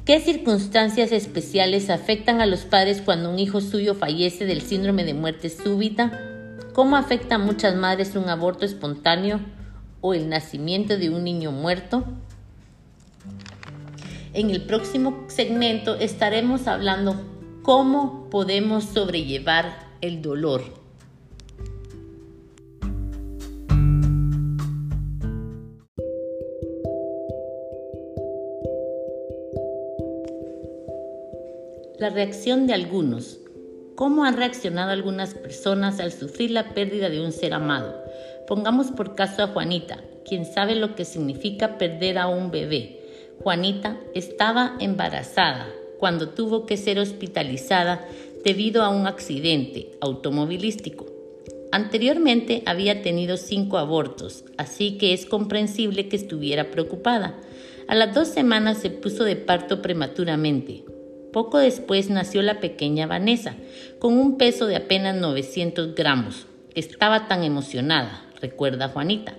¿Qué 0.09 0.19
circunstancias 0.19 1.11
especiales 1.11 1.91
afectan 1.91 2.41
a 2.41 2.47
los 2.47 2.61
padres 2.61 2.99
cuando 2.99 3.29
un 3.29 3.37
hijo 3.37 3.61
suyo 3.61 3.93
fallece 3.93 4.47
del 4.47 4.63
síndrome 4.63 5.05
de 5.05 5.13
muerte 5.13 5.51
súbita? 5.51 6.57
¿Cómo 6.73 6.95
afecta 6.95 7.35
a 7.35 7.37
muchas 7.37 7.75
madres 7.75 8.15
un 8.15 8.27
aborto 8.27 8.65
espontáneo 8.65 9.39
o 10.01 10.15
el 10.15 10.27
nacimiento 10.27 10.97
de 10.97 11.11
un 11.11 11.23
niño 11.23 11.51
muerto? 11.51 12.05
En 14.33 14.49
el 14.49 14.63
próximo 14.63 15.25
segmento 15.27 15.93
estaremos 15.93 16.65
hablando 16.65 17.15
cómo 17.61 18.31
podemos 18.31 18.85
sobrellevar 18.85 19.91
el 20.01 20.23
dolor. 20.23 20.63
La 31.99 32.09
reacción 32.09 32.65
de 32.65 32.73
algunos. 32.73 33.39
¿Cómo 33.95 34.23
han 34.23 34.37
reaccionado 34.37 34.91
algunas 34.91 35.33
personas 35.33 35.99
al 35.99 36.11
sufrir 36.11 36.51
la 36.51 36.73
pérdida 36.73 37.09
de 37.09 37.21
un 37.21 37.31
ser 37.31 37.53
amado? 37.53 37.95
Pongamos 38.47 38.91
por 38.91 39.15
caso 39.15 39.43
a 39.43 39.47
Juanita, 39.47 39.99
quien 40.27 40.45
sabe 40.45 40.75
lo 40.75 40.95
que 40.95 41.05
significa 41.05 41.77
perder 41.77 42.17
a 42.17 42.27
un 42.27 42.51
bebé 42.51 42.99
Juanita 43.41 43.97
estaba 44.13 44.75
embarazada 44.79 45.67
cuando 45.97 46.29
tuvo 46.29 46.65
que 46.65 46.75
ser 46.75 46.99
hospitalizada 46.99 48.05
debido 48.43 48.83
a 48.83 48.89
un 48.89 49.07
accidente 49.07 49.91
automovilístico. 50.01 51.05
Anteriormente 51.71 52.63
había 52.65 53.01
tenido 53.01 53.37
cinco 53.37 53.77
abortos, 53.77 54.43
así 54.57 54.97
que 54.97 55.13
es 55.13 55.25
comprensible 55.25 56.09
que 56.09 56.17
estuviera 56.17 56.69
preocupada. 56.69 57.39
A 57.87 57.95
las 57.95 58.13
dos 58.13 58.27
semanas 58.27 58.79
se 58.79 58.89
puso 58.89 59.23
de 59.23 59.35
parto 59.35 59.81
prematuramente. 59.81 60.83
Poco 61.31 61.59
después 61.59 62.09
nació 62.09 62.41
la 62.41 62.59
pequeña 62.59 63.05
Vanessa, 63.05 63.55
con 63.99 64.17
un 64.17 64.37
peso 64.37 64.65
de 64.65 64.75
apenas 64.75 65.15
900 65.15 65.93
gramos. 65.93 66.47
Estaba 66.73 67.27
tan 67.27 67.43
emocionada, 67.43 68.25
recuerda 68.41 68.89
Juanita. 68.89 69.35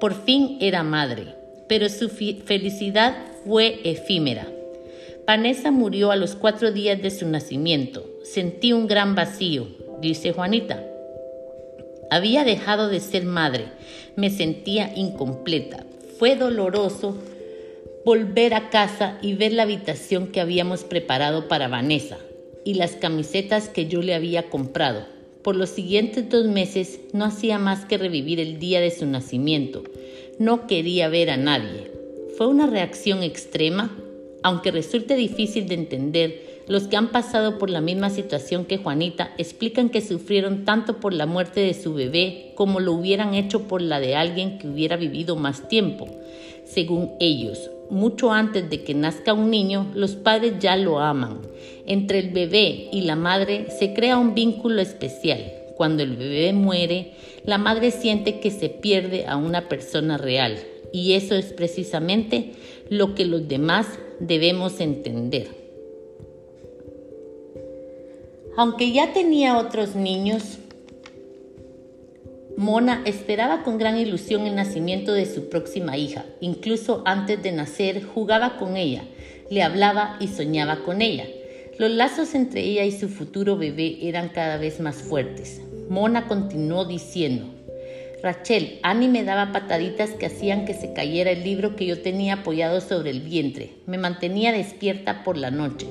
Por 0.00 0.14
fin 0.24 0.58
era 0.60 0.82
madre, 0.82 1.34
pero 1.68 1.88
su 1.88 2.08
felicidad 2.08 3.16
fue 3.44 3.80
efímera. 3.84 4.46
Vanessa 5.26 5.70
murió 5.70 6.10
a 6.10 6.16
los 6.16 6.34
cuatro 6.34 6.72
días 6.72 7.00
de 7.00 7.10
su 7.10 7.26
nacimiento. 7.28 8.04
Sentí 8.24 8.72
un 8.72 8.86
gran 8.86 9.14
vacío, 9.14 9.68
dice 10.00 10.32
Juanita. 10.32 10.84
Había 12.10 12.44
dejado 12.44 12.88
de 12.88 13.00
ser 13.00 13.24
madre. 13.24 13.66
Me 14.16 14.30
sentía 14.30 14.92
incompleta. 14.96 15.84
Fue 16.18 16.34
doloroso 16.34 17.16
volver 18.04 18.54
a 18.54 18.70
casa 18.70 19.18
y 19.20 19.34
ver 19.34 19.52
la 19.52 19.64
habitación 19.64 20.28
que 20.28 20.40
habíamos 20.40 20.84
preparado 20.84 21.48
para 21.48 21.68
Vanessa 21.68 22.18
y 22.64 22.74
las 22.74 22.92
camisetas 22.92 23.68
que 23.68 23.86
yo 23.86 24.00
le 24.00 24.14
había 24.14 24.48
comprado. 24.48 25.04
Por 25.42 25.56
los 25.56 25.70
siguientes 25.70 26.28
dos 26.28 26.46
meses 26.46 27.00
no 27.12 27.24
hacía 27.26 27.58
más 27.58 27.84
que 27.84 27.98
revivir 27.98 28.40
el 28.40 28.58
día 28.58 28.80
de 28.80 28.90
su 28.90 29.06
nacimiento. 29.06 29.84
No 30.38 30.66
quería 30.66 31.08
ver 31.08 31.30
a 31.30 31.36
nadie. 31.36 31.90
Fue 32.36 32.46
una 32.46 32.66
reacción 32.66 33.22
extrema, 33.22 33.94
aunque 34.42 34.70
resulte 34.70 35.16
difícil 35.16 35.68
de 35.68 35.74
entender, 35.74 36.50
Los 36.68 36.86
que 36.86 36.96
han 36.96 37.10
pasado 37.10 37.58
por 37.58 37.68
la 37.68 37.80
misma 37.80 38.10
situación 38.10 38.64
que 38.64 38.76
Juanita 38.76 39.34
explican 39.38 39.88
que 39.88 40.00
sufrieron 40.00 40.64
tanto 40.64 41.00
por 41.00 41.12
la 41.12 41.26
muerte 41.26 41.58
de 41.58 41.74
su 41.74 41.94
bebé 41.94 42.52
como 42.54 42.78
lo 42.78 42.92
hubieran 42.92 43.34
hecho 43.34 43.66
por 43.66 43.82
la 43.82 43.98
de 43.98 44.14
alguien 44.14 44.56
que 44.58 44.68
hubiera 44.68 44.96
vivido 44.96 45.34
más 45.34 45.66
tiempo. 45.68 46.06
Según 46.64 47.10
ellos, 47.18 47.70
mucho 47.90 48.32
antes 48.32 48.70
de 48.70 48.82
que 48.82 48.94
nazca 48.94 49.32
un 49.32 49.50
niño, 49.50 49.90
los 49.94 50.16
padres 50.16 50.54
ya 50.60 50.76
lo 50.76 51.00
aman. 51.00 51.40
Entre 51.86 52.20
el 52.20 52.30
bebé 52.30 52.88
y 52.92 53.02
la 53.02 53.16
madre 53.16 53.66
se 53.78 53.92
crea 53.92 54.18
un 54.18 54.34
vínculo 54.34 54.80
especial. 54.80 55.52
Cuando 55.76 56.02
el 56.02 56.16
bebé 56.16 56.52
muere, 56.52 57.12
la 57.44 57.58
madre 57.58 57.90
siente 57.90 58.40
que 58.40 58.50
se 58.50 58.68
pierde 58.68 59.26
a 59.26 59.36
una 59.36 59.68
persona 59.68 60.18
real. 60.18 60.58
Y 60.92 61.14
eso 61.14 61.34
es 61.34 61.52
precisamente 61.52 62.52
lo 62.88 63.14
que 63.14 63.24
los 63.24 63.48
demás 63.48 63.86
debemos 64.18 64.80
entender. 64.80 65.48
Aunque 68.56 68.92
ya 68.92 69.12
tenía 69.12 69.58
otros 69.58 69.94
niños, 69.94 70.58
Mona 72.60 73.00
esperaba 73.06 73.62
con 73.62 73.78
gran 73.78 73.96
ilusión 73.96 74.46
el 74.46 74.54
nacimiento 74.54 75.14
de 75.14 75.24
su 75.24 75.48
próxima 75.48 75.96
hija. 75.96 76.26
Incluso 76.42 77.02
antes 77.06 77.42
de 77.42 77.52
nacer 77.52 78.04
jugaba 78.04 78.58
con 78.58 78.76
ella, 78.76 79.02
le 79.48 79.62
hablaba 79.62 80.18
y 80.20 80.28
soñaba 80.28 80.84
con 80.84 81.00
ella. 81.00 81.24
Los 81.78 81.90
lazos 81.90 82.34
entre 82.34 82.60
ella 82.60 82.84
y 82.84 82.92
su 82.92 83.08
futuro 83.08 83.56
bebé 83.56 83.96
eran 84.02 84.28
cada 84.28 84.58
vez 84.58 84.78
más 84.78 84.96
fuertes. 84.96 85.62
Mona 85.88 86.28
continuó 86.28 86.84
diciendo, 86.84 87.46
Rachel, 88.22 88.78
Annie 88.82 89.08
me 89.08 89.24
daba 89.24 89.52
pataditas 89.52 90.10
que 90.10 90.26
hacían 90.26 90.66
que 90.66 90.74
se 90.74 90.92
cayera 90.92 91.30
el 91.30 91.42
libro 91.42 91.76
que 91.76 91.86
yo 91.86 92.02
tenía 92.02 92.34
apoyado 92.34 92.82
sobre 92.82 93.08
el 93.08 93.22
vientre. 93.22 93.70
Me 93.86 93.96
mantenía 93.96 94.52
despierta 94.52 95.24
por 95.24 95.38
la 95.38 95.50
noche. 95.50 95.86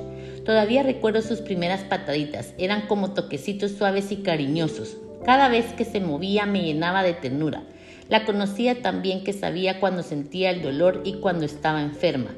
Todavía 0.45 0.83
recuerdo 0.83 1.23
sus 1.23 1.41
primeras 1.41 1.81
pataditas, 1.81 2.53
eran 2.59 2.85
como 2.85 3.15
toquecitos 3.15 3.71
suaves 3.71 4.11
y 4.11 4.17
cariñosos. 4.17 4.97
Cada 5.25 5.49
vez 5.49 5.73
que 5.73 5.85
se 5.85 5.99
movía 5.99 6.45
me 6.45 6.63
llenaba 6.63 7.03
de 7.03 7.13
ternura. 7.13 7.63
La 8.07 8.25
conocía 8.25 8.81
tan 8.81 9.01
bien 9.01 9.23
que 9.23 9.33
sabía 9.33 9.79
cuando 9.79 10.01
sentía 10.01 10.49
el 10.49 10.61
dolor 10.61 11.01
y 11.03 11.15
cuando 11.15 11.45
estaba 11.45 11.81
enferma. 11.81 12.31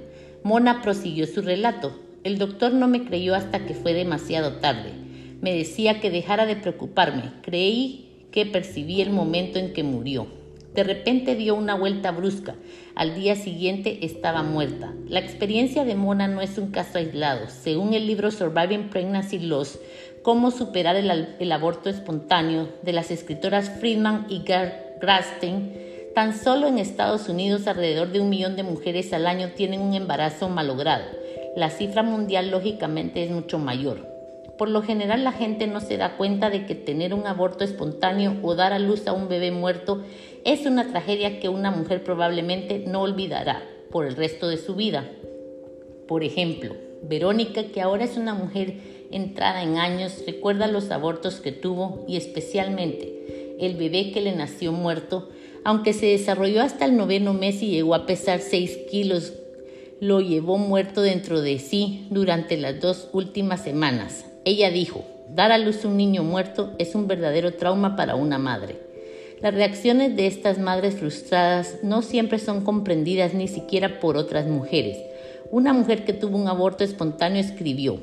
Mona 0.44 0.82
prosiguió 0.82 1.28
su 1.28 1.42
relato. 1.42 1.98
El 2.24 2.38
doctor 2.38 2.74
no 2.74 2.88
me 2.88 3.06
creyó 3.06 3.36
hasta 3.36 3.66
que 3.66 3.74
fue 3.74 3.94
demasiado 3.94 4.58
tarde. 4.58 4.92
Me 5.42 5.56
decía 5.56 6.00
que 6.00 6.10
dejara 6.10 6.46
de 6.46 6.56
preocuparme. 6.56 7.32
Creí 7.42 8.10
que 8.32 8.46
percibí 8.46 9.02
el 9.02 9.12
momento 9.12 9.60
en 9.60 9.74
que 9.74 9.84
murió. 9.84 10.28
De 10.74 10.84
repente 10.84 11.36
dio 11.36 11.56
una 11.56 11.76
vuelta 11.76 12.12
brusca. 12.12 12.56
Al 12.96 13.16
día 13.16 13.36
siguiente 13.36 14.06
estaba 14.06 14.44
muerta. 14.44 14.94
La 15.08 15.20
experiencia 15.20 15.86
de 15.86 15.96
Mona 15.96 16.28
no 16.28 16.42
es 16.42 16.58
un 16.58 16.72
caso 16.72 16.98
aislado. 16.98 17.48
Según 17.50 17.94
el 17.94 18.08
libro 18.08 18.32
Surviving 18.32 18.90
Pregnancy 18.90 19.40
Loss, 19.40 19.80
Cómo 20.22 20.52
superar 20.52 20.96
el, 20.96 21.52
aborto 21.52 21.90
espontáneo 21.90 22.70
de 22.84 22.94
las 22.94 23.10
escritoras 23.10 23.72
Friedman 23.80 24.28
y 24.30 24.44
Grastein, 25.02 25.74
tan 26.14 26.38
solo 26.38 26.68
en 26.68 26.78
Estados 26.78 27.28
Unidos 27.28 27.66
alrededor 27.66 28.12
de 28.12 28.20
un 28.20 28.30
millón 28.30 28.56
de 28.56 28.62
mujeres 28.62 29.14
al 29.14 29.26
año 29.26 29.54
tienen 29.56 29.82
un 29.82 29.96
embarazo 29.96 30.48
malogrado. 30.48 31.06
La 31.56 31.72
cifra 31.72 32.04
mundial 32.04 32.52
lógicamente 32.52 33.24
es 33.24 33.32
mucho 33.32 33.58
mayor. 33.58 34.08
Por 34.60 34.70
lo 34.70 34.84
general 34.84 35.24
la 35.24 35.32
gente 35.32 35.66
no 35.66 35.80
se 35.80 35.98
da 35.98 36.18
cuenta 36.18 36.52
de 36.52 36.68
que 36.68 36.76
tener 36.76 37.16
un 37.16 37.26
aborto 37.26 37.64
espontáneo 37.64 38.38
o 38.44 38.54
dar 38.54 38.74
a 38.74 38.80
luz 38.80 39.08
a 39.08 39.14
un 39.14 39.28
bebé 39.28 39.50
muerto 39.50 40.04
es 40.44 40.66
una 40.66 40.90
tragedia 40.90 41.40
que 41.40 41.50
una 41.50 41.72
mujer 41.72 42.04
probablemente 42.04 42.84
no 42.88 43.02
olvidará 43.02 43.64
por 43.92 44.06
el 44.06 44.16
resto 44.16 44.48
de 44.48 44.58
su 44.58 44.76
vida. 44.76 45.10
Por 46.08 46.24
ejemplo, 46.24 46.76
Verónica, 47.04 47.66
que 47.66 47.82
ahora 47.82 48.06
es 48.06 48.18
una 48.18 48.34
mujer 48.34 48.76
entrada 49.12 49.64
en 49.64 49.78
años, 49.78 50.24
recuerda 50.26 50.68
los 50.68 50.92
abortos 50.92 51.40
que 51.40 51.52
tuvo 51.52 52.06
y 52.08 52.18
especialmente 52.18 53.56
el 53.60 53.76
bebé 53.76 54.12
que 54.12 54.22
le 54.22 54.36
nació 54.36 54.72
muerto, 54.72 55.30
aunque 55.64 55.94
se 55.94 56.08
desarrolló 56.08 56.62
hasta 56.62 56.86
el 56.86 56.98
noveno 56.98 57.34
mes 57.34 57.62
y 57.62 57.70
llegó 57.70 57.94
a 57.94 58.06
pesar 58.06 58.40
6 58.40 58.80
kilos, 58.90 59.34
lo 60.00 60.20
llevó 60.20 60.58
muerto 60.58 61.04
dentro 61.04 61.42
de 61.42 61.60
sí 61.60 62.08
durante 62.10 62.58
las 62.58 62.80
dos 62.80 63.10
últimas 63.14 63.64
semanas. 63.64 64.26
Ella 64.46 64.72
dijo, 64.72 65.06
dar 65.30 65.52
a 65.52 65.60
luz 65.60 65.86
un 65.86 65.98
niño 65.98 66.24
muerto 66.24 66.72
es 66.80 66.96
un 66.96 67.08
verdadero 67.08 67.54
trauma 67.54 67.96
para 67.96 68.16
una 68.16 68.40
madre. 68.40 68.91
Las 69.42 69.56
reacciones 69.56 70.16
de 70.16 70.28
estas 70.28 70.60
madres 70.60 70.98
frustradas 70.98 71.80
no 71.82 72.04
siempre 72.04 72.38
son 72.38 72.64
comprendidas 72.64 73.34
ni 73.34 73.48
siquiera 73.48 74.00
por 74.00 74.16
otras 74.16 74.46
mujeres. 74.46 75.00
Una 75.50 75.74
mujer 75.74 76.06
que 76.06 76.14
tuvo 76.14 76.38
un 76.38 76.48
aborto 76.48 76.84
espontáneo 76.84 77.42
escribió, 77.42 77.98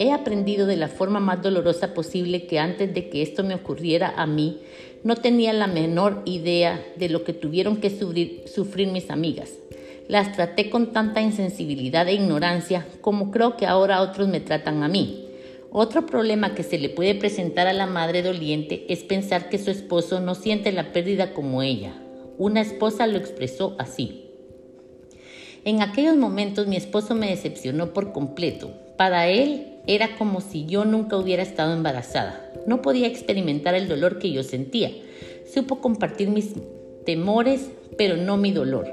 he 0.00 0.10
aprendido 0.10 0.66
de 0.66 0.76
la 0.76 0.88
forma 0.88 1.20
más 1.20 1.42
dolorosa 1.42 1.94
posible 1.94 2.46
que 2.46 2.58
antes 2.58 2.92
de 2.92 3.08
que 3.08 3.22
esto 3.22 3.44
me 3.44 3.54
ocurriera 3.54 4.14
a 4.16 4.26
mí, 4.26 4.58
no 5.04 5.14
tenía 5.14 5.52
la 5.52 5.68
menor 5.68 6.22
idea 6.24 6.82
de 6.96 7.08
lo 7.08 7.22
que 7.22 7.34
tuvieron 7.34 7.76
que 7.76 7.90
sufrir, 7.90 8.88
mis 8.88 9.10
amigas. 9.10 9.50
Las 10.08 10.32
traté 10.32 10.70
con 10.70 10.92
tanta 10.92 11.20
insensibilidad 11.20 12.08
e 12.08 12.14
ignorancia 12.14 12.84
como 13.00 13.30
creo 13.30 13.56
que 13.56 13.66
ahora 13.66 14.02
otros 14.02 14.26
me 14.26 14.40
tratan 14.40 14.82
a 14.82 14.88
mí. 14.88 15.29
Otro 15.72 16.04
problema 16.04 16.54
que 16.56 16.64
se 16.64 16.78
le 16.78 16.88
puede 16.88 17.14
presentar 17.14 17.68
a 17.68 17.72
la 17.72 17.86
madre 17.86 18.22
doliente 18.22 18.86
es 18.88 19.04
pensar 19.04 19.48
que 19.48 19.58
su 19.58 19.70
esposo 19.70 20.18
no 20.18 20.34
siente 20.34 20.72
la 20.72 20.92
pérdida 20.92 21.32
como 21.32 21.62
ella. 21.62 21.94
Una 22.38 22.60
esposa 22.60 23.06
lo 23.06 23.16
expresó 23.16 23.76
así. 23.78 24.24
En 25.64 25.80
aquellos 25.80 26.16
momentos 26.16 26.66
mi 26.66 26.76
esposo 26.76 27.14
me 27.14 27.28
decepcionó 27.28 27.92
por 27.92 28.12
completo. 28.12 28.72
Para 28.96 29.28
él 29.28 29.76
era 29.86 30.16
como 30.16 30.40
si 30.40 30.66
yo 30.66 30.84
nunca 30.84 31.16
hubiera 31.16 31.44
estado 31.44 31.72
embarazada. 31.72 32.52
No 32.66 32.82
podía 32.82 33.06
experimentar 33.06 33.76
el 33.76 33.86
dolor 33.86 34.18
que 34.18 34.32
yo 34.32 34.42
sentía. 34.42 34.90
Supo 35.52 35.80
compartir 35.80 36.30
mis 36.30 36.54
temores, 37.06 37.70
pero 37.96 38.16
no 38.16 38.36
mi 38.36 38.50
dolor. 38.50 38.88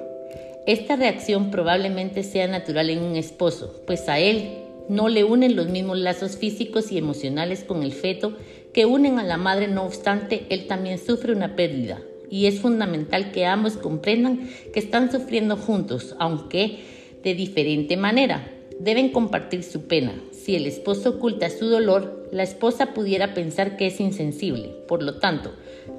Esta 0.68 0.96
reacción 0.96 1.50
probablemente 1.50 2.22
sea 2.22 2.48
natural 2.48 2.92
en 2.92 3.02
un 3.02 3.16
esposo, 3.16 3.82
pues 3.88 4.08
a 4.10 4.20
él 4.20 4.67
no 4.90 5.10
le 5.10 5.24
unen 5.24 5.56
los 5.56 5.68
mismos 5.68 5.98
lazos 5.98 6.38
físicos 6.38 6.92
y 6.92 6.98
emocionales 6.98 7.64
con 7.64 7.84
el 7.84 7.94
feto 7.94 8.38
que 8.74 8.86
unen 8.86 9.20
a 9.20 9.24
la 9.24 9.38
madre, 9.38 9.68
no 9.68 9.84
obstante, 9.84 10.46
él 10.50 10.68
también 10.68 11.00
sufre 11.00 11.34
una 11.34 11.56
pérdida. 11.56 12.02
Y 12.30 12.46
es 12.46 12.60
fundamental 12.60 13.32
que 13.32 13.46
ambos 13.46 13.78
comprendan 13.78 14.50
que 14.74 14.80
están 14.80 15.12
sufriendo 15.12 15.58
juntos, 15.58 16.16
aunque 16.20 16.80
de 17.24 17.34
diferente 17.34 17.98
manera. 17.98 18.54
Deben 18.80 19.10
compartir 19.10 19.64
su 19.64 19.88
pena. 19.88 20.14
Si 20.32 20.56
el 20.56 20.68
esposo 20.68 21.12
oculta 21.12 21.50
su 21.50 21.68
dolor, 21.68 22.30
la 22.32 22.44
esposa 22.44 22.94
pudiera 22.94 23.34
pensar 23.34 23.76
que 23.76 23.88
es 23.88 24.00
insensible. 24.00 24.70
Por 24.88 25.02
lo 25.02 25.16
tanto, 25.16 25.54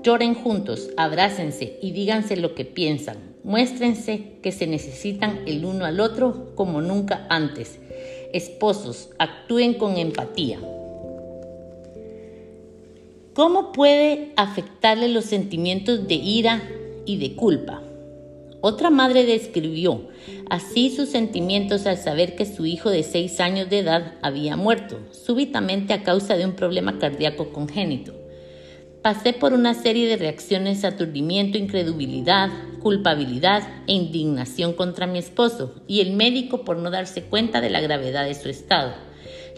lloren 0.05 0.35
juntos, 0.35 0.91
abrácense 0.97 1.79
y 1.83 1.91
díganse 1.91 2.37
lo 2.37 2.55
que 2.55 2.65
piensan. 2.65 3.17
Muéstrense 3.43 4.35
que 4.43 4.53
se 4.53 4.69
necesitan 4.69 5.41
el 5.47 5.65
uno 5.65 5.85
al 5.85 5.99
otro 5.99 6.53
como 6.55 6.81
nunca 6.81 7.27
antes 7.31 7.81
Esposos, 8.33 9.09
actúen 9.19 9.75
con 9.75 9.97
empatía. 9.97 10.59
¿Cómo 13.33 13.73
puede 13.73 14.33
afectarle 14.37 15.09
los 15.09 15.25
sentimientos 15.25 16.07
de 16.09 16.17
ira 16.17 16.63
y 17.07 17.17
de 17.19 17.37
culpa? 17.37 17.83
Otra 18.61 18.91
madre 18.91 19.25
describió 19.25 20.09
así 20.51 20.91
sus 20.91 21.09
sentimientos 21.09 21.87
al 21.87 21.97
saber 21.97 22.35
que 22.37 22.45
su 22.45 22.67
hijo 22.67 22.91
de 22.91 23.03
seis 23.03 23.41
años 23.41 23.71
de 23.71 23.79
edad 23.79 24.15
había 24.21 24.57
muerto, 24.57 24.99
súbitamente 25.13 25.95
a 25.95 26.03
causa 26.03 26.37
de 26.37 26.45
un 26.45 26.53
problema 26.53 26.99
cardíaco 26.99 27.51
congénito. 27.51 28.13
Pasé 29.09 29.33
por 29.33 29.55
una 29.55 29.73
serie 29.73 30.07
de 30.07 30.19
reacciones, 30.19 30.85
aturdimiento, 30.85 31.57
incredulidad, 31.57 32.51
culpabilidad 32.83 33.67
e 33.87 33.95
indignación 33.95 34.75
contra 34.75 35.07
mi 35.07 35.19
esposo 35.19 35.77
y 35.87 36.01
el 36.01 36.13
médico 36.13 36.63
por 36.63 36.77
no 36.77 36.91
darse 36.91 37.23
cuenta 37.23 37.63
de 37.63 37.71
la 37.71 37.81
gravedad 37.81 38.27
de 38.27 38.35
su 38.35 38.51
estado. 38.51 38.93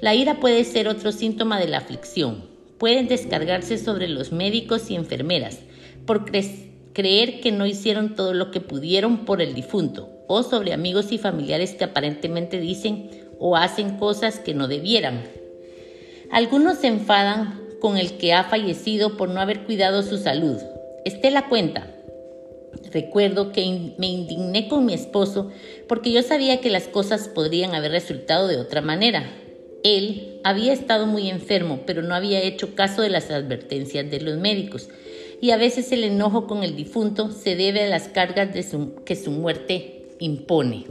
La 0.03 0.15
ira 0.15 0.39
puede 0.39 0.63
ser 0.63 0.87
otro 0.87 1.11
síntoma 1.11 1.59
de 1.59 1.67
la 1.67 1.79
aflicción. 1.79 2.45
Pueden 2.79 3.09
descargarse 3.09 3.77
sobre 3.77 4.07
los 4.07 4.31
médicos 4.31 4.89
y 4.89 4.95
enfermeras 4.95 5.59
por 6.07 6.27
creer 6.27 7.41
que 7.41 7.51
no 7.51 7.67
hicieron 7.67 8.15
todo 8.15 8.35
lo 8.35 8.53
que 8.53 8.61
pudieron 8.61 9.25
por 9.25 9.43
el 9.43 9.55
difunto 9.55 10.11
o 10.29 10.45
sobre 10.45 10.73
amigos 10.73 11.11
y 11.11 11.19
familiares 11.19 11.75
que 11.75 11.83
aparentemente 11.83 12.61
dicen 12.61 13.11
o 13.41 13.57
hacen 13.57 13.99
cosas 13.99 14.39
que 14.39 14.55
no 14.55 14.69
debieran. 14.69 15.25
Algunos 16.31 16.79
se 16.79 16.87
enfadan 16.87 17.60
con 17.81 17.97
el 17.97 18.19
que 18.19 18.33
ha 18.33 18.45
fallecido 18.45 19.17
por 19.17 19.29
no 19.29 19.41
haber 19.41 19.65
cuidado 19.65 20.03
su 20.03 20.19
salud. 20.19 20.57
Esté 21.05 21.31
la 21.31 21.49
cuenta. 21.49 21.89
Recuerdo 22.93 23.53
que 23.53 23.95
me 23.99 24.07
indigné 24.07 24.69
con 24.69 24.85
mi 24.85 24.95
esposo 24.95 25.51
porque 25.89 26.13
yo 26.13 26.23
sabía 26.23 26.61
que 26.61 26.71
las 26.71 26.89
cosas 26.89 27.29
podrían 27.29 27.75
haber 27.75 27.93
resultado 27.93 28.47
de 28.47 28.59
otra 28.59 28.81
manera. 28.81 29.31
Él 29.83 30.41
había 30.45 30.73
estado 30.73 31.07
muy 31.07 31.31
enfermo, 31.31 31.81
pero 31.87 32.03
no 32.03 32.15
había 32.15 32.43
hecho 32.43 32.75
caso 32.75 33.03
de 33.03 33.11
las 33.11 33.31
advertencias 33.31 34.11
de 34.11 34.21
los 34.21 34.39
médicos. 34.39 34.89
Y 35.41 35.53
a 35.53 35.57
veces 35.57 35.91
el 35.93 36.05
enojo 36.05 36.47
con 36.47 36.63
el 36.63 36.77
difunto 36.77 37.31
se 37.31 37.57
debe 37.57 37.85
a 37.85 37.89
las 37.89 38.09
cargas 38.09 38.51
que 39.05 39.17
su 39.17 39.31
muerte 39.31 40.07
impone. 40.19 40.85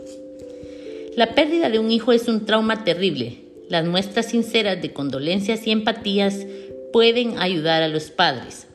La 1.16 1.36
pérdida 1.36 1.70
de 1.70 1.80
un 1.80 1.92
hijo 1.92 2.12
es 2.12 2.28
un 2.28 2.46
trauma 2.46 2.84
terrible, 2.84 3.40
Las 3.68 3.86
muestras 3.86 4.28
sinceras 4.28 4.82
de 4.82 4.94
condolencias 4.94 5.68
y 5.68 5.72
empatías 5.72 6.46
pueden 6.92 7.40
ayudar 7.40 7.84
a 7.84 7.88
los 7.88 8.10
padres. 8.10 8.68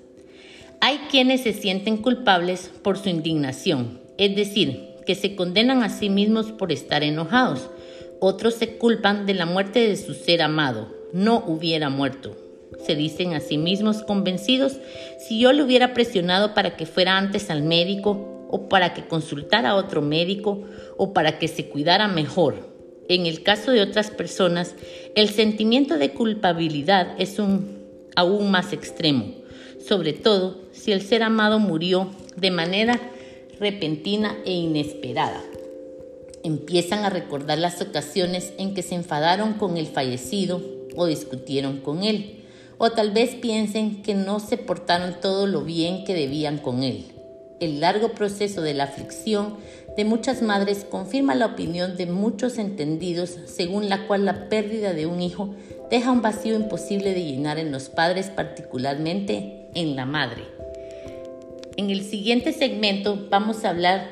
Hay 0.80 0.98
quienes 1.10 1.42
se 1.42 1.52
sienten 1.52 1.96
culpables 1.96 2.70
por 2.82 2.98
su 2.98 3.08
indignación, 3.08 4.00
es 4.18 4.36
decir, 4.36 4.94
que 5.06 5.14
se 5.14 5.34
condenan 5.34 5.82
a 5.82 5.88
sí 5.88 6.10
mismos 6.10 6.52
por 6.52 6.72
estar 6.72 7.02
enojados. 7.02 7.70
Otros 8.20 8.54
se 8.54 8.76
culpan 8.76 9.26
de 9.26 9.34
la 9.34 9.46
muerte 9.46 9.86
de 9.86 9.96
su 9.96 10.14
ser 10.14 10.42
amado, 10.42 10.94
no 11.12 11.42
hubiera 11.46 11.88
muerto. 11.88 12.36
Se 12.84 12.96
dicen 12.96 13.34
a 13.34 13.40
sí 13.40 13.56
mismos 13.56 14.02
convencidos, 14.02 14.78
si 15.18 15.38
yo 15.38 15.52
le 15.52 15.62
hubiera 15.62 15.94
presionado 15.94 16.54
para 16.54 16.76
que 16.76 16.86
fuera 16.86 17.16
antes 17.16 17.50
al 17.50 17.62
médico, 17.62 18.46
o 18.50 18.68
para 18.68 18.94
que 18.94 19.06
consultara 19.06 19.70
a 19.70 19.76
otro 19.76 20.02
médico, 20.02 20.62
o 20.96 21.12
para 21.12 21.38
que 21.38 21.48
se 21.48 21.66
cuidara 21.66 22.08
mejor. 22.08 22.74
En 23.08 23.26
el 23.26 23.42
caso 23.42 23.70
de 23.70 23.82
otras 23.82 24.10
personas, 24.10 24.74
el 25.14 25.28
sentimiento 25.28 25.98
de 25.98 26.12
culpabilidad 26.12 27.14
es 27.18 27.38
un, 27.38 27.83
aún 28.16 28.50
más 28.50 28.72
extremo, 28.72 29.34
sobre 29.86 30.12
todo 30.12 30.58
si 30.72 30.92
el 30.92 31.02
ser 31.02 31.22
amado 31.22 31.58
murió 31.58 32.10
de 32.36 32.50
manera 32.50 33.00
repentina 33.60 34.36
e 34.44 34.52
inesperada. 34.52 35.42
Empiezan 36.42 37.04
a 37.04 37.10
recordar 37.10 37.58
las 37.58 37.80
ocasiones 37.80 38.52
en 38.58 38.74
que 38.74 38.82
se 38.82 38.94
enfadaron 38.94 39.54
con 39.54 39.76
el 39.76 39.86
fallecido 39.86 40.60
o 40.96 41.06
discutieron 41.06 41.78
con 41.78 42.02
él, 42.02 42.44
o 42.78 42.90
tal 42.90 43.12
vez 43.12 43.34
piensen 43.34 44.02
que 44.02 44.14
no 44.14 44.40
se 44.40 44.56
portaron 44.56 45.16
todo 45.20 45.46
lo 45.46 45.62
bien 45.62 46.04
que 46.04 46.14
debían 46.14 46.58
con 46.58 46.82
él. 46.82 47.06
El 47.60 47.80
largo 47.80 48.10
proceso 48.10 48.62
de 48.62 48.74
la 48.74 48.84
aflicción 48.84 49.56
de 49.96 50.04
muchas 50.04 50.42
madres 50.42 50.84
confirma 50.84 51.34
la 51.34 51.46
opinión 51.46 51.96
de 51.96 52.06
muchos 52.06 52.58
entendidos 52.58 53.38
según 53.46 53.88
la 53.88 54.06
cual 54.06 54.24
la 54.24 54.48
pérdida 54.48 54.92
de 54.92 55.06
un 55.06 55.22
hijo 55.22 55.54
deja 55.90 56.10
un 56.10 56.22
vacío 56.22 56.54
imposible 56.56 57.14
de 57.14 57.24
llenar 57.24 57.58
en 57.58 57.72
los 57.72 57.88
padres, 57.88 58.30
particularmente 58.30 59.68
en 59.74 59.96
la 59.96 60.06
madre. 60.06 60.42
En 61.76 61.90
el 61.90 62.02
siguiente 62.02 62.52
segmento 62.52 63.26
vamos 63.30 63.64
a 63.64 63.70
hablar 63.70 64.08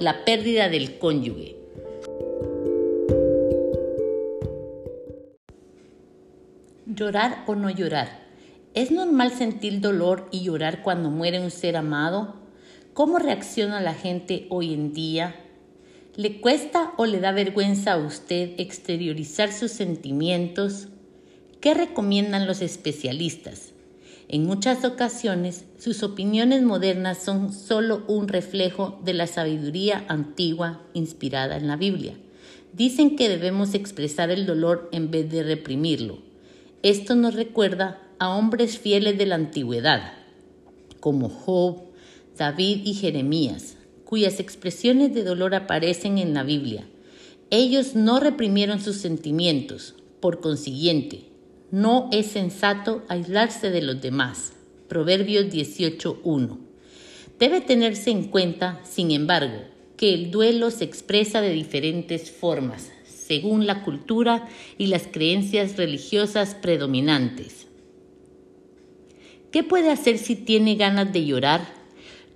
la 0.00 0.24
pérdida 0.24 0.68
del 0.68 0.98
cónyuge. 0.98 1.56
Llorar 6.86 7.44
o 7.46 7.54
no 7.54 7.70
llorar. 7.70 8.24
¿Es 8.74 8.90
normal 8.90 9.32
sentir 9.32 9.80
dolor 9.80 10.28
y 10.30 10.42
llorar 10.42 10.82
cuando 10.82 11.10
muere 11.10 11.40
un 11.40 11.50
ser 11.50 11.76
amado? 11.76 12.34
¿Cómo 12.92 13.18
reacciona 13.18 13.80
la 13.80 13.94
gente 13.94 14.46
hoy 14.50 14.72
en 14.72 14.92
día? 14.92 15.36
¿Le 16.16 16.40
cuesta 16.40 16.92
o 16.96 17.06
le 17.06 17.20
da 17.20 17.32
vergüenza 17.32 17.92
a 17.92 17.98
usted 17.98 18.52
exteriorizar 18.58 19.52
sus 19.52 19.72
sentimientos? 19.72 20.88
¿Qué 21.64 21.72
recomiendan 21.72 22.46
los 22.46 22.60
especialistas? 22.60 23.72
En 24.28 24.44
muchas 24.44 24.84
ocasiones, 24.84 25.64
sus 25.78 26.02
opiniones 26.02 26.62
modernas 26.62 27.22
son 27.22 27.54
solo 27.54 28.04
un 28.06 28.28
reflejo 28.28 29.00
de 29.02 29.14
la 29.14 29.26
sabiduría 29.26 30.04
antigua 30.08 30.82
inspirada 30.92 31.56
en 31.56 31.66
la 31.66 31.76
Biblia. 31.76 32.18
Dicen 32.74 33.16
que 33.16 33.30
debemos 33.30 33.72
expresar 33.72 34.30
el 34.30 34.44
dolor 34.44 34.90
en 34.92 35.10
vez 35.10 35.30
de 35.30 35.42
reprimirlo. 35.42 36.18
Esto 36.82 37.14
nos 37.14 37.32
recuerda 37.32 37.98
a 38.18 38.28
hombres 38.36 38.78
fieles 38.78 39.16
de 39.16 39.24
la 39.24 39.36
antigüedad, 39.36 40.12
como 41.00 41.30
Job, 41.30 41.78
David 42.36 42.82
y 42.84 42.92
Jeremías, 42.92 43.78
cuyas 44.04 44.38
expresiones 44.38 45.14
de 45.14 45.24
dolor 45.24 45.54
aparecen 45.54 46.18
en 46.18 46.34
la 46.34 46.42
Biblia. 46.42 46.86
Ellos 47.48 47.94
no 47.94 48.20
reprimieron 48.20 48.82
sus 48.82 48.96
sentimientos, 48.96 49.94
por 50.20 50.42
consiguiente, 50.42 51.32
no 51.74 52.08
es 52.12 52.26
sensato 52.26 53.02
aislarse 53.08 53.68
de 53.70 53.82
los 53.82 54.00
demás. 54.00 54.52
Proverbios 54.86 55.46
18.1. 55.46 56.58
Debe 57.40 57.60
tenerse 57.60 58.10
en 58.10 58.28
cuenta, 58.28 58.80
sin 58.84 59.10
embargo, 59.10 59.64
que 59.96 60.14
el 60.14 60.30
duelo 60.30 60.70
se 60.70 60.84
expresa 60.84 61.40
de 61.40 61.50
diferentes 61.50 62.30
formas, 62.30 62.92
según 63.04 63.66
la 63.66 63.82
cultura 63.82 64.46
y 64.78 64.86
las 64.86 65.08
creencias 65.08 65.76
religiosas 65.76 66.54
predominantes. 66.54 67.66
¿Qué 69.50 69.64
puede 69.64 69.90
hacer 69.90 70.18
si 70.18 70.36
tiene 70.36 70.76
ganas 70.76 71.12
de 71.12 71.24
llorar? 71.24 71.66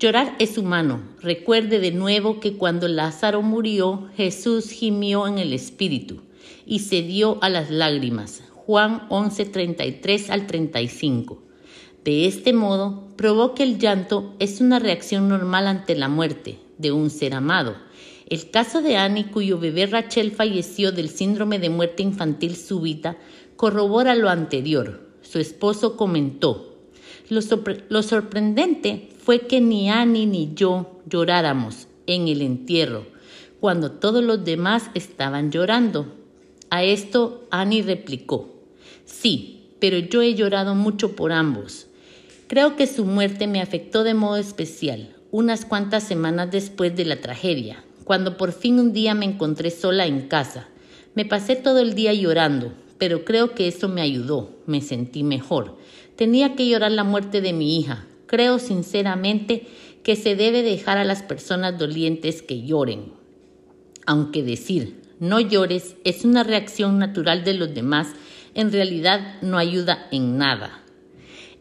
Llorar 0.01 0.35
es 0.41 0.59
humano. 0.59 1.01
Recuerde 1.23 1.79
de 1.79 1.93
nuevo 1.93 2.41
que 2.41 2.55
cuando 2.55 2.89
Lázaro 2.89 3.43
murió, 3.43 4.09
Jesús 4.17 4.71
gimió 4.71 5.29
en 5.29 5.39
el 5.39 5.53
espíritu 5.53 6.23
y 6.67 6.81
se 6.81 7.03
dio 7.03 7.39
a 7.41 7.49
las 7.49 7.71
lágrimas. 7.71 8.43
Juan 8.69 9.07
11, 9.09 9.47
33 9.47 10.29
al 10.29 10.47
35. 10.47 11.39
De 12.05 12.27
este 12.27 12.53
modo, 12.53 13.09
probó 13.17 13.55
que 13.55 13.63
el 13.63 13.79
llanto 13.79 14.35
es 14.41 14.61
una 14.61 14.79
reacción 14.79 15.27
normal 15.27 15.67
ante 15.67 15.97
la 15.97 16.11
muerte 16.11 16.59
de 16.77 16.93
un 16.93 17.09
ser 17.09 17.33
amado. 17.33 17.77
El 18.29 18.51
caso 18.51 18.83
de 18.83 18.99
Annie, 18.99 19.31
cuyo 19.31 19.59
bebé 19.59 19.87
Rachel 19.87 20.33
falleció 20.33 20.93
del 20.93 21.09
síndrome 21.09 21.59
de 21.59 21.71
muerte 21.71 22.03
infantil 22.03 22.57
súbita, 22.57 23.17
corrobora 23.57 24.15
lo 24.15 24.29
anterior. 24.29 25.01
Su 25.23 25.39
esposo 25.39 25.97
comentó, 25.97 26.77
lo, 27.31 27.41
lo 27.89 28.03
sorprendente 28.03 29.09
fue 29.19 29.47
que 29.47 29.63
ni 29.63 29.89
Annie 29.89 30.27
ni 30.27 30.53
yo 30.55 31.01
lloráramos 31.07 31.89
en 32.07 32.29
el 32.29 32.43
entierro, 32.43 33.07
cuando 33.61 33.93
todos 33.93 34.23
los 34.23 34.45
demás 34.45 34.91
estaban 34.93 35.51
llorando. 35.51 36.13
A 36.69 36.85
esto 36.85 37.47
Annie 37.51 37.81
replicó, 37.81 38.58
Sí, 39.09 39.71
pero 39.81 39.99
yo 39.99 40.21
he 40.23 40.35
llorado 40.35 40.75
mucho 40.75 41.17
por 41.17 41.33
ambos. 41.33 41.87
Creo 42.47 42.77
que 42.77 42.87
su 42.87 43.05
muerte 43.05 43.47
me 43.47 43.61
afectó 43.61 44.05
de 44.05 44.15
modo 44.15 44.37
especial, 44.37 45.17
unas 45.31 45.65
cuantas 45.65 46.05
semanas 46.05 46.51
después 46.51 46.95
de 46.95 47.07
la 47.07 47.21
tragedia, 47.21 47.83
cuando 48.05 48.37
por 48.37 48.53
fin 48.53 48.79
un 48.79 48.93
día 48.93 49.15
me 49.15 49.25
encontré 49.25 49.71
sola 49.71 50.07
en 50.07 50.29
casa. 50.29 50.69
Me 51.15 51.25
pasé 51.25 51.57
todo 51.57 51.79
el 51.81 51.95
día 51.95 52.13
llorando, 52.13 52.73
pero 52.99 53.25
creo 53.25 53.55
que 53.55 53.67
eso 53.67 53.89
me 53.89 54.03
ayudó, 54.03 54.51
me 54.67 54.83
sentí 54.83 55.23
mejor. 55.23 55.79
Tenía 56.17 56.55
que 56.55 56.69
llorar 56.69 56.93
la 56.93 57.05
muerte 57.05 57.41
de 57.41 57.55
mi 57.55 57.79
hija. 57.79 58.07
Creo 58.27 58.59
sinceramente 58.59 59.67
que 60.03 60.17
se 60.17 60.37
debe 60.37 60.63
dejar 60.63 60.99
a 60.99 61.05
las 61.05 61.23
personas 61.23 61.79
dolientes 61.79 62.43
que 62.43 62.63
lloren. 62.63 63.13
Aunque 64.07 64.43
decir 64.43 65.01
no 65.19 65.41
llores 65.41 65.97
es 66.05 66.25
una 66.25 66.45
reacción 66.45 66.99
natural 66.99 67.43
de 67.43 67.55
los 67.55 67.75
demás 67.75 68.09
en 68.55 68.73
realidad 68.73 69.41
no 69.43 69.59
ayuda 69.59 70.09
en 70.11 70.39
nada. 70.39 70.83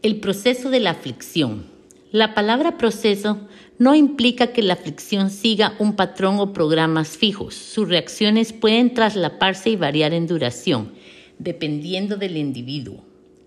El 0.02 0.20
proceso 0.20 0.70
de 0.70 0.80
la 0.80 0.90
aflicción. 0.90 1.66
La 2.12 2.34
palabra 2.34 2.78
proceso 2.78 3.48
no 3.78 3.94
implica 3.94 4.48
que 4.48 4.62
la 4.62 4.74
aflicción 4.74 5.30
siga 5.30 5.74
un 5.78 5.94
patrón 5.94 6.38
o 6.38 6.52
programas 6.52 7.16
fijos. 7.16 7.54
Sus 7.54 7.88
reacciones 7.88 8.52
pueden 8.52 8.94
traslaparse 8.94 9.70
y 9.70 9.76
variar 9.76 10.14
en 10.14 10.26
duración, 10.26 10.92
dependiendo 11.38 12.16
del 12.16 12.36
individuo. 12.36 13.04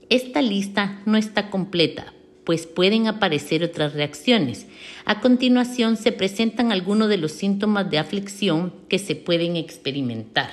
Esta 0.10 0.42
lista 0.42 1.02
no 1.06 1.18
está 1.18 1.50
completa, 1.50 2.14
pues 2.44 2.68
pueden 2.68 3.08
aparecer 3.08 3.64
otras 3.64 3.94
reacciones. 3.94 4.68
A 5.06 5.22
continuación 5.22 5.98
se 5.98 6.12
presentan 6.12 6.72
algunos 6.72 7.10
de 7.10 7.18
los 7.18 7.32
síntomas 7.32 7.90
de 7.90 7.98
aflicción 7.98 8.74
que 8.90 9.00
se 9.00 9.16
pueden 9.16 9.56
experimentar. 9.56 10.50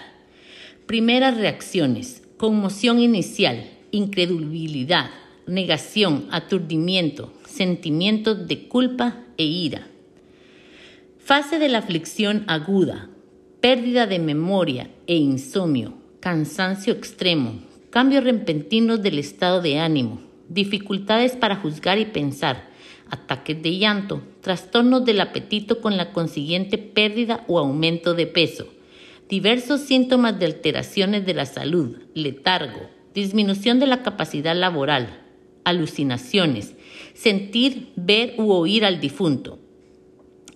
Primeras 0.86 1.36
reacciones 1.36 2.22
conmoción 2.38 3.00
inicial, 3.00 3.68
incredulidad, 3.90 5.10
negación, 5.48 6.28
aturdimiento, 6.30 7.32
sentimientos 7.44 8.46
de 8.46 8.68
culpa 8.68 9.24
e 9.36 9.44
ira. 9.44 9.88
Fase 11.18 11.58
de 11.58 11.68
la 11.68 11.78
aflicción 11.78 12.44
aguda, 12.46 13.10
pérdida 13.60 14.06
de 14.06 14.20
memoria 14.20 14.88
e 15.08 15.16
insomnio, 15.16 15.94
cansancio 16.20 16.92
extremo, 16.92 17.58
cambios 17.90 18.22
repentinos 18.22 19.02
del 19.02 19.18
estado 19.18 19.60
de 19.60 19.80
ánimo, 19.80 20.20
dificultades 20.48 21.34
para 21.34 21.56
juzgar 21.56 21.98
y 21.98 22.06
pensar, 22.06 22.70
ataques 23.10 23.60
de 23.60 23.78
llanto, 23.78 24.22
trastornos 24.42 25.04
del 25.04 25.20
apetito 25.20 25.80
con 25.80 25.96
la 25.96 26.12
consiguiente 26.12 26.78
pérdida 26.78 27.44
o 27.48 27.58
aumento 27.58 28.14
de 28.14 28.28
peso, 28.28 28.68
diversos 29.28 29.82
síntomas 29.82 30.38
de 30.38 30.46
alteraciones 30.46 31.26
de 31.26 31.34
la 31.34 31.44
salud, 31.44 31.98
letargo, 32.14 32.88
disminución 33.14 33.78
de 33.78 33.86
la 33.86 34.02
capacidad 34.02 34.56
laboral, 34.56 35.22
alucinaciones, 35.64 36.74
sentir, 37.12 37.92
ver 37.96 38.34
u 38.38 38.52
oír 38.52 38.86
al 38.86 39.00
difunto. 39.00 39.58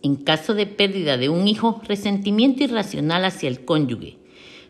En 0.03 0.16
caso 0.16 0.55
de 0.55 0.66
pérdida 0.66 1.19
de 1.19 1.28
un 1.28 1.49
hijo, 1.49 1.82
resentimiento 1.86 2.65
irracional 2.65 3.27
hacia 3.27 3.49
el 3.49 3.65
cónyuge. 3.65 4.16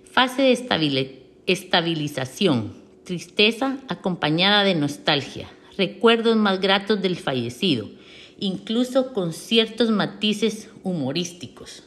Fase 0.05 0.43
de 0.43 1.23
estabilización, 1.47 2.74
tristeza 3.05 3.79
acompañada 3.89 4.65
de 4.65 4.74
nostalgia, 4.74 5.49
recuerdos 5.79 6.37
más 6.37 6.61
gratos 6.61 7.01
del 7.01 7.16
fallecido, 7.16 7.89
incluso 8.39 9.12
con 9.12 9.33
ciertos 9.33 9.91
matices 9.91 10.69
humorísticos 10.83 11.85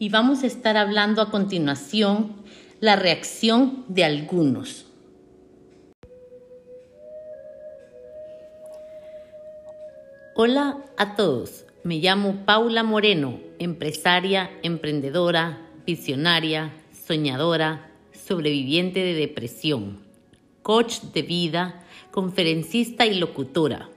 y 0.00 0.08
vamos 0.08 0.42
a 0.42 0.46
estar 0.46 0.76
hablando 0.76 1.22
a 1.22 1.30
continuación 1.30 2.36
la 2.80 2.96
reacción 2.96 3.84
de 3.88 4.04
algunos. 4.04 4.86
Hola 10.36 10.78
a 10.96 11.16
todos, 11.16 11.64
me 11.82 11.98
llamo 11.98 12.44
Paula 12.44 12.84
Moreno, 12.84 13.40
empresaria, 13.58 14.50
emprendedora, 14.62 15.66
visionaria, 15.84 16.72
soñadora, 17.06 17.90
sobreviviente 18.12 19.00
de 19.00 19.14
depresión, 19.14 19.98
coach 20.62 21.00
de 21.12 21.22
vida, 21.22 21.82
conferencista 22.12 23.04
y 23.04 23.18
locutora. 23.18 23.88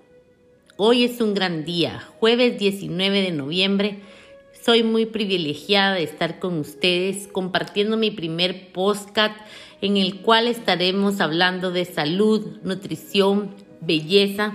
Hoy 0.78 1.04
es 1.04 1.22
un 1.22 1.36
gran 1.36 1.64
día, 1.64 2.04
jueves 2.20 2.58
19 2.58 3.22
de 3.22 3.32
noviembre. 3.32 4.00
Soy 4.64 4.84
muy 4.84 5.08
privilegiada 5.08 5.96
de 5.96 6.04
estar 6.04 6.38
con 6.38 6.60
ustedes 6.60 7.28
compartiendo 7.28 7.98
mi 7.98 8.12
primer 8.12 8.72
podcast 8.72 9.36
en 9.82 9.98
el 9.98 10.22
cual 10.22 10.46
estaremos 10.46 11.20
hablando 11.20 11.72
de 11.72 11.84
salud, 11.86 12.60
nutrición, 12.62 13.56
belleza, 13.80 14.54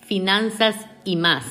finanzas 0.00 0.74
y 1.04 1.14
más. 1.14 1.44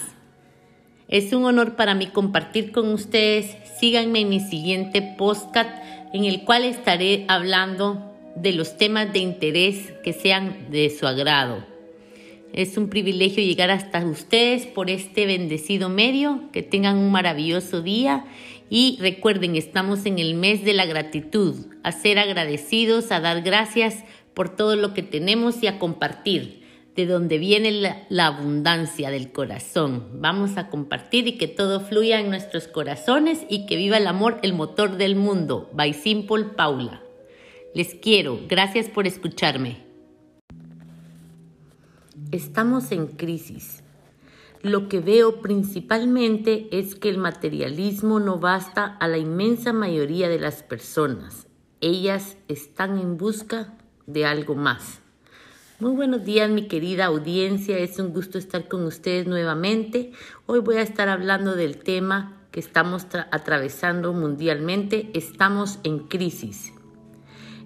Es 1.08 1.32
un 1.32 1.46
honor 1.46 1.78
para 1.78 1.96
mí 1.96 2.08
compartir 2.08 2.74
con 2.74 2.92
ustedes. 2.92 3.56
Síganme 3.80 4.20
en 4.20 4.30
mi 4.30 4.42
siguiente 4.42 5.02
podcast 5.18 5.72
en 6.14 6.26
el 6.26 6.44
cual 6.44 6.66
estaré 6.66 7.24
hablando 7.30 8.14
de 8.36 8.52
los 8.52 8.78
temas 8.78 9.14
de 9.14 9.20
interés 9.20 9.94
que 10.04 10.12
sean 10.12 10.70
de 10.70 10.90
su 10.90 11.08
agrado. 11.08 11.79
Es 12.54 12.78
un 12.78 12.90
privilegio 12.90 13.44
llegar 13.44 13.72
hasta 13.72 14.04
ustedes 14.06 14.66
por 14.66 14.90
este 14.90 15.26
bendecido 15.26 15.90
medio. 15.90 16.50
Que 16.52 16.64
tengan 16.64 16.98
un 16.98 17.12
maravilloso 17.12 17.82
día 17.82 18.26
y 18.70 18.98
recuerden, 19.00 19.56
estamos 19.56 20.06
en 20.06 20.20
el 20.20 20.36
mes 20.36 20.64
de 20.64 20.74
la 20.74 20.86
gratitud, 20.86 21.56
a 21.84 21.92
ser 21.92 22.20
agradecidos, 22.20 23.12
a 23.12 23.20
dar 23.20 23.42
gracias 23.42 24.04
por 24.34 24.56
todo 24.56 24.76
lo 24.76 24.94
que 24.94 25.02
tenemos 25.02 25.64
y 25.64 25.68
a 25.68 25.80
compartir 25.80 26.60
de 26.96 27.06
donde 27.06 27.38
viene 27.38 27.72
la, 27.72 28.06
la, 28.10 28.28
abundancia 28.28 29.10
del 29.10 29.32
corazón. 29.32 30.22
Vamos 30.22 30.58
a 30.58 30.70
compartir 30.70 31.28
y 31.28 31.38
que 31.38 31.48
todo 31.48 31.80
fluya 31.80 32.20
en 32.20 32.30
nuestros 32.30 32.68
corazones 32.68 33.46
y 33.50 33.66
que 33.66 33.78
viva 33.78 33.98
el 33.98 34.08
amor, 34.08 34.40
el 34.44 34.54
motor 34.54 34.98
del 34.98 35.16
mundo. 35.16 35.70
By 35.74 35.94
Simple 35.94 36.46
Paula. 36.56 37.02
Les 37.74 37.96
quiero. 37.96 38.40
Gracias 38.48 38.88
por 38.88 39.08
escucharme. 39.08 39.89
Estamos 42.32 42.92
en 42.92 43.08
crisis. 43.08 43.82
Lo 44.62 44.88
que 44.88 45.00
veo 45.00 45.42
principalmente 45.42 46.68
es 46.72 46.94
que 46.94 47.10
el 47.10 47.18
materialismo 47.18 48.20
no 48.20 48.38
basta 48.38 48.86
a 48.86 49.08
la 49.08 49.18
inmensa 49.18 49.74
mayoría 49.74 50.30
de 50.30 50.38
las 50.38 50.62
personas. 50.62 51.48
Ellas 51.82 52.38
están 52.48 53.00
en 53.00 53.18
busca 53.18 53.74
de 54.06 54.28
algo 54.28 54.54
más. 54.54 55.00
Muy 55.80 55.96
buenos 55.96 56.24
días 56.24 56.52
mi 56.52 56.68
querida 56.68 57.06
audiencia, 57.06 57.80
es 57.80 57.98
un 57.98 58.14
gusto 58.14 58.38
estar 58.38 58.68
con 58.68 58.86
ustedes 58.86 59.26
nuevamente. 59.26 60.12
Hoy 60.46 60.60
voy 60.60 60.76
a 60.76 60.84
estar 60.84 61.10
hablando 61.10 61.56
del 61.56 61.78
tema 61.80 62.38
que 62.52 62.60
estamos 62.60 63.08
atravesando 63.32 64.14
mundialmente. 64.14 65.10
Estamos 65.16 65.80
en 65.84 65.98
crisis. 65.98 66.74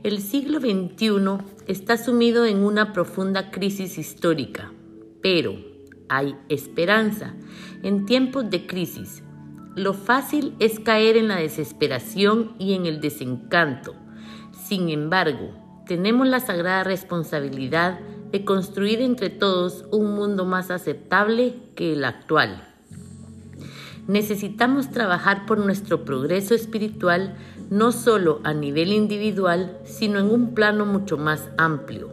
El 0.04 0.20
siglo 0.22 0.60
XXI 0.60 1.46
está 1.66 1.96
sumido 1.96 2.44
en 2.46 2.58
una 2.58 2.92
profunda 2.92 3.52
crisis 3.52 3.98
histórica, 3.98 4.70
pero 5.22 5.56
hay 6.10 6.36
esperanza 6.50 7.34
en 7.84 8.06
tiempos 8.06 8.50
de 8.50 8.68
crisis. 8.68 9.24
Lo 9.78 9.94
fácil 9.94 10.56
es 10.60 10.82
caer 10.82 11.16
en 11.16 11.30
la 11.30 11.38
desesperación 11.38 12.52
y 12.60 12.74
en 12.74 12.86
el 12.86 13.00
desencanto. 13.00 13.96
Sin 14.68 14.90
embargo, 14.90 15.54
tenemos 15.88 16.28
la 16.28 16.42
sagrada 16.42 16.84
responsabilidad 16.84 17.98
de 18.30 18.44
construir 18.44 19.00
entre 19.00 19.30
todos 19.30 19.86
un 19.90 20.16
mundo 20.16 20.44
más 20.44 20.70
aceptable 20.70 21.56
que 21.76 21.94
el 21.94 22.04
actual. 22.04 22.68
Necesitamos 24.10 24.92
trabajar 24.92 25.46
por 25.46 25.60
nuestro 25.60 26.04
progreso 26.04 26.56
espiritual 26.56 27.38
no 27.74 27.92
solo 27.92 28.40
a 28.44 28.54
nivel 28.54 28.94
individual, 28.94 29.80
sino 29.84 30.20
en 30.20 30.30
un 30.30 30.54
plano 30.54 30.86
mucho 30.86 31.18
más 31.18 31.50
amplio. 31.58 32.12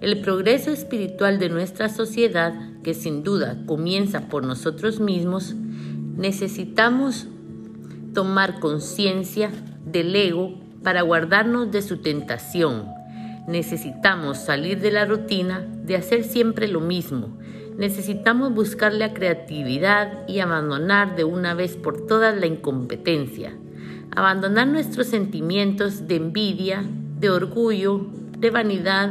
El 0.00 0.20
progreso 0.22 0.72
espiritual 0.72 1.38
de 1.38 1.48
nuestra 1.48 1.88
sociedad, 1.88 2.52
que 2.82 2.94
sin 2.94 3.22
duda 3.22 3.62
comienza 3.64 4.28
por 4.28 4.42
nosotros 4.42 4.98
mismos, 4.98 5.54
necesitamos 6.16 7.28
tomar 8.12 8.58
conciencia 8.58 9.52
del 9.86 10.16
ego 10.16 10.58
para 10.82 11.02
guardarnos 11.02 11.70
de 11.70 11.82
su 11.82 11.98
tentación. 11.98 12.86
Necesitamos 13.46 14.38
salir 14.38 14.80
de 14.80 14.90
la 14.90 15.04
rutina 15.04 15.64
de 15.84 15.94
hacer 15.94 16.24
siempre 16.24 16.66
lo 16.66 16.80
mismo. 16.80 17.38
Necesitamos 17.76 18.52
buscar 18.52 18.92
la 18.92 19.14
creatividad 19.14 20.26
y 20.26 20.40
abandonar 20.40 21.14
de 21.14 21.22
una 21.22 21.54
vez 21.54 21.76
por 21.76 22.04
todas 22.08 22.36
la 22.36 22.46
incompetencia 22.46 23.56
abandonar 24.14 24.68
nuestros 24.68 25.08
sentimientos 25.08 26.08
de 26.08 26.16
envidia, 26.16 26.84
de 27.18 27.30
orgullo, 27.30 28.06
de 28.38 28.50
vanidad, 28.50 29.10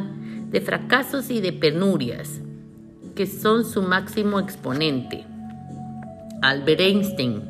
de 0.50 0.62
fracasos 0.62 1.30
y 1.30 1.42
de 1.42 1.54
penurias, 1.54 2.42
que 3.16 3.26
son 3.26 3.66
su 3.66 3.82
máximo 3.82 4.40
exponente. 4.40 5.26
Albert 6.42 6.82
Einstein 6.82 7.42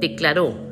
declaró, 0.00 0.66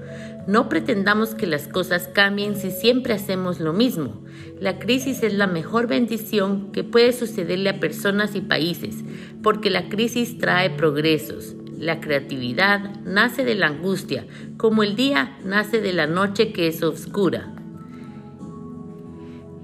no 0.46 0.68
pretendamos 0.68 1.34
que 1.34 1.46
las 1.46 1.68
cosas 1.68 2.08
cambien 2.12 2.56
si 2.56 2.70
siempre 2.70 3.14
hacemos 3.14 3.60
lo 3.60 3.72
mismo. 3.72 4.22
La 4.60 4.78
crisis 4.78 5.22
es 5.22 5.32
la 5.32 5.46
mejor 5.46 5.86
bendición 5.86 6.70
que 6.70 6.84
puede 6.84 7.12
sucederle 7.12 7.70
a 7.70 7.80
personas 7.80 8.34
y 8.34 8.42
países, 8.42 8.96
porque 9.42 9.70
la 9.70 9.88
crisis 9.88 10.36
trae 10.38 10.70
progresos. 10.70 11.56
La 11.78 12.00
creatividad 12.00 13.00
nace 13.04 13.44
de 13.44 13.54
la 13.54 13.66
angustia, 13.66 14.26
como 14.56 14.82
el 14.82 14.96
día 14.96 15.36
nace 15.44 15.80
de 15.80 15.92
la 15.92 16.06
noche 16.06 16.52
que 16.52 16.68
es 16.68 16.82
oscura. 16.82 17.54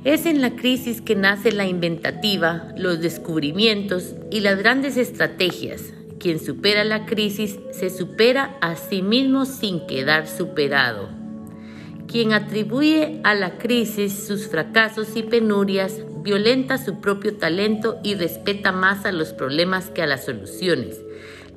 Es 0.05 0.24
en 0.24 0.41
la 0.41 0.57
crisis 0.57 1.03
que 1.03 1.15
nace 1.15 1.53
la 1.53 1.66
inventativa, 1.66 2.73
los 2.77 3.01
descubrimientos 3.01 4.15
y 4.31 4.41
las 4.41 4.59
grandes 4.59 4.97
estrategias. 4.97 5.93
Quien 6.19 6.41
supera 6.41 6.85
la 6.85 7.07
crisis 7.07 7.59
se 7.70 7.91
supera 7.91 8.57
a 8.61 8.77
sí 8.77 9.03
mismo 9.03 9.45
sin 9.45 9.87
quedar 9.87 10.27
superado. 10.27 11.11
Quien 12.07 12.32
atribuye 12.32 13.20
a 13.24 13.35
la 13.35 13.59
crisis 13.59 14.27
sus 14.27 14.49
fracasos 14.49 15.16
y 15.16 15.23
penurias 15.23 16.03
violenta 16.23 16.78
su 16.78 17.01
propio 17.01 17.37
talento 17.37 17.99
y 18.03 18.15
respeta 18.15 18.73
más 18.73 19.05
a 19.05 19.12
los 19.12 19.32
problemas 19.32 19.91
que 19.91 20.03
a 20.03 20.07
las 20.07 20.24
soluciones. 20.24 21.01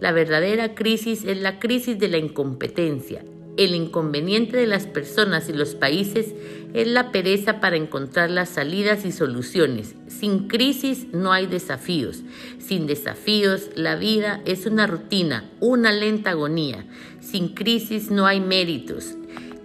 La 0.04 0.12
verdadera 0.12 0.76
crisis 0.76 1.24
es 1.24 1.38
la 1.38 1.60
crisis 1.60 1.98
de 1.98 2.10
la 2.10 2.18
incompetencia. 2.18 3.24
El 3.56 3.74
inconveniente 3.74 4.58
de 4.58 4.68
las 4.68 4.86
personas 4.86 5.48
y 5.48 5.54
los 5.54 5.76
países 5.76 6.36
es 6.74 6.88
la 6.90 7.14
pereza 7.14 7.62
para 7.62 7.78
encontrar 7.78 8.30
las 8.30 8.50
salidas 8.50 9.06
y 9.06 9.14
soluciones. 9.14 9.96
Sin 10.10 10.50
crisis 10.50 11.08
no 11.14 11.32
hay 11.32 11.46
desafíos. 11.46 12.22
Sin 12.60 12.86
desafíos 12.86 13.70
la 13.76 13.96
vida 13.96 14.42
es 14.44 14.66
una 14.66 14.88
rutina, 14.88 15.50
una 15.62 15.94
lenta 15.94 16.32
agonía. 16.32 16.86
Sin 17.22 17.56
crisis 17.56 18.12
no 18.12 18.26
hay 18.26 18.42
méritos. 18.42 19.16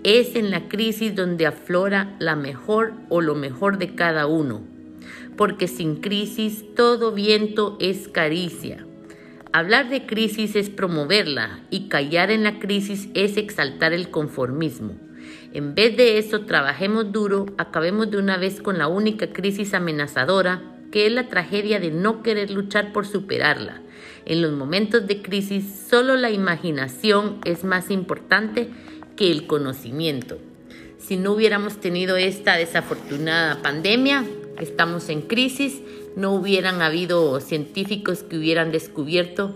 Es 0.05 0.37
en 0.37 0.53
la 0.53 0.69
crisis 0.69 1.17
donde 1.17 1.47
aflora 1.47 2.15
la 2.21 2.37
mejor 2.37 2.93
o 3.09 3.23
lo 3.23 3.35
mejor 3.35 3.79
de 3.79 3.97
cada 3.97 4.29
uno. 4.29 4.63
Porque 5.37 5.67
sin 5.67 5.97
crisis 5.97 6.65
todo 6.77 7.11
viento 7.11 7.77
es 7.81 8.07
caricia. 8.07 8.85
Hablar 9.53 9.89
de 9.89 10.05
crisis 10.05 10.57
es 10.57 10.69
promoverla 10.69 11.61
y 11.71 11.89
callar 11.89 12.31
en 12.31 12.45
la 12.45 12.59
crisis 12.59 13.09
es 13.15 13.39
exaltar 13.39 13.95
el 13.95 14.11
conformismo. 14.11 14.95
En 15.55 15.75
vez 15.75 15.97
de 15.97 16.19
eso, 16.19 16.43
trabajemos 16.43 17.13
duro, 17.13 17.47
acabemos 17.57 18.11
de 18.11 18.19
una 18.19 18.37
vez 18.37 18.61
con 18.61 18.77
la 18.77 18.89
única 18.89 19.33
crisis 19.33 19.73
amenazadora, 19.73 20.63
que 20.93 21.07
es 21.07 21.13
la 21.13 21.29
tragedia 21.29 21.81
de 21.81 21.91
no 21.91 22.23
querer 22.23 22.51
luchar 22.51 22.93
por 22.93 23.07
superarla. 23.07 23.81
En 24.27 24.43
los 24.43 24.53
momentos 24.53 25.07
de 25.07 25.23
crisis, 25.23 25.65
solo 25.89 26.17
la 26.17 26.31
imaginación 26.31 27.39
es 27.45 27.65
más 27.65 27.91
importante 27.91 28.69
que 29.17 29.33
el 29.33 29.47
conocimiento. 29.47 30.39
Si 30.99 31.17
no 31.17 31.33
hubiéramos 31.33 31.81
tenido 31.81 32.19
esta 32.19 32.57
desafortunada 32.57 33.63
pandemia, 33.63 34.25
estamos 34.61 35.09
en 35.09 35.23
crisis, 35.23 35.81
no 36.19 36.35
hubieran 36.35 36.83
habido 36.83 37.41
científicos 37.41 38.23
que 38.23 38.37
hubieran 38.37 38.73
descubierto 38.73 39.55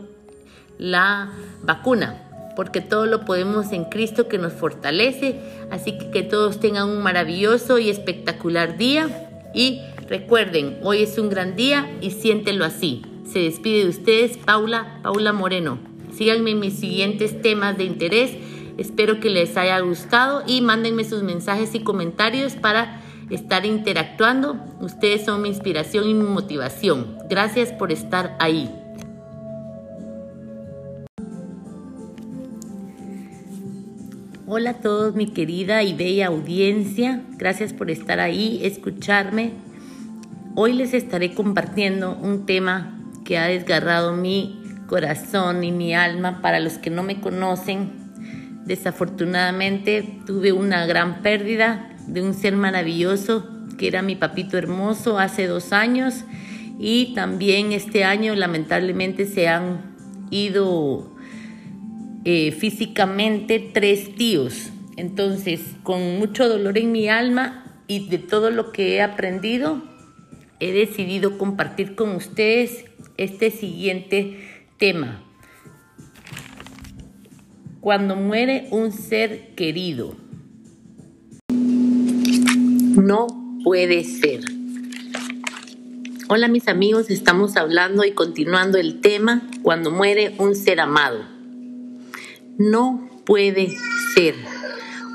la 0.78 1.30
vacuna, 1.62 2.52
porque 2.56 2.80
todo 2.80 3.04
lo 3.04 3.26
podemos 3.26 3.72
en 3.72 3.84
Cristo 3.84 4.28
que 4.28 4.38
nos 4.38 4.54
fortalece. 4.54 5.40
Así 5.70 5.98
que 5.98 6.10
que 6.10 6.22
todos 6.22 6.60
tengan 6.60 6.88
un 6.88 7.02
maravilloso 7.02 7.78
y 7.78 7.90
espectacular 7.90 8.78
día. 8.78 9.28
Y 9.54 9.82
recuerden, 10.08 10.78
hoy 10.82 11.02
es 11.02 11.18
un 11.18 11.28
gran 11.28 11.56
día 11.56 11.90
y 12.00 12.12
siéntelo 12.12 12.64
así. 12.64 13.02
Se 13.30 13.40
despide 13.40 13.84
de 13.84 13.90
ustedes 13.90 14.38
Paula, 14.38 15.00
Paula 15.02 15.34
Moreno. 15.34 15.78
Síganme 16.16 16.52
en 16.52 16.60
mis 16.60 16.78
siguientes 16.78 17.42
temas 17.42 17.76
de 17.76 17.84
interés 17.84 18.30
Espero 18.78 19.20
que 19.20 19.28
les 19.28 19.56
haya 19.56 19.78
gustado 19.80 20.42
y 20.46 20.60
mándenme 20.60 21.04
sus 21.04 21.22
mensajes 21.22 21.74
y 21.74 21.80
comentarios 21.80 22.54
para 22.54 23.02
estar 23.30 23.64
interactuando. 23.66 24.56
Ustedes 24.80 25.24
son 25.24 25.42
mi 25.42 25.48
inspiración 25.48 26.08
y 26.08 26.14
mi 26.14 26.24
motivación. 26.24 27.18
Gracias 27.28 27.72
por 27.72 27.92
estar 27.92 28.36
ahí. 28.38 28.70
Hola 34.46 34.70
a 34.70 34.74
todos, 34.74 35.14
mi 35.14 35.28
querida 35.28 35.82
y 35.82 35.94
bella 35.94 36.26
audiencia. 36.26 37.22
Gracias 37.38 37.72
por 37.72 37.90
estar 37.90 38.20
ahí, 38.20 38.60
escucharme. 38.62 39.52
Hoy 40.54 40.74
les 40.74 40.92
estaré 40.92 41.32
compartiendo 41.32 42.14
un 42.14 42.44
tema 42.44 42.98
que 43.24 43.38
ha 43.38 43.46
desgarrado 43.46 44.12
mi 44.12 44.62
corazón 44.86 45.64
y 45.64 45.72
mi 45.72 45.94
alma. 45.94 46.42
Para 46.42 46.60
los 46.60 46.74
que 46.74 46.90
no 46.90 47.02
me 47.02 47.20
conocen, 47.20 47.92
desafortunadamente 48.66 50.20
tuve 50.26 50.52
una 50.52 50.84
gran 50.84 51.22
pérdida 51.22 51.91
de 52.06 52.22
un 52.22 52.34
ser 52.34 52.56
maravilloso 52.56 53.48
que 53.78 53.88
era 53.88 54.02
mi 54.02 54.16
papito 54.16 54.58
hermoso 54.58 55.18
hace 55.18 55.46
dos 55.46 55.72
años 55.72 56.24
y 56.78 57.14
también 57.14 57.72
este 57.72 58.04
año 58.04 58.34
lamentablemente 58.34 59.26
se 59.26 59.48
han 59.48 59.94
ido 60.30 61.12
eh, 62.24 62.52
físicamente 62.52 63.70
tres 63.72 64.14
tíos. 64.14 64.70
Entonces, 64.96 65.60
con 65.82 66.18
mucho 66.18 66.48
dolor 66.48 66.78
en 66.78 66.92
mi 66.92 67.08
alma 67.08 67.64
y 67.86 68.08
de 68.08 68.18
todo 68.18 68.50
lo 68.50 68.72
que 68.72 68.94
he 68.94 69.02
aprendido, 69.02 69.82
he 70.60 70.72
decidido 70.72 71.38
compartir 71.38 71.94
con 71.94 72.14
ustedes 72.14 72.84
este 73.16 73.50
siguiente 73.50 74.38
tema. 74.78 75.22
Cuando 77.80 78.14
muere 78.16 78.68
un 78.70 78.92
ser 78.92 79.54
querido. 79.54 80.21
No 82.94 83.26
puede 83.64 84.04
ser. 84.04 84.42
Hola 86.28 86.48
mis 86.48 86.68
amigos, 86.68 87.08
estamos 87.08 87.56
hablando 87.56 88.04
y 88.04 88.12
continuando 88.12 88.76
el 88.76 89.00
tema 89.00 89.48
cuando 89.62 89.90
muere 89.90 90.34
un 90.36 90.54
ser 90.54 90.78
amado. 90.78 91.24
No 92.58 93.08
puede 93.24 93.78
ser. 94.14 94.34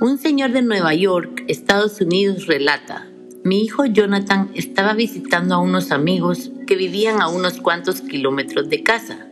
Un 0.02 0.18
señor 0.18 0.54
de 0.54 0.64
Nueva 0.64 0.96
York, 0.96 1.44
Estados 1.48 2.02
Unidos, 2.02 2.48
relata, 2.48 3.08
mi 3.44 3.64
hijo 3.64 3.86
Jonathan 3.86 4.50
estaba 4.56 4.96
visitando 4.96 5.54
a 5.54 5.60
unos 5.60 5.92
amigos 5.92 6.50
que 6.66 6.76
vivían 6.76 7.22
a 7.22 7.30
unos 7.30 7.62
cuantos 7.62 8.02
kilómetros 8.02 8.70
de 8.70 8.82
casa. 8.82 9.28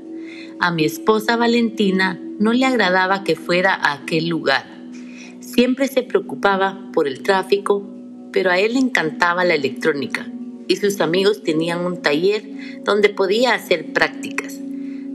A 0.59 0.71
mi 0.71 0.85
esposa 0.85 1.35
Valentina 1.35 2.19
no 2.39 2.53
le 2.53 2.67
agradaba 2.67 3.23
que 3.23 3.35
fuera 3.35 3.73
a 3.73 3.93
aquel 3.93 4.27
lugar. 4.27 4.67
Siempre 5.39 5.87
se 5.87 6.03
preocupaba 6.03 6.91
por 6.93 7.07
el 7.07 7.23
tráfico, 7.23 7.94
pero 8.35 8.51
a 8.51 8.59
él 8.59 8.73
le 8.73 8.79
encantaba 8.79 9.45
la 9.45 9.53
electrónica 9.53 10.27
y 10.67 10.75
sus 10.75 10.99
amigos 10.99 11.41
tenían 11.41 11.85
un 11.85 12.01
taller 12.01 12.43
donde 12.83 13.07
podía 13.07 13.53
hacer 13.53 13.93
prácticas. 13.93 14.59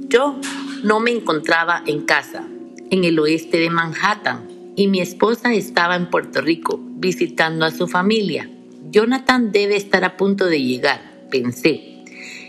Yo 0.08 0.40
no 0.84 1.00
me 1.00 1.10
encontraba 1.10 1.82
en 1.86 2.00
casa, 2.06 2.48
en 2.90 3.04
el 3.04 3.18
oeste 3.18 3.58
de 3.58 3.68
Manhattan, 3.68 4.48
y 4.74 4.86
mi 4.86 5.02
esposa 5.02 5.52
estaba 5.52 5.96
en 5.96 6.08
Puerto 6.08 6.40
Rico 6.40 6.80
visitando 6.82 7.66
a 7.66 7.70
su 7.70 7.88
familia. 7.88 8.48
Jonathan 8.90 9.52
debe 9.52 9.76
estar 9.76 10.02
a 10.02 10.16
punto 10.16 10.46
de 10.46 10.62
llegar, 10.62 11.26
pensé. 11.30 12.04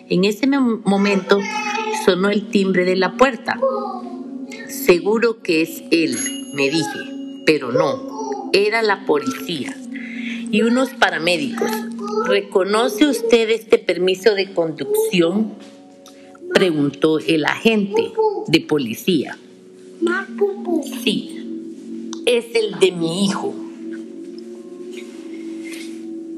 En 0.08 0.24
ese 0.24 0.48
momento 0.48 1.42
sonó 2.06 2.30
el 2.30 2.48
timbre 2.48 2.86
de 2.86 2.96
la 2.96 3.18
puerta. 3.18 3.60
Seguro 4.70 5.42
que 5.44 5.64
es 5.64 5.84
él, 5.92 6.16
me 6.56 6.70
dije, 6.70 7.44
pero 7.46 7.74
no, 7.74 8.50
era 8.54 8.82
la 8.82 9.06
policía 9.06 9.76
y 10.52 10.62
unos 10.62 10.90
paramédicos. 10.92 11.72
¿Reconoce 12.28 13.08
usted 13.08 13.50
este 13.50 13.78
permiso 13.78 14.36
de 14.36 14.54
conducción? 14.54 15.54
Preguntó 16.54 17.20
el 17.20 17.46
agente 17.46 18.12
de 18.48 18.62
policía. 18.62 19.38
Sí, 21.04 21.80
es 22.26 22.46
el 22.56 22.80
de 22.80 22.92
mi 22.92 23.26
hijo. 23.26 23.56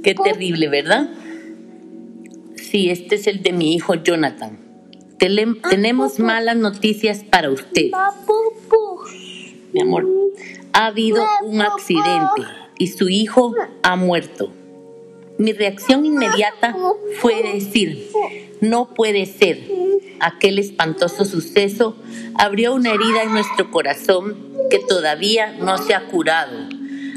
Qué 0.04 0.16
terrible, 0.16 0.68
¿verdad? 0.70 1.10
Sí, 2.56 2.90
este 2.90 3.16
es 3.16 3.28
el 3.28 3.42
de 3.42 3.52
mi 3.52 3.74
hijo 3.74 3.96
Jonathan. 3.96 4.60
tenemos 5.18 6.20
malas 6.20 6.58
noticias 6.58 7.24
para 7.24 7.50
usted. 7.50 7.92
Mi 9.74 9.82
amor, 9.82 10.08
ha 10.74 10.88
habido 10.88 11.24
un 11.46 11.62
accidente 11.62 12.44
y 12.78 12.88
su 12.88 13.10
hijo 13.10 13.54
ha 13.82 13.96
muerto. 13.96 14.52
Mi 15.38 15.52
reacción 15.52 16.06
inmediata 16.06 16.76
fue 17.20 17.42
decir, 17.42 18.10
no 18.62 18.94
puede 18.94 19.26
ser. 19.26 19.60
Aquel 20.20 20.60
espantoso 20.60 21.26
suceso 21.26 21.98
abrió 22.36 22.74
una 22.74 22.92
herida 22.92 23.24
en 23.24 23.34
nuestro 23.34 23.72
corazón 23.72 24.38
que 24.70 24.80
todavía 24.80 25.54
no 25.60 25.78
se 25.80 25.94
ha 25.96 26.06
curado. 26.08 26.70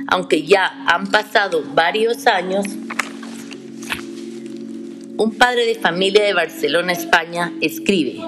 Aunque 0.09 0.45
ya 0.45 0.67
han 0.87 1.09
pasado 1.09 1.63
varios 1.75 2.27
años, 2.27 2.65
un 5.19 5.35
padre 5.39 5.67
de 5.67 5.75
familia 5.75 6.25
de 6.25 6.35
Barcelona, 6.35 6.93
España, 6.93 7.53
escribe. 7.61 8.21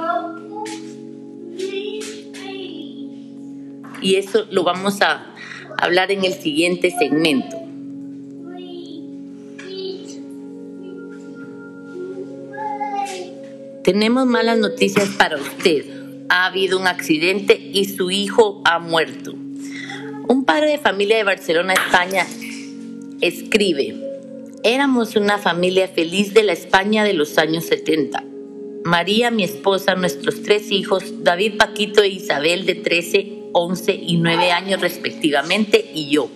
Y 4.01 4.15
eso 4.15 4.47
lo 4.51 4.65
vamos 4.65 5.03
a 5.03 5.28
hablar 5.79 6.11
en 6.11 6.25
el 6.25 6.35
siguiente 6.35 6.91
segmento. 6.91 7.57
Tenemos 13.85 14.27
malas 14.27 14.59
noticias 14.59 15.09
para 15.11 15.37
usted. 15.37 15.87
Ha 16.29 16.45
habido 16.47 16.79
un 16.79 16.87
accidente 16.87 17.59
y 17.73 17.87
su 17.87 18.11
hijo 18.11 18.61
ha 18.67 18.79
muerto. 18.81 19.33
Un 20.29 20.45
padre 20.45 20.73
de 20.73 20.79
familia 20.79 21.17
de 21.17 21.25
Barcelona, 21.25 21.73
España, 21.73 22.27
escribe, 23.23 23.97
éramos 24.63 25.17
una 25.17 25.39
familia 25.39 25.89
feliz 25.89 26.35
de 26.35 26.43
la 26.43 26.53
España 26.53 27.05
de 27.05 27.15
los 27.15 27.39
años 27.39 27.65
70. 27.65 28.25
María, 28.85 29.31
mi 29.31 29.45
esposa, 29.45 29.95
nuestros 29.95 30.43
tres 30.43 30.71
hijos, 30.71 31.23
David, 31.23 31.57
Paquito 31.57 32.03
e 32.03 32.09
Isabel 32.09 32.67
de 32.67 32.75
13, 32.75 33.38
11 33.53 33.95
y 33.95 34.17
9 34.17 34.51
años 34.53 34.81
respectivamente, 34.81 35.91
y 35.95 36.09
yo. 36.11 36.31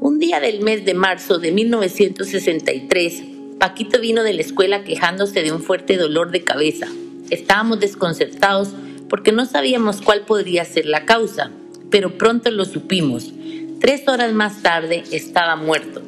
Un 0.00 0.18
día 0.18 0.40
del 0.40 0.60
mes 0.60 0.84
de 0.84 0.94
marzo 0.94 1.38
de 1.38 1.52
1963, 1.52 3.22
Paquito 3.58 4.00
vino 4.00 4.22
de 4.24 4.32
la 4.32 4.40
escuela 4.40 4.82
quejándose 4.82 5.42
de 5.42 5.52
un 5.52 5.62
fuerte 5.62 5.96
dolor 5.96 6.30
de 6.32 6.42
cabeza. 6.42 6.88
Estábamos 7.30 7.80
desconcertados 7.80 8.70
porque 9.08 9.30
no 9.30 9.46
sabíamos 9.46 10.00
cuál 10.00 10.22
podría 10.22 10.64
ser 10.64 10.86
la 10.86 11.04
causa 11.04 11.52
pero 11.92 12.16
pronto 12.16 12.50
lo 12.50 12.64
supimos. 12.64 13.30
Tres 13.78 14.08
horas 14.08 14.32
más 14.32 14.62
tarde 14.62 15.04
estaba 15.12 15.54
muerto. 15.54 16.02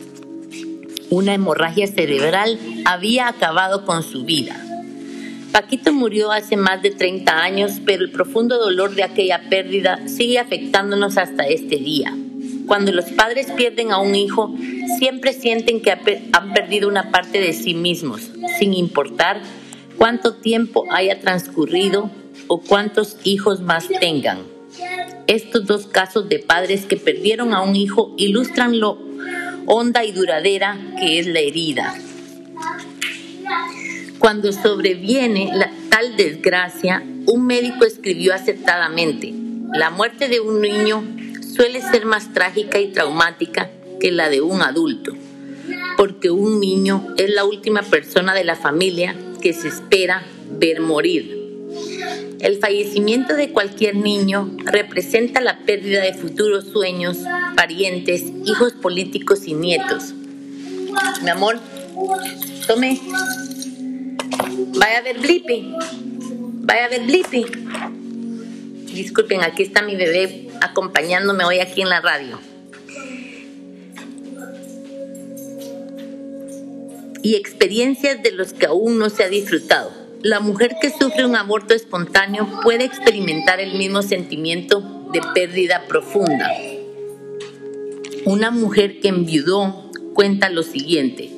Una 1.10 1.34
hemorragia 1.34 1.86
cerebral 1.86 2.58
había 2.86 3.28
acabado 3.28 3.84
con 3.84 4.02
su 4.02 4.24
vida. 4.24 4.56
Paquito 5.54 5.92
murió 5.92 6.32
hace 6.32 6.56
más 6.56 6.82
de 6.82 6.90
30 6.90 7.32
años, 7.32 7.74
pero 7.86 8.02
el 8.02 8.10
profundo 8.10 8.58
dolor 8.58 8.96
de 8.96 9.04
aquella 9.04 9.48
pérdida 9.48 10.00
sigue 10.08 10.40
afectándonos 10.40 11.16
hasta 11.16 11.44
este 11.44 11.76
día. 11.76 12.12
Cuando 12.66 12.90
los 12.90 13.04
padres 13.12 13.52
pierden 13.52 13.92
a 13.92 13.98
un 13.98 14.16
hijo, 14.16 14.52
siempre 14.98 15.32
sienten 15.32 15.80
que 15.80 15.92
han 15.92 16.52
perdido 16.54 16.88
una 16.88 17.12
parte 17.12 17.40
de 17.40 17.52
sí 17.52 17.72
mismos, 17.72 18.32
sin 18.58 18.74
importar 18.74 19.42
cuánto 19.96 20.34
tiempo 20.34 20.86
haya 20.90 21.20
transcurrido 21.20 22.10
o 22.48 22.60
cuántos 22.60 23.18
hijos 23.22 23.60
más 23.60 23.86
tengan. 24.00 24.38
Estos 25.28 25.66
dos 25.66 25.86
casos 25.86 26.28
de 26.28 26.40
padres 26.40 26.84
que 26.84 26.96
perdieron 26.96 27.54
a 27.54 27.62
un 27.62 27.76
hijo 27.76 28.12
ilustran 28.16 28.80
lo 28.80 28.98
honda 29.66 30.04
y 30.04 30.10
duradera 30.10 30.76
que 30.98 31.20
es 31.20 31.28
la 31.28 31.38
herida. 31.38 31.94
Cuando 34.18 34.52
sobreviene 34.52 35.50
la, 35.54 35.70
tal 35.90 36.16
desgracia, 36.16 37.02
un 37.26 37.46
médico 37.46 37.84
escribió 37.84 38.34
acertadamente, 38.34 39.32
la 39.72 39.90
muerte 39.90 40.28
de 40.28 40.40
un 40.40 40.60
niño 40.60 41.04
suele 41.54 41.80
ser 41.82 42.06
más 42.06 42.32
trágica 42.32 42.80
y 42.80 42.88
traumática 42.88 43.70
que 44.00 44.12
la 44.12 44.28
de 44.28 44.40
un 44.40 44.62
adulto, 44.62 45.12
porque 45.96 46.30
un 46.30 46.60
niño 46.60 47.14
es 47.16 47.30
la 47.30 47.44
última 47.44 47.82
persona 47.82 48.34
de 48.34 48.44
la 48.44 48.56
familia 48.56 49.16
que 49.40 49.52
se 49.52 49.68
espera 49.68 50.22
ver 50.50 50.80
morir. 50.80 51.44
El 52.40 52.58
fallecimiento 52.58 53.36
de 53.36 53.50
cualquier 53.50 53.96
niño 53.96 54.50
representa 54.64 55.40
la 55.40 55.60
pérdida 55.60 56.02
de 56.02 56.12
futuros 56.12 56.66
sueños, 56.66 57.18
parientes, 57.56 58.22
hijos 58.44 58.74
políticos 58.74 59.46
y 59.46 59.54
nietos. 59.54 60.12
Mi 61.22 61.30
amor, 61.30 61.58
tome. 62.66 63.00
Vaya 64.78 64.98
a 64.98 65.02
ver 65.02 65.18
Blippi. 65.18 65.74
Vaya 66.62 66.86
a 66.86 66.88
ver 66.88 67.02
Blippi. 67.02 67.46
Disculpen, 68.94 69.42
aquí 69.42 69.62
está 69.62 69.82
mi 69.82 69.96
bebé 69.96 70.48
acompañándome 70.60 71.44
hoy 71.44 71.60
aquí 71.60 71.82
en 71.82 71.88
la 71.88 72.00
radio. 72.00 72.38
Y 77.22 77.36
experiencias 77.36 78.22
de 78.22 78.32
los 78.32 78.52
que 78.52 78.66
aún 78.66 78.98
no 78.98 79.10
se 79.10 79.24
ha 79.24 79.28
disfrutado. 79.28 79.90
La 80.22 80.40
mujer 80.40 80.76
que 80.80 80.90
sufre 80.90 81.26
un 81.26 81.36
aborto 81.36 81.74
espontáneo 81.74 82.60
puede 82.62 82.84
experimentar 82.84 83.60
el 83.60 83.74
mismo 83.74 84.02
sentimiento 84.02 85.08
de 85.12 85.20
pérdida 85.34 85.84
profunda. 85.86 86.50
Una 88.24 88.50
mujer 88.50 89.00
que 89.00 89.08
enviudó 89.08 89.90
cuenta 90.14 90.48
lo 90.48 90.62
siguiente. 90.62 91.30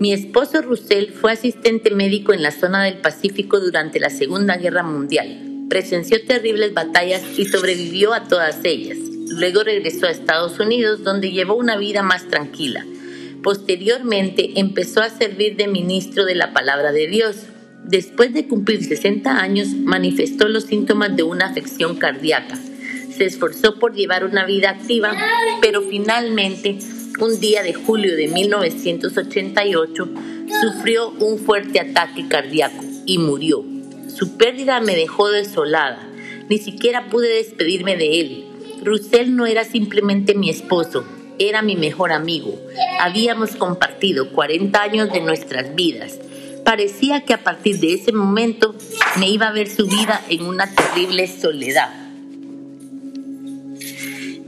Mi 0.00 0.14
esposo 0.14 0.62
Russell 0.62 1.10
fue 1.10 1.30
asistente 1.30 1.90
médico 1.90 2.32
en 2.32 2.42
la 2.42 2.52
zona 2.52 2.82
del 2.84 3.02
Pacífico 3.02 3.60
durante 3.60 4.00
la 4.00 4.08
Segunda 4.08 4.56
Guerra 4.56 4.82
Mundial. 4.82 5.66
Presenció 5.68 6.24
terribles 6.24 6.72
batallas 6.72 7.22
y 7.36 7.44
sobrevivió 7.44 8.14
a 8.14 8.26
todas 8.26 8.64
ellas. 8.64 8.96
Luego 9.28 9.62
regresó 9.62 10.06
a 10.06 10.10
Estados 10.10 10.58
Unidos 10.58 11.04
donde 11.04 11.32
llevó 11.32 11.54
una 11.54 11.76
vida 11.76 12.02
más 12.02 12.28
tranquila. 12.28 12.86
Posteriormente 13.42 14.58
empezó 14.58 15.02
a 15.02 15.10
servir 15.10 15.56
de 15.56 15.68
ministro 15.68 16.24
de 16.24 16.34
la 16.34 16.54
palabra 16.54 16.92
de 16.92 17.06
Dios. 17.06 17.36
Después 17.84 18.32
de 18.32 18.48
cumplir 18.48 18.82
60 18.82 19.38
años 19.38 19.68
manifestó 19.68 20.48
los 20.48 20.64
síntomas 20.64 21.14
de 21.14 21.24
una 21.24 21.44
afección 21.44 21.96
cardíaca. 21.96 22.58
Se 23.14 23.26
esforzó 23.26 23.78
por 23.78 23.94
llevar 23.94 24.24
una 24.24 24.46
vida 24.46 24.70
activa, 24.70 25.12
pero 25.60 25.82
finalmente 25.82 26.78
un 27.20 27.38
día 27.38 27.62
de 27.62 27.74
julio 27.74 28.16
de 28.16 28.28
1988, 28.28 30.08
sufrió 30.62 31.10
un 31.10 31.38
fuerte 31.38 31.78
ataque 31.78 32.26
cardíaco 32.28 32.82
y 33.04 33.18
murió. 33.18 33.62
Su 34.08 34.36
pérdida 34.36 34.80
me 34.80 34.96
dejó 34.96 35.28
desolada. 35.28 36.08
Ni 36.48 36.58
siquiera 36.58 37.10
pude 37.10 37.28
despedirme 37.28 37.96
de 37.96 38.20
él. 38.20 38.44
Russell 38.82 39.36
no 39.36 39.46
era 39.46 39.64
simplemente 39.64 40.34
mi 40.34 40.48
esposo, 40.48 41.04
era 41.38 41.60
mi 41.62 41.76
mejor 41.76 42.12
amigo. 42.12 42.58
Habíamos 42.98 43.50
compartido 43.50 44.32
40 44.32 44.82
años 44.82 45.12
de 45.12 45.20
nuestras 45.20 45.74
vidas. 45.74 46.18
Parecía 46.64 47.24
que 47.24 47.34
a 47.34 47.44
partir 47.44 47.80
de 47.80 47.94
ese 47.94 48.12
momento 48.12 48.74
me 49.18 49.28
iba 49.28 49.48
a 49.48 49.52
ver 49.52 49.68
su 49.68 49.86
vida 49.86 50.22
en 50.28 50.44
una 50.44 50.74
terrible 50.74 51.26
soledad. 51.26 52.09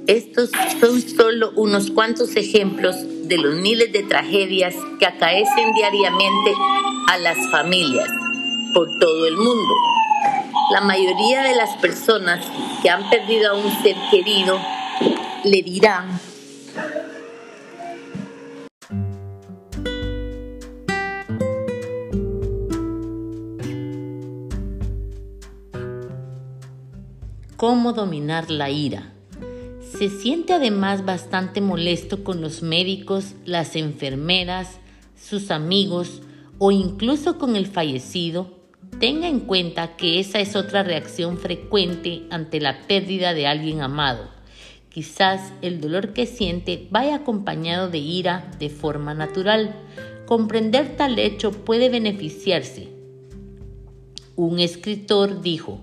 Estos 0.08 0.50
son 0.80 1.00
solo 1.00 1.52
unos 1.54 1.92
cuantos 1.92 2.34
ejemplos 2.34 2.96
de 3.28 3.38
los 3.38 3.54
miles 3.54 3.92
de 3.92 4.02
tragedias 4.02 4.74
que 4.98 5.06
acaecen 5.06 5.72
diariamente 5.74 6.52
a 7.08 7.18
las 7.18 7.38
familias 7.50 8.08
por 8.74 8.88
todo 8.98 9.26
el 9.26 9.36
mundo. 9.36 9.74
La 10.72 10.80
mayoría 10.80 11.42
de 11.42 11.54
las 11.54 11.76
personas 11.76 12.44
que 12.82 12.90
han 12.90 13.08
perdido 13.10 13.52
a 13.52 13.54
un 13.54 13.70
ser 13.82 13.94
querido 14.10 14.58
le 15.44 15.62
dirán 15.62 16.20
cómo 27.56 27.92
dominar 27.92 28.50
la 28.50 28.68
ira. 28.68 29.11
Se 29.98 30.08
siente 30.08 30.54
además 30.54 31.04
bastante 31.04 31.60
molesto 31.60 32.24
con 32.24 32.40
los 32.40 32.62
médicos, 32.62 33.34
las 33.44 33.76
enfermeras, 33.76 34.78
sus 35.20 35.50
amigos 35.50 36.22
o 36.58 36.70
incluso 36.70 37.38
con 37.38 37.56
el 37.56 37.66
fallecido. 37.66 38.58
Tenga 38.98 39.28
en 39.28 39.40
cuenta 39.40 39.96
que 39.96 40.18
esa 40.18 40.40
es 40.40 40.56
otra 40.56 40.82
reacción 40.82 41.36
frecuente 41.36 42.22
ante 42.30 42.58
la 42.58 42.80
pérdida 42.86 43.34
de 43.34 43.46
alguien 43.46 43.82
amado. 43.82 44.30
Quizás 44.88 45.52
el 45.60 45.80
dolor 45.80 46.14
que 46.14 46.24
siente 46.24 46.88
vaya 46.90 47.16
acompañado 47.16 47.90
de 47.90 47.98
ira 47.98 48.50
de 48.58 48.70
forma 48.70 49.12
natural. 49.12 49.76
Comprender 50.24 50.96
tal 50.96 51.18
hecho 51.18 51.52
puede 51.52 51.90
beneficiarse. 51.90 52.88
Un 54.36 54.58
escritor 54.58 55.42
dijo, 55.42 55.80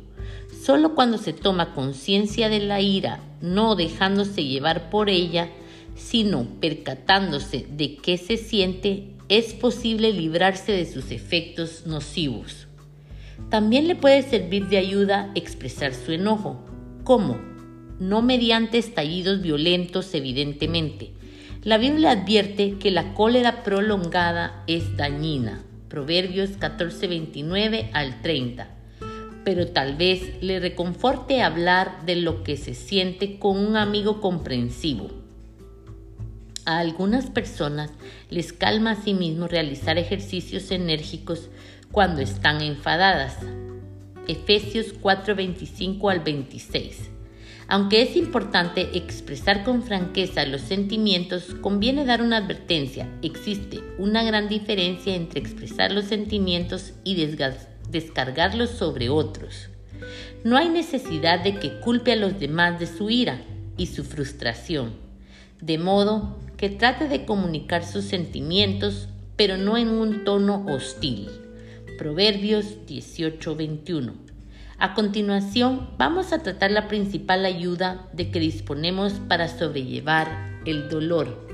Solo 0.61 0.94
cuando 0.94 1.18
se 1.18 1.31
toma 1.31 1.73
conciencia 1.73 2.49
de 2.49 2.60
la 2.60 2.81
ira, 2.81 3.22
no 3.41 3.76
dejándose 3.76 4.44
llevar 4.44 4.90
por 4.90 5.10
ella, 5.10 5.49
sino 5.95 6.45
percatándose 6.60 7.65
de 7.72 7.95
qué 7.95 8.18
se 8.18 8.36
siente, 8.36 9.06
es 9.30 9.53
posible 9.53 10.11
librarse 10.11 10.73
de 10.73 10.86
sus 10.86 11.11
efectos 11.11 11.86
nocivos. 11.86 12.68
También 13.49 13.88
le 13.88 13.95
puede 13.95 14.22
servir 14.22 14.68
de 14.68 14.77
ayuda 14.77 15.31
expresar 15.34 15.94
su 15.94 16.11
enojo. 16.11 16.60
¿Cómo? 17.06 17.40
No 17.99 18.22
mediante 18.22 18.80
estallidos 18.80 19.41
violentos, 19.41 20.14
evidentemente. 20.14 21.11
La 21.64 21.77
Biblia 21.77 22.11
advierte 22.11 22.77
que 22.80 22.91
la 22.91 23.14
cólera 23.14 23.64
prolongada 23.64 24.64
es 24.68 24.98
dañina. 24.98 25.64
Proverbios 25.88 26.52
14:29 26.60 27.90
al 27.94 28.22
30 28.22 28.78
pero 29.44 29.68
tal 29.68 29.95
vez 29.95 30.41
le 30.41 30.60
reconforte 30.60 31.41
hablar 31.41 32.06
de 32.06 32.16
lo 32.16 32.44
que 32.44 32.57
se 32.57 32.74
siente 32.74 33.40
con 33.40 33.57
un 33.57 33.78
amigo 33.78 34.22
comprensivo. 34.22 35.10
A 36.66 36.80
algunas 36.80 37.28
personas 37.32 37.91
les 38.30 38.53
calma 38.53 38.91
a 38.91 39.02
sí 39.02 39.14
mismo 39.14 39.48
realizar 39.48 39.98
ejercicios 39.98 40.72
enérgicos 40.72 41.49
cuando 41.91 42.22
están 42.22 42.61
enfadadas. 42.61 43.38
Efesios 44.28 44.94
4:25 45.02 46.11
al 46.11 46.20
26. 46.20 47.10
Aunque 47.68 48.02
es 48.02 48.16
importante 48.16 48.98
expresar 48.98 49.64
con 49.64 49.84
franqueza 49.84 50.45
los 50.45 50.61
sentimientos, 50.61 51.56
conviene 51.61 52.03
dar 52.06 52.22
una 52.22 52.38
advertencia. 52.38 53.07
Existe 53.22 53.80
una 53.98 54.24
gran 54.24 54.49
diferencia 54.49 55.16
entre 55.16 55.40
expresar 55.40 55.91
los 55.91 56.06
sentimientos 56.06 56.94
y 57.03 57.16
desgastar 57.16 57.68
descargarlos 57.91 58.70
sobre 58.70 59.10
otros. 59.10 59.70
No 60.44 60.57
hay 60.57 60.70
necesidad 60.70 61.44
de 61.44 61.56
que 61.56 61.80
culpe 61.80 62.14
a 62.14 62.16
los 62.16 62.40
demás 62.40 62.80
de 62.80 62.88
su 62.88 63.10
ira 63.10 63.41
y 63.78 63.88
su 63.88 64.03
frustración, 64.03 64.94
de 65.61 65.78
modo 65.78 66.38
que 66.57 66.70
trate 66.70 67.07
de 67.07 67.26
comunicar 67.26 67.84
sus 67.84 68.06
sentimientos, 68.06 69.10
pero 69.36 69.57
no 69.57 69.78
en 69.78 69.90
un 69.90 70.24
tono 70.24 70.66
hostil. 70.68 71.30
Proverbios 71.98 72.86
18:21. 72.88 74.14
A 74.78 74.94
continuación, 74.94 75.90
vamos 75.98 76.32
a 76.32 76.41
tratar 76.41 76.72
la 76.72 76.88
principal 76.88 77.45
ayuda 77.45 78.07
de 78.14 78.32
que 78.32 78.40
disponemos 78.40 79.14
para 79.28 79.49
sobrellevar 79.49 80.61
el 80.66 80.88
dolor 80.88 81.48